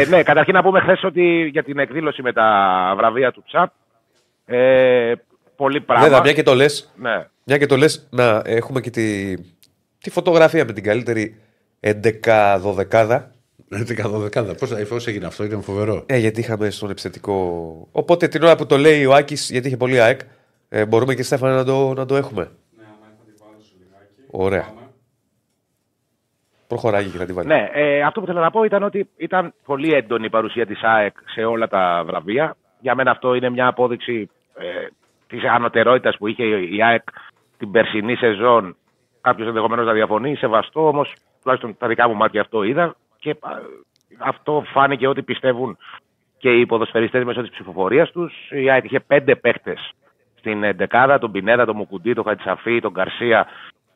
Ε, 0.00 0.04
ναι, 0.06 0.22
καταρχήν 0.22 0.54
να 0.54 0.62
πούμε 0.62 0.80
χθες 0.80 1.04
ότι 1.04 1.48
για 1.52 1.62
την 1.64 1.78
εκδήλωση 1.78 2.22
με 2.22 2.32
τα 2.32 2.48
βραβεία 2.96 3.32
του 3.32 3.42
Τσαπ. 3.46 3.70
Ε, 4.46 5.12
πολύ 5.56 5.80
πράγμα. 5.80 6.04
Βέβαια, 6.04 6.20
μια 6.20 6.32
και 6.32 6.42
το 6.42 6.54
λε, 6.54 6.64
Ναι. 6.96 7.26
μια 7.44 7.58
και 7.58 7.66
το 7.66 7.76
λες, 7.76 8.06
να 8.10 8.42
έχουμε 8.44 8.80
και 8.80 8.90
τη, 8.90 9.34
τη 10.00 10.10
φωτογραφία 10.10 10.64
με 10.64 10.72
την 10.72 10.82
καλύτερη 10.82 11.36
11-12. 11.80 13.20
11-12. 13.70 14.58
Πώς 14.88 15.06
έγινε 15.06 15.26
αυτό, 15.26 15.44
ήταν 15.44 15.62
φοβερό. 15.62 16.04
Ε, 16.06 16.16
γιατί 16.16 16.40
είχαμε 16.40 16.70
στον 16.70 16.90
επιθετικό. 16.90 17.34
Οπότε 17.92 18.28
την 18.28 18.42
ώρα 18.42 18.56
που 18.56 18.66
το 18.66 18.76
λέει 18.76 19.04
ο 19.04 19.14
Άκης, 19.14 19.50
γιατί 19.50 19.66
είχε 19.66 19.76
πολύ 19.76 20.00
ΑΕΚ, 20.00 20.20
ε, 20.68 20.86
μπορούμε 20.86 21.14
και 21.14 21.22
Στέφανα 21.22 21.54
να 21.54 21.64
το, 21.64 21.92
να 21.92 22.06
το 22.06 22.16
έχουμε. 22.16 22.42
Ναι, 22.76 22.84
άμα 22.84 23.12
θα 23.18 23.24
την 23.24 23.34
βάλω 23.38 23.60
σου 23.60 23.74
λιγάκι. 23.78 24.22
Ωραία. 24.30 24.62
Πάμε. 24.62 24.80
Προχωράει 26.66 27.04
και 27.04 27.18
να 27.18 27.24
τη 27.24 27.32
βάλει. 27.32 27.48
Ναι, 27.48 27.70
ε, 27.72 28.02
αυτό 28.02 28.20
που 28.20 28.26
θέλω 28.26 28.40
να 28.40 28.50
πω 28.50 28.64
ήταν 28.64 28.82
ότι 28.82 29.08
ήταν 29.16 29.54
πολύ 29.64 29.92
έντονη 29.92 30.24
η 30.24 30.30
παρουσία 30.30 30.66
της 30.66 30.82
ΑΕΚ 30.82 31.16
σε 31.34 31.44
όλα 31.44 31.68
τα 31.68 32.02
βραβεία. 32.06 32.56
Για 32.80 32.94
μένα 32.94 33.10
αυτό 33.10 33.34
είναι 33.34 33.50
μια 33.50 33.66
απόδειξη 33.66 34.30
ε, 34.58 34.86
της 35.26 35.44
ανωτερότητας 35.44 36.16
που 36.16 36.26
είχε 36.26 36.44
η 36.44 36.82
ΑΕΚ 36.82 37.02
την 37.58 37.70
περσινή 37.70 38.16
σεζόν. 38.16 38.76
Κάποιος 39.20 39.48
ενδεχομένως 39.48 39.86
να 39.86 39.92
διαφωνεί, 39.92 40.36
σεβαστό 40.36 40.88
όμως 40.88 41.14
τουλάχιστον 41.42 41.76
τα 41.78 41.86
δικά 41.88 42.08
μου 42.08 42.14
μάτια 42.14 42.40
αυτό 42.40 42.62
είδα 42.62 42.96
και 43.24 43.36
α, 43.40 43.50
αυτό 44.18 44.64
φάνηκε 44.72 45.06
ότι 45.06 45.22
πιστεύουν 45.22 45.76
και 46.38 46.50
οι 46.52 46.66
ποδοσφαιριστές 46.66 47.24
μέσω 47.24 47.40
της 47.40 47.50
ψηφοφορίας 47.50 48.10
τους. 48.10 48.32
Η 48.50 48.70
ΑΕΚ 48.70 48.84
είχε 48.84 49.00
πέντε 49.00 49.36
παίχτες 49.36 49.90
στην 50.38 50.64
εντεκάδα, 50.64 51.18
τον 51.18 51.32
Πινέδα, 51.32 51.64
τον 51.64 51.76
Μουκουντή, 51.76 52.14
τον 52.14 52.24
Χατσαφή, 52.24 52.80
τον 52.80 52.92
Γκαρσία 52.92 53.46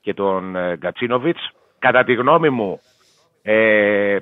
και 0.01 0.14
τον 0.14 0.57
ε, 0.57 0.76
Γκατσίνοβιτς. 0.76 1.51
Κατά 1.79 2.05
τη 2.05 2.14
γνώμη 2.14 2.51
μου, 2.51 2.81
ε, 3.43 4.16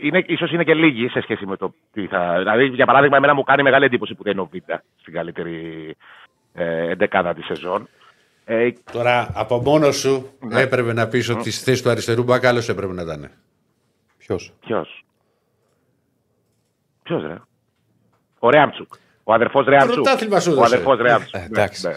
είναι, 0.00 0.24
ίσως 0.26 0.52
είναι 0.52 0.64
και 0.64 0.74
λίγοι 0.74 1.08
σε 1.08 1.20
σχέση 1.20 1.46
με 1.46 1.56
το 1.56 1.74
τι 1.92 2.06
θα... 2.06 2.38
Δηλαδή, 2.38 2.64
για 2.66 2.86
παράδειγμα, 2.86 3.16
εμένα 3.16 3.34
μου 3.34 3.42
κάνει 3.42 3.62
μεγάλη 3.62 3.84
εντύπωση 3.84 4.14
που 4.14 4.22
δεν 4.22 4.32
είναι 4.32 4.40
ο 4.40 4.48
Βίντα 4.50 4.82
στην 5.00 5.12
καλύτερη 5.12 5.96
ε, 6.54 6.90
εντεκάδα 6.90 7.34
της 7.34 7.44
σεζόν. 7.46 7.88
Ε, 8.44 8.70
Τώρα 8.92 9.30
από 9.34 9.60
μόνος 9.60 9.96
σου 9.96 10.30
Ναι. 10.40 10.60
έπρεπε 10.60 10.92
να 10.92 11.08
πεις 11.08 11.28
ότι 11.28 11.50
στη 11.50 11.64
θέση 11.64 11.82
του 11.82 11.90
αριστερού 11.90 12.22
μπακ 12.22 12.44
άλλος 12.46 12.68
έπρεπε 12.68 12.92
να 12.92 13.02
ήταν. 13.02 13.30
Ποιος; 14.30 14.52
ποιος; 14.60 15.04
Ποιος, 17.02 17.22
ρε; 17.22 17.36
Ο 18.38 18.50
Ρέαμτσουκ. 18.50 18.92
Ο 19.24 19.32
αδερφός 19.32 19.66
Ρεάμψου. 19.66 19.94
Πρωτάθλημα 19.94 20.40
σου 20.40 20.50
Ο 20.50 20.52
έδωσε. 20.52 20.74
αδερφός 20.74 20.98
Ρεάμψου. 20.98 21.36
Ε, 21.36 21.44
εντάξει. 21.44 21.86
Ναι. 21.88 21.94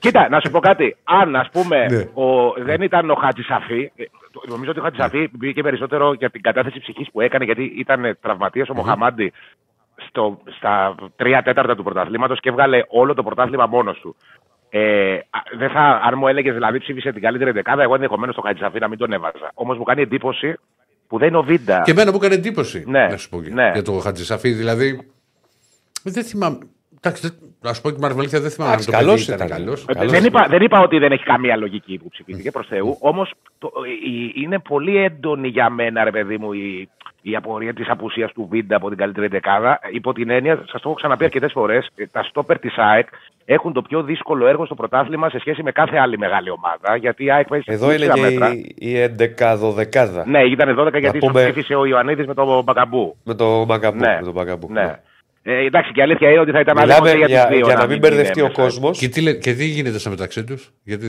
Κοίτα, 0.00 0.28
να 0.28 0.40
σου 0.40 0.50
πω 0.50 0.58
κάτι. 0.60 0.96
Αν 1.04 1.36
ας 1.36 1.48
πούμε 1.52 1.86
Ναι. 1.86 1.98
ο, 2.24 2.52
δεν 2.52 2.82
ήταν 2.82 3.10
ο 3.10 3.14
Χατζησαφή, 3.14 3.92
ε, 3.96 4.04
το- 4.32 4.42
νομίζω 4.46 4.70
ότι 4.70 4.80
ο 4.80 4.82
Χατζησαφή 4.82 5.28
μπήκε 5.32 5.62
περισσότερο 5.62 6.12
για 6.12 6.30
την 6.30 6.42
κατάθεση 6.42 6.80
ψυχής 6.80 7.10
που 7.10 7.20
έκανε, 7.20 7.44
γιατί 7.44 7.62
ήταν 7.76 8.18
τραυματίας 8.20 8.68
ο 8.68 8.74
Μοχαμάντη 8.74 9.32
στο, 10.08 10.38
στα 10.56 10.94
τρία 11.16 11.42
τέταρτα 11.42 11.76
του 11.76 11.82
πρωταθλήματος 11.82 12.40
και 12.40 12.48
έβγαλε 12.48 12.82
όλο 12.88 13.14
το 13.14 13.22
πρωτάθλημα 13.22 13.66
μόνος 13.66 13.98
του. 14.00 14.16
Ε, 14.70 15.14
α, 15.14 15.38
δεν 15.56 15.70
θα, 15.70 15.80
αν 16.04 16.18
μου 16.18 16.28
έλεγες 16.28 16.52
δηλαδή 16.54 16.78
ψήφισε 16.78 17.12
την 17.12 17.22
καλύτερη 17.22 17.50
δεκάδα, 17.50 17.82
εγώ 17.82 17.94
ενδεχομένως 17.94 18.34
τον 18.34 18.44
Χατζησαφή 18.44 18.78
να 18.78 18.88
μην 18.88 18.98
τον 18.98 19.12
έβαζα. 19.12 19.50
Όμως 19.54 19.76
μου 19.78 19.82
κάνει 19.84 20.02
εντύπωση 20.02 20.56
που 21.12 21.18
δεν 21.18 21.28
είναι 21.28 21.36
ο 21.36 21.42
Βίντα. 21.42 21.82
Και 21.84 21.90
εμένα 21.90 22.10
μου 22.10 22.16
έκανε 22.16 22.34
εντύπωση. 22.34 22.84
Ναι, 22.86 23.06
Να 23.06 23.16
σου 23.16 23.28
πω 23.28 23.42
και- 23.42 23.50
ναι. 23.50 23.70
Για 23.72 23.82
το 23.82 23.92
Χατζησαφή. 23.92 24.50
Δηλαδή. 24.50 25.00
Δεν 26.02 26.24
θυμάμαι. 26.24 26.58
Εντάξει, 26.96 27.22
δεν- 27.28 27.36
να 27.60 27.72
σου 27.72 27.80
πω 27.80 27.90
και 27.90 27.94
την 27.96 28.04
αλήθεια, 28.04 28.40
δεν 28.40 28.50
θυμάμαι 28.50 28.72
αν 28.72 28.78
Εντάξει, 28.80 28.86
το 28.98 29.04
καλός 29.04 29.24
παιδί 29.24 29.32
ήταν 29.36 29.46
ήταν. 29.46 29.58
καλός. 29.58 29.84
Ε, 29.88 29.92
Καλώς 29.92 30.10
δεν, 30.10 30.18
είναι. 30.20 30.28
είπα, 30.28 30.46
δεν 30.48 30.62
είπα 30.62 30.80
ότι 30.80 30.98
δεν 30.98 31.12
έχει 31.12 31.24
καμία 31.24 31.56
λογική 31.56 31.98
που 31.98 32.08
ψηφίστηκε 32.08 32.50
προς 32.50 32.66
Θεού. 32.66 32.96
Όμως 33.00 33.32
είναι 34.34 34.58
πολύ 34.58 34.96
έντονη 34.96 35.48
για 35.48 35.70
μένα, 35.70 36.04
ρε 36.04 36.10
παιδί 36.10 36.38
μου, 36.38 36.52
η, 36.52 36.88
η 37.22 37.36
απορία 37.36 37.74
της 37.74 37.88
απουσίας 37.88 38.32
του 38.32 38.46
Βίντα 38.50 38.76
από 38.76 38.88
την 38.88 38.98
καλύτερη 38.98 39.26
δεκάδα. 39.26 39.80
Υπό 39.92 40.12
την 40.12 40.30
έννοια, 40.30 40.56
σας 40.56 40.70
το 40.70 40.80
έχω 40.88 40.94
ξαναπεί 40.94 41.24
αρκετές 41.24 41.52
φορές, 41.52 41.88
τα 42.12 42.22
στόπερ 42.22 42.58
της 42.58 42.74
ΑΕΚ 42.76 43.08
έχουν 43.44 43.72
το 43.72 43.82
πιο 43.82 44.02
δύσκολο 44.02 44.46
έργο 44.46 44.64
στο 44.66 44.74
πρωτάθλημα 44.74 45.28
σε 45.30 45.38
σχέση 45.38 45.62
με 45.62 45.72
κάθε 45.72 45.98
άλλη 45.98 46.18
μεγάλη 46.18 46.50
ομάδα. 46.50 46.96
Γιατί 46.96 47.24
η 47.24 47.30
ΑΕΚ 47.30 47.46
παίζει 47.48 47.64
σε 47.68 47.72
Εδώ 47.72 47.86
είναι 47.92 47.96
τρία 48.06 48.12
και 48.12 48.20
μέτρα. 48.20 48.52
η, 48.52 48.74
η 48.78 48.96
11-12 48.98 50.24
Ναι, 50.26 50.42
ήταν 50.42 50.78
12 50.78 50.98
γιατί 51.00 51.18
πούμε- 51.18 51.32
πούμε... 51.32 51.42
ψήφισε 51.50 51.74
ο 51.74 51.84
Ιωαννίδης 51.86 52.26
με 52.26 52.34
τον 52.34 52.62
Μπακαμπού. 52.64 53.16
με 53.24 53.34
το 53.34 53.64
Μπαγκαμπού. 53.64 53.98
Ναι, 53.98 54.14
Με 54.18 54.24
τον 54.24 54.32
Μπαγκαμπού. 54.32 54.68
ναι. 54.72 54.98
Ε, 55.42 55.64
εντάξει, 55.64 55.92
και 55.92 56.00
η 56.00 56.02
αλήθεια 56.02 56.30
είναι 56.30 56.40
ότι 56.40 56.50
θα 56.50 56.60
ήταν 56.60 56.76
Μιλάμε 56.80 57.08
άδικο 57.10 57.10
και 57.10 57.16
για, 57.16 57.26
για, 57.26 57.36
για, 57.36 57.58
τους 57.58 57.68
δύο 57.68 57.76
να 57.78 57.82
μην 57.86 57.90
είναι 57.96 58.08
μπερδευτεί 58.08 58.40
ο 58.40 58.46
μέσα. 58.46 58.62
κόσμος. 58.62 58.98
Και 58.98 59.08
τι, 59.08 59.20
λέ- 59.20 59.38
και 59.40 59.52
τι 59.54 59.64
γίνεται 59.64 59.98
στα 59.98 60.10
μεταξύ 60.10 60.44
τους, 60.44 60.70
γιατί 60.84 61.06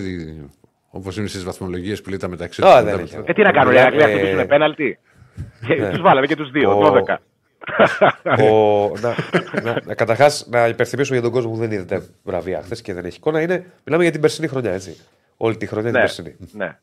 όπως 0.90 1.18
είναι 1.18 1.28
στις 1.28 1.44
βαθμολογίες 1.44 2.02
που 2.02 2.10
λέει 2.10 2.18
τα 2.20 2.28
μεταξύ 2.28 2.62
Α, 2.62 2.66
τους. 2.76 2.84
δεν 2.84 2.96
τα- 2.96 3.02
έχει. 3.02 3.16
Ε, 3.26 3.34
τι 3.34 3.42
να 3.42 3.52
κάνουν, 3.52 3.74
οι 3.74 3.76
Ε, 3.78 3.80
Ηρακλή 3.80 3.98
να 4.00 4.10
ε, 4.10 4.14
χτυπήσουν 4.16 4.48
πέναλτι; 4.48 4.98
Ναι. 5.80 5.90
Τους 5.90 6.02
βάλαμε 6.02 6.28
και 6.28 6.36
τους 6.36 6.52
δύο, 6.52 6.80
Ο- 6.80 7.04
12. 7.08 7.16
Ο, 8.40 8.92
να, 9.00 9.16
να, 9.64 9.82
να, 9.86 9.94
καταρχάς, 9.96 10.48
να 10.50 10.68
υπενθυμίσω 10.68 11.14
για 11.14 11.24
τον 11.24 11.32
κόσμο 11.32 11.52
που 11.52 11.58
δεν 11.58 11.72
είδε 11.72 11.84
τα 11.84 12.04
βραβεία 12.24 12.62
χθες 12.62 12.82
και 12.82 12.94
δεν 12.94 13.06
έχει 13.06 13.18
εικόνα. 13.18 13.42
Είναι, 13.42 13.66
μιλάμε 13.84 14.04
για 14.04 14.12
την 14.12 14.22
περσινή 14.22 14.48
χρονιά, 14.48 14.72
έτσι. 14.72 14.98
Όλη 15.38 15.58
τη 15.58 15.66
χρονιά 15.66 15.90
την 15.90 16.00
ναι, 16.00 16.06
περσινή. 16.06 16.36
ναι, 16.52 16.78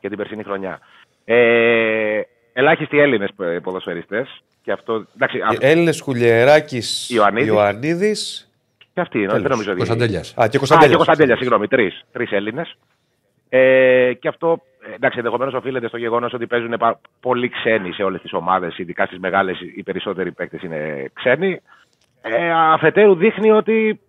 για 0.00 0.08
την 0.08 0.18
περσινή 0.18 0.42
χρονιά. 0.42 0.80
Ε, 1.24 2.20
ελάχιστοι 2.52 2.98
Έλληνες 2.98 3.30
ποδοσφαιριστές. 3.62 4.42
Και 4.62 4.72
αυτό. 4.72 5.06
Εντάξει, 5.14 5.38
α, 5.38 5.56
Έλληνες 5.60 6.02
Κουλιεράκη 6.02 6.82
Ιωαννίδης. 7.08 7.48
Ιωαννίδης. 7.48 8.50
και 8.94 9.00
αυτοί 9.00 9.18
είναι, 9.18 9.26
τέλος. 9.26 9.42
δεν 9.42 9.50
νομίζω 9.50 9.68
ότι. 9.70 9.78
Κωνσταντέλιας. 9.78 10.30
Α, 10.30 10.34
και 10.34 10.42
Α, 10.42 10.48
και 10.48 10.58
Κωνσταντέλιας. 10.58 10.96
Κωνσταντέλιας, 10.96 11.38
συγγνώμη. 11.38 11.68
Τρεις 11.68 12.04
τρεις 12.12 12.30
Έλληνες. 12.32 12.76
Ε, 13.52 14.12
και 14.14 14.28
αυτό 14.28 14.62
ε, 14.90 14.94
εντάξει, 14.94 15.18
ενδεχομένως 15.18 15.54
οφείλεται 15.54 15.88
στο 15.88 15.96
γεγονός 15.96 16.32
ότι 16.32 16.46
παίζουν 16.46 16.74
πα- 16.78 17.00
πολύ 17.20 17.48
ξένοι 17.48 17.92
σε 17.92 18.02
όλες 18.02 18.20
τις 18.20 18.32
ομάδες, 18.32 18.78
ειδικά 18.78 19.06
στις 19.06 19.18
μεγάλες 19.18 19.60
οι 19.76 19.82
περισσότεροι 19.82 20.32
παίκτες 20.32 20.62
είναι 20.62 21.10
ξένοι. 21.12 21.60
Ε, 22.22 22.50
αφετέρου 22.52 23.14
δείχνει 23.14 23.50
ότι 23.50 24.00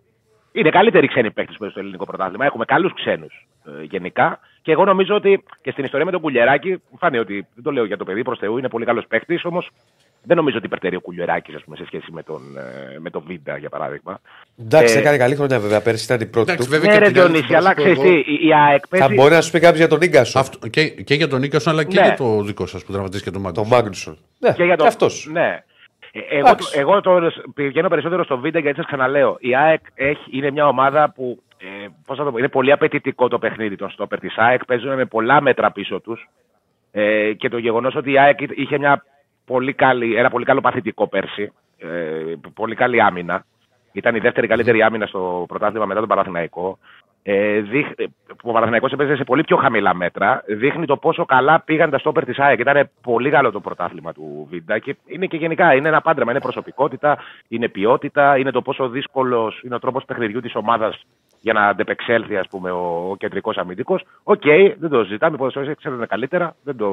είναι 0.52 0.70
καλύτεροι 0.70 1.06
ξένοι 1.06 1.30
παίκτες 1.30 1.52
που 1.54 1.58
παίζουν 1.58 1.70
στο 1.70 1.80
ελληνικό 1.80 2.04
πρωτάθλημα. 2.04 2.44
Έχουμε 2.44 2.64
καλούς 2.64 2.94
ξένους 2.94 3.46
ε, 3.66 3.82
γενικά. 3.82 4.38
Και 4.62 4.72
εγώ 4.72 4.84
νομίζω 4.84 5.14
ότι 5.14 5.44
και 5.62 5.70
στην 5.70 5.84
ιστορία 5.84 6.04
με 6.06 6.12
τον 6.12 6.20
Κουλιεράκη, 6.20 6.70
μου 6.70 6.98
φάνηκε 6.98 7.20
ότι 7.20 7.46
δεν 7.54 7.64
το 7.64 7.70
λέω 7.70 7.84
για 7.84 7.96
το 7.96 8.04
παιδί 8.04 8.22
προς 8.22 8.38
Θεού, 8.38 8.58
είναι 8.58 8.68
πολύ 8.68 8.84
καλός 8.84 9.06
παίκτης, 9.06 9.44
όμως 9.44 9.70
δεν 10.24 10.36
νομίζω 10.36 10.56
ότι 10.56 10.66
υπερτερεί 10.66 10.96
ο 10.96 11.00
Κουλιεράκη 11.00 11.52
σε 11.52 11.84
σχέση 11.86 12.12
με 12.12 12.22
τον, 12.22 12.42
ε, 12.56 12.98
με 12.98 13.10
τον 13.10 13.22
Βίντα 13.26 13.56
για 13.56 13.68
παράδειγμα. 13.68 14.20
Εντάξει, 14.60 14.96
Ε, 14.96 15.00
έκανε 15.00 15.16
καλή 15.16 15.34
χρονιά 15.34 15.60
βέβαια. 15.60 15.80
Πέρσι 15.82 16.04
ήταν 16.04 16.20
η 16.20 16.26
πρώτη 16.26 16.50
Εντάξει, 16.52 16.68
του. 16.68 16.74
βέβαια 16.74 16.90
Ναι, 16.92 16.98
και 16.98 17.04
ρε 17.04 17.10
την 17.12 17.20
άλλη 17.20 17.28
Διονύση, 17.30 17.46
φορά 17.46 17.58
αλλά 17.58 17.68
σου 17.68 17.74
πω 17.74 17.82
ξέρεις 17.82 17.98
εγώ, 17.98 18.22
τι, 18.22 18.32
η- 18.32 18.46
η 18.48 18.54
ΑΕΚ 18.54 18.82
Θα 18.88 18.98
παίζει. 18.98 19.14
μπορεί 19.14 19.34
να 19.34 19.40
σου 19.40 19.50
πει 19.50 19.58
κάποιος 19.60 19.78
για 19.78 19.88
τον 19.88 19.98
Νίγκασον. 19.98 20.40
αυτό- 20.40 20.68
και, 20.68 20.88
και 20.88 21.14
για 21.14 21.28
τον 21.28 21.40
Νίκασον 21.40 21.72
αλλά 21.72 21.84
και 21.84 22.00
Ναι. 22.00 22.06
για 22.06 22.16
το 22.16 22.42
δικό 22.42 22.66
σας 22.66 22.84
που 22.84 22.92
τραυματίστηκε 22.92 23.30
τον 23.30 23.40
Μάγκο. 23.42 23.54
Τον 23.54 23.66
Μάγνουσον. 23.70 24.18
Ναι, 24.38 24.52
Και 24.52 24.64
για 24.64 24.76
το... 24.76 24.84
αυτός. 24.84 25.28
Ναι. 25.32 25.62
Ε, 26.12 26.18
Εγώ, 26.30 26.38
Εντάξει. 26.48 26.78
εγώ 26.78 27.00
το 27.00 27.32
πηγαίνω 27.54 27.88
περισσότερο 27.88 28.24
στο 28.24 28.38
βίντεο 28.38 28.60
γιατί 28.60 28.76
σας 28.76 28.86
ξαναλέω. 28.86 29.36
Η 29.40 29.56
ΑΕΚ 29.56 29.80
έχει, 29.94 30.24
είναι 30.30 30.50
μια 30.50 30.66
ομάδα 30.66 31.10
που 31.14 31.42
ε, 31.58 31.86
πώς 32.06 32.16
θα 32.18 32.24
το 32.24 32.30
πω, 32.32 32.38
είναι 32.38 32.48
πολύ 32.48 32.72
απαιτητικό 32.72 33.28
το 33.28 33.38
παιχνίδι 33.38 33.76
των 33.76 33.90
στόπερ 33.90 34.18
της 34.20 34.36
ΑΕΚ. 34.36 34.64
Παίζουν 34.64 34.94
με 34.94 35.04
πολλά 35.04 35.40
μέτρα 35.40 35.70
πίσω 35.72 36.00
τους. 36.00 36.28
Ε, 36.92 37.32
και 37.32 37.48
το 37.48 37.58
γεγονός 37.58 37.94
ότι 37.94 38.10
η 38.12 38.18
ΑΕΚ 38.18 38.38
είχε 38.54 38.78
μια 38.78 39.04
πολύ 39.44 39.72
καλή, 39.72 40.16
ένα 40.16 40.30
πολύ 40.30 40.44
καλό 40.44 40.60
παθητικό 40.60 41.08
πέρσι. 41.08 41.52
Ε, 41.78 42.34
πολύ 42.54 42.74
καλή 42.74 43.02
άμυνα. 43.02 43.44
Ήταν 43.92 44.14
η 44.14 44.18
δεύτερη 44.18 44.46
καλύτερη 44.46 44.82
άμυνα 44.82 45.06
στο 45.06 45.44
πρωτάθλημα 45.48 45.86
μετά 45.86 46.00
τον 46.00 46.08
Παναθηναϊκό. 46.08 46.78
Ε, 47.24 47.60
δείχ, 47.60 47.86
ε, 47.96 48.04
που 48.26 48.48
ο 48.48 48.52
Παναθηναϊκός 48.52 48.92
έπαιζε 48.92 49.16
σε 49.16 49.24
πολύ 49.24 49.44
πιο 49.44 49.56
χαμηλά 49.56 49.94
μέτρα. 49.94 50.42
Δείχνει 50.46 50.86
το 50.86 50.96
πόσο 50.96 51.24
καλά 51.24 51.60
πήγαν 51.60 51.90
τα 51.90 51.98
στόπερ 51.98 52.24
της 52.24 52.38
ΑΕΚ. 52.38 52.58
Ήταν 52.58 52.90
πολύ 53.02 53.30
καλό 53.30 53.50
το 53.50 53.60
πρωτάθλημα 53.60 54.12
του 54.12 54.46
Βίντα 54.50 54.78
και 54.78 54.96
είναι 55.06 55.26
και 55.26 55.36
γενικά 55.36 55.74
είναι 55.74 55.88
ένα 55.88 56.00
πάντρεμα. 56.00 56.30
Είναι 56.30 56.40
προσωπικότητα, 56.40 57.18
είναι 57.48 57.68
ποιότητα, 57.68 58.38
είναι 58.38 58.50
το 58.50 58.62
πόσο 58.62 58.88
δύσκολος 58.88 59.60
είναι 59.64 59.74
ο 59.74 59.78
τρόπος 59.78 60.04
παιχνιδιού 60.04 60.40
της 60.40 60.54
ομάδας 60.54 61.04
για 61.44 61.52
να 61.52 61.68
αντεπεξέλθει 61.68 62.36
ας 62.36 62.48
πούμε, 62.48 62.70
ο, 62.70 63.08
ο 63.10 63.16
κεντρικός 63.16 63.56
αμυντικός. 63.56 64.02
Οκ, 64.22 64.42
δεν 64.78 64.90
το 64.90 65.04
συζητάμε. 65.04 65.34
Οι 65.34 65.38
ποδοσφαιριστές 65.38 65.76
ξέρουν 65.78 66.06
καλύτερα. 66.06 66.56
Δεν, 66.62 66.76
το, 66.76 66.86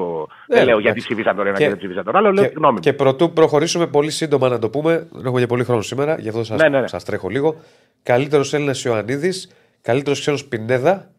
Ναι, 0.46 0.56
δεν 0.56 0.64
λέω 0.64 0.78
εντάξει. 0.78 0.82
γιατί 0.82 0.98
ψηφίσαν 1.00 1.36
τον 1.36 1.46
ένα 1.46 1.56
και, 1.56 1.62
Και- 1.62 1.68
δεν 1.68 1.78
ψηφίσαν 1.78 2.04
τον 2.04 2.16
άλλο. 2.16 2.30
Λέω 2.32 2.42
τη 2.44 2.48
Και, 2.48 2.54
γνώμη 2.56 2.72
μου. 2.74 2.80
και 2.80 2.92
προτού 2.92 3.32
προχωρήσουμε 3.32 3.86
πολύ 3.86 4.10
σύντομα 4.10 4.48
να 4.48 4.58
το 4.58 4.70
πούμε, 4.70 5.08
δεν 5.12 5.24
έχουμε 5.26 5.40
και 5.40 5.46
πολύ 5.46 5.64
χρόνο 5.64 5.80
σήμερα, 5.82 6.16
γι' 6.18 6.28
αυτό 6.28 6.44
σα 6.44 6.54
Ναι, 6.56 6.68
ναι, 6.68 6.80
ναι. 6.80 6.86
σας 6.88 7.04
τρέχω 7.04 7.28
λίγο. 7.28 7.56
Καλύτερος 8.02 8.52
Έλληνας 8.54 8.84
Ιωαννίδης, 8.84 9.50
καλύτερος 9.82 10.20
ξένος 10.20 10.44
Πινέδα, 10.44 11.10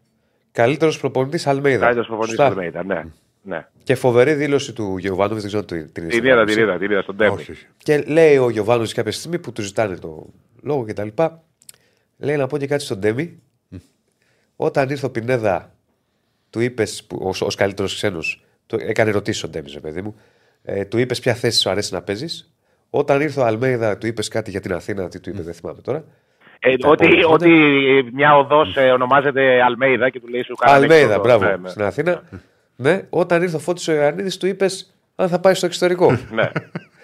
καλύτερος 0.52 0.98
προπονητής 1.00 1.46
Αλμέιδα. 1.46 1.78
Καλύτερος 1.80 2.06
προπονητής 2.06 2.36
Σωστά. 2.36 2.54
του 2.54 2.58
Αλμέιδα. 2.60 2.84
Ναι. 2.84 3.02
ναι. 3.42 3.66
Και 3.84 3.94
φοβερή 3.94 4.32
δήλωση 4.34 4.72
του 4.72 4.96
Γιοβάνοβιτς, 4.98 5.40
δεν 5.40 5.50
ξέρω 5.50 5.64
την 5.64 5.92
την 5.92 6.08
Την 6.08 6.24
είδα, 6.24 6.44
την 6.44 6.58
είδα, 6.62 6.78
την 6.78 6.90
είδα 6.90 7.02
στον 7.02 7.16
Τέμι. 7.16 7.34
Όχι, 7.34 7.50
όχι. 7.50 7.66
Και 7.76 8.04
λέει 8.06 8.36
ο 8.36 8.50
Γιοβάνοβιτς 8.50 8.92
κάποια 8.92 9.12
στιγμή 9.12 9.38
που 9.38 9.52
του 9.52 9.62
ζητάνε 9.62 9.96
το 9.96 10.26
λόγο 10.62 10.84
κτλ. 10.84 11.08
Λέει 12.22 12.36
να 12.36 12.46
πω 12.46 12.58
και 12.58 12.66
κάτι 12.66 12.82
στον 12.84 12.98
Ντέμι. 12.98 13.38
Όταν 14.56 14.88
ήρθε 14.90 15.06
ο 15.06 15.10
Πινέδα, 15.10 15.74
του 16.50 16.60
είπες, 16.60 17.06
ως 17.40 17.54
καλύτερος 17.54 17.94
ξένος, 17.94 18.44
έκανε 18.76 19.10
ερωτήσεις 19.10 19.42
ο 19.42 19.48
Ντέμι, 19.48 19.70
ρε 19.72 19.80
παιδί 19.80 20.02
μου, 20.02 20.14
ε, 20.62 20.84
του 20.84 20.98
είπες 20.98 21.20
ποια 21.20 21.34
θέση 21.34 21.58
σου 21.60 21.70
αρέσει 21.70 21.94
να 21.94 22.02
παίζεις. 22.02 22.52
Όταν 22.90 23.20
ήρθε 23.20 23.40
ο 23.40 23.44
Αλμέιδα, 23.44 23.98
του 23.98 24.06
είπες 24.06 24.28
κάτι 24.28 24.50
για 24.50 24.60
την 24.60 24.72
Αθήνα, 24.72 25.08
τι 25.08 25.20
του 25.20 25.30
είπε, 25.30 25.42
δεν 25.42 25.54
θυμάμαι 25.54 25.80
τώρα. 25.80 26.04
Ε, 26.58 26.76
Τα 26.76 26.88
ότι, 26.88 27.04
επόμενα 27.06 27.26
ότι 27.28 27.50
μια 28.12 28.36
οδός 28.36 28.76
ονομάζεται 28.94 29.62
Αλμέιδα 29.62 30.10
και 30.10 30.20
του 30.20 30.28
λέει 30.28 30.42
σου 30.42 30.54
κάνανε 30.54 30.78
Αλμέιδα, 30.78 31.02
έξοδο. 31.14 31.22
μπράβο, 31.22 31.44
Ναι, 31.44 31.56
ναι. 31.56 31.68
στην 31.68 31.82
Αθήνα. 31.82 32.22
ναι, 32.76 33.06
όταν 33.10 33.42
ήρθε 33.42 33.56
ο 33.56 33.58
Φώτης 33.58 33.88
ο 33.88 33.92
Ιωαννίδης, 33.92 34.36
του 34.36 34.46
είπες 34.46 34.94
αν 35.16 35.28
θα 35.28 35.40
πάει 35.40 35.54
στο 35.54 35.66
εξωτερικό. 35.66 36.18
Ναι. 36.32 36.50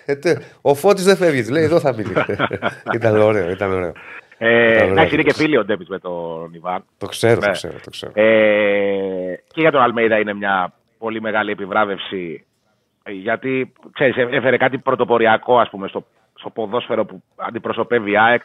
Ε, 0.04 0.16
τε- 0.16 0.42
ο 0.60 0.74
Φώτης 0.74 1.04
δεν 1.04 1.16
φεύγει, 1.16 1.50
λέει 1.50 1.64
εδώ 1.64 1.80
θα 1.80 1.94
μείνει. 1.94 2.12
ήταν 2.94 3.16
ωραίο, 3.20 3.50
ήταν 3.50 3.72
ωραίο. 3.72 3.92
Ε, 4.38 4.74
Ήταν 4.74 4.88
εντάξει, 4.88 5.14
είναι 5.14 5.22
και 5.22 5.32
ωραίο. 5.34 5.46
φίλοι 5.46 5.56
ο 5.56 5.64
Ντέμι 5.64 5.84
με 5.88 5.98
τον 5.98 6.50
Ιβάν. 6.54 6.84
Το 6.98 7.06
ξέρω, 7.06 7.38
Ναι. 7.40 7.46
το 7.46 7.50
ξέρω, 7.52 7.74
το 7.84 7.90
ξέρω. 7.90 8.12
Ε, 8.14 9.34
και 9.52 9.60
για 9.60 9.70
τον 9.70 9.80
Αλμέιδα 9.82 10.18
είναι 10.18 10.34
μια 10.34 10.72
πολύ 10.98 11.20
μεγάλη 11.20 11.50
επιβράβευση 11.50 12.44
ε, 13.02 13.12
γιατί 13.12 13.72
ξέρεις, 13.92 14.16
ε- 14.16 14.28
έφερε 14.36 14.56
κάτι 14.56 14.78
πρωτοποριακό 14.78 15.58
ας 15.58 15.68
πούμε 15.70 15.88
στο, 15.88 16.04
στο 16.34 16.50
ποδόσφαιρο 16.50 17.04
που 17.04 17.22
αντιπροσωπεύει 17.36 18.10
η 18.10 18.18
ΑΕΚ 18.18 18.42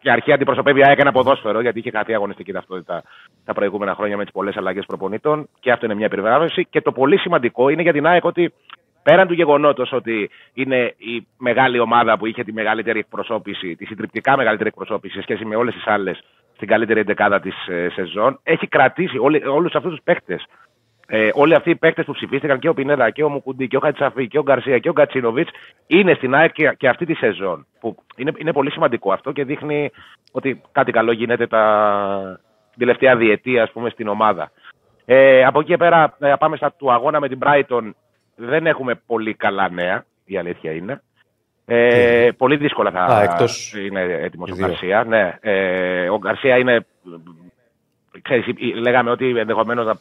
και 0.00 0.10
αρχή 0.10 0.32
αντιπροσωπεύει 0.32 0.80
η 0.80 0.82
ΑΕΚ 0.86 0.98
ένα 0.98 1.12
ποδόσφαιρο 1.12 1.60
γιατί 1.60 1.78
είχε 1.78 1.90
χαθεί 1.90 2.14
αγωνιστική 2.14 2.52
ταυτότητα 2.52 3.02
τα 3.44 3.52
προηγούμενα 3.52 3.94
χρόνια 3.94 4.16
με 4.16 4.22
τις 4.22 4.32
πολλές 4.32 4.56
αλλαγές 4.56 4.84
προπονητών 4.86 5.48
και 5.60 5.70
αυτό 5.72 5.84
είναι 5.86 5.94
μια 5.94 6.06
επιβράβευση 6.06 6.66
και 6.70 6.80
το 6.80 6.92
πολύ 6.92 7.18
σημαντικό 7.18 7.68
είναι 7.68 7.82
για 7.82 7.92
την 7.92 8.06
ΑΕΚ 8.06 8.24
ότι 8.24 8.52
πέραν 9.02 9.26
του 9.26 9.34
γεγονότος 9.34 9.92
ότι 9.92 10.30
είναι 10.52 10.94
η 10.96 11.26
μεγάλη 11.38 11.78
ομάδα 11.78 12.18
που 12.18 12.26
είχε 12.26 12.44
τη 12.44 12.52
μεγαλύτερη 12.52 12.98
εκπροσώπηση, 12.98 13.76
τη 13.76 13.84
συντριπτικά 13.84 14.36
μεγαλύτερη 14.36 14.68
εκπροσώπηση 14.68 15.14
σε 15.14 15.22
σχέση 15.22 15.44
με 15.44 15.56
όλες 15.56 15.74
τις 15.74 15.86
άλλες 15.86 16.24
στην 16.54 16.68
καλύτερη 16.68 17.00
εντεκάδα 17.00 17.40
της 17.40 17.54
σεζόν, 17.94 18.40
έχει 18.42 18.66
κρατήσει 18.66 19.18
όλους 19.44 19.74
αυτούς 19.74 19.90
τους 19.90 20.00
παίκτες. 20.04 20.46
Ε, 21.12 21.30
όλοι 21.34 21.54
αυτοί 21.54 21.70
οι 21.70 21.76
παίκτες 21.76 22.04
που 22.04 22.12
ψηφίστηκαν 22.12 22.58
και 22.58 22.68
ο 22.68 22.74
Πινέδα 22.74 23.10
και 23.10 23.22
ο 23.22 23.28
Μουκουντή 23.28 23.68
και 23.68 23.76
ο 23.76 23.80
Χατσαφή 23.80 24.28
και 24.28 24.38
ο 24.38 24.42
Γκαρσία 24.42 24.78
και 24.78 24.88
ο 24.88 24.92
Γκατσίνοβιτς 24.92 25.50
είναι 25.86 26.14
στην 26.14 26.34
ΑΕΚ 26.34 26.52
και, 26.52 26.74
και 26.76 26.88
αυτή 26.88 27.06
τη 27.06 27.14
σεζόν. 27.14 27.66
Που 27.80 27.96
είναι, 28.16 28.32
είναι 28.36 28.52
πολύ 28.52 28.70
σημαντικό 28.70 29.12
αυτό 29.12 29.32
και 29.32 29.44
δείχνει 29.44 29.90
ότι 30.32 30.60
κάτι 30.72 30.92
καλό 30.92 31.12
γίνεται 31.12 31.46
τα, 31.46 32.40
την 32.70 32.78
τελευταία 32.78 33.16
διετία 33.16 33.62
ας 33.62 33.70
πούμε, 33.70 33.90
στην 33.90 34.08
ομάδα. 34.08 34.50
Ε, 35.04 35.44
από 35.44 35.60
εκεί 35.60 35.68
και 35.68 35.76
πέρα 35.76 36.16
ε, 36.18 36.32
πάμε 36.38 36.56
στα 36.56 36.72
του 36.72 36.92
αγώνα 36.92 37.20
με 37.20 37.28
την 37.28 37.38
Brighton. 37.42 37.90
Δεν 38.42 38.66
έχουμε 38.66 38.94
πολύ 39.06 39.34
καλά 39.34 39.70
νέα, 39.70 40.04
η 40.24 40.38
αλήθεια 40.38 40.72
είναι. 40.72 41.02
Ε, 41.64 42.30
πολύ 42.36 42.56
δύσκολα 42.56 42.90
θα 42.90 43.00
Α, 43.00 43.22
εκτός 43.22 43.74
είναι 43.74 44.00
έτοιμος 44.00 44.50
ο 44.50 44.54
οι 44.54 44.56
δύο. 44.56 44.66
Γκαρσία. 44.66 45.04
Ναι, 45.04 45.38
ε, 45.40 46.08
ο 46.08 46.18
Γκαρσία 46.18 46.58
είναι. 46.58 46.86
Ξέρεις, 48.22 48.46
λέγαμε 48.74 49.10
ότι 49.10 49.38
ενδεχομένως 49.38 49.86
να 49.86 49.94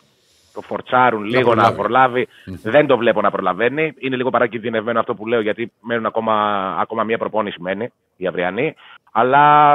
το 0.54 0.62
φορτσάρουν 0.62 1.24
λίγο 1.24 1.56
να 1.56 1.74
προλάβει. 1.74 2.28
Δεν 2.46 2.88
το 2.88 2.98
βλέπω 2.98 3.22
να 3.22 3.32
προλαβαίνει. 3.32 3.94
Είναι 3.98 4.16
λίγο 4.16 4.30
παρακινδυνευμένο 4.30 5.00
αυτό 5.00 5.16
που 5.16 5.28
λέω, 5.28 5.42
γιατί 5.42 5.72
μένουν 5.82 6.06
ακόμα, 6.06 6.34
ακόμα 6.80 7.04
μία 7.04 7.18
προπόνηση 7.18 7.62
μένει 7.62 7.90
η 8.18 8.28
αυριανή. 8.28 8.76
Αλλά 9.12 9.74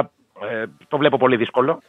ε, 0.51 0.65
το 0.89 0.99
βλέπω 0.99 1.17
πολύ 1.17 1.37
δύσκολο. 1.37 1.83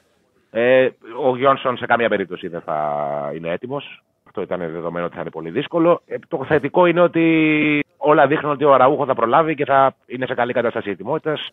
Ε, 0.51 0.89
ο 1.23 1.38
Γιόνσον 1.38 1.78
σε 1.78 1.86
καμία 1.86 2.09
περίπτωση 2.09 2.47
δεν 2.47 2.61
θα 2.61 3.32
είναι 3.36 3.51
έτοιμος. 3.51 4.03
Αυτό 4.38 4.55
ήταν 4.55 4.71
δεδομένο 4.71 5.05
ότι 5.05 5.15
θα 5.15 5.21
είναι 5.21 5.29
πολύ 5.29 5.49
δύσκολο. 5.49 6.01
Ε, 6.05 6.15
το 6.27 6.45
θετικό 6.45 6.86
είναι 6.86 7.01
ότι 7.01 7.83
όλα 7.97 8.27
δείχνουν 8.27 8.51
ότι 8.51 8.63
ο 8.63 8.73
Αραούχο 8.73 9.05
θα 9.05 9.13
προλάβει 9.15 9.55
και 9.55 9.65
θα 9.65 9.95
είναι 10.05 10.25
σε 10.25 10.33
καλή 10.33 10.53
κατάσταση 10.53 10.89
ετοιμότητας. 10.89 11.49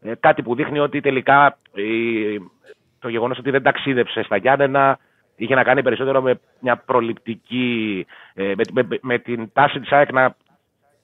Ε, 0.00 0.12
κάτι 0.20 0.42
που 0.42 0.54
δείχνει 0.54 0.78
ότι 0.78 1.00
τελικά 1.00 1.58
η, 1.72 1.84
το 2.98 3.08
γεγονός 3.08 3.38
ότι 3.38 3.50
δεν 3.50 3.62
ταξίδεψε 3.62 4.22
στα 4.22 4.36
Γιάννενα 4.36 4.98
είχε 5.36 5.54
να 5.54 5.62
κάνει 5.62 5.82
περισσότερο 5.82 6.22
με 6.22 6.40
μια 6.60 6.76
προληπτική. 6.76 8.06
Ε, 8.34 8.52
με, 8.56 8.82
με, 8.82 8.98
με, 9.00 9.18
την 9.18 9.50
τάση 9.52 9.80
της 9.80 9.92
ΑΕΚ 9.92 10.12
να, 10.12 10.36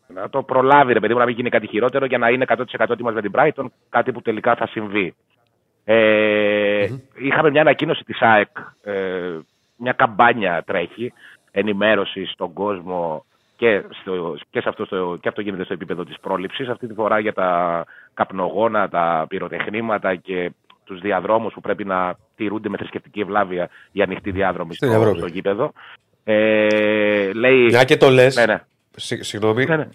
να 0.07 0.29
το 0.29 0.43
προλάβει, 0.43 0.93
ρε 0.93 1.01
παιδί 1.01 1.12
μου, 1.12 1.19
να 1.19 1.25
μην 1.25 1.35
γίνει 1.35 1.49
κάτι 1.51 1.67
χειρότερο 1.67 2.05
για 2.05 2.19
να 2.19 2.29
είναι 2.29 2.45
100% 2.49 2.91
έτοιμος 2.91 3.15
με 3.15 3.21
την 3.21 3.33
Brighton, 3.35 3.65
κάτι 3.89 4.12
που 4.12 4.23
τελικά 4.23 4.55
θα 4.55 4.67
συμβεί. 4.67 5.15
Ε, 5.85 6.87
mm-hmm. 6.89 7.01
Είχαμε 7.19 7.51
μια 7.51 7.61
ανακοίνωση 7.61 8.05
της 8.05 8.21
ΑΕΚ, 8.21 8.49
ε, 8.83 9.39
μια 9.77 9.93
καμπάνια 9.93 10.62
τρέχει, 10.66 11.12
ενημέρωση 11.51 12.27
στον 12.27 12.53
κόσμο 12.53 13.25
και, 13.57 13.83
στο, 14.01 14.37
και, 14.51 14.61
σε 14.61 14.68
αυτό, 14.68 14.85
στο, 14.85 15.18
και 15.20 15.29
αυτό 15.29 15.41
γίνεται 15.41 15.64
στο 15.64 15.72
επίπεδο 15.72 16.05
της 16.05 16.20
πρόληψης. 16.20 16.68
Αυτή 16.68 16.87
τη 16.87 16.95
φορά 16.95 17.18
για 17.18 17.33
τα 17.33 17.85
καπνογόνα, 18.14 18.89
τα 18.89 19.27
πυροτεχνήματα 19.29 20.14
και 20.14 20.51
τους 20.85 21.01
διαδρόμους 21.01 21.53
που 21.53 21.61
πρέπει 21.61 21.85
να 21.85 22.16
τηρούνται 22.37 22.68
με 22.68 22.77
θρησκευτική 22.77 23.20
ευλάβεια 23.20 23.68
οι 23.93 24.03
ανοιχτοί 24.03 24.31
διάδρομοι 24.31 24.75
στο, 24.75 25.14
στο 25.16 25.27
γήπεδο. 25.27 25.72
Ε, 26.25 27.33
λέει... 27.33 27.64
Μια 27.64 27.85
και 27.85 27.97
το 27.97 28.11
λες, 28.11 28.37
ναι, 28.37 28.47
ναι. 28.47 28.62
Συγγνώμη, 28.97 29.64
ναι, 29.64 29.77
ναι. 29.77 29.89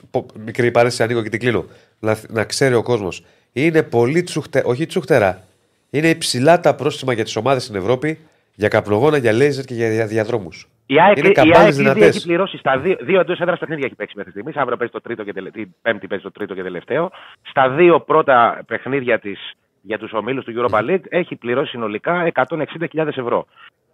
μικρή 0.43 0.71
παρένθεση 0.71 1.03
ανοίγω 1.03 1.23
και 1.23 1.29
την 1.29 1.39
κλείνω. 1.39 1.65
Να, 1.99 2.17
να 2.29 2.43
ξέρει 2.43 2.75
ο 2.75 2.83
κόσμος. 2.83 3.23
Είναι 3.51 3.83
πολύ 3.83 4.23
τσουχτερά, 4.23 4.65
όχι 4.67 4.85
τσουχτερά, 4.85 5.43
είναι 5.89 6.09
υψηλά 6.09 6.59
τα 6.59 6.75
πρόστιμα 6.75 7.13
για 7.13 7.23
τις 7.23 7.35
ομάδες 7.35 7.63
στην 7.63 7.75
Ευρώπη 7.75 8.19
για 8.59 8.67
καπνογόνα, 8.67 9.17
για 9.17 9.33
λέιζερ 9.33 9.65
και 9.65 9.73
για 9.73 10.07
διαδρόμους. 10.07 10.67
Η 10.85 10.95
ΑΕΚ, 11.01 11.17
είναι 11.17 11.27
η 11.27 11.51
ΑΕΚ 11.55 11.73
ήδη 11.73 12.03
έχει 12.03 12.21
πληρώσει 12.23 12.57
στα 12.57 12.79
δύο, 12.79 12.97
δύο 13.01 13.19
εντός 13.19 13.39
έδρας 13.39 13.59
παιχνίδια 13.59 13.85
έχει 13.85 13.95
παίξει 13.95 14.13
μέχρι 14.17 14.31
στιγμής. 14.31 14.55
Αύριο 14.55 14.77
παίζει 14.77 14.93
το 14.93 15.01
τρίτο 15.01 15.23
και 15.23 15.33
τελε... 15.33 15.49
την 15.51 15.75
Πέμπτη 15.81 16.07
παίζει 16.07 16.23
το 16.23 16.31
τρίτο 16.31 16.53
και 16.53 16.63
τελευταίο. 16.63 17.11
Στα 17.41 17.69
δύο 17.69 17.99
πρώτα 17.99 18.63
παιχνίδια 18.67 19.19
της 19.19 19.39
για 19.81 19.97
τους 19.97 20.13
ομίλους 20.13 20.43
του 20.43 20.53
Europa 20.57 20.79
League 20.79 21.03
έχει 21.09 21.35
πληρώσει 21.35 21.69
συνολικά 21.69 22.31
160.000 22.33 23.07
ευρώ. 23.07 23.45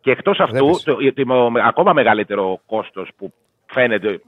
Και 0.01 0.11
εκτός 0.11 0.39
αυτού, 0.39 0.69
το, 0.83 0.95
το, 0.95 1.13
το, 1.13 1.51
ακόμα 1.65 1.93
μεγαλύτερο 1.93 2.59
κόστος 2.65 3.09
που 3.17 3.33
φαίνεται, 3.65 4.21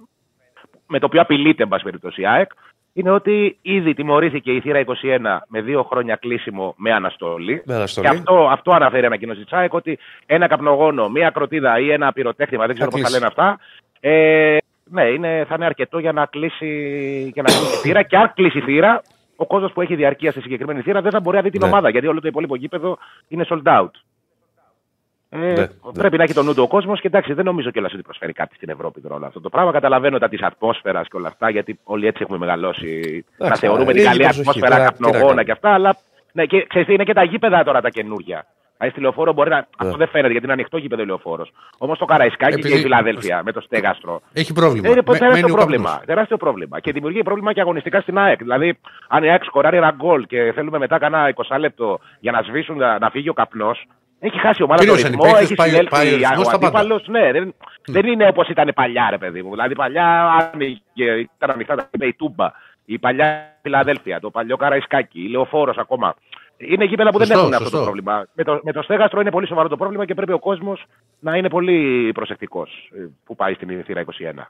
με 0.87 0.99
το 0.99 1.05
οποίο 1.05 1.21
απειλείται, 1.21 1.63
εν 1.63 1.69
πάση 1.69 1.83
περιπτώσει, 1.83 2.21
η 2.21 2.27
ΑΕΚ, 2.27 2.51
είναι 2.97 3.11
ότι 3.11 3.57
ήδη 3.61 3.93
τιμωρήθηκε 3.93 4.51
η 4.51 4.59
θύρα 4.59 4.83
21 4.85 4.91
με 5.47 5.61
δύο 5.61 5.83
χρόνια 5.83 6.15
κλείσιμο 6.15 6.73
με 6.77 6.93
αναστολή. 6.93 7.61
Με 7.65 7.75
αναστολή. 7.75 8.07
Και 8.07 8.13
αυτό, 8.15 8.47
αυτό 8.51 8.71
αναφέρει 8.71 9.05
ανακοίνωση 9.05 9.45
Τσάικ 9.45 9.73
ότι 9.73 9.99
ένα 10.25 10.47
καπνογόνο, 10.47 11.09
μία 11.09 11.29
κροτίδα 11.29 11.79
ή 11.79 11.91
ένα 11.91 12.13
πυροτέχνημα, 12.13 12.65
δεν 12.65 12.75
ξέρω 12.75 12.89
πώς 12.89 13.01
θα 13.01 13.09
λένε 13.09 13.25
αυτά, 13.25 13.59
ε, 13.99 14.57
ναι, 14.83 15.03
είναι, 15.03 15.45
θα 15.47 15.55
είναι 15.55 15.65
αρκετό 15.65 15.99
για 15.99 16.11
να 16.11 16.25
κλείσει, 16.25 16.71
για 17.33 17.41
να 17.41 17.51
κλείσει 17.51 17.77
θύρα. 17.77 18.03
Και 18.03 18.17
αν 18.17 18.31
κλείσει 18.35 18.61
θύρα, 18.61 19.01
ο 19.35 19.45
κόσμος 19.45 19.71
που 19.71 19.81
έχει 19.81 19.95
διαρκεία 19.95 20.31
στη 20.31 20.41
συγκεκριμένη 20.41 20.81
θύρα 20.81 21.01
δεν 21.01 21.11
θα 21.11 21.19
μπορεί 21.19 21.35
να 21.35 21.41
δει 21.41 21.49
την 21.49 21.61
ναι. 21.61 21.67
ομάδα 21.67 21.89
γιατί 21.89 22.07
όλο 22.07 22.21
το 22.21 22.27
υπόλοιπο 22.27 22.55
γήπεδο 22.55 22.97
είναι 23.27 23.45
sold 23.49 23.63
out. 23.63 23.91
Ε, 25.29 25.37
ναι, 25.37 25.53
πρέπει 25.93 26.11
ναι. 26.11 26.17
να 26.17 26.23
έχει 26.23 26.33
τον 26.33 26.45
νου 26.45 26.53
του 26.53 26.63
ο 26.63 26.67
κόσμος 26.67 27.01
και 27.01 27.07
εντάξει, 27.07 27.33
δεν 27.33 27.45
νομίζω 27.45 27.71
κιόλας 27.71 27.93
ότι 27.93 28.01
προσφέρει 28.01 28.33
κάτι 28.33 28.55
στην 28.55 28.69
Ευρώπη 28.69 29.01
τώρα 29.01 29.15
όλο 29.15 29.25
αυτό 29.25 29.41
το 29.41 29.49
πράγμα. 29.49 29.71
Καταλαβαίνω 29.71 30.17
τα 30.17 30.29
της 30.29 30.41
ατμόσφαιρας 30.41 31.07
και 31.07 31.15
όλα 31.15 31.27
αυτά, 31.27 31.49
γιατί 31.49 31.79
όλοι 31.83 32.07
έτσι 32.07 32.21
έχουμε 32.23 32.37
μεγαλώσει. 32.37 33.25
να 33.37 33.55
θεωρούμε 33.55 33.93
την 33.93 34.03
καλή 34.03 34.27
ατμόσφαιρα 34.27 34.77
καπνογόνα 34.77 35.43
και 35.43 35.51
αυτά, 35.51 35.69
αλλά 35.69 35.97
ναι, 36.31 36.45
και 36.45 36.65
ξέρετε, 36.69 36.93
είναι 36.93 37.03
και 37.03 37.13
τα 37.13 37.23
γήπεδα 37.23 37.63
τώρα 37.63 37.81
τα 37.81 37.89
καινούργια. 37.89 38.45
Δηλαδή 38.77 38.95
στη 38.95 39.01
λεωφόρο 39.01 39.33
μπορεί 39.33 39.49
να. 39.49 39.67
Αυτό 39.77 39.97
δεν 39.97 40.07
φαίνεται 40.07 40.31
γιατί 40.31 40.45
είναι 40.45 40.53
ανοιχτό 40.53 40.77
γήπεδο 40.77 41.05
λεωφόρο. 41.05 41.47
Όμως 41.77 41.97
το 41.97 42.05
Καραϊσκάκι 42.05 42.53
Επειδή... 42.53 42.69
και 42.69 42.79
η 42.79 42.81
Φιλαδέλφια 42.81 43.41
με 43.43 43.51
το 43.51 43.61
στέγαστρο. 43.61 44.21
Έχει 44.33 44.53
πρόβλημα. 44.53 44.89
Είναι 44.89 45.03
τεράστιο 45.03 45.47
πρόβλημα. 45.47 46.01
Τεράστιο 46.05 46.37
πρόβλημα. 46.37 46.79
Και 46.79 46.91
δημιουργεί 46.91 47.23
πρόβλημα 47.23 47.53
και 47.53 47.61
αγωνιστικά 47.61 48.01
στην 48.01 48.17
ΑΕΚ. 48.17 48.37
Δηλαδή, 48.37 48.79
αν 49.07 49.23
η 49.23 49.29
ΑΕΚ 49.29 49.43
σκοράρει 49.43 49.77
ένα 49.77 49.93
γκολ 49.95 50.25
και 50.25 50.51
θέλουμε 50.55 50.77
μετά 50.77 50.97
κανένα 50.97 51.33
20 51.49 51.57
λεπτό 51.59 51.99
για 52.19 52.31
να 52.31 52.41
σβήσουν 52.41 52.77
να 52.77 53.09
φύγει 53.11 53.29
ο 53.29 53.33
καπνός, 53.33 53.87
έχει 54.19 54.39
χάσει 54.39 54.61
η 54.61 54.63
ομάδα 54.63 54.85
τον 54.85 54.95
ρυθμό, 54.95 55.25
έχει 55.39 55.55
συνέλθει 55.61 56.23
ο 56.45 56.49
αντίπαλος. 56.53 57.07
Ναι, 57.07 57.31
δεν, 57.31 57.55
δεν 57.85 58.05
είναι 58.05 58.27
όπως 58.27 58.47
ήταν 58.47 58.71
παλιά, 58.75 59.07
ρε 59.09 59.17
παιδί 59.17 59.41
μου. 59.41 59.49
Δηλαδή 59.49 59.75
παλιά 59.75 60.23
άνοιγε, 60.53 61.11
ήταν 61.35 61.49
ανοιχτά 61.49 61.75
τα 61.75 61.89
η 61.99 62.13
Τούμπα, 62.13 62.51
η 62.85 62.99
παλιά 62.99 63.57
Φιλαδέλφια, 63.61 64.19
το 64.19 64.29
παλιό 64.29 64.57
Καραϊσκάκι, 64.57 65.19
η 65.19 65.29
Λεωφόρος 65.29 65.77
ακόμα. 65.77 66.15
Είναι 66.57 66.85
γήπεδα 66.85 67.09
που 67.09 67.17
δεν 67.17 67.31
έχουν 67.31 67.53
αυτό 67.53 67.69
το 67.69 67.83
πρόβλημα. 67.83 68.25
Με 68.33 68.43
το, 68.43 68.59
με 68.63 68.71
το 68.71 68.81
στέγαστρο 68.81 69.21
είναι 69.21 69.31
πολύ 69.31 69.47
σοβαρό 69.47 69.67
το 69.67 69.77
πρόβλημα 69.77 70.05
και 70.05 70.13
πρέπει 70.13 70.31
ο 70.31 70.39
κόσμος 70.39 70.85
να 71.19 71.35
είναι 71.35 71.49
πολύ 71.49 72.11
προσεκτικός 72.13 72.91
ε, 72.95 73.05
που 73.25 73.35
πάει 73.35 73.53
στην 73.53 73.83
θύρα 73.83 74.03
21. 74.37 74.41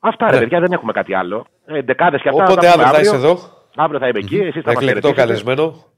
Αυτά 0.00 0.26
ρε 0.30 0.32
ναι. 0.32 0.38
παιδιά, 0.38 0.60
δεν 0.60 0.72
έχουμε 0.72 0.92
κάτι 0.92 1.14
άλλο. 1.14 1.46
Ε, 1.66 1.82
Δεκάδες 1.82 2.22
και 2.22 2.28
αυτά. 2.28 2.44
Οπότε 2.44 2.68
αύριο 2.68 2.86
θα 2.86 3.00
είσαι 3.00 3.14
εδώ. 3.14 3.38
Αύριο 3.76 3.98
θα 3.98 4.08
είμαι 4.08 4.18
εκεί. 4.18 4.36
Εσείς 4.36 4.62
θα 4.62 4.72
μας 4.72 5.12
καλεσμένο. 5.14 5.91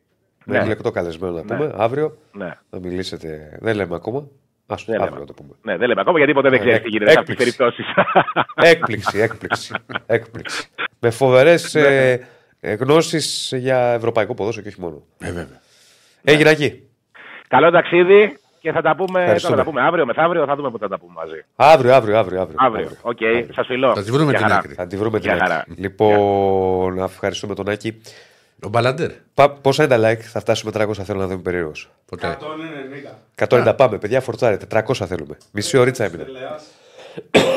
Με 0.44 0.56
ναι. 0.56 0.62
εκλεκτό 0.62 0.90
καλεσμένο 0.90 1.32
να 1.32 1.42
πούμε. 1.42 1.66
Ναι. 1.66 1.72
Αύριο 1.76 2.16
ναι. 2.32 2.52
θα 2.70 2.78
μιλήσετε. 2.78 3.58
Δεν 3.60 3.76
λέμε 3.76 3.94
ακόμα. 3.94 4.18
Α 4.66 4.76
δεν 4.86 5.00
αύριο 5.00 5.14
λέμε. 5.14 5.26
το 5.26 5.32
πούμε. 5.32 5.54
Ναι, 5.62 5.76
δεν 5.76 5.88
λέμε 5.88 6.00
ακόμα 6.00 6.18
γιατί 6.18 6.32
ποτέ 6.32 6.48
δεν 6.48 6.60
ξέρεις 6.60 6.82
τι 6.82 6.88
γίνεται 6.88 7.10
σε 7.10 7.18
αυτές 7.18 7.36
τις 7.36 7.44
περιπτώσεις. 7.44 7.86
Έκπληξη, 8.54 9.18
έκπληξη. 9.18 9.74
έκπληξη. 10.06 10.68
Με 10.98 11.10
φοβερές 11.10 11.74
ε, 11.74 12.26
ε 12.60 12.74
γνώσεις 12.74 13.52
για 13.56 13.92
ευρωπαϊκό 13.92 14.34
ποδόσφαιρο 14.34 14.66
και 14.66 14.72
όχι 14.72 14.80
μόνο. 14.80 15.02
Ε, 15.18 15.26
βέβαια. 15.26 15.60
Έγινε 16.24 16.50
εκεί. 16.50 16.88
Καλό 17.48 17.70
ταξίδι 17.70 18.38
και 18.60 18.72
θα 18.72 18.82
τα 18.82 18.96
πούμε, 18.96 19.36
θα 19.38 19.54
τα 19.54 19.64
πούμε 19.64 19.80
αύριο, 19.80 20.06
μεθαύριο, 20.06 20.46
θα 20.46 20.56
δούμε 20.56 20.70
πότε 20.70 20.84
θα 20.84 20.90
τα 20.90 20.98
πούμε 20.98 21.12
μαζί. 21.14 21.44
Αύριο, 21.56 21.94
αύριο, 21.94 22.18
αύριο. 22.18 22.40
Αύριο, 22.40 22.56
αύριο. 22.58 22.90
OK, 23.02 23.18
okay. 23.20 23.46
σας 23.52 23.66
φιλώ. 23.66 23.94
Θα 23.94 24.02
τη 24.02 24.10
βρούμε 24.10 24.32
την 24.32 24.44
άκρη. 24.44 24.74
Θα 24.74 24.86
τη 24.86 24.96
βρούμε 24.96 25.20
την 25.20 25.30
άκρη. 25.30 25.74
Λοιπόν, 25.76 26.94
να 26.94 27.04
ευχαριστούμε 27.04 27.54
τον 27.54 27.68
Άκη. 27.68 28.00
Ο 28.62 28.68
Μπαλάντερ. 28.68 29.10
Πόσα 29.62 29.84
είναι 29.84 29.96
τα 29.96 30.10
like, 30.10 30.20
θα 30.20 30.40
φτάσουμε 30.40 30.72
300 30.74 30.92
θέλω 30.92 31.18
να 31.18 31.26
δούμε 31.26 31.42
περίεργος. 31.42 31.90
190. 32.18 32.18
190 33.48 33.74
πάμε, 33.76 33.98
παιδιά, 33.98 34.20
φορτσάρετε. 34.20 34.82
400 34.86 35.06
θέλουμε. 35.06 35.36
Μισή 35.52 35.76
ωρίτσα 35.76 36.04
έμεινε. 36.04 36.26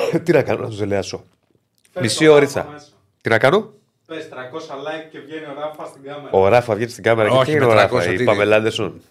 Τι 0.24 0.32
να 0.32 0.42
κάνω, 0.42 0.62
να 0.62 0.68
τους 0.68 0.78
δελεάσω. 0.78 1.24
Μισή 2.02 2.28
ωρίτσα. 2.28 2.68
Τι 3.22 3.30
να 3.30 3.38
κάνω; 3.38 3.74
Πες 4.08 4.30
300 4.32 4.36
like 4.36 5.08
και 5.12 5.20
βγαίνει 5.20 5.46
ο 5.46 5.54
Ράφα 5.60 5.86
στην 5.86 6.04
κάμερα. 6.04 6.30
Ο 6.32 6.48
Ράφα 6.48 6.76
βγαίνει 6.76 6.92
στην 6.92 7.04
κάμερα 7.04 7.30
Όχι, 7.30 7.46
και 7.46 7.52
βγαίνει 7.52 7.72
ο 7.72 7.74
Ράφα. 7.74 8.12
Η 8.12 8.24
Παμελάντεσον. 8.24 9.02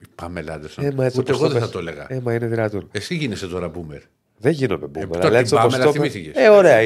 Η 0.00 0.06
Παμελάντεσον. 0.14 0.84
Ε, 0.84 1.10
Ούτε 1.16 1.32
εγώ 1.32 1.48
δεν 1.48 1.60
θα 1.60 1.68
το 1.68 1.78
έλεγα. 1.78 2.06
Ε, 2.08 2.20
μα 2.20 2.34
είναι 2.34 2.46
δυνατόν. 2.46 2.88
Εσύ 2.92 3.14
γίνεσαι 3.14 3.46
τώρα 3.46 3.70
boomer. 3.74 4.00
Δεν 4.36 4.52
γίνομαι 4.52 4.86
boomer. 4.94 5.32
Ε, 5.32 5.38
έτσι 5.38 5.54
όπως 5.54 5.78
το... 5.78 5.92
Ε, 6.32 6.48
ωραία. 6.48 6.80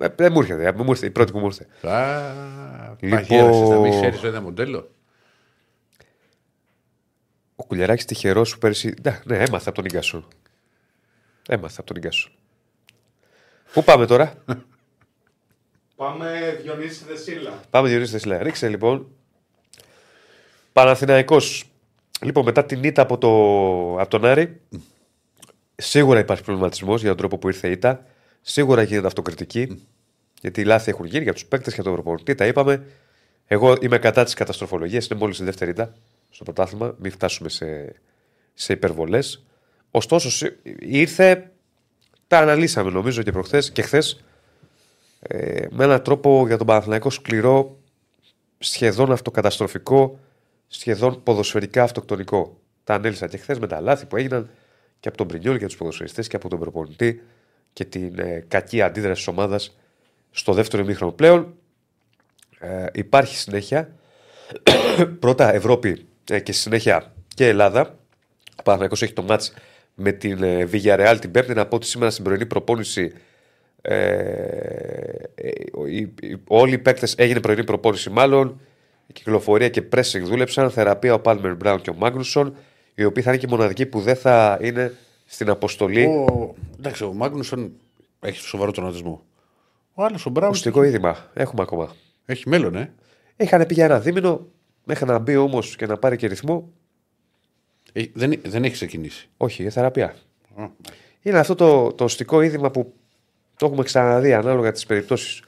Ε. 0.00 0.04
Ε, 0.04 0.12
δεν 0.16 0.32
μου 0.32 0.40
έρχεται, 0.40 0.72
μου 0.72 0.90
ήρθε, 0.90 1.06
η 1.06 1.10
πρώτη 1.10 1.32
που 1.32 1.38
μου 1.38 1.46
ήρθε. 1.46 1.88
Α, 1.88 2.96
λοιπόν... 3.00 3.68
θα 3.68 3.78
μην 3.78 3.90
ξέρεις 3.90 4.22
ένα 4.22 4.40
μοντέλο. 4.40 4.90
Ο 7.56 7.64
Κουλιαράκης 7.64 8.04
τυχερός 8.04 8.48
σου 8.48 8.58
πέρσι. 8.58 8.94
Ναι, 9.02 9.20
ναι, 9.24 9.36
έμαθα 9.36 9.68
από 9.68 9.74
τον 9.74 9.84
Ιγκασόν. 9.84 10.28
Έμαθα 11.48 11.80
από 11.80 11.86
τον 11.86 11.96
Ιγκασόν. 11.96 12.32
Πού 13.72 13.84
πάμε 13.84 14.06
τώρα; 14.06 14.44
Πάμε 15.96 16.58
Διονύση 16.62 17.04
Δεσίλα. 17.04 17.60
Πάμε 17.70 17.88
Διονύση 17.88 18.12
Δεσίλα. 18.12 18.42
Ρίξε 18.42 18.68
λοιπόν. 18.68 19.06
Παναθηναϊκός. 20.72 21.64
Λοιπόν, 22.22 22.44
μετά 22.44 22.64
την 22.64 22.84
ήττα 22.84 23.02
από, 23.02 23.18
το, 23.18 23.28
από 24.00 24.10
τον 24.10 24.24
Άρη, 24.24 24.60
σίγουρα 25.76 26.18
υπάρχει 26.18 26.42
προβληματισμός 26.42 27.00
για 27.00 27.08
τον 27.08 27.18
τρόπο 27.18 27.38
που 27.38 27.48
ήρθε 27.48 27.68
η 27.68 27.70
ήττα. 27.70 28.04
Σίγουρα 28.40 28.82
γίνεται 28.82 29.06
αυτοκριτική. 29.06 29.86
Γιατί 30.40 30.60
οι 30.60 30.64
λάθη 30.64 30.90
έχουν 30.90 31.06
γίνει 31.06 31.22
για 31.22 31.32
τους 31.32 31.46
παίκτες 31.46 31.74
και 31.74 31.82
τον 31.82 31.92
προπονητή. 31.92 32.34
Τα 32.34 32.46
είπαμε. 32.46 32.86
Εγώ 33.46 33.76
είμαι 33.80 33.98
κατά 33.98 34.24
της 34.24 34.34
καταστροφολογίας. 34.34 35.06
Είναι 35.06 35.18
μόλις 35.18 35.38
η 35.38 35.44
δεύτερη 35.44 35.70
ήττα 35.70 35.94
στο 36.30 36.44
πρωτάθλημα. 36.44 36.94
Μην 36.98 37.10
φτάσουμε 37.12 37.48
σε, 37.48 37.94
σε 38.54 38.72
υπερβολές. 38.72 39.44
Ωστόσο, 39.90 40.48
ήρθε. 40.78 41.50
Τα 42.26 42.38
αναλύσαμε 42.38 42.90
νομίζω 42.90 43.22
και 43.22 43.32
προχθές 43.32 43.70
και 43.70 43.82
χθες. 43.82 44.20
Ε, 45.20 45.66
με 45.70 45.84
έναν 45.84 46.02
τρόπο 46.02 46.46
για 46.46 46.56
τον 46.56 46.66
Παναθηναϊκό 46.66 47.10
σκληρό, 47.10 47.78
σχεδόν 48.58 49.12
αυτοκαταστροφικό, 49.12 50.18
σχεδόν 50.66 51.22
ποδοσφαιρικά 51.22 51.82
αυτοκτονικό. 51.82 52.60
Τα 52.84 52.94
ανέλησα 52.94 53.26
και 53.26 53.36
χθες 53.36 53.58
με 53.58 53.66
τα 53.66 53.80
λάθη 53.80 54.06
που 54.06 54.16
έγιναν 54.16 54.50
και 55.00 55.08
από 55.08 55.16
τον 55.16 55.26
Πρινιόλ 55.26 55.58
και 55.58 55.66
τους 55.66 55.76
ποδοσφαιριστές 55.76 56.28
και 56.28 56.36
από 56.36 56.48
τον 56.48 56.58
προπονητή 56.58 57.22
και 57.72 57.84
την 57.84 58.18
ε, 58.18 58.44
κακή 58.48 58.82
αντίδραση 58.82 59.16
της 59.24 59.26
ομάδας 59.28 59.76
στο 60.30 60.52
δεύτερο 60.52 60.82
ημίχρονο. 60.82 61.12
Πλέον 61.12 61.54
ε, 62.58 62.86
υπάρχει 62.92 63.36
συνέχεια. 63.36 63.94
Πρώτα 65.20 65.54
Ευρώπη 65.54 66.06
ε, 66.30 66.40
και 66.40 66.52
συνέχεια 66.52 67.12
και 67.34 67.46
Ελλάδα. 67.48 67.98
Ο 68.58 68.62
Παναθηναϊκός 68.62 69.02
έχει 69.02 69.12
το 69.12 69.22
μάτς 69.22 69.54
με 69.94 70.12
την 70.12 70.42
ε, 70.42 70.68
Villarreal 70.72 71.16
την 71.20 71.30
Πέμπτη. 71.30 71.54
Να 71.54 71.66
πω 71.66 71.76
ότι 71.76 71.86
σήμερα 71.86 72.10
στην 72.10 72.24
πρωινή 72.24 72.46
προπόνηση 72.46 73.12
ε, 73.82 73.94
ε, 75.34 75.50
οι- 75.88 76.12
οι- 76.20 76.36
όλοι 76.46 76.72
οι 76.74 76.78
παίκτες 76.78 77.14
έγινε 77.18 77.40
πρωινή 77.40 77.64
προπόνηση 77.64 78.10
μάλλον. 78.10 78.60
Η 79.06 79.12
κυκλοφορία 79.12 79.68
και 79.68 79.82
pressing 79.92 80.20
δούλεψαν. 80.22 80.70
Θεραπεία 80.70 81.14
ο 81.14 81.20
Πάλμερ 81.20 81.54
Μπράουν 81.56 81.80
και 81.80 81.90
ο 81.90 81.94
Μάγνουσον, 81.94 82.54
οι 82.94 83.04
οποίοι 83.04 83.22
θα 83.22 83.30
είναι 83.30 83.38
και 83.38 83.46
οι 83.48 83.50
μοναδικοί 83.50 83.86
που 83.86 84.00
δεν 84.00 84.16
θα 84.16 84.58
είναι 84.62 84.92
στην 85.30 85.50
αποστολή. 85.50 86.04
Ο, 86.04 86.54
εντάξει, 86.78 87.04
ο 87.04 87.12
Μάγνουσον 87.12 87.72
έχει 88.20 88.40
σοβαρό 88.40 88.70
τροματισμό. 88.70 89.22
Ο 89.94 90.04
άλλος 90.04 90.26
ο 90.26 90.30
Μπράουν 90.30 90.52
Ουστικό 90.52 90.82
είδημα. 90.82 91.30
Έχουμε 91.34 91.62
ακόμα. 91.62 91.94
έχει 92.24 92.48
μέλλον, 92.48 92.74
ε. 92.74 92.92
Είχαν 93.36 93.66
πει 93.66 93.74
για 93.74 93.84
ένα 93.84 94.00
δίμηνο, 94.00 94.46
μέχρι 94.84 95.06
να 95.06 95.18
μπει 95.18 95.36
όμως 95.36 95.76
και 95.76 95.86
να 95.86 95.96
πάρει 95.96 96.16
και 96.16 96.26
ρυθμό. 96.26 96.70
Ε, 97.92 98.04
δεν, 98.12 98.40
δεν 98.44 98.64
έχει 98.64 98.72
ξεκινήσει. 98.72 99.28
Όχι, 99.36 99.62
για 99.62 99.70
θεραπεία. 99.70 100.14
Α, 100.54 100.68
Είναι 101.22 101.38
αυτό 101.38 101.54
το, 101.54 101.92
το 101.92 102.04
οστικό 102.04 102.40
είδημα 102.40 102.70
που 102.70 102.92
το 103.56 103.66
έχουμε 103.66 103.82
ξαναδεί 103.82 104.32
ανάλογα 104.32 104.72
τις 104.72 104.86
περιπτώσεις. 104.86 105.42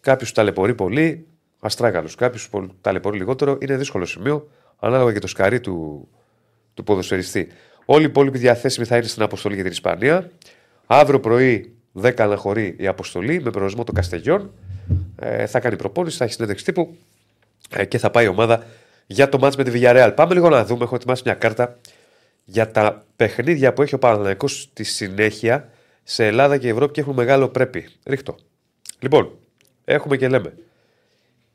Κάποιου 0.00 0.26
ταλαιπωρεί 0.34 0.74
πολύ, 0.74 1.26
αστράγαλου. 1.60 2.08
Κάποιου 2.16 2.70
ταλαιπωρεί 2.80 3.18
λιγότερο. 3.18 3.58
Είναι 3.60 3.76
δύσκολο 3.76 4.04
σημείο, 4.04 4.48
ανάλογα 4.78 5.12
και 5.12 5.18
το 5.18 5.26
σκαρί 5.26 5.60
του, 5.60 6.08
του 6.74 6.84
ποδοσφαιριστή. 6.84 7.48
Όλοι 7.84 8.02
οι 8.02 8.06
υπόλοιποι 8.06 8.38
διαθέσιμοι 8.38 8.86
θα 8.86 8.96
είναι 8.96 9.06
στην 9.06 9.22
αποστολή 9.22 9.54
για 9.54 9.64
την 9.64 9.72
Ισπανία. 9.72 10.30
Αύριο 10.86 11.20
πρωί 11.20 11.74
10 12.02 12.12
αναχωρεί 12.18 12.76
η 12.78 12.86
αποστολή 12.86 13.42
με 13.42 13.50
προορισμό 13.50 13.84
των 13.84 13.94
Καστεγιών. 13.94 14.50
Ε, 15.16 15.46
θα 15.46 15.60
κάνει 15.60 15.76
προπόνηση, 15.76 16.16
θα 16.16 16.24
έχει 16.24 16.32
συνέντευξη 16.32 16.64
τύπου 16.64 16.96
ε, 17.70 17.84
και 17.84 17.98
θα 17.98 18.10
πάει 18.10 18.24
η 18.24 18.28
ομάδα 18.28 18.64
για 19.06 19.28
το 19.28 19.38
μάτς 19.38 19.56
με 19.56 19.64
τη 19.64 19.70
Villarreal. 19.74 20.12
Πάμε 20.14 20.34
λίγο 20.34 20.48
να 20.48 20.64
δούμε. 20.64 20.84
Έχω 20.84 20.94
ετοιμάσει 20.94 21.22
μια 21.24 21.34
κάρτα 21.34 21.78
για 22.44 22.70
τα 22.70 23.04
παιχνίδια 23.16 23.72
που 23.72 23.82
έχει 23.82 23.94
ο 23.94 23.98
Παναθηναϊκός 23.98 24.60
στη 24.60 24.84
συνέχεια 24.84 25.68
σε 26.02 26.26
Ελλάδα 26.26 26.58
και 26.58 26.68
Ευρώπη 26.68 26.92
και 26.92 27.00
έχουν 27.00 27.14
μεγάλο 27.14 27.48
πρέπει. 27.48 27.88
Ρίχ' 28.06 28.25
το. 28.25 28.36
Λοιπόν, 28.98 29.38
έχουμε 29.84 30.16
και 30.16 30.28
λέμε. 30.28 30.54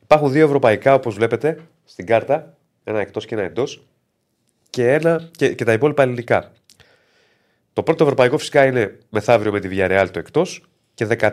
Υπάρχουν 0.04 0.32
δύο 0.32 0.46
ευρωπαϊκά 0.46 0.94
όπως 0.94 1.16
βλέπετε 1.16 1.58
στην 1.86 2.06
κάρτα, 2.06 2.58
ένα 2.84 3.00
εκτός 3.00 3.26
και 3.26 3.36
ένα 3.36 3.44
εντός 3.44 3.84
και, 4.70 4.94
ένα, 4.94 5.30
και, 5.38 5.54
και 5.54 5.64
τα 5.64 5.74
υπόλοιπα 5.74 6.04
ελληνικά. 6.04 6.52
Το 7.74 7.84
πρώτο 7.84 8.04
ευρωπαϊκό 8.04 8.38
φυσικά 8.38 8.66
είναι 8.66 8.98
μεθαύριο 9.10 9.52
με 9.52 9.60
τη 9.60 9.68
Villarreal 9.72 10.08
το 10.12 10.20
εκτός 10.20 10.64
και 10.94 11.08
14 11.10 11.32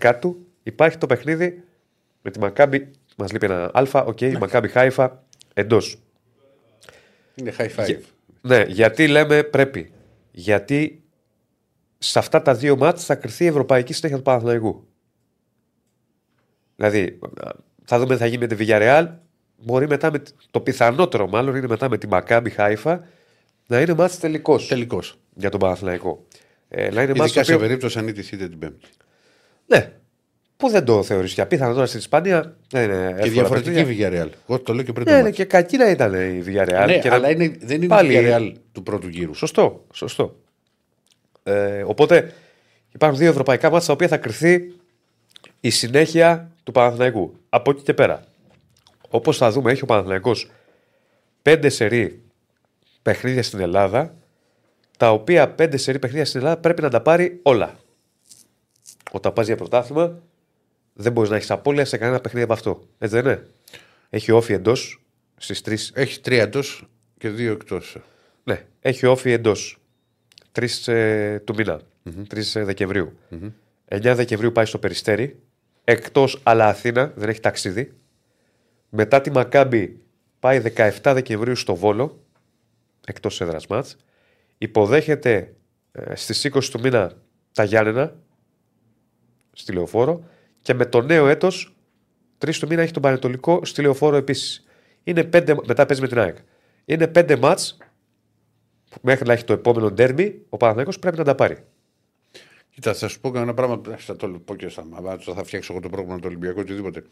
12 0.00 0.34
υπάρχει 0.62 0.98
το 0.98 1.06
παιχνίδι 1.06 1.64
με 2.22 2.30
τη 2.30 2.38
Μακάμπι, 2.38 2.90
μας 3.16 3.32
λείπει 3.32 3.46
ένα 3.46 3.70
α, 3.74 4.04
οκ, 4.04 4.20
η 4.20 4.36
Μακάμπι 4.36 4.68
Χάιφα 4.68 5.24
εντός. 5.54 5.98
Είναι 7.34 7.54
high 7.58 7.68
five. 7.76 7.98
Ναι, 8.40 8.62
γιατί 8.62 9.08
λέμε 9.08 9.42
πρέπει. 9.42 9.92
Γιατί 10.30 11.02
σε 11.98 12.18
αυτά 12.18 12.42
τα 12.42 12.54
δύο 12.54 12.76
μάτς 12.76 13.04
θα 13.04 13.14
κρυθεί 13.14 13.44
η 13.44 13.46
ευρωπαϊκή 13.46 13.92
συνέχεια 13.92 14.18
του 14.18 14.24
Παναθηναϊκού. 14.24 14.86
Δηλαδή, 16.76 17.18
θα 17.84 17.98
δούμε 17.98 18.14
τι 18.14 18.20
θα 18.20 18.26
γίνει 18.26 18.46
με 18.46 18.54
τη 18.54 18.56
Villarreal. 18.58 19.08
Μπορεί 19.64 19.86
μετά 19.88 20.10
με, 20.12 20.22
το 20.50 20.60
πιθανότερο 20.60 21.28
μάλλον 21.28 21.56
είναι 21.56 21.66
μετά 21.66 21.88
με 21.88 21.98
τη 21.98 22.06
Μακάμπι 22.08 22.50
Χάιφα 22.50 23.04
να 23.66 23.80
είναι 23.80 23.94
μάτς 23.94 24.18
τελικός 24.18 24.66
Τελικός. 24.66 25.18
για 25.34 25.50
τον 25.50 25.60
Παναθηναϊκό. 25.60 26.24
Ε, 26.68 26.90
να 26.90 27.02
είναι 27.02 27.14
μάτς 27.14 27.24
Ειδικά 27.24 27.40
το 27.40 27.46
σε 27.46 27.54
οποίο... 27.54 27.66
περίπτωση 27.66 27.98
αν 27.98 28.08
είτε 28.08 28.22
την 28.22 28.58
Πέμπτη. 28.58 28.88
Ναι. 29.66 29.92
Πού 30.56 30.68
δεν 30.70 30.84
το 30.84 31.02
θεωρείς 31.02 31.32
για 31.32 31.46
πίθανο 31.46 31.74
τώρα 31.74 31.86
στην 31.86 31.98
Ισπανία. 31.98 32.56
Δεν 32.70 32.84
είναι 32.84 32.94
εύκολα 33.04 33.22
Και 33.22 33.30
διαφορετική 33.30 33.74
παιχνίδια. 33.74 34.10
Villarreal. 34.24 34.28
Εγώ 34.48 34.58
το 34.60 34.74
λέω 34.74 34.84
και 34.84 34.92
πριν 34.92 35.04
Ναι, 35.04 35.10
το 35.10 35.16
ναι, 35.16 35.22
μάτς. 35.22 35.36
και 35.36 35.44
κακή 35.44 35.76
να 35.76 35.90
ήταν 35.90 36.14
η 36.14 36.42
Villarreal. 36.46 36.84
Ναι, 36.86 36.98
και 36.98 37.08
να- 37.08 37.14
αλλά 37.14 37.30
είναι, 37.30 37.56
δεν 37.60 37.76
είναι 37.76 37.86
Πάλι- 37.86 38.14
η 38.14 38.18
Villarreal 38.26 38.52
του 38.72 38.82
πρώτου 38.82 39.08
γύρου. 39.08 39.34
Σωστό, 39.34 39.84
σωστό. 39.92 40.36
Ε, 41.42 41.82
οπότε 41.86 42.32
υπάρχουν 42.94 43.18
δύο 43.18 43.28
ευρωπαϊκά 43.30 43.66
μάτια 43.66 43.82
στα 43.84 43.92
οποία 43.92 44.08
θα 44.08 44.16
κρυθεί 44.16 44.72
η 45.60 45.70
συνέχεια 45.70 46.50
του 46.62 46.72
Παναθηναϊκού. 46.72 47.34
Από 47.48 47.70
εκεί 47.70 47.82
και 47.82 47.94
πέρα. 47.94 48.24
Όπως 49.10 49.36
θα 49.36 49.50
δούμε, 49.50 49.70
έχει 49.72 49.82
ο 49.82 49.86
Παναθηναϊκός 49.86 50.50
πέντε 51.42 51.68
σερί 51.68 52.22
παιχνίδια 53.02 53.42
στην 53.42 53.60
Ελλάδα, 53.60 54.14
τα 54.96 55.12
οποία 55.12 55.48
πέντε 55.50 55.76
σερί 55.76 55.98
παιχνίδια 55.98 56.24
στην 56.24 56.40
Ελλάδα 56.40 56.56
πρέπει 56.60 56.82
να 56.82 56.88
τα 56.90 57.00
πάρει 57.00 57.40
όλα. 57.42 57.78
Όταν 59.10 59.32
πας 59.32 59.46
για 59.46 59.56
πρωτάθλημα, 59.56 60.22
δεν 60.92 61.12
μπορείς 61.12 61.30
να 61.30 61.36
έχεις 61.36 61.50
απώλεια 61.50 61.84
σε 61.84 61.96
κανένα 61.96 62.20
παιχνίδι 62.20 62.44
από 62.44 62.52
αυτό. 62.52 62.82
Έτσι 62.98 63.20
δεν 63.20 63.24
είναι; 63.24 63.46
Έχει 64.10 64.30
όφη 64.30 64.52
εντός 64.52 65.02
στις 65.36 65.62
3 65.64 65.76
Έχει 65.94 66.20
τρία 66.20 66.42
εντός 66.42 66.88
και 67.18 67.28
δύο 67.28 67.52
εκτός. 67.52 67.96
ναι, 68.44 68.66
έχει 68.80 69.06
όφη 69.06 69.32
εντός. 69.32 69.78
3 70.52 70.92
ε, 70.92 71.38
του 71.38 71.54
μηνα 71.54 71.80
3 72.04 72.38
δεκεμβριου 72.54 73.18
9 73.88 74.12
Δεκεμβρίου 74.14 74.52
πάει 74.52 74.64
στο 74.64 74.78
Περιστέρι. 74.78 75.38
Εκτός 75.84 76.40
αλλά 76.42 76.66
Αθήνα, 76.66 77.12
δεν 77.16 77.28
έχει 77.28 77.40
ταξίδι. 77.40 77.92
Μετά 78.90 79.20
τη 79.20 79.30
Μακάμπη 79.30 80.00
πάει 80.38 80.62
17 80.76 80.90
Δεκεμβρίου 81.02 81.56
στο 81.56 81.74
Βόλο. 81.74 82.24
Εκτός 83.06 83.40
έδρας 83.40 83.66
μάτς. 83.66 83.96
Υποδέχεται 84.58 85.54
ε, 85.92 86.14
στις 86.14 86.50
20 86.52 86.64
του 86.64 86.80
μήνα 86.80 87.12
τα 87.52 87.64
Γιάννενα 87.64 88.16
στη 89.52 89.72
Λεωφόρο. 89.72 90.24
Και 90.62 90.74
με 90.74 90.86
το 90.86 91.02
νέο 91.02 91.28
έτος, 91.28 91.74
3 92.38 92.54
του 92.58 92.66
μήνα 92.66 92.82
έχει 92.82 92.92
τον 92.92 93.02
Πανετολικό 93.02 93.64
στη 93.64 93.82
Λεωφόρο 93.82 94.16
επίσης. 94.16 94.64
Είναι 95.04 95.24
πέντε, 95.24 95.54
μετά 95.66 95.86
παίζει 95.86 96.02
με 96.02 96.08
την 96.08 96.18
ΑΕΚ. 96.18 96.36
Είναι 96.84 97.06
πέντε 97.06 97.36
μάτς 97.36 97.78
που 98.90 98.98
μέχρι 99.02 99.26
να 99.26 99.32
έχει 99.32 99.44
το 99.44 99.52
επόμενο 99.52 99.90
ντέρμι, 99.90 100.42
ο 100.48 100.56
Παναθηναϊκός 100.56 100.98
πρέπει 100.98 101.16
να 101.16 101.24
τα 101.24 101.34
πάρει. 101.34 101.56
Κοίτα, 102.70 102.94
θα 102.94 103.08
σου 103.08 103.20
πω 103.20 103.38
ένα 103.38 103.54
πράγμα. 103.54 103.80
Θα 103.96 104.16
το 104.16 104.28
πω 104.28 104.54
και 104.54 104.68
στα 104.68 104.84
μάτια, 104.84 105.34
θα 105.34 105.44
φτιάξω 105.44 105.72
εγώ 105.72 105.82
το 105.82 105.88
πρόγραμμα 105.88 106.16
του 106.16 106.24
Ολυμπιακού 106.26 106.60
οτιδήποτε. 106.60 107.04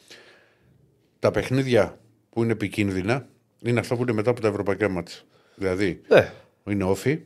Τα 1.18 1.30
παιχνίδια 1.30 1.98
που 2.30 2.42
είναι 2.42 2.52
επικίνδυνα 2.52 3.28
είναι 3.62 3.80
αυτά 3.80 3.96
που 3.96 4.02
είναι 4.02 4.12
μετά 4.12 4.30
από 4.30 4.40
τα 4.40 4.48
ευρωπαϊκά 4.48 4.88
μάτια. 4.88 5.16
Δηλαδή 5.54 6.00
Ναι. 6.08 6.32
είναι 6.70 6.84
όφη 6.84 7.20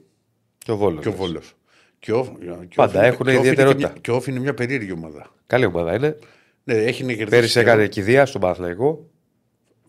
Και 0.59 0.70
ο 0.70 0.76
Βόλος. 0.76 1.03
και 1.03 1.09
ο 1.09 1.12
Βόλος. 1.12 1.55
Και 1.99 2.12
ο, 2.12 2.36
και 2.68 2.74
Πάντα 2.74 2.99
Όφη- 3.01 3.12
έχουν 3.12 3.26
και 3.26 3.30
Όφη 3.30 3.30
είναι 3.30 3.38
ιδιαιτερότητα. 3.49 3.86
Και, 3.86 3.93
μια- 3.93 4.01
και 4.01 4.11
ο 4.11 4.14
Όφη 4.14 4.30
είναι 4.30 4.40
μια 4.40 4.55
περίεργη 4.55 4.93
ομάδα. 4.93 5.34
Καλή 5.47 5.64
ομάδα 5.64 5.95
είναι. 5.95 6.18
Ναι, 6.64 6.74
έχει 6.74 7.03
να 7.03 7.09
κερδίσει. 7.09 7.30
Πέρυσι 7.30 7.53
καιρό. 7.53 7.70
έκανε 7.70 7.86
κηδεία 7.88 8.26
στον 8.26 8.40
Παναθηναϊκό. 8.40 9.11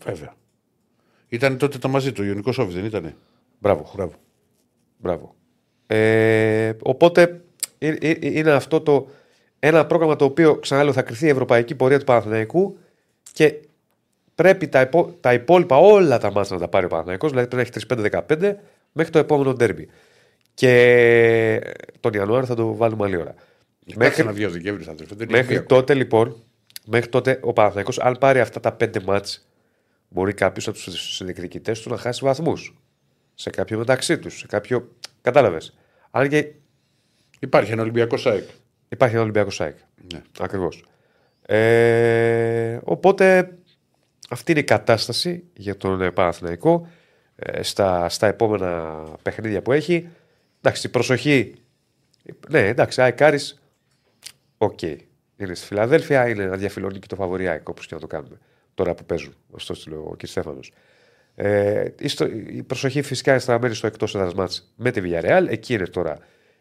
Βέβαια. 0.03 0.33
Ήταν 1.29 1.57
τότε 1.57 1.77
τα 1.77 1.87
μαζί 1.87 2.11
του, 2.11 2.21
ο 2.23 2.27
Ιωνικό 2.27 2.49
Όφης, 2.57 2.73
δεν 2.73 2.85
ήταν. 2.85 3.15
Μπράβο. 3.59 3.91
Μπράβο. 3.95 4.13
Μπράβο. 4.97 5.35
Ε, 5.87 6.73
οπότε 6.81 7.41
ε, 7.77 7.87
ε, 8.01 8.15
είναι 8.21 8.51
αυτό 8.51 8.81
το 8.81 9.07
ένα 9.59 9.85
πρόγραμμα 9.85 10.15
το 10.15 10.25
οποίο 10.25 10.55
ξαναλέω 10.57 10.93
θα 10.93 11.01
κρυθεί 11.01 11.25
η 11.25 11.29
ευρωπαϊκή 11.29 11.75
πορεία 11.75 11.99
του 11.99 12.05
Παναθηναϊκού 12.05 12.77
και 13.33 13.59
πρέπει 14.35 14.67
τα, 14.67 14.81
υπό, 14.81 15.17
τα 15.19 15.33
υπόλοιπα 15.33 15.77
όλα 15.77 16.17
τα 16.17 16.31
μάτια 16.31 16.55
να 16.55 16.61
τα 16.61 16.67
πάρει 16.67 16.85
ο 16.85 16.87
Παναθηναϊκός, 16.87 17.29
δηλαδή 17.29 17.47
πρέπει 17.47 17.69
να 17.89 18.05
έχει 18.05 18.21
3-5-15 18.29 18.53
μέχρι 18.91 19.11
το 19.11 19.19
επόμενο 19.19 19.53
ντέρμπι. 19.53 19.87
Και 20.53 21.61
τον 21.99 22.13
Ιανουάριο 22.13 22.45
θα 22.45 22.55
το 22.55 22.75
βάλουμε 22.75 23.05
άλλη 23.05 23.17
ώρα. 23.17 23.35
Μέχρι 23.95 24.23
να 24.23 24.31
βγει 24.31 24.45
ο 24.45 24.49
Δεκέμβρη, 24.49 24.83
θα 24.83 24.95
τρέφει. 24.95 25.31
Μέχρι 25.31 25.63
τότε 25.63 25.93
λοιπόν, 25.93 26.35
μέχρι 26.85 27.09
τότε 27.09 27.39
ο 27.41 27.53
Παναθηναϊκός 27.53 27.99
αν 27.99 28.17
πάρει 28.17 28.39
αυτά 28.39 28.59
τα 28.59 28.71
πέντε 28.71 28.99
μάτς, 29.05 29.47
μπορεί 30.09 30.33
κάποιος 30.33 30.67
από 30.67 30.77
τους 30.77 31.15
συνεκδικητές 31.15 31.81
του 31.81 31.89
να 31.89 31.97
χάσει 31.97 32.25
βαθμούς. 32.25 32.75
Σε 33.35 33.49
κάποιο 33.49 33.77
μεταξύ 33.77 34.17
τους. 34.19 34.37
Σε 34.37 34.47
κάποιο. 34.47 34.89
Κατάλαβες. 35.21 35.77
Αν 36.11 36.29
και 36.29 36.47
Υπάρχει 37.43 37.71
ένα 37.71 37.81
Ολυμπιακό 37.81 38.17
ΣΑΕΚ. 38.17 38.43
υπάρχει 38.89 39.13
ένα 39.13 39.23
Ολυμπιακός 39.23 39.49
ΑΕΚ. 39.49 39.77
Ναι. 40.13 40.21
Ακριβώς. 40.39 40.83
Ε, 41.45 42.79
οπότε 42.83 43.57
αυτή 44.29 44.51
είναι 44.51 44.59
η 44.59 44.63
κατάσταση 44.63 45.43
για 45.53 45.77
τον 45.77 46.01
ε, 46.01 46.11
Παναθηναϊκό 46.11 46.87
ε, 47.35 47.63
στα, 47.63 48.09
στα 48.09 48.27
επόμενα 48.27 49.03
παιχνίδια 49.21 49.61
που 49.61 49.71
έχει. 49.71 50.07
Εντάξει, 50.61 50.89
προσοχή. 50.89 51.53
Ναι, 52.49 52.67
εντάξει, 52.67 53.01
ΑΕΚ-Άρης, 53.01 53.61
οκ. 54.57 54.81
Είναι 55.37 55.53
στη 55.55 55.65
Φιλαδέλφια, 55.65 56.29
είναι 56.29 56.45
αδιαφιλονίκητο 56.45 57.15
φαβορί 57.15 57.43
η 57.43 57.47
ΑΕΚ, 57.47 57.69
όπως 57.69 57.85
και 57.87 57.93
να 57.95 58.01
το 58.01 58.07
κάνουμε. 58.07 58.37
Τώρα 58.73 58.95
που 58.95 59.05
παίζουν, 59.05 59.33
αυτό 59.55 59.73
το 59.73 59.81
λέει 59.87 59.97
ο 59.99 60.15
κ. 60.17 60.25
Στέφανος. 60.25 60.71
Ε, 61.35 61.85
η 61.99 62.07
στο- 62.07 62.25
η 62.47 62.63
προσοχή 62.67 63.01
φυσικά 63.01 63.31
είναι 63.31 63.39
στραμμένη 63.39 63.73
στο 63.73 63.87
εκτός 63.87 64.15
έδρας 64.15 64.33
μάτς 64.33 64.73
με 64.75 64.91
τη 64.91 65.01
Villarreal. 65.03 65.45
Εκεί 65.49 65.73
είναι 65.73 65.87
τώρα, 65.87 66.17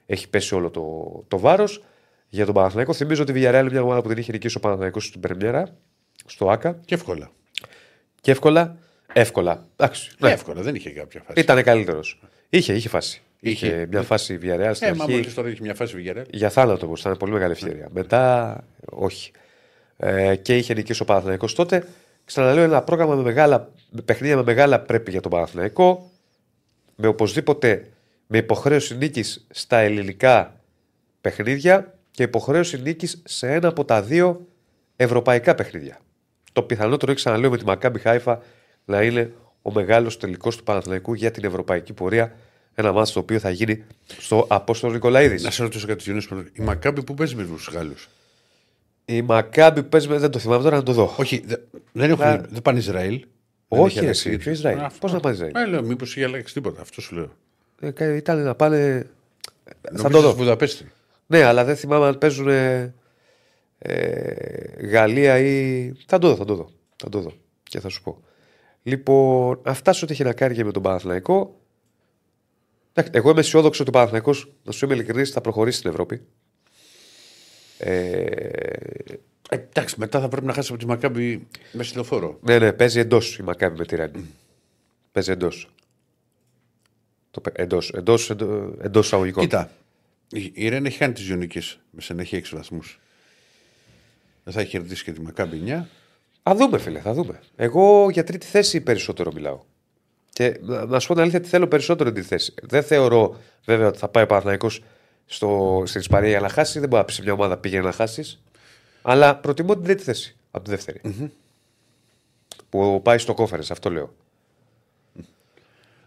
έχει 0.06 0.28
πέσει 0.28 0.54
όλο 0.54 0.70
το, 0.70 1.24
το 1.28 1.38
βάρος 1.38 1.84
για 2.28 2.44
τον 2.44 2.54
Παναθηναϊκό. 2.54 2.92
Θυμίζω 2.92 3.22
ότι 3.22 3.32
η 3.32 3.34
Villarreal 3.36 3.60
είναι 3.60 3.70
μια 3.70 3.82
ομάδα 3.82 4.02
που 4.02 4.08
δεν 4.08 4.16
είχε 4.16 4.32
νικήσει 4.32 4.56
ο 4.56 4.60
Παναθηναϊκός 4.60 5.06
στην 5.06 5.20
Πρεμιέρα, 5.20 5.76
στο 6.26 6.50
ΆΚΑ. 6.50 6.80
Και 6.84 6.94
εύκολα. 6.94 7.30
Και 8.22 8.30
εύκολα, 8.30 8.76
εύκολα. 9.12 9.66
Εντάξει, 9.76 10.10
ναι. 10.18 10.30
Εύκολα, 10.30 10.62
δεν 10.62 10.74
είχε 10.74 10.90
κάποια 10.90 11.22
φάση. 11.26 11.40
Ήταν 11.40 11.62
καλύτερος. 11.62 12.20
Είχε, 12.48 12.72
είχε 12.74 12.88
φάση. 12.88 13.22
Είχε. 13.40 13.66
Είχε, 13.66 13.86
μια 13.90 14.02
φάση 14.02 14.38
Villarreal 14.42 14.70
στην 14.74 14.88
Ε, 14.88 14.92
μα 14.94 15.04
αρχή. 15.04 15.16
μόλις 15.16 15.34
τώρα 15.34 15.48
έχει 15.48 15.62
μια 15.62 15.74
φάση 15.74 15.94
Βιγερέλ. 15.96 16.24
Για 16.30 16.50
θάνατο 16.50 16.86
όμως, 16.86 17.00
ήταν 17.00 17.16
πολύ 17.16 17.32
μεγάλη 17.32 17.52
ευκαιρία. 17.52 17.88
Μετά, 17.92 18.64
όχι. 18.90 19.30
Ε, 19.96 20.36
και 20.36 20.56
είχε 20.56 20.74
νικήσει 20.74 21.02
ο 21.02 21.04
Παναθηναϊκός 21.04 21.54
τότε. 21.54 21.86
Ξαναλέω 22.24 22.64
ένα 22.64 22.82
πρόγραμμα 22.82 23.14
με, 23.14 23.22
μεγάλα, 23.22 23.70
με 23.90 24.00
παιχνίδια 24.02 24.36
με 24.36 24.42
μεγάλα 24.42 24.80
πρέπει 24.80 25.10
για 25.10 25.20
τον 25.20 25.30
Παναθηναϊκό. 25.30 26.10
Με 26.96 27.06
οπωσδήποτε 27.06 27.88
με 28.26 28.38
υποχρέωση 28.38 28.96
νίκης 28.96 29.46
στα 29.50 29.78
ελληνικά 29.78 30.60
παιχνίδια 31.20 31.94
και 32.10 32.22
υποχρέωση 32.22 32.80
νίκης 32.82 33.22
σε 33.24 33.52
ένα 33.52 33.68
από 33.68 33.84
τα 33.84 34.02
δύο 34.02 34.46
ευρωπαϊκά 34.96 35.54
παιχνίδια. 35.54 36.00
Το 36.52 36.62
πιθανότερο, 36.62 37.14
ξαναλέω, 37.14 37.50
με 37.50 37.56
τη 37.58 37.64
Μακάμπι 37.64 37.98
Χάιφα 37.98 38.42
να 38.84 39.02
είναι 39.02 39.32
ο 39.62 39.72
μεγάλος 39.72 40.16
τελικός 40.16 40.56
του 40.56 40.62
Παναθηναϊκού 40.64 41.14
για 41.14 41.30
την 41.30 41.44
ευρωπαϊκή 41.44 41.92
πορεία. 41.92 42.32
Ένα 42.74 42.92
μάτι 42.92 43.12
το 43.12 43.18
οποίο 43.18 43.38
θα 43.38 43.50
γίνει 43.50 43.84
στο 44.18 44.44
Απόστολο 44.48 44.92
Νικολαίδης. 44.92 45.42
Να 45.42 45.50
σε 45.50 45.62
ρωτήσω 45.62 45.86
κάτι, 45.86 46.02
Γιονίς, 46.02 46.26
πρώτα. 46.28 46.44
Η 46.52 46.62
Μακάμπη 46.62 47.02
που 47.02 47.14
παίζει 47.14 47.34
με 47.34 47.44
τους 47.44 47.68
Γάλλους; 47.72 48.08
Η 49.04 49.22
Μακάμπι 49.22 49.82
παίζει 49.82 50.08
με. 50.08 50.18
Δεν 50.18 50.30
το 50.30 50.38
θυμάμαι 50.38 50.62
τώρα 50.62 50.76
να 50.76 50.82
το 50.82 50.92
δω. 50.92 51.14
Όχι, 51.18 51.42
δε- 51.46 51.56
δεν, 51.92 52.10
έχουν, 52.10 52.24
Να- 52.24 52.36
δεν 52.36 52.62
πάνε 52.62 52.78
Ισραήλ. 52.78 53.24
Δεν 53.68 53.80
Όχι, 53.80 53.86
έχει 53.86 53.98
ρε, 53.98 54.04
αλλάξει. 54.04 54.28
εσύ, 54.28 54.38
ποιο 54.38 54.52
Ισραήλ. 54.52 54.78
Αυτό. 54.78 54.98
Πώς 54.98 55.12
να 55.12 55.20
πάει 55.20 55.32
Ισραήλ; 55.32 55.52
Ε, 55.56 55.66
λέω, 55.66 55.82
μήπως 55.82 56.16
είχε 56.16 56.24
αλλάξει 56.24 56.54
τίποτα. 56.54 56.80
Αυτό 56.80 57.00
σου 57.00 57.14
λέω. 57.14 57.32
Ε, 57.80 57.90
κα- 57.90 58.14
Ήταν 58.16 58.42
να 58.42 58.54
πάνε. 58.54 59.06
Θα 59.64 59.90
Νομίζω 59.92 60.08
το 60.16 60.20
δω. 60.20 60.28
στη 60.28 60.38
Βουδαπέστη. 60.38 60.92
Ναι, 61.26 61.42
αλλά 61.42 61.64
δεν 61.64 61.76
θυμάμαι 61.76 62.06
αν 62.06 62.18
παίζουν 62.18 62.48
ε, 62.48 62.94
ε, 63.82 64.86
Γαλλία 64.86 65.38
ή. 65.38 65.92
Θα 66.06 66.18
το 66.18 66.28
δω, 66.28 66.36
θα 66.36 66.44
το 66.44 66.54
δω. 66.54 66.70
Θα 66.96 67.08
το 67.08 67.20
δω 67.20 67.32
και 67.62 67.80
θα 67.80 67.88
σου 67.88 68.02
πω. 68.02 68.22
Λοιπόν, 68.82 69.60
αυτά 69.64 69.92
σε 69.92 70.04
ό,τι 70.04 70.12
έχει 70.12 70.22
να 70.24 70.32
κάνει 70.32 70.54
και 70.54 70.64
με 70.64 70.72
τον 70.72 70.82
Παναθηναϊκό. 70.82 71.60
Εντάξει, 72.92 73.18
εγώ 73.18 73.30
είμαι 73.30 73.40
αισιόδοξος 73.40 73.80
ότι 73.80 73.88
ο 73.88 73.92
Παναθηναϊκός, 73.92 74.52
να 74.64 74.72
σου 74.72 74.84
είμαι 74.84 74.94
ειλικρινής, 74.94 75.30
θα 75.30 75.40
προχωρήσει 75.40 75.78
στην 75.78 75.90
Ευρώπη. 75.90 76.22
Ε, 77.78 78.24
Ε, 79.48 79.56
εντάξει, 79.56 79.94
μετά 79.98 80.20
θα 80.20 80.28
πρέπει 80.28 80.46
να 80.46 80.52
χάσει 80.52 80.72
από 80.72 80.80
τη 80.80 80.86
Μακάμπη 80.86 81.46
με 81.72 81.82
στυλοφόρο. 81.82 82.38
ναι, 82.42 82.58
ναι, 82.58 82.72
παίζει 82.72 82.98
εντός 82.98 83.38
η 83.38 83.42
Μακάβη 83.42 83.78
με 83.78 83.84
τη 83.84 83.96
Ρέντι. 83.96 84.26
παίζει 85.12 85.30
εντός. 85.30 85.70
Εντός 87.52 87.90
εντός, 87.90 88.30
εντός, 88.30 88.76
εντός 88.80 89.06
εισαγωγικών. 89.06 89.42
Κοίτα, 89.42 89.70
η 90.28 90.50
η 90.54 90.68
Ρεν 90.68 90.86
έχει 90.86 90.96
χάνει 90.96 91.12
τις 91.12 91.28
Ιωνικέ 91.28 91.60
με 91.90 92.00
συνέχεια 92.00 92.38
6 92.38 92.42
βαθμούς. 92.56 93.00
Δεν 94.44 94.54
θα 94.54 94.60
έχει 94.60 94.70
κερδίσει 94.70 95.04
και 95.04 95.12
τη 95.12 95.20
Μακάμπη 95.20 95.62
9. 95.66 95.84
Θα 96.42 96.54
δούμε, 96.54 96.78
φίλε, 96.78 97.00
θα 97.00 97.12
δούμε. 97.12 97.40
Εγώ 97.56 98.10
για 98.10 98.24
τρίτη 98.24 98.46
θέση 98.46 98.80
περισσότερο 98.80 99.32
μιλάω. 99.32 99.60
Και 100.32 100.58
να, 100.60 100.84
να 100.84 100.98
σου 100.98 101.06
πω 101.06 101.12
την 101.12 101.22
αλήθεια, 101.22 101.40
τι 101.40 101.48
θέλω 101.48 101.68
περισσότερο 101.68 102.12
την 102.12 102.14
τρίτη 102.14 102.28
θέση. 102.28 102.54
Δεν 102.62 102.82
θεωρώ 102.82 103.36
βέβαια 103.64 103.86
ότι 103.86 103.98
θα 103.98 104.08
πάει 104.08 104.24
ο 104.24 104.26
Παναθηναϊκός 104.26 104.82
στο, 105.26 105.82
στην 105.86 106.00
Ισπανία 106.00 106.28
για 106.28 106.40
να 106.40 106.48
χάσει. 106.48 106.78
Δεν 106.78 106.88
μπορεί 106.88 107.00
να 107.00 107.06
πει 107.06 107.12
σε 107.12 107.22
μια 107.22 107.32
ομάδα 107.32 107.56
πήγαινε 107.56 107.84
να 107.84 107.92
χάσεις. 107.92 108.42
Αλλά 109.02 109.36
προτιμώ 109.36 109.74
την 109.74 109.84
τρίτη 109.84 110.02
θέση 110.02 110.36
από 110.50 110.64
τη 110.64 110.70
δευτερη 110.70 111.00
Που 112.68 113.00
πάει 113.02 113.18
στο 113.18 113.34
κόφερε, 113.34 113.62
αυτό 113.70 113.90
λέω. 113.90 114.14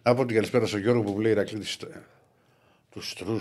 Από 0.01 0.25
την 0.25 0.35
καλησπέρα 0.35 0.65
στον 0.65 0.79
Γιώργο 0.79 1.03
που 1.03 1.11
μου 1.11 1.19
λέει 1.19 1.31
Ηρακλήτη 1.31 1.67
του 2.89 3.01
Στρού 3.01 3.37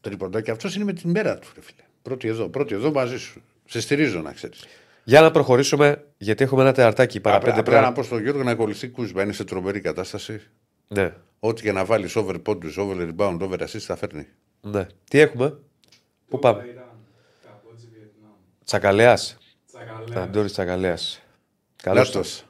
τρίποντα 0.00 0.40
και 0.40 0.50
αυτός 0.50 0.74
είναι 0.74 0.84
με 0.84 0.92
την 0.92 1.10
μέρα 1.10 1.38
του, 1.38 1.48
ρε 1.54 1.60
φίλε. 1.60 1.82
Πρώτη 2.02 2.28
εδώ, 2.28 2.48
πρώτη 2.48 2.74
εδώ 2.74 2.92
μαζί 2.92 3.18
σου. 3.18 3.42
Σε 3.72 3.80
στηρίζω 3.80 4.20
να 4.20 4.32
ξέρεις. 4.32 4.64
Για 5.04 5.20
να 5.20 5.30
προχωρήσουμε, 5.30 6.04
γιατί 6.18 6.44
έχουμε 6.44 6.62
ένα 6.62 6.72
τεταρτάκι 6.72 7.20
παραπέντε 7.20 7.58
Απλά 7.60 7.74
να 7.74 7.80
πρέπει. 7.80 7.94
πω 7.94 8.02
στον 8.02 8.22
Γιώργο 8.22 8.42
να 8.42 8.50
ακολουθεί 8.50 8.88
Κούσμπα. 8.88 9.22
Είναι 9.22 9.32
σε 9.32 9.44
τρομερή 9.44 9.80
κατάσταση. 9.80 10.40
Ναι, 10.88 11.12
Ό,τι 11.40 11.62
και 11.62 11.72
να 11.72 11.84
βάλει 11.84 12.08
over 12.14 12.34
πόντους, 12.42 12.76
over 12.76 12.96
rebound, 13.08 13.38
over 13.40 13.58
assist 13.60 13.78
θα 13.78 13.96
φέρνει. 13.96 14.26
ναι. 14.60 14.86
Τι 15.10 15.18
έχουμε, 15.18 15.58
Πού 16.28 16.38
πάμε, 16.38 16.62
Ιράν, 16.72 16.84
Καμπότζη, 17.44 17.86
Βιετνάμ. 17.92 18.30
Τσακαλέα. 18.64 19.14
Τσακαλέας. 19.14 20.16
Αντώνη 20.28 20.48
Τσακαλέα. 20.50 20.96
Καλώ 21.82 21.96
Λάστος. 21.98 22.44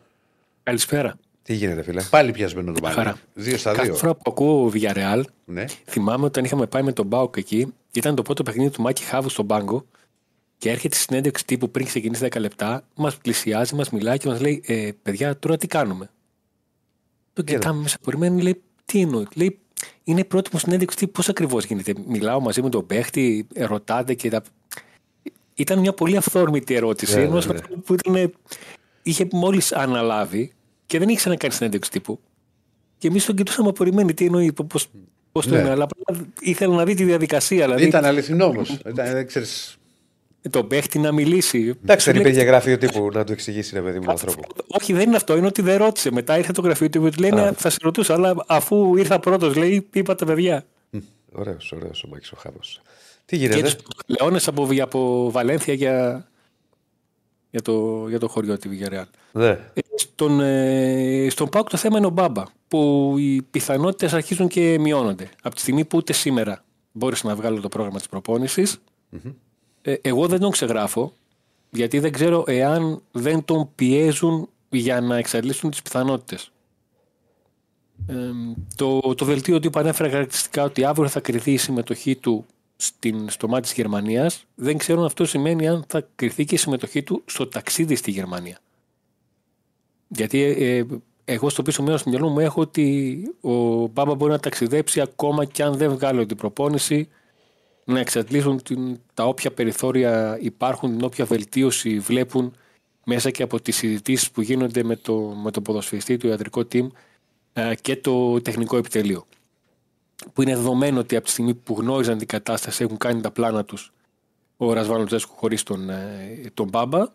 Καλησπέρα. 0.62 1.14
Τι 1.42 1.54
γίνεται, 1.54 1.82
φίλε; 1.82 2.02
Πάλι 2.02 2.32
πιασμένο 2.32 2.72
το 2.72 2.80
πάλι. 2.80 2.94
Χαρά. 2.94 3.16
Δύο 3.34 3.56
στα 3.56 3.70
Κάθε 3.72 3.84
δύο. 3.84 3.94
φορά 3.94 4.14
που 4.14 4.22
ακούω 4.26 4.72
Villarreal, 4.74 5.22
Ναι. 5.44 5.64
θυμάμαι 5.84 6.24
όταν 6.24 6.44
είχαμε 6.44 6.66
πάει 6.66 6.82
με 6.82 6.92
τον 6.92 7.06
Μπάουκ 7.06 7.36
εκεί, 7.36 7.74
ήταν 7.92 8.14
το 8.14 8.22
πρώτο 8.22 8.42
παιχνίδι 8.42 8.70
του 8.70 8.82
Μάκη 8.82 9.02
Χάβου 9.04 9.28
στον 9.28 9.46
πάγκο 9.46 9.86
και 10.62 10.70
έρχεται 10.70 10.96
η 10.96 10.98
συνέντευξη 10.98 11.44
τύπου 11.44 11.70
πριν 11.70 11.86
ξεκινήσει 11.86 12.28
10 12.30 12.40
λεπτά, 12.40 12.84
μας 12.94 13.16
πλησιάζει, 13.16 13.74
μας 13.74 13.90
μιλάει 13.90 14.18
και 14.18 14.28
μας 14.28 14.40
λέει: 14.40 14.62
ε, 14.66 14.90
Παιδιά, 15.02 15.38
τώρα 15.38 15.56
τι 15.56 15.66
κάνουμε; 15.66 16.10
Το 17.32 17.42
κοιτάμε 17.42 17.82
μέσα 17.82 17.96
απορριμμένοι, 18.00 18.42
λέει: 18.42 18.62
Τι 18.84 19.00
εννοείς; 19.00 19.26
Λέει: 19.34 19.58
Είναι 20.04 20.20
η 20.20 20.24
πρώτη 20.24 20.50
μου 20.52 20.58
συνέντευξη 20.58 20.96
τύπου, 20.96 21.12
πώς 21.12 21.28
ακριβώς 21.28 21.64
γίνεται; 21.64 21.94
Μιλάω 22.06 22.40
μαζί 22.40 22.62
με 22.62 22.68
τον 22.68 22.86
παίχτη, 22.86 23.46
ε, 23.54 23.64
ρωτάτε 23.64 24.14
και 24.14 24.30
τα. 24.30 24.42
Ήταν 25.54 25.78
μια 25.78 25.92
πολύ 25.92 26.16
αυθόρμητη 26.16 26.74
ερώτηση. 26.74 27.16
Ναι, 27.16 27.22
ενός 27.22 27.46
ναι, 27.46 27.52
ναι. 27.52 27.58
ανθρώπου 27.58 27.82
που 27.82 27.94
ήταν, 27.94 28.32
είχε 29.02 29.28
μόλις 29.32 29.72
αναλάβει 29.72 30.52
και 30.86 30.98
δεν 30.98 31.08
είχε 31.08 31.16
ξανακάνει 31.16 31.52
συνέντευξη 31.52 31.90
τύπου. 31.90 32.20
Και 32.98 33.08
εμείς 33.08 33.24
τον 33.24 33.36
κοιτούσαμε 33.36 33.68
απορριμμένοι. 33.68 34.14
Τι 34.14 34.24
εννοεί, 34.24 34.52
πώς 34.52 34.88
πώς 35.32 35.46
το 35.46 35.54
Ναι. 35.54 35.60
είναι; 35.60 35.70
Αλλά 35.70 35.84
απλά 35.84 36.26
ήθελα 36.40 36.74
να 36.74 36.84
δει 36.84 36.94
τη 36.94 37.04
διαδικασία. 37.04 37.64
Δηλαδή, 37.64 37.84
Ήταν 37.84 38.04
αληθινό 38.04 38.44
όμω. 38.44 38.62
Δεν 40.42 40.50
ξέρει. 40.50 40.64
τον 40.64 40.66
παίχτη 40.66 40.98
να 40.98 41.12
μιλήσει. 41.12 41.58
Εντάξει, 41.58 41.86
δεν 41.86 41.98
Σου 41.98 42.10
είπε 42.10 42.22
λέει, 42.22 42.32
για 42.32 42.44
γραφείο 42.44 42.78
τύπου 42.78 43.08
να 43.12 43.24
του 43.24 43.32
εξηγήσει, 43.32 43.74
ρε 43.74 43.80
παιδί 43.80 43.98
μου, 43.98 44.10
ανθρώπου. 44.10 44.40
Όχι, 44.66 44.92
δεν 44.92 45.06
είναι 45.06 45.16
αυτό. 45.16 45.36
Είναι 45.36 45.46
ότι 45.46 45.62
δεν 45.62 45.76
ρώτησε. 45.76 46.10
Μετά 46.10 46.38
ήρθε 46.38 46.52
το 46.52 46.60
γραφείο 46.60 46.88
του 46.88 47.02
και 47.02 47.10
του 47.10 47.20
λέει: 47.20 47.30
«Ναι, 47.30 47.52
Θα 47.52 47.70
σε 47.70 47.76
ρωτούσα, 47.82 48.14
αλλά 48.14 48.44
αφού 48.46 48.96
ήρθα 48.96 49.18
πρώτος, 49.18 49.56
λέει, 49.56 49.88
είπα 49.92 50.14
τα 50.14 50.24
παιδιά. 50.26 50.66
Ωραίος, 51.32 51.72
ωραίος 51.72 52.02
ο 52.04 52.08
Μάκης 52.08 52.32
ο 52.32 52.36
Χάβο. 52.36 52.58
Τι 53.24 53.38
Και 53.38 53.46
γίνεται. 53.46 53.60
τους 53.62 53.76
Λεώνες 54.06 54.48
από, 54.48 54.68
από 54.80 55.30
Βαλένθια 55.30 55.74
για, 55.74 56.28
για, 57.50 57.62
το, 57.62 58.06
για 58.08 58.18
το 58.18 58.28
χωριό 58.28 58.58
τη 58.58 58.68
Villarreal. 58.72 59.04
Ναι. 59.32 59.48
Ε, 59.48 59.80
Στον, 59.96 60.40
ε, 60.40 61.26
στον 61.30 61.48
ΠΑΟΚ 61.48 61.68
το 61.70 61.76
θέμα 61.76 61.98
είναι 61.98 62.06
ο 62.06 62.10
Μπάμπα, 62.10 62.42
που 62.68 63.14
οι 63.18 63.42
πιθανότητες 63.42 64.12
αρχίζουν 64.12 64.48
και 64.48 64.78
μειώνονται. 64.80 65.28
Από 65.42 65.54
τη 65.54 65.60
στιγμή 65.60 65.84
που 65.84 65.96
ούτε 65.98 66.12
σήμερα 66.12 66.64
μπόρεσα 66.92 67.26
να 67.28 67.34
βγάλω 67.34 67.60
το 67.60 67.68
πρόγραμμα 67.68 67.98
της 67.98 68.08
προπόνησης, 68.08 68.78
ε, 69.82 69.94
εγώ 70.00 70.26
δεν 70.26 70.40
τον 70.40 70.50
ξεγράφω, 70.50 71.12
γιατί 71.70 71.98
δεν 71.98 72.12
ξέρω 72.12 72.44
εάν 72.46 73.02
δεν 73.12 73.44
τον 73.44 73.68
πιέζουν 73.74 74.48
για 74.68 75.00
να 75.00 75.16
εξαντλήσουν 75.16 75.70
τις 75.70 75.82
πιθανότητες. 75.82 76.52
Ε, 78.06 78.14
το, 78.76 79.00
το 79.00 79.24
δελτίο 79.24 79.60
του 79.60 79.70
ανέφερα 79.74 80.10
χαρακτηριστικά 80.10 80.62
ότι 80.64 80.84
αύριο 80.84 81.08
θα 81.08 81.20
κρυθεί 81.20 81.52
η 81.52 81.56
συμμετοχή 81.56 82.16
του 82.16 82.46
στην, 82.76 83.30
στο 83.30 83.48
μάτι 83.48 83.62
της 83.62 83.72
Γερμανίας. 83.72 84.44
Δεν 84.54 84.78
ξέρω 84.78 84.98
αν 84.98 85.06
αυτό 85.06 85.24
σημαίνει 85.24 85.68
αν 85.68 85.84
θα 85.88 86.08
κρυθεί 86.14 86.44
και 86.44 86.54
η 86.54 86.58
συμμετοχή 86.58 87.02
του 87.02 87.22
στο 87.26 87.46
ταξίδι 87.46 87.94
στη 87.94 88.10
Γερμανία. 88.10 88.58
Γιατί 90.08 90.42
ε, 90.42 90.84
εγώ 91.24 91.48
στο 91.48 91.62
πίσω 91.62 91.82
μέρος 91.82 92.02
του 92.02 92.10
μυαλού 92.10 92.28
μου 92.28 92.40
έχω 92.40 92.60
ότι 92.60 93.16
ο 93.40 93.86
Μπάμπα 93.86 94.14
μπορεί 94.14 94.32
να 94.32 94.40
ταξιδέψει 94.40 95.00
ακόμα 95.00 95.44
και 95.44 95.62
αν 95.62 95.74
δεν 95.74 95.90
βγάλω 95.90 96.26
την 96.26 96.36
προπόνηση 96.36 97.08
να 97.84 98.00
εξαντλήσουν 98.00 98.62
την, 98.62 99.00
τα 99.14 99.24
όποια 99.24 99.52
περιθώρια 99.52 100.38
υπάρχουν, 100.40 100.90
την 100.90 101.04
όποια 101.04 101.24
βελτίωση 101.24 101.98
βλέπουν 101.98 102.54
μέσα 103.04 103.30
και 103.30 103.42
από 103.42 103.60
τις 103.60 103.76
συζητήσεις 103.76 104.30
που 104.30 104.40
γίνονται 104.40 104.82
με 104.82 104.96
το, 104.96 105.14
με 105.18 105.50
το 105.50 105.60
ποδοσφαιριστή, 105.60 106.16
το 106.16 106.28
ιατρικό 106.28 106.60
team 106.72 106.86
ε, 107.52 107.74
και 107.80 107.96
το 107.96 108.40
τεχνικό 108.40 108.76
επιτελείο. 108.76 109.26
Που 110.32 110.42
είναι 110.42 110.56
δεδομένο 110.56 110.98
ότι 110.98 111.16
από 111.16 111.24
τη 111.24 111.30
στιγμή 111.30 111.54
που 111.54 111.76
γνώριζαν 111.78 112.18
την 112.18 112.26
κατάσταση 112.26 112.84
έχουν 112.84 112.96
κάνει 112.96 113.20
τα 113.20 113.30
πλάνα 113.30 113.64
τους 113.64 113.92
ο 114.56 114.72
Ρασβάνο 114.72 115.04
Τζέσκου 115.04 115.34
χωρίς 115.36 115.62
τον, 115.62 115.90
ε, 115.90 116.50
τον 116.54 116.68
Μπάμπα 116.68 117.06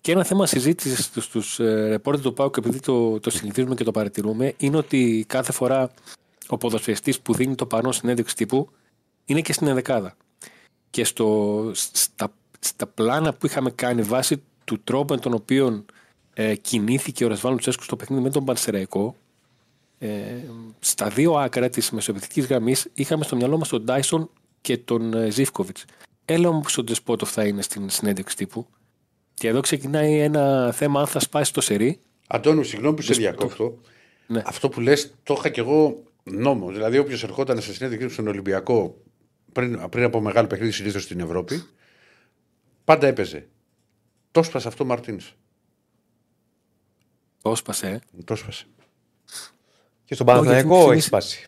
και 0.00 0.12
ένα 0.12 0.24
θέμα 0.24 0.46
συζήτησης 0.46 1.04
στους, 1.04 1.24
στους 1.24 1.60
ε, 1.60 1.88
ρεπόρτερ 1.88 2.22
του 2.22 2.32
ΠΑΟΚ 2.32 2.56
επειδή 2.56 2.80
το, 2.80 3.20
το 3.20 3.30
συνηθίζουμε 3.30 3.74
και 3.74 3.84
το 3.84 3.90
παρατηρούμε 3.90 4.54
είναι 4.56 4.76
ότι 4.76 5.24
κάθε 5.28 5.52
φορά 5.52 5.90
ο 6.46 6.56
ποδοσφαιριστής 6.56 7.20
που 7.20 7.34
δίνει 7.34 7.54
το 7.54 7.66
παρόν 7.66 7.92
συνέντευξη 7.92 8.36
τύπου 8.36 8.68
είναι 9.30 9.40
και 9.40 9.52
στην 9.52 9.66
ενδεκάδα. 9.66 10.16
Και 10.90 11.04
στο, 11.04 11.70
στα, 11.74 12.32
στα 12.60 12.86
πλάνα 12.86 13.32
που 13.34 13.46
είχαμε 13.46 13.70
κάνει 13.70 14.02
βάσει 14.02 14.42
του 14.64 14.80
τρόπου 14.84 15.14
με 15.14 15.20
τον 15.20 15.34
οποίο 15.34 15.84
ε, 16.34 16.54
κινήθηκε 16.54 17.24
ο 17.24 17.28
Ρασβάνο 17.28 17.56
Τσέσκου 17.56 17.82
στο 17.82 17.96
παιχνίδι 17.96 18.22
με 18.22 18.30
τον 18.30 18.44
Πανσεραϊκό, 18.44 19.16
ε, 19.98 20.08
στα 20.78 21.08
δύο 21.08 21.32
άκρα 21.32 21.68
της 21.68 21.90
μεσοεπιθετικής 21.90 22.46
γραμμής 22.46 22.88
είχαμε 22.94 23.24
στο 23.24 23.36
μυαλό 23.36 23.58
μας 23.58 23.68
τον 23.68 23.82
Ντάισον 23.84 24.30
και 24.60 24.78
τον 24.78 25.14
ε, 25.14 25.30
Ζήφκοβιτς. 25.30 25.84
Έλα 26.24 26.48
όμως 26.48 26.78
ο 26.78 26.82
Ντεσπότοφ 26.82 27.30
θα 27.32 27.44
είναι 27.44 27.62
στην 27.62 27.90
συνέντευξη 27.90 28.36
τύπου. 28.36 28.66
Και 29.34 29.48
εδώ 29.48 29.60
ξεκινάει 29.60 30.18
ένα 30.18 30.72
θέμα 30.72 31.00
αν 31.00 31.06
θα 31.06 31.20
σπάσει 31.20 31.52
το 31.52 31.60
σερί. 31.60 32.00
Αντώνου, 32.26 32.62
συγγνώμη 32.62 32.96
που 32.96 33.02
σε 33.02 33.14
διακόπτω. 33.14 33.78
Ναι. 34.26 34.42
Αυτό 34.46 34.68
που 34.68 34.80
λες 34.80 35.14
το 35.22 35.34
είχα 35.38 35.48
κι 35.48 35.60
εγώ 35.60 36.02
νόμο. 36.22 36.70
Δηλαδή, 36.70 36.98
όποιος 36.98 37.22
ερχόταν 37.22 37.60
σε 37.60 37.72
συνέντευξη 37.72 38.08
στον 38.08 38.26
Ολυμπιακό 38.26 38.96
πριν, 39.52 39.88
πριν 39.88 40.04
από 40.04 40.20
μεγάλο 40.20 40.46
παιχνίδι 40.46 40.72
συνήθω 40.72 40.98
στην 40.98 41.20
Ευρώπη, 41.20 41.62
πάντα 42.84 43.06
έπαιζε. 43.06 43.48
Το 44.30 44.42
σπάσε 44.42 44.68
αυτό 44.68 44.84
ο 44.84 44.86
Μαρτίνς. 44.86 45.32
Το 47.42 47.50
έσπασε. 47.50 47.86
ε. 47.86 48.22
Το 48.24 48.36
σπάσε. 48.36 48.64
Και 50.04 50.14
στον 50.14 50.26
Παναθηναϊκό 50.26 50.76
γιατί 50.78 50.92
έχει 50.92 51.00
σπάσει. 51.00 51.44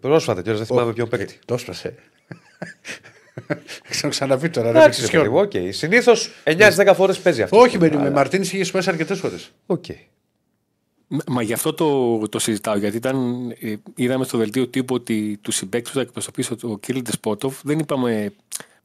Πρόσφατα, 0.00 0.42
κιόλας 0.42 0.58
δεν 0.60 0.68
θυμάμαι 0.68 0.92
ποιον 0.92 1.08
παίκτη. 1.08 1.38
Το 1.44 1.56
σπάσε. 1.58 1.94
Ξέρω 3.90 4.08
ξαναπεί 4.08 4.50
τώρα. 4.50 4.72
ρε, 4.72 4.78
Εντάξει, 4.78 5.00
με 5.00 5.06
ρε 5.06 5.16
παιδί 5.18 5.28
μου, 5.28 5.38
οκ. 5.38 5.52
Συνήθως 5.74 6.30
9-10 6.44 6.92
φορές 6.94 7.18
παίζει 7.18 7.42
αυτός. 7.42 7.58
Όχι, 7.62 7.78
με, 7.78 7.88
με 7.90 8.10
Μαρτίνς 8.10 8.52
είχε 8.52 8.64
σπάσει 8.64 8.88
αρκετές 8.90 9.18
φορές. 9.18 9.50
Οκ. 9.66 9.84
Μα 11.26 11.42
γι' 11.42 11.52
αυτό 11.52 11.74
το, 11.74 12.18
το 12.28 12.38
συζητάω, 12.38 12.76
γιατί 12.76 12.96
ήταν, 12.96 13.50
ε, 13.60 13.74
είδαμε 13.94 14.24
στο 14.24 14.38
δελτίο 14.38 14.68
τύπου 14.68 14.94
ότι 14.94 15.38
τους 15.42 15.50
παίκτες 15.52 15.92
θα 15.92 16.00
εκπροσωπήσει 16.00 16.56
ο 16.62 16.78
Κίριλ 16.78 17.02
Ντεσπόντοφ. 17.02 17.60
Δεν 17.62 17.78
είπαμε, 17.78 18.32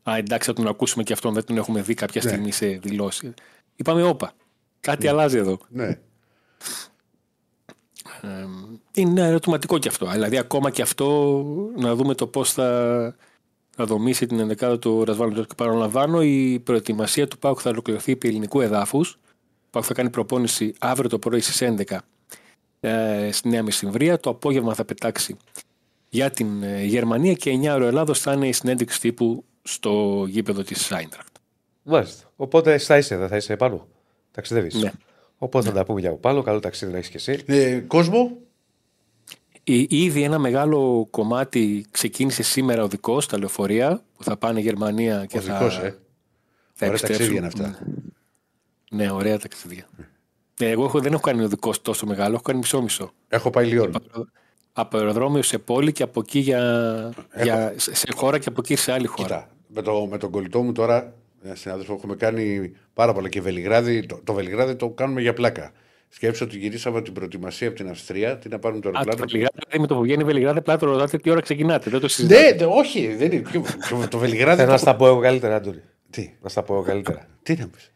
Α, 0.03 0.17
εντάξει, 0.17 0.49
θα 0.49 0.55
τον 0.55 0.67
ακούσουμε 0.67 1.03
και 1.03 1.13
αυτόν, 1.13 1.33
δεν 1.33 1.45
τον 1.45 1.57
έχουμε 1.57 1.81
δει 1.81 1.93
κάποια 1.93 2.21
στιγμή 2.21 2.51
σε 2.51 2.67
δηλώσεις. 2.67 3.33
Είπαμε, 3.75 4.03
Όπα, 4.03 4.33
κάτι 4.79 5.07
αλλάζει 5.07 5.37
εδώ. 5.37 5.59
Ναι. 5.69 5.99
Ε, 8.21 8.47
είναι 8.93 9.21
ερωτηματικό 9.21 9.77
και 9.77 9.87
αυτό. 9.87 10.07
Δηλαδή, 10.07 10.37
ακόμα 10.37 10.69
και 10.69 10.81
αυτό 10.81 11.37
να 11.75 11.95
δούμε 11.95 12.15
το 12.15 12.27
πώς 12.27 12.53
θα, 12.53 13.15
θα 13.69 13.85
δομήσει 13.85 14.25
την 14.25 14.39
ενδεκάδα 14.39 14.79
του 14.79 15.05
Ρασβάλλου. 15.05 15.33
Και 15.33 15.53
παραλαμβάνω, 15.57 16.21
η 16.21 16.59
προετοιμασία 16.63 17.27
του 17.27 17.37
Πάουκ 17.37 17.59
θα 17.61 17.69
ολοκληρωθεί 17.69 18.11
επί 18.11 18.27
ελληνικού 18.27 18.61
εδάφους. 18.61 19.19
Ο 19.73 19.79
Πάουκ 19.79 19.85
θα 19.87 19.93
κάνει 19.93 20.09
προπόνηση 20.09 20.73
αύριο 20.79 21.09
το 21.09 21.19
πρωί 21.19 21.39
στις 21.39 21.61
11 21.89 21.97
ε, 22.79 23.29
στη 23.31 23.49
Νέα 23.49 23.63
Μεσημβρία. 23.63 24.19
Το 24.19 24.29
απόγευμα 24.29 24.73
θα 24.73 24.85
πετάξει 24.85 25.37
για 26.09 26.29
την 26.31 26.63
ε, 26.63 26.83
Γερμανία 26.83 27.33
και 27.33 27.51
9 27.63 27.63
ώρα 27.73 27.87
Ελλάδος 27.87 28.19
θα 28.19 28.33
είναι 28.33 28.47
η 28.47 28.51
συνέντευξη 28.51 28.99
τύπου 28.99 29.43
στο 29.61 30.25
γήπεδο 30.27 30.63
της 30.63 30.91
Άιντρακτ. 30.91 31.35
Μάλιστα. 31.83 32.31
Οπότε 32.35 32.77
θα 32.77 32.97
είσαι, 32.97 33.17
δεν 33.17 33.27
θα 33.27 33.35
είσαι 33.35 33.55
πάνω. 33.55 33.87
Ταξιδεύεις. 34.31 34.73
Ναι. 34.75 34.91
Οπότε 35.37 35.67
θα 35.67 35.73
τα 35.73 35.85
πούμε 35.85 35.99
για 35.99 36.09
από 36.09 36.17
πάνω. 36.19 36.41
Καλό 36.41 36.59
ταξίδι 36.59 36.91
να 36.91 36.97
έχεις 36.97 37.09
και 37.09 37.17
εσύ. 37.17 37.43
Ε, 37.45 37.79
κόσμο, 37.79 38.37
Ή- 39.63 39.87
Ήδη 39.89 40.23
ένα 40.23 40.39
μεγάλο 40.39 41.07
κομμάτι 41.09 41.85
ξεκίνησε 41.91 42.43
σήμερα 42.43 42.83
οδικό 42.83 43.21
στα 43.21 43.37
λεωφορεία 43.37 44.03
που 44.17 44.23
θα 44.23 44.37
πάνε 44.37 44.59
Γερμανία 44.59 45.25
και 45.25 45.37
ο 45.37 45.41
θα, 45.41 45.53
δικός, 45.53 45.77
ε. 45.77 45.79
θα 46.73 46.85
Ωραία 46.85 46.89
επιστρέψουν. 46.89 47.07
ταξίδια 47.17 47.37
είναι 47.37 47.47
αυτά. 47.47 47.79
Ναι, 48.95 49.11
ωραία 49.11 49.37
ταξίδια. 49.39 49.85
Ε, 50.59 50.69
Εγώ 50.69 50.83
έχω, 50.83 50.99
δεν 50.99 51.13
έχω 51.13 51.21
κάνει 51.21 51.43
οδικό 51.43 51.73
τόσο 51.81 52.05
μεγάλο, 52.05 52.33
έχω 52.33 52.41
κάνει 52.43 52.59
μισό-μισό. 52.59 53.11
Έχω 53.27 53.49
πάει 53.49 53.65
Λιόν. 53.65 53.91
Από 54.73 54.97
αεροδρόμιο 54.97 55.41
σε 55.41 55.57
πόλη 55.57 55.91
και 55.91 56.03
από 56.03 56.19
εκεί 56.19 56.39
για, 56.39 57.13
για, 57.43 57.73
σε 57.77 57.95
σε 57.95 58.07
χώρα 58.15 58.39
και 58.39 58.49
από 58.49 58.61
εκεί 58.63 58.75
σε 58.75 58.91
άλλη 58.91 59.07
χώρα. 59.07 59.23
Κοίτα, 59.27 59.49
με, 59.67 59.81
το, 59.81 60.07
με 60.11 60.17
τον 60.17 60.29
κολλητό 60.31 60.61
μου 60.61 60.71
τώρα, 60.71 61.13
ένα 61.43 61.55
συνάδελφο, 61.55 61.93
έχουμε 61.93 62.15
κάνει 62.15 62.71
πάρα 62.93 63.13
πολλά 63.13 63.29
και 63.29 63.41
Βελιγράδι. 63.41 64.05
Το, 64.05 64.19
το 64.23 64.33
Βελιγράδι 64.33 64.75
το 64.75 64.89
κάνουμε 64.89 65.21
για 65.21 65.33
πλάκα. 65.33 65.71
Σκέψτε 66.09 66.43
ότι 66.43 66.57
γυρίσαμε 66.57 67.01
την 67.01 67.13
προετοιμασία 67.13 67.67
από 67.67 67.77
την 67.77 67.89
Αυστρία, 67.89 68.37
τι 68.37 68.49
να 68.49 68.59
πάρουμε 68.59 68.81
το 68.81 68.89
Α, 68.89 68.91
το 68.91 68.97
αεροπλάνο. 68.97 69.25
Βελιγράδι, 69.31 69.57
δηλαδή 69.63 69.79
με 69.79 69.87
το 69.87 69.95
που 69.95 70.01
βγαίνει 70.01 70.23
Βελιγράδι, 70.23 70.57
απλά 70.57 70.77
το 70.77 70.85
ρωτάτε 70.85 71.17
τι 71.17 71.29
ώρα 71.29 71.41
ξεκινάτε. 71.41 71.89
Δεν 71.89 71.99
το 71.99 72.07
συζητάτε. 72.07 72.41
Ναι, 72.41 72.51
ναι, 72.51 72.65
όχι, 72.65 73.15
δεν 73.15 73.31
είναι. 73.31 73.41
Ποιο- 73.49 73.61
ποιο- 73.87 74.07
το 74.07 74.17
Βελιγράδι. 74.17 74.55
Θέλω 74.55 74.67
να 74.71 74.75
το- 74.75 74.81
στα 74.81 74.95
πω 74.95 75.07
εγώ 75.07 75.19
καλύτερα, 75.19 75.55
Άντωνη. 75.55 75.81
Τι, 76.11 76.33
Να 76.41 76.49
στα 76.49 76.63
πω 76.63 76.73
εγώ 76.73 76.83
καλύτερα. 76.83 77.27
τι 77.43 77.55
να 77.55 77.67
πεις. 77.67 77.91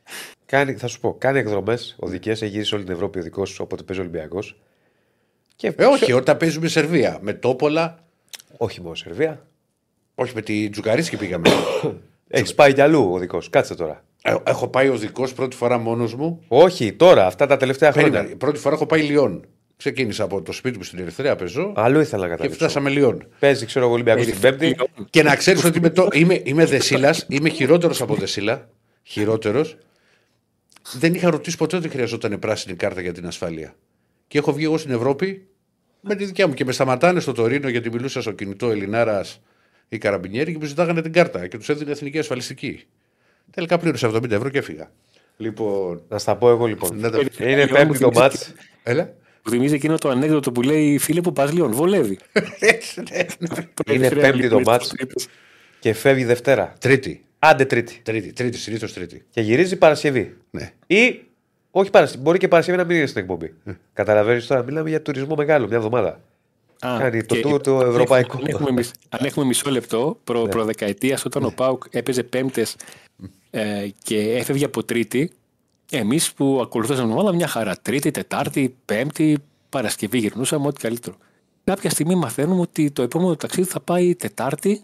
Κάνει, 0.46 0.74
θα 0.74 0.88
σου 0.88 1.00
πω, 1.00 1.16
κάνει 1.18 1.40
εκδρομές 1.40 1.96
οδικέ, 2.00 2.32
έχει 2.32 2.48
γυρίσει 2.48 2.76
όλη 2.76 2.84
την 2.84 2.94
Ευρώπη 2.94 3.20
οδικός, 3.20 3.60
όποτε 3.60 3.84
παίζει 3.84 4.02
Ολυμπιακός. 4.02 4.60
Και 5.56 5.74
Ε, 5.76 5.86
όχι, 5.86 6.12
όταν 6.14 6.38
παίζουμε 6.38 6.68
Σερβία. 6.68 7.18
Με 7.22 7.34
Τόπολα, 7.34 8.04
όχι 8.58 8.82
μόνο 8.82 8.96
Σερβία. 8.96 9.46
όχι 10.16 10.32
με 10.36 10.42
τη 10.42 10.70
Τζουκαρίσκη 10.70 11.18
πήγαμε. 11.18 11.50
Έχεις 12.28 12.54
πάει 12.56 12.74
κι 12.74 12.82
αλλού 12.82 13.10
οδικός. 13.14 13.50
Κάτσε 13.50 13.76
τώρα. 13.76 14.04
Ε, 14.22 14.36
έχω 14.44 14.68
πάει 14.68 14.90
οδικό 14.90 15.28
πρώτη 15.36 15.56
φορά 15.56 15.78
μόνος 15.78 16.16
μου. 16.16 16.42
Όχι, 16.48 16.94
τώρα, 16.94 17.26
αυτά 17.26 17.46
τα 17.48 17.58
τελευταία 17.58 17.92
χρόνια. 17.92 18.12
Περίμενε. 18.12 18.36
Πρώτη 18.36 18.60
φορά 18.60 18.76
έχω 18.76 18.86
πάει 18.86 19.02
Λιόν. 19.02 19.46
Ξεκίνησα 19.78 20.24
από 20.24 20.42
το 20.42 20.52
σπίτι 20.52 20.78
μου 20.78 20.84
στην 20.84 21.00
Ερυθρέα, 21.00 21.36
παίζω. 21.36 21.74
Αλλού 21.76 22.00
ήθελα 22.00 22.22
να 22.22 22.28
Και 22.28 22.32
καταλήξω. 22.36 22.60
φτάσαμε 22.60 22.90
Λιόν. 22.90 23.28
Παίζει, 23.40 23.66
ξέρω 23.66 23.86
εγώ, 23.86 23.94
Ολυμπιακό 23.94 24.24
την 24.24 24.40
Πέμπτη. 24.40 24.76
Και 25.10 25.24
να 25.24 25.36
ξέρεις 25.36 25.64
ότι 25.64 25.78
είμαι, 25.78 25.90
το, 25.90 26.08
είμαι, 26.14 26.42
είμαι 26.44 26.66
δεσίλας, 26.66 27.26
είμαι 27.30 27.50
χειρότερος 27.50 28.02
από 28.02 28.16
δεσίλα. 28.16 28.70
Χειρότερος. 29.04 29.78
Δεν 30.94 31.14
είχα 31.14 31.30
ρωτήσει 31.30 31.58
ποτέ 31.58 31.76
ότι 31.76 31.90
χρειαζόταν 31.90 32.40
πράσινη 32.40 32.76
κάρτα 32.76 33.02
για 33.02 33.14
την 33.14 33.28
ασφάλεια. 33.28 33.76
Και 34.28 34.38
έχω 34.38 34.54
βγει 34.54 34.64
εγώ 34.64 34.78
στην 34.78 34.92
Ευρώπη 34.92 35.48
με 36.02 36.16
τη 36.16 36.26
δικιά 36.26 36.48
μου. 36.48 36.54
Και 36.54 36.66
με 36.66 36.72
σταματάνε 36.72 37.20
στο 37.20 37.32
Τωρίνο 37.32 37.70
γιατί 37.70 37.90
μιλούσα 37.92 38.22
στο 38.22 38.32
κινητό 38.32 38.70
Ελληνάρας 38.70 39.42
ή 39.90 39.98
Καραμπινιέρη 39.98 40.52
και 40.52 40.58
μου 40.62 40.66
ζητάγανε 40.66 41.02
την 41.02 41.12
κάρτα 41.14 41.48
και 41.48 41.58
τους 41.58 41.70
έδινε 41.70 41.92
εθνική 41.92 42.20
ασφαλιστική. 42.20 42.84
Τελικά 43.52 43.78
πλήρωσα 43.78 44.08
70 44.08 44.32
ευρώ 44.32 44.50
και 44.50 44.58
έφυγα. 44.58 44.92
Λοιπόν. 45.38 46.02
Να 46.08 46.18
στα 46.18 46.36
πω 46.36 46.50
εγώ 46.50 46.66
λοιπόν. 46.66 47.00
Να 47.00 47.12
τα- 47.12 47.20
Είναι 47.40 47.68
Πέμπτη 47.68 48.00
το 48.00 48.12
μάτς. 48.14 48.54
Έλα. 48.84 49.14
Μου 49.46 49.52
θυμίζει 49.52 49.74
εκείνο 49.76 49.98
το 49.98 50.10
ανέκδοτο 50.10 50.52
που 50.52 50.62
λέει 50.62 50.98
φίλε 50.98 51.22
που 51.22 51.34
πας 51.34 51.52
Λιόν, 51.54 51.72
βολεύει. 51.72 52.18
Είναι 53.92 54.08
Πρέπει 54.10 54.20
Πέμπτη 54.22 54.50
το 54.50 54.56
να 54.56 54.62
μάτς 54.72 54.94
και 55.80 55.94
φεύγει 55.94 56.24
Δευτέρα. 56.24 56.74
Τρίτη. 56.80 57.24
Άντε 57.40 57.66
Τρίτη. 57.66 58.00
Τρίτη, 58.04 58.34
τρίτη 58.34 58.58
συνήθως 58.58 58.94
τρίτη. 58.94 59.26
Και 59.30 59.42
γυρίζει 59.42 59.76
Παρασκευή. 59.78 60.38
Ναι. 60.52 60.72
Ή. 60.88 61.20
Όχι 61.72 61.90
Παρασκευή. 61.90 62.24
Μπορεί 62.24 62.38
και 62.38 62.48
Παρασκευή 62.48 62.78
να 62.78 62.84
μην 62.84 62.98
είναι 62.98 63.06
στην 63.06 63.22
εκπομπή. 63.22 63.54
Καταλαβαίνεις 63.94 64.48
τώρα, 64.48 64.64
μιλάμε 64.64 64.90
για 64.90 65.02
τουρισμό 65.02 65.36
μεγάλο 65.36 65.68
μια 65.68 65.78
εβδομάδα. 65.78 66.22
Α, 66.80 66.98
Κάνει 67.00 67.24
το 67.24 67.36
και 67.36 67.42
tour 67.48 67.64
το 67.64 67.78
αν 67.80 67.90
ευρωπαϊκό. 67.90 68.32
έχουμε- 68.38 68.50
Αν 68.54 68.56
έχουμε, 68.56 68.72
μισ- 68.72 68.96
αν 69.10 69.26
έχουμε 69.26 69.46
μισό 69.46 69.70
λεπτό, 69.70 70.20
προ, 70.24 70.42
Ναι. 70.42 70.50
προδεκαετίας, 70.50 71.26
όταν 71.26 71.44
ο 71.44 71.52
Πάουκ 71.56 71.84
έπαιζε 71.90 72.24
πέμπτες 72.24 72.76
ε, 73.50 73.88
και 74.04 74.18
έφευγε 74.20 74.66
από 74.66 74.84
Τρίτη, 74.84 75.32
εμείς 75.91 76.34
που 76.34 76.60
ακολουθούσαμε 76.62 77.07
την 77.07 77.18
ομάδα, 77.18 77.36
μια 77.36 77.48
χαρά. 77.48 77.76
Τρίτη, 77.82 78.12
Τετάρτη, 78.12 78.76
Πέμπτη, 78.86 79.38
Παρασκευή 79.70 80.18
γυρνούσαμε, 80.18 80.68
ό,τι 80.68 80.82
καλύτερο. 80.82 81.16
Κάποια 81.64 81.90
στιγμή 81.90 82.16
μαθαίνουμε 82.16 82.62
ότι 82.62 82.91
το 82.91 83.02
επόμενο 83.02 83.36
ταξίδι 83.36 83.68
θα 83.70 83.80
πάει 83.80 84.16
Τετάρτη 84.16 84.82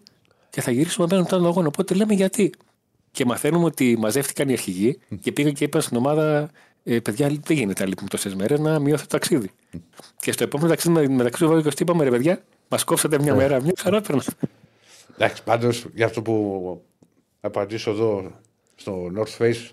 και 0.49 0.61
θα 0.61 0.71
γυρίσουμε 0.71 1.05
απέναντι 1.05 1.27
τον 1.29 1.45
αγώνα. 1.45 1.67
Οπότε 1.67 1.93
λέμε 1.93 2.13
γιατί. 2.13 2.51
Και 3.11 3.25
μαθαίνουμε 3.25 3.65
ότι 3.65 3.97
μαζεύτηκαν 3.99 4.49
οι 4.49 4.51
αρχηγοί 4.51 4.99
και 5.21 5.31
πήγαν 5.31 5.53
και 5.53 5.63
είπαν 5.63 5.81
στην 5.81 5.97
ομάδα: 5.97 6.49
ε, 6.83 6.99
Παιδιά, 6.99 7.27
δεν 7.27 7.57
γίνεται 7.57 7.83
να 7.83 7.89
λείπουμε 7.89 8.09
τόσες 8.09 8.35
μέρες 8.35 8.59
να 8.59 8.79
μειώθει 8.79 9.01
το 9.03 9.09
ταξίδι. 9.09 9.49
Και 10.19 10.31
στο 10.31 10.43
επόμενο 10.43 10.69
ταξίδι 10.69 10.93
με- 10.93 11.07
μεταξύ 11.07 11.43
του 11.43 11.49
Βάγκο 11.49 11.69
και 11.69 11.75
είπαμε: 11.83 12.03
Ρε 12.03 12.09
παιδιά, 12.09 12.43
μας 12.67 12.83
κόψατε 12.83 13.19
μια 13.19 13.35
μέρα, 13.35 13.61
μια 13.61 13.73
χαρά 13.77 14.01
παίρνω. 14.01 14.21
Εντάξει, 15.17 15.43
πάντως 15.43 15.85
για 15.95 16.05
αυτό 16.05 16.21
που 16.21 16.81
θα 17.41 17.47
απαντήσω 17.47 17.91
εδώ 17.91 18.31
στο 18.75 19.11
North 19.17 19.37
Face, 19.43 19.69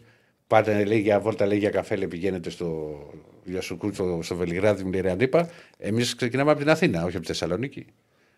πάτε 0.48 0.84
λέει 0.84 0.98
για 1.00 1.20
βόλτα, 1.20 1.46
λέει 1.46 1.58
για 1.58 1.70
καφέ, 1.70 1.96
λέει 1.96 2.08
πηγαίνετε 2.08 2.50
στο 2.50 2.98
Γιασουκού, 3.44 3.92
στο, 3.94 4.18
στο 4.22 4.36
Βελιγράδι, 4.36 4.84
μου 4.84 4.90
λέει 4.90 5.00
ρε 5.00 5.10
αντίπα. 5.10 5.48
Εμείς 5.78 6.14
ξεκινάμε 6.14 6.50
από 6.50 6.60
την 6.60 6.70
Αθήνα, 6.70 6.98
όχι 7.04 7.16
από 7.16 7.20
τη 7.26 7.26
Θεσσαλονίκη. 7.32 7.86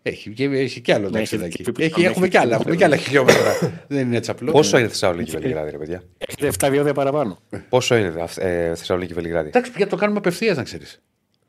Έχει, 0.02 0.30
και, 0.30 0.44
έχει 0.44 0.80
κι 0.80 0.92
άλλο 0.92 1.08
Ναι, 1.10 1.18
ταξιδάκι. 1.18 1.60
έχει- 1.60 1.72
Έχει, 1.82 1.92
έχει- 1.92 2.04
έχουμε 2.04 2.28
κι 2.28 2.36
άλλα, 2.36 2.54
έχουμε 2.54 2.76
κι 2.76 2.84
άλλα 2.84 2.96
χιλιόμετρα. 2.96 3.58
Δεν 3.88 4.06
είναι 4.06 4.16
έτσι 4.16 4.30
απλό. 4.30 4.52
Πόσο 4.52 4.78
είναι 4.78 4.88
Θεσσαλονίκη 4.88 5.30
Βελιγράδι, 5.30 5.70
ρε 5.70 5.78
παιδιά; 5.78 6.02
Έχετε 6.18 6.66
7 6.66 6.70
διόδια 6.70 6.92
παραπάνω. 6.94 7.38
Πόσο 7.68 7.96
είναι 7.96 8.12
ε, 8.36 8.74
Θεσσαλονίκη 8.74 9.12
Βελιγράδι; 9.14 9.48
Εντάξει, 9.48 9.72
πια 9.72 9.86
το 9.86 9.96
κάνουμε 9.96 10.18
απευθείας, 10.18 10.56
να 10.56 10.62
ξέρεις. 10.62 11.00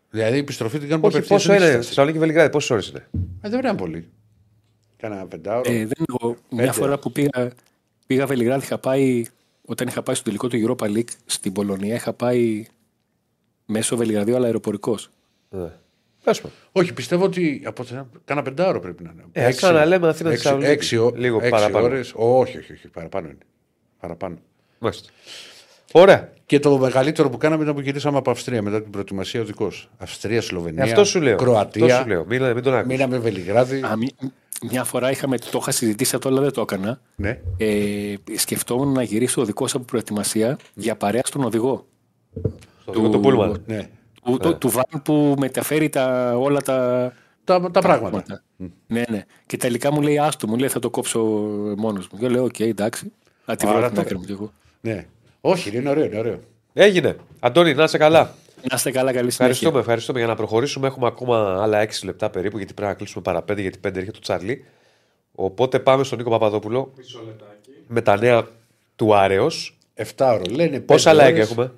Δηλαδή 0.10 0.36
η 0.36 0.40
επιστροφή 0.40 0.80
την 0.80 0.88
κάνουμε 0.90 1.08
Όχι, 1.08 1.16
απευθείας. 1.18 1.46
πόσο 1.46 1.64
είναι 1.64 1.72
Θεσσαλονίκη 1.76 2.20
Βελιγράδι, 2.20 2.50
πόσες 2.50 2.70
ώρες 2.70 2.88
είναι; 2.88 3.08
Ε, 3.42 3.50
δεν 3.50 3.60
βρέαν 3.60 3.76
πολύ. 3.76 4.10
Κάνα 4.98 5.26
πεντάωρο. 5.28 5.72
Ε, 5.72 5.78
δεν, 5.78 6.06
εγώ, 6.10 6.28
μια 6.50 6.62
Πέντε. 6.62 6.72
φορά 6.72 7.00
που 7.00 7.12
πήγα, 7.12 7.52
πήγα 8.08 8.26
Βελιγράδι, 8.26 8.64
είχα 8.64 8.78
πάει, 8.78 9.24
όταν 9.66 9.88
είχα 9.88 10.04
πάει 10.04 10.16
στο 10.16 10.24
τελικό 10.24 10.48
του 10.48 10.58
Europa 10.78 10.86
League 10.86 11.10
στην 11.26 11.52
Πολωνία, 11.54 11.96
είχα 11.96 12.14
πάει 12.14 12.66
μέσω 13.66 13.98
Βελιγραδίου, 13.98 14.36
αλλά 14.36 14.46
αεροπορικός. 14.46 15.10
Ναι. 15.50 15.70
Πες 16.24 16.42
μου. 16.42 16.52
Όχι, 16.72 16.94
πιστεύω 16.94 17.24
ότι 17.26 17.62
από 17.66 17.84
τε- 17.86 18.06
κάνα 18.26 18.42
πεντάωρο 18.42 18.80
πρέπει 18.80 19.04
να 19.04 19.12
είναι. 19.14 19.24
Ε, 19.32 19.46
ας 19.46 19.56
ξαναλέμε 19.56 20.08
Αθήνας 20.08 20.32
έξι- 20.32 20.44
Θεσσαλονίκη. 20.44 20.72
έξι 20.72 20.98
ω- 20.98 21.14
Λίγο 21.16 21.38
έξι 21.38 21.50
παραπάνω. 21.50 21.86
ώρες. 21.86 22.12
όχι, 22.16 22.58
όχι, 22.58 22.72
όχι, 22.74 22.88
παραπάνω 22.88 23.28
είναι. 23.28 23.38
Παραπάνω. 24.00 24.38
Μάλιστα. 24.80 25.10
Ωραία. 25.92 26.34
Και 26.46 26.60
το 26.60 26.78
μεγαλύτερο 26.78 27.30
που 27.30 27.38
κάναμε 27.38 27.64
ήταν 27.64 27.76
που 27.76 27.82
γυρίσαμε 27.82 28.18
από 28.18 28.32
Αυστρία 28.32 28.62
μετά 28.62 28.82
την 28.82 28.92
προετοιμασία 28.92 29.42
οδικό. 29.42 29.72
Αυστρία, 29.98 30.42
Σλοβενία, 30.42 30.84
Ε, 30.84 30.88
αυτό 30.90 31.04
σου 31.04 31.22
λέω. 31.22 31.38
Κροατία. 31.38 31.86
Αυτό 31.86 31.98
σου 32.02 32.08
λέω. 32.08 32.26
Μην, 32.26 32.44
μην 32.44 32.64
τον 32.64 32.74
άκουσα. 32.74 32.86
Μείναμε 32.86 33.18
Βελιγράδι. 33.18 33.82
Α, 33.82 33.96
μη- 33.96 34.16
μια 34.70 34.84
φορά 34.84 35.12
είχαμε, 35.12 35.38
το 35.38 35.58
είχα 35.62 35.72
συζητήσει 35.72 36.16
αυτό, 36.16 36.30
αλλά 36.30 36.42
δεν 36.42 36.52
το 36.54 36.62
έκανα. 36.62 37.00
Ναι. 37.16 37.40
Ε, 37.58 38.14
σκεφτόμουν 38.38 38.92
να 38.94 39.04
γυρίσω 39.04 39.42
οδικό 39.42 39.66
από 39.74 39.84
προετοιμασία 39.84 40.58
για 40.74 40.96
παρέα 40.96 41.22
στον 41.26 41.44
οδηγό. 41.44 41.86
Στο 42.82 42.92
δικό 42.92 43.10
του 43.10 43.20
Πούλμαν. 43.20 43.62
ναι. 43.66 43.90
Του, 44.24 44.38
του, 44.38 44.58
του 44.58 44.70
βαν 44.70 45.02
που 45.04 45.36
μεταφέρει 45.40 45.90
τα, 45.90 46.34
όλα 46.38 46.62
τα, 46.62 47.12
Τα, 47.44 47.72
τα 47.72 47.80
πράγματα. 47.82 48.10
πράγματα. 48.10 48.44
Ναι, 48.88 49.04
ναι. 49.10 49.24
Και 49.46 49.58
τελικά 49.58 49.92
μου 49.92 50.02
λέει 50.02 50.18
άστο, 50.18 50.48
μου 50.48 50.58
λέει 50.58 50.68
θα 50.70 50.80
το 50.80 50.90
κόψω 50.90 51.20
μόνος 51.78 52.08
μου. 52.12 52.20
Και 52.20 52.28
λέω, 52.30 52.44
οκ, 52.44 52.60
εντάξει. 52.60 53.12
Θα 53.46 53.56
τη 53.56 53.66
βρω 53.66 53.76
Άρα 53.78 53.86
την 53.86 53.96
το- 53.96 54.02
άκρη 54.02 54.18
μου 54.18 54.24
κι 54.24 54.32
εγώ. 54.32 54.52
Ναι. 54.82 55.06
Όχι, 55.42 55.78
είναι 55.78 55.90
ωραίο, 55.90 56.06
είναι 56.06 56.18
ωραίο. 56.20 56.40
Έγινε. 56.74 57.16
Αντώνη, 57.40 57.74
να 57.74 57.84
είσαι 57.84 57.98
καλά. 57.98 58.36
Να 58.70 58.76
είστε 58.76 58.92
καλά, 58.92 59.12
καλή 59.14 59.32
συνέχεια. 59.32 59.46
Ευχαριστούμε, 59.46 59.80
ευχαριστούμε. 59.80 60.20
Για 60.20 60.28
να 60.28 60.36
προχωρήσουμε, 60.36 60.88
έχουμε 60.88 61.08
ακόμα 61.08 61.62
άλλα 61.62 61.80
6 61.88 62.04
λεπτά 62.04 62.30
περίπου, 62.30 62.58
γιατί 62.58 62.74
πρέπει 62.74 62.90
να 62.90 62.96
κλείσουμε 62.96 63.24
παρά 63.24 63.44
5, 63.52 63.58
γιατί 63.62 63.80
5 63.80 63.96
έρχεται 63.96 64.12
το 64.12 64.20
Τσαρλί. 64.20 64.66
Οπότε 65.32 65.80
πάμε 65.80 66.04
στον 66.04 66.18
Νίκο 66.18 66.30
Παπαδόπουλο 66.30 66.94
Μισό 66.98 67.22
λεπτάκι. 67.26 67.70
με 67.88 68.02
τα 68.02 68.18
νέα 68.18 68.48
του 68.96 69.16
Άρεος. 69.16 69.78
7 69.96 70.04
ώρο. 70.34 70.42
Λένε 70.50 70.80
Πόσα 70.80 71.12
πέντε 71.12 71.24
like 71.24 71.34
ώρες. 71.34 71.50
έχουμε, 71.50 71.74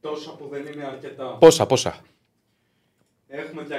Τόσα 0.00 0.30
που 0.30 0.48
δεν 0.50 0.60
είναι 0.72 0.84
αρκετά. 0.84 1.36
πόσα, 1.38 1.66
πόσα; 1.66 1.96
Έχουμε 3.28 3.62
234 3.68 3.72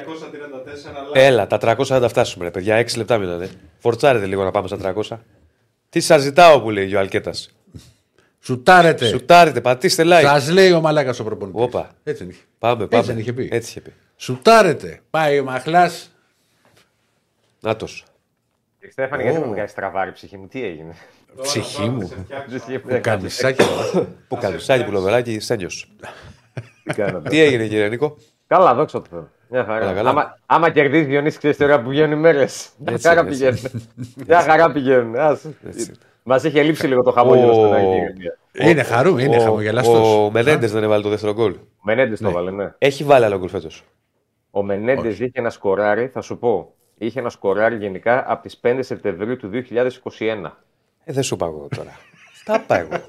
like. 1.10 1.12
Έλα, 1.14 1.48
τα 1.48 1.58
300 1.62 1.84
θα 1.86 2.00
τα 2.00 2.08
φτάσουμε, 2.08 2.46
ρε 2.46 2.52
παιδιά. 2.52 2.76
6 2.76 2.98
λεπτά 2.98 3.18
μείνανε. 3.18 3.50
Φορτσάρετε 3.78 4.26
λίγο 4.26 4.44
να 4.44 4.52
πάμε 4.52 4.68
στα 4.68 4.78
300. 4.78 5.20
Τι 5.90 6.00
σας 6.00 6.22
ζητάω 6.22 6.62
που 6.62 6.70
λέει 6.70 6.96
ο 6.96 7.00
Αλκέτας. 7.00 7.56
Σουτάρετε. 8.46 9.06
Σουτάρετε, 9.06 9.62
πατήστε 9.62 10.04
like. 10.06 10.22
Σας 10.22 10.50
λέει 10.50 10.72
ο 10.72 10.82
μαλάκας 10.82 11.20
ο 11.20 11.24
προπονητής. 11.24 11.62
Όπα. 11.62 11.90
Έτσι 12.04 12.24
δεν 12.24 12.32
είχε. 12.34 12.42
Πάμε, 12.60 12.84
Έτσι 12.84 12.88
πάμε. 12.96 13.04
δεν 13.06 13.18
είχε 13.18 13.34
πει. 13.34 13.50
Έτσι 13.52 13.70
είχε 13.70 13.82
πει. 13.82 13.94
Σουτάρετε. 14.16 15.00
Πάει 15.10 15.40
ο 15.40 15.44
Μαχλάς. 15.44 16.12
Νάτος. 17.60 18.06
Και 18.80 18.90
Στέφανη, 18.92 19.24
γιατί 19.24 19.40
μου 19.40 19.54
κάνει 19.56 19.70
τραβάρι 19.76 20.10
η 20.10 20.14
ψυχή 20.14 20.38
μου, 20.38 20.48
τι 20.48 20.64
έγινε; 20.64 20.94
Ψυχή 21.42 21.90
μου. 21.90 22.12
Ψυχή 22.48 22.72
μου, 22.72 22.80
Που 22.80 22.88
δεν 22.88 23.02
καμισάκι. 23.02 23.64
Που 24.28 24.38
καλουσάκι, 24.38 24.84
που 24.84 24.92
λοβεράκι, 24.92 25.40
στέλιος. 25.40 25.92
Τι 26.84 26.94
κάνατε; 26.94 27.30
Τι 27.30 27.40
έγινε 27.42 27.68
κύριε 27.68 27.88
Νίκο; 27.90 28.18
Καλά, 28.48 28.74
δόξα 28.74 29.02
τω 29.02 29.08
Θεώ. 29.10 29.30
Μια 29.50 29.64
χαρά. 29.64 29.80
Καλά, 29.80 29.94
καλά. 29.94 30.10
Άμα, 30.10 30.40
άμα 30.46 30.70
κερδίζει 30.70 31.06
Διονύσης, 31.06 31.38
ξέρεις 31.38 31.58
τώρα 31.58 31.82
που 31.82 31.90
βγαίνουν 31.90 32.18
οι 32.18 32.22
μέρες. 32.22 32.70
Μια 32.78 32.94
Έτσι, 32.94 33.08
χαρά 33.08 33.20
έτσι. 33.20 33.32
πηγαίνουν. 33.32 33.88
Μια 34.28 34.42
χαρά 34.42 34.72
πηγαίνουν. 34.72 35.16
Ας. 36.26 36.44
Έτσι. 36.44 36.48
Μας 36.48 36.54
είχε 36.54 36.62
λείψει 36.64 36.88
λίγο 36.88 37.04
το 37.04 37.12
χαμόγελο 37.12 37.50
Ο- 37.52 37.54
στον 37.54 37.74
Άγιο. 37.74 37.92
Είναι 38.70 38.84
χαρού, 38.84 39.18
είναι 39.18 39.38
Ο- 39.38 39.42
χαμογελαστός. 39.42 40.08
Ο 40.18 40.30
Μενέντες 40.32 40.72
δεν 40.72 40.84
έβαλε 40.84 41.04
το 41.04 41.10
δεύτερο 41.10 41.34
γκολ. 41.34 41.52
Ο 41.54 41.82
Μενέντες 41.82 42.20
το 42.20 42.28
έβαλε, 42.30 42.52
ναι. 42.52 42.74
Έχει 42.78 43.04
βάλει 43.04 43.26
άλλο 43.26 43.38
γκολ 43.38 43.50
φέτος. 43.50 43.84
Ο 44.52 44.64
Μενέντες 44.64 45.20
είχε 45.20 45.32
ένα 45.34 45.50
σκοράρι, 45.50 46.08
θα 46.08 46.22
σου 46.22 46.38
πω. 46.38 46.74
Είχε 46.98 47.20
ένα 47.20 47.30
σκοράρι 47.30 47.76
γενικά 47.78 48.24
από 48.28 48.42
τις 48.42 48.58
5 48.58 48.84
Σεπτεμβρίου 48.84 49.38
του 49.38 49.48
2021. 49.48 50.58
Ε, 51.04 51.14
δεν 51.14 51.24
σου 51.24 51.36
πάω 51.36 51.50
εγώ 51.50 51.68
τώρα. 51.76 51.92
Τα 52.46 52.64
πάω 52.68 52.80
εγώ. 52.80 53.04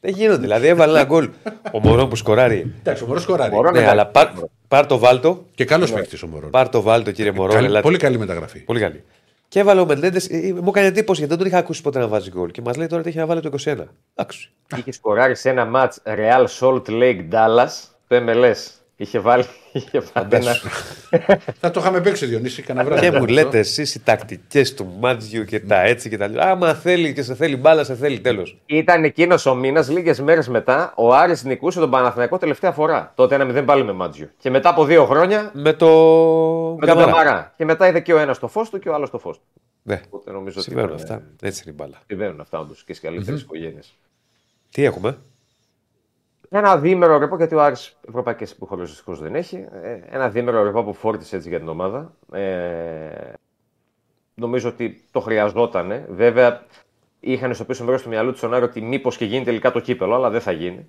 Δεν 0.00 0.12
γίνονται. 0.14 0.40
Δηλαδή 0.40 0.66
έβαλε 0.66 0.92
ένα 0.98 1.04
γκολ. 1.08 1.28
Ο 1.72 1.78
Μωρό 1.80 2.06
που 2.06 2.16
σκοράρει. 2.16 2.74
Εντάξει, 2.78 3.02
ο 3.02 3.06
Μωρό 3.06 3.20
σκοράρει. 3.20 3.50
Μωρό, 3.54 3.70
Ναι, 3.70 3.78
εντάξει. 3.78 3.92
αλλά 3.92 4.06
πάρ, 4.06 4.28
πάρ 4.68 4.86
το 4.86 4.98
βάλτο. 4.98 5.44
Και 5.54 5.64
καλός 5.64 5.92
παίκτης 5.92 6.22
ο 6.22 6.26
Μωρό. 6.26 6.48
Πάρ 6.48 6.68
το 6.68 6.80
βάλτο, 6.82 7.10
κύριε 7.12 7.32
Μωρό. 7.32 7.52
Καλή- 7.52 7.66
ελάτε. 7.66 7.82
Πολύ 7.82 7.98
καλή 7.98 8.18
μεταγραφή. 8.18 8.58
Πολύ 8.64 8.80
καλή. 8.80 9.04
Και 9.50 9.58
έβαλε 9.58 9.80
ο 9.80 9.86
Μεντέντε. 9.86 10.20
Μου 10.62 10.68
έκανε 10.68 10.86
εντύπωση 10.86 11.18
γιατί 11.18 11.34
δεν 11.34 11.38
τον 11.38 11.46
είχα 11.46 11.58
ακούσει 11.58 11.82
ποτέ 11.82 11.98
να 11.98 12.08
βάζει 12.08 12.30
γκολ. 12.30 12.50
Και 12.50 12.62
μας 12.62 12.76
λέει 12.76 12.86
τώρα 12.86 13.00
ότι 13.00 13.08
έχει 13.08 13.18
να 13.18 13.26
βάλει 13.26 13.40
το 13.40 13.50
21. 13.64 13.84
Εντάξει. 14.14 14.50
Είχε 14.76 14.92
σκοράρει 14.92 15.36
σε 15.36 15.50
ένα 15.50 15.64
μάτς 15.64 16.00
Real 16.04 16.46
Salt 16.60 16.82
Lake 16.86 17.28
Dallas, 17.30 17.68
το 18.08 18.16
MLS. 18.26 18.79
Είχε 19.00 19.18
βάλει, 19.18 19.44
είχε 19.72 20.02
βάλει 20.12 20.28
ένα... 20.30 20.56
Θα 21.60 21.70
το 21.70 21.80
είχαμε 21.80 22.00
παίξει 22.00 22.26
Διονύση 22.26 22.62
κανένα 22.62 22.86
βράδυ. 22.86 23.10
Και 23.10 23.18
μου 23.18 23.26
λέτε 23.26 23.58
εσείς 23.58 23.94
οι 23.94 24.00
τακτικές 24.00 24.74
του 24.74 24.96
Μάτζιου 25.00 25.44
και 25.44 25.60
τα 25.60 25.80
έτσι 25.80 26.08
και 26.08 26.16
τα 26.16 26.26
λοιπά. 26.26 26.50
Άμα 26.50 26.74
θέλει 26.74 27.12
και 27.12 27.22
σε 27.22 27.34
θέλει 27.34 27.56
μπάλα, 27.56 27.84
σε 27.84 27.94
θέλει 27.94 28.20
τέλος. 28.20 28.58
Ήταν 28.66 29.04
εκείνος 29.04 29.46
ο 29.46 29.54
μήνας, 29.54 29.88
λίγες 29.88 30.20
μέρες 30.20 30.48
μετά, 30.48 30.92
ο 30.96 31.14
Άρης 31.14 31.44
νικούσε 31.44 31.78
τον 31.80 31.90
Παναθηναϊκό 31.90 32.38
τελευταία 32.38 32.72
φορά. 32.72 33.12
Τότε 33.14 33.34
ένα 33.34 33.60
0 33.60 33.64
πάλι 33.64 33.84
με 33.84 33.92
Μάτζιο. 33.92 34.30
Και 34.38 34.50
μετά 34.50 34.68
από 34.68 34.84
δύο 34.84 35.06
χρόνια 35.06 35.50
Με 35.54 35.72
το. 35.72 35.86
με 36.80 36.86
τον 36.86 36.96
Καμαρά. 36.96 37.54
Και 37.56 37.64
μετά 37.64 37.88
είδε 37.88 38.00
και 38.00 38.12
ο 38.12 38.18
ένας 38.18 38.38
το 38.38 38.48
φως 38.48 38.70
του 38.70 38.78
και 38.78 38.88
ο 38.88 38.94
άλλος 38.94 39.10
το 39.10 39.18
φως 39.18 39.36
του. 39.36 39.44
Ναι, 39.82 40.00
Οπότε 40.10 40.30
νομίζω 40.30 40.54
ότι 40.58 40.68
συμβαίνουν 40.68 40.96
ήταν, 40.98 41.16
αυτά. 41.16 41.22
Έτσι 41.46 41.62
είναι 41.64 41.74
η 41.78 41.82
μπάλα. 41.82 41.98
Συμβαίνουν 42.06 42.40
αυτά 42.40 42.58
όντως 42.58 42.84
και 42.84 42.94
στις 42.94 43.08
καλύτερες 43.08 43.40
οικογένειες. 43.40 43.94
Τι 44.70 44.84
έχουμε; 44.84 45.18
Ένα 46.52 46.78
διήμερο 46.78 47.18
ρεπό, 47.18 47.36
γιατί 47.36 47.54
ο 47.54 47.62
Άρης 47.62 47.98
ευρωπαϊκές 48.08 48.50
υποχρεώσει 48.50 48.90
δυστυχώς 48.90 49.20
δεν 49.20 49.34
έχει. 49.34 49.66
Ε, 49.82 50.00
Ένα 50.10 50.28
διήμερο 50.28 50.62
ρεπό 50.62 50.84
που 50.84 50.92
φόρτισε 50.92 51.36
έτσι 51.36 51.48
για 51.48 51.58
την 51.58 51.68
ομάδα. 51.68 52.14
Ε, 52.32 53.32
νομίζω 54.34 54.68
ότι 54.68 55.04
το 55.10 55.20
χρειαζόταν. 55.20 56.04
Βέβαια, 56.08 56.66
είχαν 57.20 57.54
στο 57.54 57.64
πίσω 57.64 57.84
μέρος 57.84 58.02
του 58.02 58.08
μυαλού 58.08 58.32
του 58.32 58.40
τον 58.40 58.54
Άρη 58.54 58.64
ότι 58.64 58.80
μήπως 58.80 59.16
και 59.16 59.24
γίνει 59.24 59.44
τελικά 59.44 59.72
το 59.72 59.80
κύπελο, 59.80 60.14
αλλά 60.14 60.30
δεν 60.30 60.40
θα 60.40 60.52
γίνει. 60.52 60.88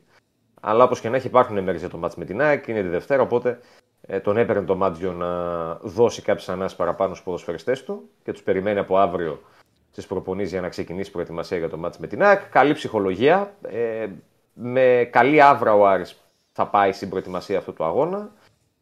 Αλλά 0.62 0.84
όπως 0.84 1.00
και 1.00 1.10
να 1.10 1.16
έχει, 1.16 1.28
υπάρχουν 1.28 1.64
μέρες 1.64 1.80
για 1.80 1.90
το 1.90 1.98
μάτς 1.98 2.16
με 2.16 2.26
την 2.26 2.42
ΑΕΚ, 2.42 2.68
είναι 2.68 2.82
τη 2.82 2.88
Δευτέρα, 2.88 3.22
οπότε 3.22 3.60
ε, 4.02 4.20
τον 4.20 4.38
έπαιρνε 4.38 4.66
το 4.66 4.76
Μάτζιο 4.76 5.12
να 5.12 5.74
δώσει 5.76 6.22
κάποιες 6.22 6.50
ανάσεις 6.50 6.78
παραπάνω 6.78 7.14
στους 7.14 7.26
ποδοσφαιριστές 7.26 7.84
του 7.84 8.10
και 8.24 8.32
τους 8.32 8.44
περιμένει 8.44 8.80
από 8.80 8.98
αύριο 8.98 9.42
στις 9.92 10.06
προπονήσεις 10.08 10.52
για 10.52 10.62
να 10.62 10.70
ξεκινήσει 10.70 11.10
η 11.10 11.12
προετοιμασία 11.12 11.58
για 11.58 11.70
το 11.70 11.78
μάτς 11.78 11.98
με 11.98 12.08
την 12.08 12.24
ΑΕΚ. 12.24 12.50
Καλή 12.50 12.74
ψυχολογία. 12.74 13.54
Ε, 13.62 14.08
με 14.54 15.10
καλή 15.12 15.42
άβρα 15.42 15.74
ο 15.74 15.88
Άρης 15.88 16.16
θα 16.52 16.68
πάει 16.68 16.92
στην 16.92 17.10
προετοιμασία 17.10 17.58
αυτού 17.58 17.74
του 17.74 17.84
αγώνα. 17.84 18.32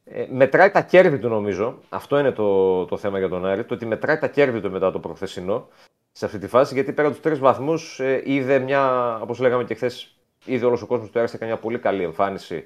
Ε, 0.04 0.26
μετράει 0.30 0.72
τα 0.72 0.82
κέρδη 0.82 1.20
του 1.20 1.28
νομίζω. 1.28 1.78
Αυτό 1.90 2.20
είναι 2.20 2.32
το, 2.32 2.86
το 2.86 2.98
θέμα 2.98 3.18
για 3.20 3.30
τον 3.30 3.46
Άρη. 3.46 3.64
Το 3.64 3.74
ότι 3.74 3.86
μετράει 3.86 4.18
τα 4.18 4.28
κέρδη 4.28 4.62
του 4.62 4.72
μετά 4.72 4.92
το 4.92 5.00
προχθεσινό 5.00 5.68
σε 6.12 6.26
αυτή 6.26 6.38
τη 6.38 6.48
φάση. 6.48 6.74
Γιατί 6.74 6.94
πέρα 6.94 7.10
τους 7.10 7.20
τρεις 7.20 7.40
βαθμούς 7.40 8.00
ε, 8.00 8.22
είδε 8.26 8.60
μια, 8.60 9.16
όπως 9.22 9.40
λέγαμε 9.40 9.64
και 9.64 9.74
χθες, 9.74 10.16
είδε 10.46 10.66
όλος 10.66 10.82
ο 10.82 10.86
κόσμος 10.86 11.10
του 11.10 11.20
Άρη 11.20 11.32
έκανε 11.34 11.52
μια 11.52 11.62
πολύ 11.62 11.80
καλή 11.80 12.04
εμφάνιση. 12.04 12.64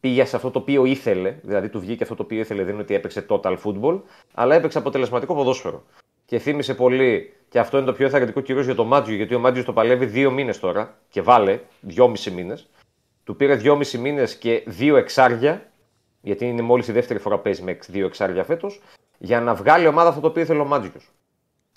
Πήγε 0.00 0.24
σε 0.24 0.36
αυτό 0.36 0.50
το 0.50 0.58
οποίο 0.58 0.84
ήθελε, 0.84 1.38
δηλαδή 1.42 1.68
του 1.68 1.80
βγήκε 1.80 2.02
αυτό 2.02 2.14
το 2.14 2.22
οποίο 2.22 2.40
ήθελε. 2.40 2.64
Δεν 2.64 2.72
είναι 2.72 2.82
ότι 2.82 2.94
έπαιξε 2.94 3.26
total 3.28 3.56
football, 3.64 4.00
αλλά 4.34 4.54
έπαιξε 4.54 4.78
αποτελεσματικό 4.78 5.34
ποδόσφαιρο. 5.34 5.84
Και 6.26 6.38
θύμισε 6.38 6.74
πολύ, 6.74 7.34
και 7.48 7.58
αυτό 7.58 7.76
είναι 7.76 7.86
το 7.86 7.92
πιο 7.92 8.04
ενθαρρυντικό 8.04 8.40
κυρίω 8.40 8.62
για 8.62 8.74
το 8.74 8.84
Μάτζιο, 8.84 9.16
γιατί 9.16 9.34
ο 9.34 9.38
Μάτζιος 9.38 9.64
το 9.64 9.72
παλεύει 9.72 10.06
δύο 10.06 10.30
μήνες 10.30 10.58
τώρα 10.58 10.98
και 11.08 11.22
βάλε 11.22 11.60
δυόμιση 11.80 12.30
μήνες. 12.30 12.68
Του 13.24 13.36
πήρε 13.36 13.54
δυόμιση 13.54 13.98
μήνες 13.98 14.36
και 14.36 14.62
δύο 14.66 14.96
εξάρια, 14.96 15.70
γιατί 16.20 16.46
είναι 16.46 16.62
μόλις 16.62 16.88
η 16.88 16.92
δεύτερη 16.92 17.18
φορά 17.18 17.38
παίζει 17.38 17.62
με 17.62 17.78
δύο 17.88 18.06
εξάρια 18.06 18.44
φέτος, 18.44 18.80
για 19.18 19.40
να 19.40 19.54
βγάλει 19.54 19.86
ομάδα 19.86 20.08
αυτό 20.08 20.20
το 20.20 20.26
οποίο 20.26 20.42
ήθελε 20.42 20.60
ο 20.60 20.64
Μάτζιος. 20.64 21.10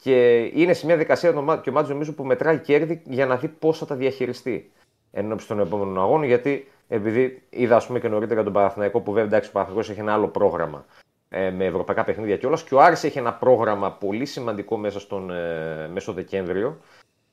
Και 0.01 0.37
είναι 0.53 0.73
σε 0.73 0.85
μια 0.85 0.97
δικασία 0.97 1.33
το 1.33 1.41
Μά- 1.41 1.61
και 1.61 1.69
ο 1.69 1.71
Μάτζιος 1.73 1.93
νομίζω 1.93 2.13
που 2.13 2.23
μετράει 2.23 2.57
κέρδη 2.57 3.01
για 3.05 3.25
να 3.25 3.35
δει 3.35 3.47
πώς 3.47 3.77
θα 3.77 3.85
τα 3.85 3.95
διαχειριστεί 3.95 4.71
ενώπιση 5.11 5.47
των 5.47 5.59
επόμενων 5.59 5.99
αγώνων. 5.99 6.23
Γιατί 6.23 6.71
επειδή 6.87 7.41
είδα 7.49 7.75
ας 7.75 7.85
πούμε, 7.87 7.99
και 7.99 8.07
νωρίτερα 8.07 8.43
τον 8.43 8.53
Παναθηναϊκό 8.53 8.99
που 8.99 9.11
βέβαια 9.11 9.27
εντάξει, 9.27 9.49
ο 9.49 9.51
Παναθηναϊκός 9.51 9.89
έχει 9.89 9.99
ένα 9.99 10.13
άλλο 10.13 10.27
πρόγραμμα 10.27 10.85
ε, 11.29 11.49
με 11.49 11.65
ευρωπαϊκά 11.65 12.03
παιχνίδια 12.03 12.37
κιόλας. 12.37 12.63
Και 12.63 12.75
ο 12.75 12.81
Άρης 12.81 13.03
έχει 13.03 13.17
ένα 13.17 13.33
πρόγραμμα 13.33 13.91
πολύ 13.91 14.25
σημαντικό 14.25 14.77
μέσα 14.77 14.99
στον 14.99 15.31
ε, 15.31 15.87
μέσο 15.93 16.13
Δεκέμβριο, 16.13 16.77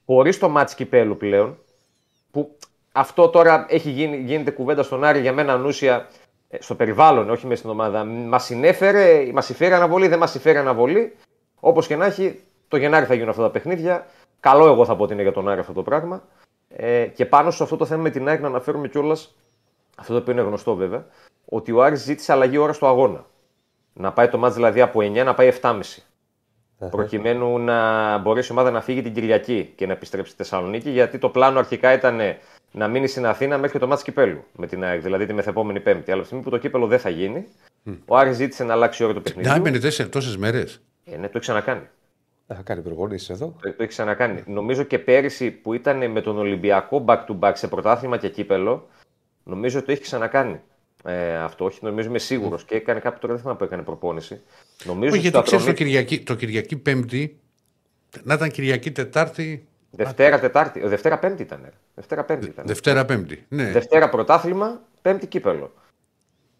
χωρίς 0.07 0.39
το 0.39 0.49
μάτς 0.49 0.75
κυπέλου 0.75 1.17
πλέον. 1.17 1.59
Που 2.31 2.57
αυτό 2.93 3.29
τώρα 3.29 3.67
έχει 3.69 3.91
γίνει, 3.91 4.17
γίνεται 4.17 4.51
κουβέντα 4.51 4.83
στον 4.83 5.05
Άρη 5.05 5.21
για 5.21 5.33
μένα 5.33 5.53
ανούσια 5.53 6.09
ε, 6.49 6.57
στο 6.61 6.75
περιβάλλον, 6.75 7.31
όχι 7.31 7.47
μέσα 7.47 7.59
στην 7.59 7.71
ομάδα. 7.71 8.05
Μας 8.05 8.45
συνέφερε, 8.45 9.31
μας 9.33 9.49
υφέρει 9.49 9.73
αναβολή, 9.73 10.09
δεν 10.09 10.19
μας 10.19 10.35
υφέρει 10.35 10.59
αναβολή. 10.59 11.17
Όπως 11.61 11.87
και 11.87 11.97
να 11.97 12.07
έχει, 12.07 12.41
το 12.69 12.77
Γενάρη 12.77 13.07
θα 13.07 13.15
γίνουν 13.15 13.29
αυτά 13.29 13.43
τα 13.43 13.51
παιχνίδια. 13.51 14.07
Καλό, 14.41 14.67
εγώ 14.67 14.85
θα 14.85 14.97
πω 14.97 15.03
ότι 15.03 15.13
είναι 15.13 15.23
για 15.23 15.33
τον 15.33 15.49
Άρη 15.49 15.61
αυτό 15.61 15.73
το 15.73 15.83
πράγμα. 15.83 16.23
Ε, 16.69 17.07
και 17.07 17.27
πάνω 17.27 17.51
σε 17.51 17.63
αυτό 17.63 17.77
το 17.77 17.87
θέμα 17.87 18.03
με 18.03 18.11
την 18.11 18.29
ΑΕΚ 18.29 18.41
να 18.41 18.47
αναφέρουμε 18.47 18.89
κιόλας, 18.89 19.35
αυτό 19.97 20.13
το 20.13 20.19
οποίο 20.19 20.33
είναι 20.33 20.43
γνωστό 20.43 20.75
βέβαια, 20.75 21.07
ότι 21.45 21.73
ο 21.73 21.83
Άρης 21.83 22.01
ζήτησε 22.01 22.33
αλλαγή 22.33 22.57
ώρα 22.57 22.73
στο 22.73 22.87
αγώνα. 22.87 23.25
Να 23.99 24.13
πάει 24.13 24.29
το 24.29 24.39
μάτς 24.39 24.55
δηλαδή 24.55 24.81
από 24.81 25.01
9 25.01 25.25
να 25.25 25.35
πάει 25.35 25.53
7.30. 25.61 25.81
Προκειμένου 26.91 27.59
να 27.59 28.19
μπορέσει 28.19 28.49
η 28.49 28.53
ομάδα 28.53 28.71
να 28.71 28.81
φύγει 28.81 29.03
την 29.03 29.15
Κυριακή 29.15 29.73
και 29.77 29.87
να 29.87 29.93
επιστρέψει 29.93 30.33
στη 30.33 30.43
Θεσσαλονίκη, 30.43 30.91
γιατί 30.91 31.19
το 31.19 31.29
πλάνο 31.29 31.59
αρχικά 31.59 31.93
ήταν 31.93 32.21
να 32.73 32.89
μείνει 32.89 33.07
στην 33.07 33.27
Αθήνα 33.27 33.59
μέχρι 33.59 33.79
το 33.79 33.87
μάτς 33.87 34.03
κυπέλου 34.03 34.45
με 34.53 34.67
την 34.67 34.85
ΑΕΚ, 34.85 35.03
δηλαδή 35.03 35.27
τη 35.27 35.33
μεθεπόμενη 35.33 35.81
Πέμπτη. 35.81 36.11
Αλλά 36.11 36.13
από 36.13 36.21
τη 36.21 36.27
στιγμή 36.27 36.45
που 36.45 36.51
το 36.51 36.59
κύπελο 36.59 36.87
δεν 36.87 36.99
θα 36.99 37.09
γίνει, 37.09 37.47
ο 38.07 38.17
Άρης 38.17 38.37
ζήτησε 38.37 38.65
να 38.65 38.73
αλλάξει 38.73 39.03
η 39.03 39.05
ώρα 39.05 39.15
του 39.15 39.23
παιχνιδιού. 39.23 39.51
Να 39.51 39.57
έμπαινε 39.57 39.79
τόσες 40.09 40.37
μέρες. 40.37 40.81
Ε, 41.05 41.11
ναι, 41.11 41.23
το 41.23 41.31
έχει 41.33 41.39
ξανακάνει. 41.39 41.89
Θα 42.47 42.63
κάνει 42.65 42.83
προπονήσεις 42.83 43.31
εδώ. 43.31 43.47
Το, 43.47 43.69
το 43.69 43.77
έχει 43.79 43.87
ξανακάνει. 43.87 44.43
Νομίζω 44.47 44.83
και 44.83 44.99
πέρυσι 44.99 45.51
που 45.51 45.73
ήταν 45.73 46.11
με 46.11 46.21
τον 46.21 46.39
Ολυμπιακό 46.39 47.05
back 47.07 47.25
to 47.27 47.39
back 47.41 47.53
σε 47.55 47.69
πρωτάθλημα 47.69 48.17
και 48.17 48.29
κύπελο, 48.29 48.89
νομίζω 49.45 49.83
το 49.83 49.93
έχει 49.93 50.01
ξανακάνει. 50.01 50.61
Ε, 51.07 51.37
αυτό, 51.37 51.65
όχι, 51.65 51.79
νομίζω 51.83 52.09
είμαι 52.09 52.19
σίγουρος. 52.19 52.65
Και 52.65 52.75
έκανε 52.75 53.01
κάποιο 53.01 53.19
τώρα 53.21 53.33
δεν 53.33 53.43
θυμάμαι 53.43 53.59
που 53.59 53.65
έκανε 53.65 53.83
προπόνηση. 53.83 54.41
Νομίζω 54.85 55.11
Όχι, 55.11 55.19
στο 55.21 55.29
γιατί 55.31 55.47
ξέρεις 55.47 55.65
το 55.65 55.71
Ατρόμητο- 55.71 55.85
Κυριακή, 55.85 56.21
το 56.25 56.35
Κυριακή 56.35 56.77
Πέμπτη. 56.77 57.39
Να 58.23 58.35
ήταν 58.35 58.51
Κυριακή 58.51 58.91
Τετάρτη. 58.93 59.67
Δευτέρα, 59.91 60.39
Τετάρτη. 60.41 60.81
ε, 60.81 60.89
Δευτέρα, 60.89 61.19
Πέμπτη 61.19 61.43
ήταν. 61.43 61.61
ρε. 61.65 61.71
Δευτέρα, 61.95 62.25
Πέμπτη 62.25 62.47
ήταν. 62.47 62.67
Δευτέρα 62.67 63.05
Πέμπτη. 63.05 63.45
Ναι. 63.49 63.65
Δευτέρα 63.71 64.09
πρωτάθλημα, 64.09 64.81
Πέμπτη 65.03 65.27
κύπελο. 65.27 65.73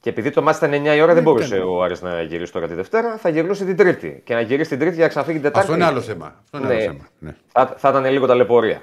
Και 0.01 0.11
επειδή 0.11 0.31
το 0.31 0.43
μάτι 0.43 0.57
ήταν 0.57 0.73
9 0.73 0.95
η 0.97 1.01
ώρα, 1.01 1.15
δεν 1.15 1.23
μπορούσε 1.23 1.57
ήταν. 1.57 1.69
ο 1.69 1.83
Άρης 1.83 2.03
να 2.03 2.23
γυρίσει 2.23 2.53
τώρα 2.53 2.67
τη 2.69 2.75
Δευτέρα, 2.75 3.17
θα 3.17 3.29
γυρνούσε 3.29 3.65
την 3.65 3.77
Τρίτη. 3.77 4.21
Και 4.25 4.35
να 4.35 4.41
γυρίσει 4.41 4.69
την 4.71 4.79
Τρίτη 4.79 4.95
για 4.95 5.03
να 5.03 5.09
ξαναφύγει 5.09 5.39
την 5.41 5.47
Τετάρτη. 5.47 5.71
Αυτό 5.71 5.81
είναι 5.81 5.91
άλλο 5.91 6.01
θέμα. 6.01 6.35
Αυτό 6.45 6.59
είναι 6.59 6.67
Ναι. 6.67 6.75
άλλο 6.75 6.83
θέμα. 6.83 7.09
Ναι. 7.19 7.37
Θα, 7.53 7.75
θα 7.79 7.89
ήταν 7.89 8.05
λίγο 8.05 8.27
ταλαιπωρία. 8.27 8.83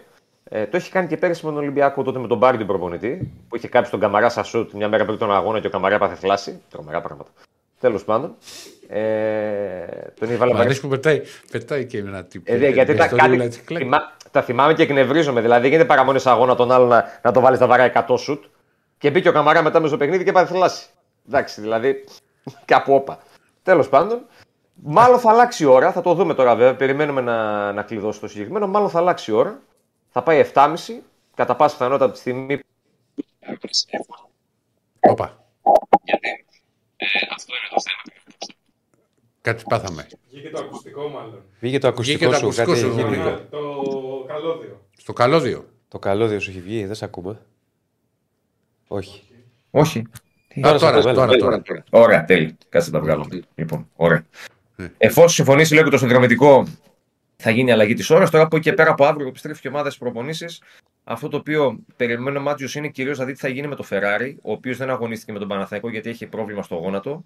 Ε, 0.56 0.66
το 0.66 0.78
έχει 0.78 0.92
κάνει 0.92 1.08
και 1.08 1.18
πέρυσι 1.18 1.46
με 1.46 1.52
τον 1.52 1.60
Ολυμπιακό 1.60 2.04
τότε 2.04 2.20
με 2.20 2.28
τον 2.28 2.38
Μπάρι 2.38 2.58
τον 2.58 2.68
προπονητή, 2.68 3.32
που 3.50 3.56
είχε 3.56 3.68
κάψει 3.68 3.92
τον 3.92 4.00
Καμαρά 4.00 4.30
σα 4.30 4.44
σουτ 4.44 4.72
μια 4.72 4.90
μέρα 4.90 5.06
πριν 5.06 5.18
τον 5.18 5.36
αγώνα 5.36 5.60
και 5.60 5.68
ο 5.68 5.70
Καμαρά 5.70 5.96
έπαθε 5.96 6.16
θλάση. 6.16 6.62
Τρομερά 6.70 7.02
πράγματα. 7.02 7.30
Τέλος 7.80 8.04
πάντων. 8.04 8.36
Ε, 8.88 9.86
τον 10.20 10.28
είχε 10.28 10.38
βάλει 10.38 10.54
Μ' 10.54 10.58
αρέσει 10.58 10.82
που 10.82 10.88
πετάει, 10.88 11.22
πετάει 11.52 11.86
και 11.86 11.98
ένα 11.98 12.24
τύπο. 12.24 12.54
ε, 12.54 12.58
δε, 12.58 12.70
γιατί 12.70 12.96
τα, 12.96 13.08
κάτι, 13.08 13.50
θυμά, 13.50 14.16
τα 14.32 14.42
θυμάμαι 14.42 14.74
και 14.74 14.82
εκνευρίζομαι. 14.82 15.42
Δηλαδή, 15.42 15.62
δεν 15.62 15.70
γίνεται 15.70 15.88
παραμονής 15.88 16.22
σε 16.22 16.30
αγώνα 16.30 16.56
τον 16.56 16.72
άλλο 16.72 16.86
να, 16.86 17.20
να 17.22 17.32
το 17.32 17.40
βάλεις 17.40 17.58
στα 17.58 17.68
βαρά 17.68 18.06
100 18.08 18.16
σουτ. 18.18 18.44
Και 18.98 19.12
μπήκε 19.12 19.30
ο 19.30 19.32
Καμαρά 19.32 19.64
μετά 19.64 19.80
με 19.80 19.88
στο 19.88 19.98
παιχνίδι 19.98 20.24
και 20.24 20.30
έπαθε 20.30 20.54
θλάση. 20.54 20.86
Εντάξει, 21.28 21.62
δηλαδή. 21.62 22.04
Κάπου 22.66 22.94
όπα. 22.94 23.20
Τέλος 23.64 23.90
πάντων. 23.90 24.26
Μάλλον 24.74 25.20
θα 25.20 25.32
αλλάξει 25.32 25.64
η 25.64 25.66
ώρα, 25.66 25.92
θα 25.92 26.02
το 26.02 26.14
δούμε 26.14 26.34
τώρα 26.34 26.56
βέβαια. 26.56 26.76
Περιμένουμε 26.76 27.22
να, 27.22 27.72
να 27.72 27.82
κλειδώσει 27.82 28.20
το 28.20 28.28
συγκεκριμένο. 28.28 28.68
Μάλλον 28.68 28.90
θα 28.90 29.00
αλλάξει 29.00 29.32
η 29.32 29.34
ώρα. 29.34 29.60
Θα 30.15 30.23
πάει 30.23 30.45
7.30 30.53 30.76
κατά 31.35 31.56
πάσα 31.56 31.73
πιθανότητα 31.76 32.06
από 32.06 32.14
τη 32.14 32.19
στιγμή 32.19 32.57
που. 32.57 32.65
Όπα. 34.99 35.45
Ε, 36.95 37.07
αυτό 37.35 37.53
είναι 37.56 37.69
το 37.69 37.81
θέμα. 37.81 38.19
Κάτι 39.41 39.64
πάθαμε. 39.69 40.07
Βγήκε 40.30 40.49
το 40.49 40.60
ακουστικό 40.60 41.07
μάλλον. 41.07 41.44
Βγήκε 41.60 41.80
το 41.80 41.94
Βγήκε 41.98 42.26
ακουστικό 42.26 42.30
το 42.30 42.35
σου, 42.35 42.44
ακουστικό 42.44 42.72
κάτι 42.72 42.80
σου, 42.80 42.88
έχει 42.88 42.95
γίνει. 42.95 43.18
Νίκο. 43.18 43.30
Ναι, 43.30 43.35
το 43.35 44.26
καλώδιο. 44.27 44.81
Στο 44.98 45.14
καλώδιο. 45.14 45.69
Το 45.88 45.99
καλώδιο 45.99 46.40
σου 46.40 46.49
έχει 46.49 46.61
βγει, 46.61 46.85
δεν 46.85 46.95
σε 46.95 47.06
ακούμε. 47.06 47.41
Όχι. 48.88 49.23
Όχι. 49.72 49.99
Α, 49.99 50.77
τώρα, 50.80 51.02
σε 51.02 51.14
τώρα, 51.14 51.23
ακούμε. 51.23 51.38
τώρα. 51.38 51.84
Ωραία, 51.90 52.26
τέλει. 52.26 52.57
Κάτσε 52.69 52.90
να 52.90 52.98
τα 52.98 53.03
βγάλω. 53.03 53.27
Λοιπόν, 53.56 53.90
ωραία. 53.95 54.26
Εφόσον 54.98 55.30
συμφωνήσει 55.30 55.73
λίγο 55.73 55.85
και 55.85 55.91
το 55.91 55.98
συνδρομητικό, 55.98 56.68
θα 57.44 57.52
γίνει 57.52 57.72
αλλαγή 57.72 57.94
της 57.94 58.10
ώρας. 58.10 58.30
Τώρα 58.30 58.44
από 58.44 58.56
εκεί 58.56 58.70
και 58.70 58.76
πέρα 58.76 58.91
από 58.91 59.06
αύριο 59.06 59.24
που 59.24 59.30
επιστρέφει 59.30 59.61
και 59.61 59.68
η 59.68 59.72
ομάδα 59.72 59.90
στις 59.90 59.99
προπονήσεις, 59.99 60.61
αυτό 61.03 61.28
το 61.28 61.38
οποίο 61.38 61.80
περιμένει 61.95 62.38
ο 62.38 62.41
Μάτζιος 62.41 62.76
είναι 62.76 62.88
κυρίως 62.88 63.18
να 63.18 63.26
δει 63.26 63.34
τι 63.34 63.40
θα 63.40 63.48
γίνει 63.48 63.68
με 63.68 63.76
το 63.76 63.86
Ferrari, 63.90 64.36
ο 64.41 64.52
οποίος 64.52 64.78
δεν 64.78 64.90
αγωνίστηκε 64.90 65.32
με 65.32 65.40
τον 65.40 65.48
Παναθαϊκό 65.48 65.90
γιατί 65.90 66.10
έχει 66.10 66.28
πρόβλημα 66.28 66.64
στο 66.64 66.76
γόνατο. 66.76 67.24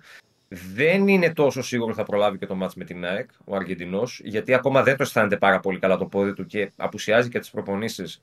Δεν 0.48 1.08
είναι 1.08 1.34
τόσο 1.34 1.62
σίγουρο 1.62 1.90
ότι 1.90 2.00
θα 2.00 2.06
προλάβει 2.06 2.38
και 2.38 2.46
το 2.46 2.56
μάτς 2.56 2.76
με 2.76 2.84
την 2.84 3.06
ΑΕΚ, 3.06 3.30
ο 3.46 3.56
Αργεντινός, 3.56 4.22
γιατί 4.24 4.54
ακόμα 4.54 4.84
δεν 4.84 4.98
το 4.98 5.04
αισθάνεται 5.04 5.38
πάρα 5.38 5.60
πολύ 5.60 5.80
καλά 5.80 5.98
το 5.98 6.06
πόδι 6.06 6.34
του 6.34 6.46
και 6.46 6.72
απουσιάζει 6.76 7.30
και 7.30 7.40
τις 7.40 7.50
προπονήσεις 7.50 8.20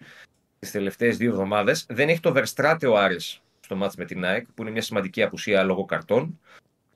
τις 0.58 0.70
τελευταίες 0.70 1.16
δύο 1.16 1.30
εβδομάδες. 1.30 1.86
Δεν 1.88 2.08
έχει 2.08 2.20
το 2.20 2.32
Verstraete 2.36 2.88
ο 2.88 2.96
Άρης 2.96 3.42
στο 3.60 3.76
μάτς 3.76 3.96
με 3.96 4.04
την 4.04 4.24
ΑΕΚ, 4.24 4.46
που 4.54 4.62
είναι 4.62 4.70
μια 4.70 4.82
σημαντική 4.82 5.22
απουσία 5.22 5.62
λόγω 5.62 5.84
καρτών 5.84 6.40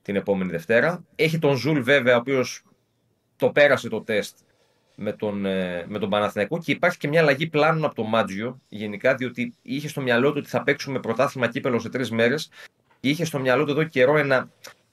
την 0.03 0.17
επόμενη 0.17 0.51
Δευτέρα. 0.51 1.05
Έχει 1.17 1.39
τον 1.39 1.57
Ζουλ 1.57 1.81
βέβαια, 1.81 2.17
ο 2.17 2.19
οποίος 2.19 2.63
το 3.37 3.51
πέρασε 3.51 3.89
το 3.89 4.03
τεστ 4.03 4.39
με 5.01 5.13
τον, 5.13 5.47
ε, 5.47 5.85
με 5.89 5.99
τον 5.99 6.11
Παναθηναϊκό 6.11 6.59
και 6.59 6.73
υπάρχει 6.73 6.99
και 6.99 7.09
μια 7.09 7.21
αλλαγή 7.21 7.47
πλάνων 7.47 7.85
από 7.85 7.95
το 7.95 8.03
Μάντζιο 8.03 8.61
γενικά, 8.69 9.15
διότι 9.15 9.55
είχε 9.63 9.89
στο 9.89 10.01
μυαλό 10.01 10.29
του 10.31 10.37
ότι 10.39 10.49
θα 10.49 10.63
παίξουμε 10.63 11.01
πρωτάθλημα 11.01 11.49
κύπελο 11.49 11.79
σε 11.79 11.89
τρεις 11.89 12.11
μέρες 12.11 12.51
και 13.01 13.09
είχε 13.09 13.25
στο 13.25 13.39
μυαλό 13.39 13.65
του 13.65 13.71
εδώ 13.71 13.85
καιρό 13.85 14.17
ένα 14.17 14.51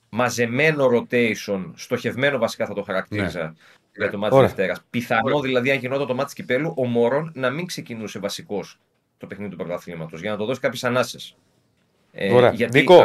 μαζεμένο 0.09 0.85
rotation, 0.85 1.71
στοχευμένο 1.75 2.37
βασικά 2.37 2.65
θα 2.65 2.73
το 2.73 2.81
χαρακτήριζα 2.81 3.55
για 3.95 4.09
το 4.09 4.17
μάτι 4.17 4.35
Ωραία. 4.35 4.47
Δευτέρας. 4.47 4.81
Πιθανό 4.89 5.39
δηλαδή, 5.39 5.71
αν 5.71 5.77
γινόταν 5.77 6.07
το 6.07 6.15
μάτι 6.15 6.33
κυπέλου, 6.33 6.73
ο 6.77 6.85
Μωρόν 6.85 7.31
να 7.35 7.49
μην 7.49 7.65
ξεκινούσε 7.65 8.19
βασικός 8.19 8.79
το 9.17 9.27
παιχνίδι 9.27 9.51
του 9.51 9.57
πρωταθλήματος 9.57 10.21
για 10.21 10.31
να 10.31 10.37
το 10.37 10.45
δώσει 10.45 10.59
κάποιες 10.59 10.83
ανάσες. 10.83 11.35
Ε, 12.11 12.33
Ωραία. 12.33 12.53
Νίκο. 12.73 13.03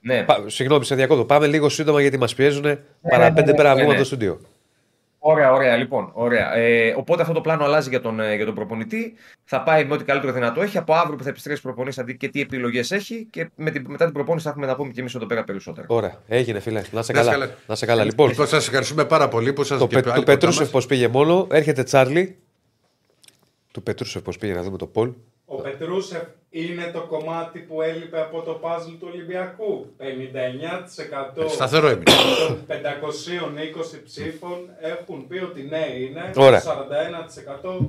ναι, 0.00 0.22
Πα- 0.22 0.44
Συγγνώμη, 0.46 0.84
σε 0.84 0.94
διακόπτω. 0.94 1.24
Πάμε 1.24 1.46
λίγο 1.46 1.68
σύντομα 1.68 2.00
γιατί 2.00 2.18
μας 2.18 2.34
πιέζουν. 2.34 2.78
Παρά 3.02 3.28
ναι, 3.28 3.34
πέντε 3.34 3.50
ναι, 3.50 3.56
πέρα 3.56 3.68
ναι, 3.68 3.74
βγούμε 3.74 3.86
ναι. 3.86 3.92
από 3.92 4.00
το 4.00 4.04
στούντιο. 4.04 4.40
Ωραία, 5.30 5.52
ωραία, 5.52 5.76
λοιπόν. 5.76 6.10
Ωραία. 6.12 6.54
Ε, 6.54 6.94
οπότε 6.96 7.22
αυτό 7.22 7.34
το 7.34 7.40
πλάνο 7.40 7.64
αλλάζει 7.64 7.88
για 7.88 8.00
τον, 8.00 8.20
ε, 8.20 8.34
για 8.34 8.44
τον 8.44 8.54
προπονητή. 8.54 9.14
Θα 9.44 9.62
πάει 9.62 9.84
με 9.84 9.94
ό,τι 9.94 10.04
καλύτερο 10.04 10.32
δυνατό 10.32 10.62
έχει. 10.62 10.78
Από 10.78 10.94
αύριο 10.94 11.16
που 11.16 11.22
θα 11.22 11.28
επιστρέψει 11.28 11.62
προπονητή 11.62 11.94
θα 11.94 12.04
δει 12.04 12.16
και 12.16 12.28
τι 12.28 12.40
επιλογές 12.40 12.90
έχει. 12.90 13.26
Και 13.30 13.50
με 13.56 13.70
την, 13.70 13.84
μετά 13.88 14.04
την 14.04 14.14
προπόνηση 14.14 14.44
θα 14.44 14.50
έχουμε 14.50 14.66
να 14.66 14.76
πούμε 14.76 14.92
και 14.92 15.00
εμείς 15.00 15.14
εδώ 15.14 15.26
πέρα 15.26 15.44
περισσότερα. 15.44 15.86
Ωραία. 15.90 16.22
Έγινε, 16.28 16.60
φίλε. 16.60 16.78
Να 16.78 16.84
σε 16.84 16.92
Να 16.92 17.00
είσαι 17.00 17.12
καλά. 17.12 17.30
καλά. 17.30 17.50
Να 17.66 17.74
σε 17.74 17.86
καλά. 17.86 18.04
Λοιπόν, 18.04 18.28
Λοιπόν, 18.28 18.46
σας 18.46 18.66
ευχαριστούμε 18.66 19.04
πάρα 19.04 19.28
πολύ 19.28 19.52
που 19.52 19.64
σας 19.64 19.78
το, 19.78 19.86
Πε, 19.86 20.00
το 20.00 20.22
Πετρούσεφ 20.22 20.70
πώς 20.70 20.86
πήγε 20.86 21.08
μόνο. 21.08 21.46
Έρχεται 21.50 21.82
Τσάρλι. 21.82 22.36
Του 23.72 23.82
Πετρούσεφ 23.82 24.22
πώς 24.22 24.38
πήγε 24.38 24.52
να 24.52 24.62
δούμε 24.62 24.76
το 24.76 24.86
Πολ. 24.86 25.12
Ο 25.50 25.56
Πετρούσεφ 25.56 26.22
είναι 26.50 26.90
το 26.92 27.00
κομμάτι 27.00 27.58
που 27.58 27.82
έλειπε 27.82 28.20
από 28.20 28.40
το 28.42 28.60
puzzle 28.62 28.96
του 29.00 29.08
Ολυμπιακού. 29.12 29.86
59% 29.98 31.48
Σταθερό 31.48 31.86
έμεινε. 31.88 32.04
των 32.48 32.58
520 32.68 32.74
ψήφων 34.04 34.58
έχουν 34.80 35.26
πει 35.26 35.38
ότι 35.38 35.62
ναι 35.62 35.86
είναι. 36.00 36.30
Ωραία. 36.36 36.62
41% 36.62 36.66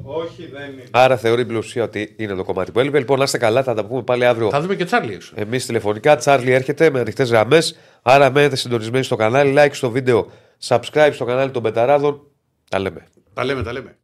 όχι 0.03 0.45
δεν 0.45 0.71
είναι. 0.71 0.83
Άρα 0.91 1.17
θεωρεί 1.17 1.41
η 1.41 1.45
πλειοψηφία 1.45 1.83
ότι 1.83 2.15
είναι 2.17 2.35
το 2.35 2.43
κομμάτι 2.43 2.71
που 2.71 2.79
έλειπε. 2.79 2.99
Λοιπόν, 2.99 3.17
να 3.17 3.23
είστε 3.23 3.37
καλά. 3.37 3.63
Θα 3.63 3.73
τα 3.73 3.85
πούμε 3.85 4.01
πάλι 4.03 4.25
αύριο. 4.25 4.49
Θα 4.49 4.61
δούμε 4.61 4.75
και 4.75 4.85
Τσάρλι 4.85 5.13
έξω. 5.13 5.33
Εμείς 5.35 5.65
τηλεφωνικά. 5.65 6.15
Τσάρλι 6.15 6.51
έρχεται 6.51 6.89
με 6.89 6.99
ανοιχτές 6.99 7.29
γραμμές. 7.29 7.79
Άρα 8.01 8.31
μένετε 8.31 8.55
συντονισμένοι 8.55 9.03
στο 9.03 9.15
κανάλι. 9.15 9.53
Like 9.57 9.71
στο 9.71 9.89
βίντεο. 9.89 10.31
Subscribe 10.67 11.11
στο 11.13 11.25
κανάλι 11.25 11.51
των 11.51 11.63
Πεταράδων. 11.63 12.21
Τα 12.69 12.79
λέμε. 12.79 13.07
Τα 13.33 13.43
λέμε, 13.45 13.63
τα 13.63 13.71
λέμε. 13.71 13.98